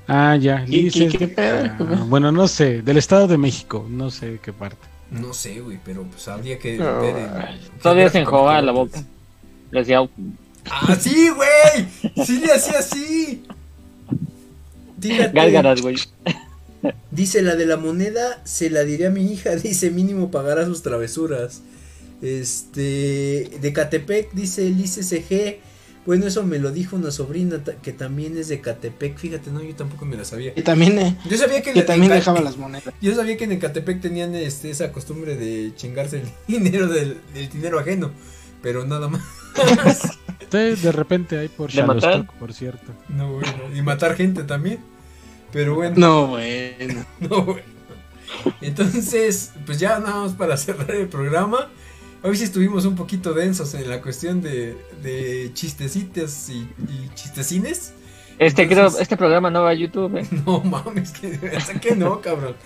Ah, 0.07 0.37
ya. 0.39 0.63
¿Qué- 0.65 0.71
Liz 0.71 0.93
qué- 0.93 1.27
pedo? 1.27 1.65
ah, 1.79 2.05
bueno, 2.07 2.31
no 2.31 2.47
sé. 2.47 2.81
Del 2.81 2.97
Estado 2.97 3.27
de 3.27 3.37
México. 3.37 3.85
No 3.89 4.09
sé 4.11 4.31
de 4.31 4.39
qué 4.39 4.53
parte. 4.53 4.77
No 5.11 5.33
sé, 5.33 5.59
güey, 5.59 5.77
pero 5.83 6.03
pues 6.03 6.27
habría 6.29 6.57
que 6.57 6.77
No, 6.77 7.01
ver. 7.01 7.17
en- 7.17 7.79
Todavía 7.81 8.09
se 8.09 8.19
enjugaba 8.19 8.61
la 8.61 8.71
boca. 8.71 9.03
Le 9.71 9.79
decía, 9.81 9.99
¡Ah, 10.71 10.95
sí, 10.99 11.29
güey! 11.29 12.25
Sí 12.25 12.39
le 12.39 12.53
hacía 12.53 12.79
así. 12.79 13.43
Fíjate. 15.09 15.33
gárgaras, 15.33 15.81
güey. 15.81 15.95
Dice 17.11 17.41
la 17.41 17.55
de 17.55 17.65
la 17.65 17.77
moneda, 17.77 18.41
se 18.43 18.69
la 18.69 18.83
diré 18.83 19.07
a 19.07 19.09
mi 19.09 19.31
hija, 19.31 19.55
dice 19.55 19.89
mínimo 19.91 20.31
pagará 20.31 20.65
sus 20.65 20.81
travesuras. 20.81 21.61
Este, 22.21 23.49
de 23.61 23.73
Catepec, 23.73 24.31
dice 24.33 24.69
Lice 24.69 25.03
CG. 25.03 25.59
Bueno, 26.05 26.27
eso 26.27 26.43
me 26.43 26.59
lo 26.59 26.71
dijo 26.71 26.95
una 26.95 27.09
sobrina 27.09 27.63
que 27.81 27.91
también 27.91 28.37
es 28.37 28.47
de 28.47 28.61
Catepec. 28.61 29.17
Fíjate, 29.17 29.49
no, 29.49 29.63
yo 29.63 29.73
tampoco 29.75 30.05
me 30.05 30.15
la 30.15 30.23
sabía. 30.23 30.53
Y 30.55 30.61
también, 30.61 30.99
eh, 30.99 31.17
Yo 31.27 31.35
sabía 31.35 31.63
que, 31.63 31.73
que 31.73 31.79
en 31.79 31.85
también 31.85 32.11
dejaba 32.11 32.41
las 32.41 32.57
monedas. 32.57 32.93
Yo 33.01 33.15
sabía 33.15 33.37
que 33.37 33.45
en 33.45 33.53
Ecatepec 33.53 34.01
tenían 34.01 34.35
este, 34.35 34.69
esa 34.69 34.91
costumbre 34.91 35.35
de 35.35 35.73
chingarse 35.75 36.21
el 36.21 36.27
dinero 36.47 36.87
del, 36.87 37.17
del 37.33 37.49
dinero 37.49 37.79
ajeno, 37.79 38.11
pero 38.61 38.85
nada 38.85 39.07
más. 39.07 39.21
Sí, 40.51 40.75
de 40.81 40.91
repente 40.91 41.39
hay 41.39 41.47
por 41.47 41.71
¿De 41.71 41.81
matar? 41.83 42.01
Shadowstock, 42.01 42.35
por 42.35 42.53
cierto. 42.53 42.91
No, 43.09 43.33
bueno, 43.33 43.51
y 43.75 43.81
matar 43.81 44.15
gente 44.15 44.43
también. 44.43 44.79
Pero 45.55 45.73
bueno. 45.75 45.95
No, 45.97 46.27
bueno. 46.27 47.05
No, 47.21 47.43
güey. 47.45 47.63
Entonces, 48.59 49.53
pues 49.65 49.79
ya 49.79 49.99
nada 49.99 50.23
más 50.23 50.33
para 50.33 50.57
cerrar 50.57 50.91
el 50.91 51.07
programa. 51.07 51.69
Hoy 52.23 52.35
sí 52.35 52.43
estuvimos 52.43 52.83
un 52.83 52.95
poquito 52.97 53.33
densos 53.33 53.73
en 53.73 53.89
la 53.89 54.01
cuestión 54.01 54.41
de, 54.41 54.75
de 55.01 55.51
chistecitos 55.53 56.49
y, 56.49 56.67
y 56.89 57.09
chistecines. 57.15 57.93
Este, 58.37 58.63
Entonces- 58.63 58.67
creo, 58.67 59.01
este 59.01 59.15
programa 59.15 59.49
no 59.49 59.63
va 59.63 59.69
a 59.69 59.73
YouTube, 59.75 60.17
eh. 60.17 60.27
No 60.45 60.59
mames, 60.59 61.13
que, 61.13 61.39
que 61.81 61.95
no, 61.95 62.19
cabrón. 62.19 62.57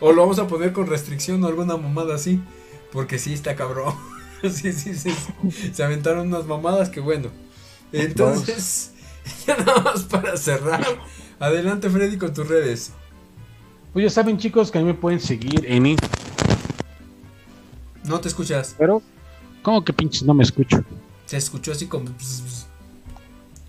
O 0.00 0.12
lo 0.12 0.22
vamos 0.22 0.38
a 0.38 0.46
poner 0.46 0.72
con 0.72 0.86
restricción 0.86 1.44
o 1.44 1.48
alguna 1.48 1.76
mamada 1.76 2.14
así. 2.14 2.40
Porque 2.92 3.18
sí 3.18 3.34
está 3.34 3.54
cabrón. 3.56 3.94
Sí, 4.40 4.72
sí, 4.72 4.94
sí. 4.94 5.12
Se 5.74 5.82
aventaron 5.82 6.28
unas 6.28 6.46
mamadas 6.46 6.88
que 6.88 7.00
bueno. 7.00 7.28
Entonces, 7.92 8.92
ya 9.46 9.54
nada 9.58 9.80
más 9.82 10.04
para 10.04 10.36
cerrar. 10.36 10.86
Adelante, 11.40 11.88
Freddy, 11.88 12.16
con 12.16 12.32
tus 12.34 12.48
redes. 12.48 12.92
Pues 13.92 14.04
ya 14.04 14.10
saben, 14.10 14.38
chicos, 14.38 14.70
que 14.70 14.78
a 14.78 14.80
mí 14.80 14.88
me 14.88 14.94
pueden 14.94 15.20
seguir 15.20 15.64
en 15.66 15.86
Instagram. 15.86 16.18
No 18.04 18.20
te 18.20 18.28
escuchas. 18.28 18.74
Pero, 18.78 19.02
¿cómo 19.62 19.84
que 19.84 19.92
pinches 19.92 20.22
no 20.22 20.34
me 20.34 20.42
escucho? 20.42 20.84
Se 21.26 21.36
escuchó 21.36 21.72
así 21.72 21.86
como. 21.86 22.06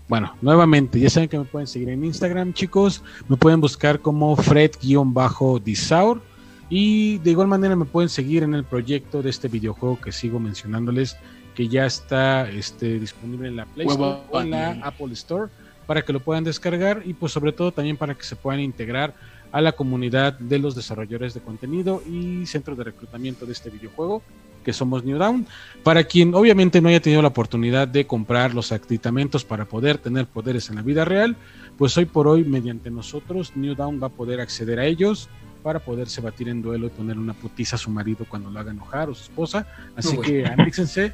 Bueno, 0.08 0.34
nuevamente, 0.42 0.98
ya 0.98 1.08
saben 1.08 1.28
que 1.28 1.38
me 1.38 1.44
pueden 1.44 1.68
seguir 1.68 1.90
en 1.90 2.04
Instagram, 2.04 2.52
chicos. 2.52 3.02
Me 3.28 3.36
pueden 3.36 3.60
buscar 3.60 4.00
como 4.00 4.34
Fred-Disaur. 4.34 6.20
Y 6.68 7.18
de 7.18 7.30
igual 7.32 7.48
manera 7.48 7.76
me 7.76 7.84
pueden 7.84 8.08
seguir 8.08 8.44
en 8.44 8.54
el 8.54 8.64
proyecto 8.64 9.22
de 9.22 9.30
este 9.30 9.48
videojuego 9.48 10.00
que 10.00 10.12
sigo 10.12 10.38
mencionándoles, 10.38 11.16
que 11.54 11.68
ya 11.68 11.84
está 11.84 12.48
este, 12.48 13.00
disponible 13.00 13.48
en 13.48 13.56
la 13.56 13.66
Play 13.66 13.88
Store 13.88 14.20
o 14.30 14.40
en 14.40 14.50
la 14.50 14.70
Apple 14.82 15.12
Store, 15.12 15.50
para 15.90 16.02
que 16.02 16.12
lo 16.12 16.20
puedan 16.20 16.44
descargar 16.44 17.02
y 17.04 17.14
pues 17.14 17.32
sobre 17.32 17.50
todo 17.50 17.72
también 17.72 17.96
para 17.96 18.14
que 18.14 18.22
se 18.22 18.36
puedan 18.36 18.60
integrar 18.60 19.12
a 19.50 19.60
la 19.60 19.72
comunidad 19.72 20.38
de 20.38 20.60
los 20.60 20.76
desarrolladores 20.76 21.34
de 21.34 21.40
contenido 21.40 22.00
y 22.08 22.46
centros 22.46 22.78
de 22.78 22.84
reclutamiento 22.84 23.44
de 23.44 23.50
este 23.50 23.70
videojuego, 23.70 24.22
que 24.64 24.72
somos 24.72 25.02
New 25.02 25.18
Down. 25.18 25.48
Para 25.82 26.04
quien 26.04 26.32
obviamente 26.32 26.80
no 26.80 26.90
haya 26.90 27.00
tenido 27.00 27.22
la 27.22 27.26
oportunidad 27.26 27.88
de 27.88 28.06
comprar 28.06 28.54
los 28.54 28.70
aditamentos 28.70 29.44
para 29.44 29.64
poder 29.64 29.98
tener 29.98 30.26
poderes 30.26 30.70
en 30.70 30.76
la 30.76 30.82
vida 30.82 31.04
real, 31.04 31.34
pues 31.76 31.96
hoy 31.96 32.04
por 32.04 32.28
hoy, 32.28 32.44
mediante 32.44 32.88
nosotros, 32.88 33.56
New 33.56 33.74
Down 33.74 34.00
va 34.00 34.06
a 34.06 34.10
poder 34.10 34.40
acceder 34.40 34.78
a 34.78 34.86
ellos 34.86 35.28
para 35.64 35.80
poderse 35.80 36.20
batir 36.20 36.50
en 36.50 36.62
duelo 36.62 36.86
y 36.86 36.90
poner 36.90 37.18
una 37.18 37.34
putiza 37.34 37.74
a 37.74 37.80
su 37.80 37.90
marido 37.90 38.24
cuando 38.28 38.48
lo 38.48 38.60
haga 38.60 38.70
enojar 38.70 39.10
o 39.10 39.14
su 39.16 39.24
esposa. 39.24 39.66
Así 39.96 40.16
que 40.18 40.46
aníxense 40.46 41.12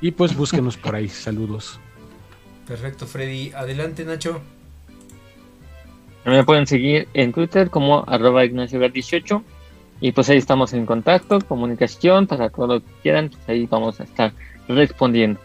y 0.00 0.12
pues 0.12 0.32
búsquenos 0.36 0.76
por 0.76 0.94
ahí. 0.94 1.08
Saludos. 1.08 1.80
Perfecto, 2.72 3.06
Freddy. 3.06 3.52
Adelante, 3.54 4.02
Nacho. 4.02 4.40
Me 6.24 6.42
pueden 6.42 6.66
seguir 6.66 7.06
en 7.12 7.30
Twitter 7.30 7.68
como 7.68 8.02
arroba 8.08 8.46
ignaciogar18 8.46 9.42
y 10.00 10.12
pues 10.12 10.30
ahí 10.30 10.38
estamos 10.38 10.72
en 10.72 10.86
contacto, 10.86 11.38
comunicación, 11.42 12.26
para 12.26 12.48
todo 12.48 12.66
lo 12.68 12.80
que 12.80 12.90
quieran, 13.02 13.28
pues 13.28 13.46
ahí 13.46 13.66
vamos 13.66 14.00
a 14.00 14.04
estar 14.04 14.32
respondiendo. 14.68 15.38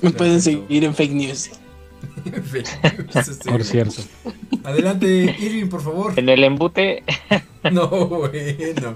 Me 0.00 0.10
pueden 0.10 0.40
seguir 0.40 0.84
en 0.84 0.94
fake 0.94 1.12
news. 1.12 1.50
Este, 3.14 3.50
Por 3.50 3.64
cierto. 3.64 4.02
Adelante, 4.62 5.36
Irving, 5.40 5.66
por 5.66 5.82
favor. 5.82 6.12
En 6.16 6.28
el 6.28 6.44
embute, 6.44 7.02
No, 7.72 7.88
bueno. 7.88 8.94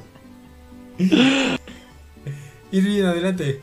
Irving, 2.70 3.02
adelante. 3.02 3.60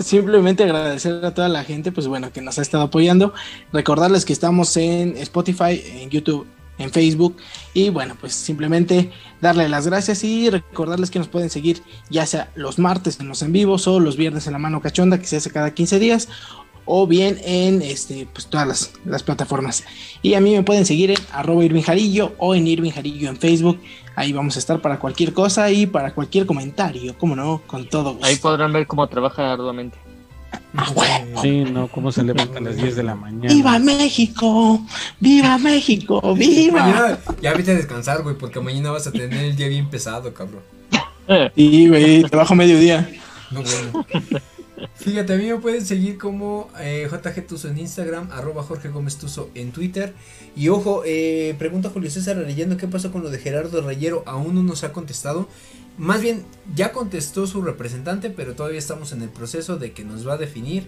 Simplemente 0.00 0.64
agradecer 0.64 1.24
a 1.24 1.34
toda 1.34 1.48
la 1.48 1.62
gente, 1.62 1.92
pues 1.92 2.06
bueno, 2.08 2.32
que 2.32 2.40
nos 2.40 2.58
ha 2.58 2.62
estado 2.62 2.84
apoyando. 2.84 3.34
Recordarles 3.72 4.24
que 4.24 4.32
estamos 4.32 4.76
en 4.78 5.16
Spotify, 5.18 5.82
en 5.84 6.08
YouTube, 6.08 6.46
en 6.78 6.90
Facebook. 6.90 7.36
Y 7.74 7.90
bueno, 7.90 8.16
pues 8.18 8.32
simplemente 8.32 9.10
darle 9.42 9.68
las 9.68 9.86
gracias 9.86 10.24
y 10.24 10.48
recordarles 10.48 11.10
que 11.10 11.18
nos 11.18 11.28
pueden 11.28 11.50
seguir 11.50 11.82
ya 12.08 12.24
sea 12.24 12.50
los 12.54 12.78
martes 12.78 13.20
en 13.20 13.28
los 13.28 13.42
en 13.42 13.52
vivos 13.52 13.86
o 13.86 14.00
los 14.00 14.16
viernes 14.16 14.46
en 14.46 14.54
la 14.54 14.58
mano 14.58 14.80
cachonda, 14.80 15.18
que 15.18 15.26
se 15.26 15.36
hace 15.36 15.50
cada 15.50 15.72
15 15.74 15.98
días. 15.98 16.28
O 16.92 17.06
bien 17.06 17.38
en 17.44 17.82
este, 17.82 18.26
pues, 18.32 18.48
todas 18.48 18.66
las, 18.66 18.92
las 19.04 19.22
plataformas. 19.22 19.84
Y 20.22 20.34
a 20.34 20.40
mí 20.40 20.56
me 20.56 20.64
pueden 20.64 20.84
seguir 20.84 21.12
en 21.12 21.18
arroba 21.32 21.64
Irving 21.64 21.82
Jarillo 21.82 22.32
o 22.38 22.56
en 22.56 22.66
Irving 22.66 22.90
Jarillo 22.90 23.28
en 23.28 23.36
Facebook. 23.36 23.80
Ahí 24.16 24.32
vamos 24.32 24.56
a 24.56 24.58
estar 24.58 24.80
para 24.80 24.98
cualquier 24.98 25.32
cosa 25.32 25.70
y 25.70 25.86
para 25.86 26.12
cualquier 26.12 26.46
comentario, 26.46 27.16
como 27.16 27.36
no, 27.36 27.62
con 27.68 27.88
todo 27.88 28.14
gusto. 28.14 28.26
Ahí 28.26 28.36
podrán 28.36 28.72
ver 28.72 28.88
cómo 28.88 29.06
trabaja 29.06 29.52
arduamente. 29.52 29.96
Ah. 30.76 31.20
Sí, 31.40 31.62
no, 31.62 31.86
cómo 31.86 32.10
se 32.10 32.24
levanta 32.24 32.58
a 32.58 32.60
las 32.60 32.76
10 32.76 32.96
de 32.96 33.02
la 33.04 33.14
mañana. 33.14 33.54
¡Viva 33.54 33.78
México! 33.78 34.84
¡Viva 35.20 35.58
México! 35.58 36.34
¡Viva! 36.34 36.82
Mañana, 36.82 37.18
ya 37.40 37.54
vete 37.54 37.70
a 37.70 37.74
descansar, 37.74 38.24
güey, 38.24 38.36
porque 38.36 38.58
mañana 38.58 38.90
vas 38.90 39.06
a 39.06 39.12
tener 39.12 39.44
el 39.44 39.54
día 39.54 39.68
bien 39.68 39.88
pesado, 39.88 40.34
cabrón. 40.34 40.62
Sí, 41.54 41.86
güey, 41.86 42.24
trabajo 42.24 42.56
mediodía. 42.56 43.08
No, 43.52 43.62
bueno. 43.62 44.04
Fíjate, 44.94 45.34
a 45.34 45.36
mí 45.36 45.46
me 45.46 45.56
pueden 45.56 45.84
seguir 45.84 46.18
como 46.18 46.70
eh, 46.80 47.08
JG 47.10 47.46
Tuzo 47.46 47.68
en 47.68 47.78
Instagram, 47.78 48.30
arroba 48.32 48.62
Jorge 48.62 48.88
Gómez 48.88 49.18
en 49.54 49.72
Twitter. 49.72 50.14
Y 50.56 50.68
ojo, 50.68 51.02
eh, 51.04 51.54
pregunta 51.58 51.90
Julio 51.90 52.10
César 52.10 52.38
Arellano, 52.38 52.76
¿qué 52.76 52.86
pasó 52.86 53.12
con 53.12 53.22
lo 53.22 53.30
de 53.30 53.38
Gerardo 53.38 53.80
Rayero? 53.82 54.22
Aún 54.26 54.54
no 54.54 54.62
nos 54.62 54.84
ha 54.84 54.92
contestado. 54.92 55.48
Más 55.98 56.22
bien, 56.22 56.44
ya 56.74 56.92
contestó 56.92 57.46
su 57.46 57.62
representante, 57.62 58.30
pero 58.30 58.54
todavía 58.54 58.78
estamos 58.78 59.12
en 59.12 59.22
el 59.22 59.28
proceso 59.28 59.76
de 59.76 59.92
que 59.92 60.04
nos 60.04 60.26
va 60.26 60.34
a 60.34 60.38
definir 60.38 60.86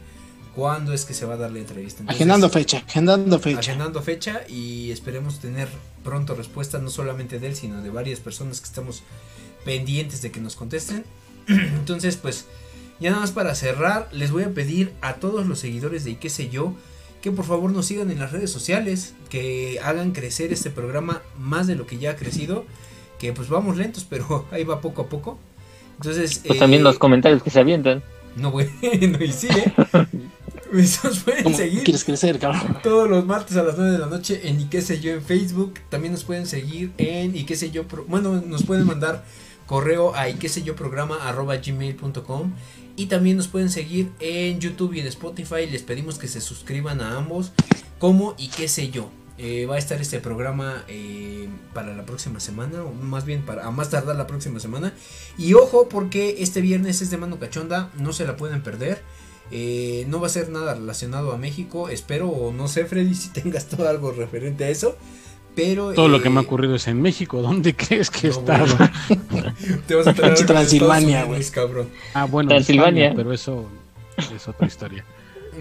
cuándo 0.55 0.93
es 0.93 1.05
que 1.05 1.15
se 1.15 1.27
va 1.27 1.35
a 1.35 1.37
dar 1.37 1.51
la 1.51 1.59
entrevista. 1.59 2.01
Entonces, 2.01 2.17
Agendando 2.17 2.49
fecha, 2.49 2.79
agendando 2.87 3.39
fecha. 3.39 3.59
agendando 3.59 4.03
fecha 4.03 4.43
y 4.49 4.91
esperemos 4.91 5.39
tener 5.39 5.69
pronto 6.05 6.35
respuesta 6.35 6.79
no 6.79 6.91
solamente 6.91 7.39
de 7.39 7.49
él, 7.49 7.57
sino 7.57 7.83
de 7.83 7.91
varias 7.91 8.21
personas 8.21 8.61
que 8.61 8.67
estamos 8.67 9.03
pendientes 9.65 10.23
de 10.23 10.31
que 10.31 10.41
nos 10.41 10.57
contesten. 10.57 11.05
Entonces, 11.47 12.17
pues, 12.17 12.47
ya 13.03 13.11
nada 13.11 13.21
más 13.23 13.33
para 13.33 13.55
cerrar, 13.55 14.09
les 14.13 14.31
voy 14.31 14.45
a 14.45 14.51
pedir 14.55 14.93
a 15.03 15.15
todos 15.15 15.47
los 15.47 15.59
seguidores 15.59 16.05
de 16.05 16.13
y 16.13 16.15
qué 16.17 16.31
sé 16.31 16.49
yo, 16.49 16.75
que 17.21 17.31
por 17.31 17.45
favor 17.45 17.71
nos 17.71 17.87
sigan 17.87 18.11
en 18.11 18.19
las 18.19 18.33
redes 18.33 18.51
sociales, 18.51 19.15
que 19.29 19.79
hagan 19.85 20.13
crecer 20.13 20.53
este 20.53 20.71
programa 20.71 21.21
más 21.39 21.67
de 21.67 21.75
lo 21.77 21.87
que 21.87 21.99
ya 21.99 22.13
ha 22.13 22.17
crecido, 22.17 22.65
que 23.19 23.33
pues 23.33 23.49
vamos 23.49 23.77
lentos, 23.77 24.07
pero 24.09 24.47
ahí 24.53 24.65
va 24.65 24.81
poco 24.81 25.03
a 25.03 25.09
poco. 25.09 25.39
Entonces, 25.97 26.41
Pues 26.45 26.57
eh, 26.57 26.59
también 26.59 26.83
los 26.83 26.99
comentarios 26.99 27.43
que 27.43 27.51
se 27.51 27.61
avientan. 27.61 28.03
No, 28.37 28.51
bueno, 28.51 28.71
y 28.83 29.33
sí, 29.33 29.49
¿eh? 29.49 29.73
Nos 30.73 31.19
pueden 31.21 31.45
¿Cómo 31.45 31.57
seguir 31.57 31.85
quieres 31.85 32.03
crecer, 32.03 32.39
cabrón? 32.39 32.79
todos 32.83 33.07
los 33.09 33.27
martes 33.27 33.59
a 33.59 33.63
las 33.63 33.77
9 33.77 33.93
de 33.93 33.99
la 33.99 34.07
noche 34.07 34.41
en 34.49 34.59
y 34.59 34.65
qué 34.65 34.81
sé 34.81 35.01
yo 35.01 35.13
en 35.13 35.21
Facebook. 35.23 35.75
También 35.91 36.15
nos 36.15 36.25
pueden 36.25 36.47
seguir 36.47 36.93
en 36.97 37.37
y 37.37 37.45
qué 37.45 37.57
sé 37.57 37.71
yo. 37.71 37.87
pro- 37.87 38.07
Bueno, 38.09 38.41
nos 38.47 38.63
pueden 38.65 38.87
mandar 38.87 39.23
correo 39.67 40.15
a 40.17 40.31
y 40.31 40.35
qué 40.35 40.49
sé 40.49 40.63
yo 40.63 40.75
programa 40.75 41.29
arroba 41.29 41.57
gmail.com. 41.59 42.53
Y 42.97 43.07
también 43.07 43.37
nos 43.37 43.49
pueden 43.49 43.71
seguir 43.71 44.11
en 44.21 44.61
YouTube 44.61 44.95
y 44.95 45.01
en 45.01 45.07
Spotify. 45.07 45.67
Les 45.71 45.83
pedimos 45.83 46.19
que 46.19 46.29
se 46.29 46.41
suscriban 46.41 47.01
a 47.01 47.17
ambos. 47.17 47.53
Como 47.99 48.35
y 48.39 48.49
qué 48.49 48.69
sé 48.69 48.91
yo. 48.91 49.11
Eh, 49.39 49.67
va 49.67 49.77
a 49.77 49.79
estar 49.79 50.01
este 50.01 50.21
programa 50.21 50.85
eh, 50.89 51.49
para 51.73 51.97
la 51.97 52.05
próxima 52.05 52.39
semana, 52.39 52.83
o 52.85 52.93
más 52.93 53.25
bien 53.25 53.43
para 53.43 53.67
a 53.67 53.71
más 53.71 53.91
tardar 53.91 54.15
la 54.15 54.27
próxima 54.27 54.61
semana. 54.61 54.93
Y 55.39 55.55
ojo, 55.55 55.89
porque 55.89 56.37
este 56.39 56.61
viernes 56.61 57.01
es 57.01 57.11
de 57.11 57.17
mano 57.17 57.39
cachonda, 57.39 57.91
no 57.99 58.13
se 58.13 58.27
la 58.27 58.37
pueden 58.37 58.63
perder. 58.63 59.03
Eh, 59.51 60.05
no 60.09 60.21
va 60.21 60.29
a 60.29 60.31
ser 60.31 60.49
nada 60.49 60.75
relacionado 60.75 61.33
a 61.33 61.39
México, 61.39 61.89
espero, 61.89 62.29
o 62.29 62.53
no 62.53 62.69
sé, 62.69 62.85
Freddy, 62.85 63.15
si 63.17 63.31
tengas 63.31 63.67
todo 63.67 63.89
algo 63.89 64.13
referente 64.13 64.65
a 64.65 64.69
eso. 64.69 64.97
Pero. 65.55 65.93
Todo 65.93 66.09
lo 66.09 66.23
que 66.23 66.31
me 66.31 66.39
ha 66.39 66.43
ocurrido 66.43 66.75
es 66.75 66.87
en 66.89 67.03
México. 67.03 67.43
¿Dónde 67.43 67.75
crees 67.75 68.11
que 68.11 68.29
no, 68.29 68.41
bueno. 68.41 68.91
Te 69.87 69.95
vas 69.95 70.07
a 70.07 70.15
traer 70.15 70.33
Pinche 70.35 70.43
de 70.45 70.53
Transilvania, 70.53 71.25
Unidos, 71.27 71.51
cabrón. 71.51 71.89
Ah, 72.15 72.25
bueno, 72.25 72.51
Transilvania. 72.51 73.07
España, 73.09 73.17
pero 73.17 73.33
eso 73.33 73.69
es 74.35 74.49
otra 74.49 74.67
historia. 74.67 75.05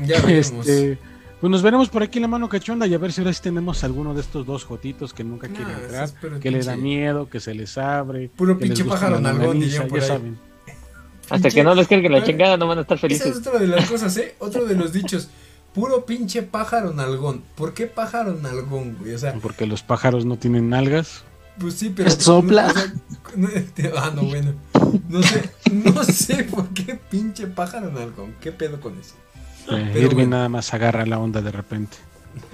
Ya 0.06 0.22
veremos. 0.22 0.66
Este, 0.68 0.98
pues 1.42 1.52
nos 1.52 1.62
veremos 1.62 1.90
por 1.90 2.02
aquí 2.02 2.20
en 2.20 2.22
la 2.22 2.28
mano 2.30 2.48
cachonda 2.48 2.88
y 2.88 2.94
a 2.94 2.98
ver 2.98 3.12
si 3.12 3.20
ahora 3.20 3.34
sí 3.34 3.42
tenemos 3.42 3.84
alguno 3.84 4.14
de 4.14 4.22
estos 4.22 4.46
dos 4.46 4.64
jotitos 4.64 5.14
que 5.14 5.24
nunca 5.26 5.48
Nah, 5.50 5.60
entrar, 5.60 6.40
que 6.40 6.50
le 6.50 6.64
da 6.64 6.76
pinche- 6.76 6.82
miedo, 6.82 7.30
que 7.30 7.40
se 7.42 7.54
les 7.54 7.78
abre. 7.78 8.30
Puro 8.30 8.58
que 8.58 8.66
pinche 8.68 8.86
pájaro 8.86 9.20
nalgón, 9.20 9.60
ya 9.62 9.82
ahí. 9.82 10.02
saben. 10.02 10.38
Hasta 11.30 11.50
Pinche- 11.50 11.54
que 11.56 11.64
no 11.64 11.76
les 11.76 11.88
carguen 11.90 12.12
la 12.14 12.24
chingada, 12.24 12.56
no 12.58 12.68
van 12.68 12.78
a 12.78 12.82
estar 12.82 12.98
Esa 12.98 13.08
es 13.08 13.20
felices. 13.22 13.46
otra 13.48 13.60
de 13.60 13.68
las 13.68 13.90
cosas, 13.90 14.16
¿eh? 14.18 14.36
Otro 14.40 14.66
de 14.66 14.76
los 14.76 14.94
dichos. 14.94 15.30
Puro 15.74 16.06
pinche 16.06 16.44
pájaro 16.44 16.94
nalgón. 16.94 17.44
¿Por 17.56 17.74
qué 17.74 17.88
pájaro 17.88 18.34
nalgón, 18.42 18.98
güey? 19.00 19.14
O 19.14 19.18
sea, 19.18 19.34
Porque 19.42 19.66
los 19.66 19.84
pájaros 19.84 20.26
no 20.26 20.38
tienen 20.38 20.70
nalgas. 20.70 21.24
Pues 21.62 21.76
sí, 21.76 21.94
pero. 21.96 22.10
Sopla. 22.12 22.64
no, 22.68 22.70
o 22.70 22.74
sea, 22.74 22.94
no, 23.36 23.48
te- 23.74 23.92
ah, 23.98 24.12
no, 24.16 24.24
bueno. 24.24 24.54
No 25.08 25.22
sé, 25.24 25.50
no 25.72 26.04
sé 26.04 26.44
por 26.46 26.68
qué 26.70 26.96
pinche 27.10 27.48
pájaro 27.48 27.92
nalgón. 27.92 28.34
¿Qué 28.42 28.52
pedo 28.52 28.80
con 28.82 28.98
eso? 29.00 29.16
Eh, 29.72 29.94
Irving 29.96 30.14
bueno. 30.16 30.30
nada 30.32 30.50
más 30.50 30.74
agarra 30.74 31.06
la 31.06 31.20
onda 31.20 31.42
de 31.42 31.52
repente. 31.52 31.98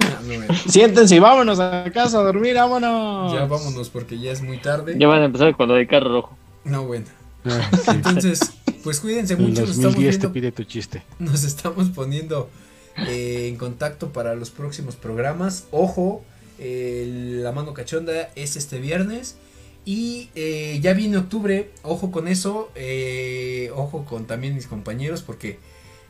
Ah, 0.01 0.19
no, 0.21 0.27
bueno. 0.35 0.53
Siéntense 0.67 1.15
y 1.15 1.19
vámonos 1.19 1.59
a 1.59 1.85
casa 1.93 2.19
a 2.19 2.23
dormir, 2.23 2.55
vámonos. 2.55 3.33
Ya 3.33 3.45
vámonos 3.45 3.89
porque 3.89 4.19
ya 4.19 4.31
es 4.31 4.41
muy 4.41 4.57
tarde. 4.59 4.95
Ya 4.99 5.07
van 5.07 5.21
a 5.21 5.25
empezar 5.25 5.55
con 5.55 5.69
lo 5.69 5.75
de 5.75 5.87
carro 5.87 6.09
rojo. 6.09 6.37
No, 6.65 6.85
bueno. 6.85 7.05
Ah, 7.45 7.69
sí. 7.73 7.91
Entonces, 7.91 8.39
pues 8.83 8.99
cuídense 8.99 9.33
En 9.35 9.41
mucho. 9.43 9.61
Nos 9.61 9.69
estamos, 9.71 9.83
2010 9.95 10.15
te 10.15 10.19
viendo, 10.27 10.33
pide 10.33 10.51
tu 10.51 10.63
chiste. 10.63 11.03
nos 11.19 11.43
estamos 11.43 11.89
poniendo 11.89 12.49
eh, 13.07 13.47
en 13.47 13.55
contacto 13.57 14.11
para 14.11 14.35
los 14.35 14.49
próximos 14.49 14.95
programas. 14.95 15.65
Ojo, 15.71 16.23
eh, 16.59 17.39
la 17.43 17.51
mano 17.51 17.73
cachonda 17.73 18.29
es 18.35 18.55
este 18.55 18.79
viernes. 18.79 19.35
Y 19.85 20.29
eh, 20.35 20.79
ya 20.81 20.93
viene 20.93 21.17
octubre. 21.17 21.71
Ojo 21.83 22.11
con 22.11 22.27
eso. 22.27 22.69
eh, 22.75 23.71
ojo 23.75 24.03
con 24.05 24.25
también 24.27 24.53
mis 24.55 24.67
compañeros 24.67 25.21
porque 25.21 25.59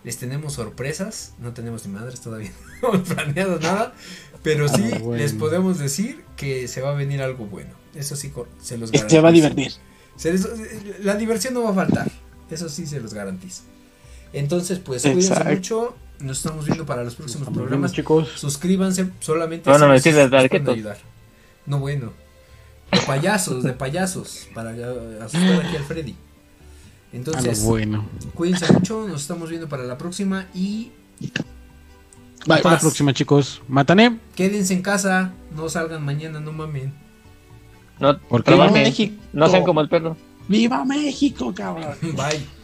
les 0.03 0.18
tenemos 0.18 0.53
sorpresas. 0.53 1.34
No 1.40 1.53
tenemos 1.53 1.86
ni 1.86 1.94
madres 1.94 2.22
todavía. 2.22 2.52
No 2.82 2.94
hemos 2.94 3.07
planeado 3.14 3.60
nada. 3.60 3.94
Pero 4.44 4.68
sí 4.68 4.84
Ah, 4.94 4.99
bueno. 4.99 5.22
les 5.22 5.34
podemos 5.34 5.78
decir 5.80 6.24
que 6.36 6.68
se 6.68 6.82
va 6.82 6.91
a 6.91 6.94
venir 6.94 7.22
algo 7.22 7.45
bueno. 7.45 7.72
Eso 7.95 8.15
sí, 8.15 8.32
se 8.61 8.78
los 8.78 8.90
Se 8.91 8.98
va 8.98 9.03
a 9.03 9.32
garantizo. 9.32 9.32
divertir. 9.49 9.72
Se 10.15 10.32
les- 10.32 11.03
la 11.03 11.15
diversión 11.15 11.53
no 11.53 11.64
va 11.64 11.72
a 11.72 11.74
faltar. 11.74 12.10
Eso 12.49 12.69
sí 12.69 12.88
se 12.88 12.99
los 12.99 13.14
garantizo. 13.14 13.61
Entonces, 14.34 14.80
pues 14.80 15.02
cuídense 15.03 15.28
Exacto. 15.30 15.53
mucho. 15.53 15.95
Nos 16.19 16.38
estamos 16.38 16.65
viendo 16.65 16.85
para 16.85 17.03
los 17.03 17.15
próximos 17.15 17.41
Estamos 17.48 17.57
programas. 17.57 17.91
viendo, 17.91 17.95
chicos. 17.95 18.39
Suscríbanse 18.39 19.10
solamente 19.19 19.69
vestir 19.69 20.15
de 20.15 20.30
nos 20.30 20.49
pueden 20.49 20.69
ayudar. 20.69 20.98
No 21.65 21.80
bueno. 21.80 22.14
De 22.91 22.99
payasos, 23.02 23.64
de 23.64 23.73
payasos. 23.73 24.48
Para 24.53 24.72
asustar 25.23 25.65
aquí 25.65 25.76
al 25.76 25.84
Freddy. 25.84 26.15
Entonces, 27.14 27.64
bueno. 27.64 28.06
cuídense 28.34 28.72
mucho. 28.73 29.07
Nos 29.07 29.22
estamos 29.22 29.49
viendo 29.49 29.68
para 29.69 29.84
la 29.84 29.98
próxima. 29.98 30.48
Y 30.53 30.91
Bye. 32.48 32.57
Hasta 32.57 32.72
la 32.72 32.80
próxima, 32.80 33.14
chicos. 33.14 33.61
Matané. 33.68 34.18
quédense 34.35 34.73
en 34.73 34.81
casa. 34.81 35.34
No 35.56 35.68
salgan 35.69 36.03
mañana, 36.03 36.39
no 36.39 36.53
mamen. 36.53 36.94
No, 37.99 38.18
¿Por 38.19 38.44
qué? 38.44 38.52
Viva 38.52 38.64
trabajen. 38.65 38.84
México. 38.84 39.15
No 39.34 39.49
sean 39.49 39.64
como 39.64 39.81
el 39.81 39.89
perro. 39.89 40.15
¡Viva 40.48 40.85
México, 40.85 41.53
cabrón! 41.53 41.95
Bye. 42.02 42.57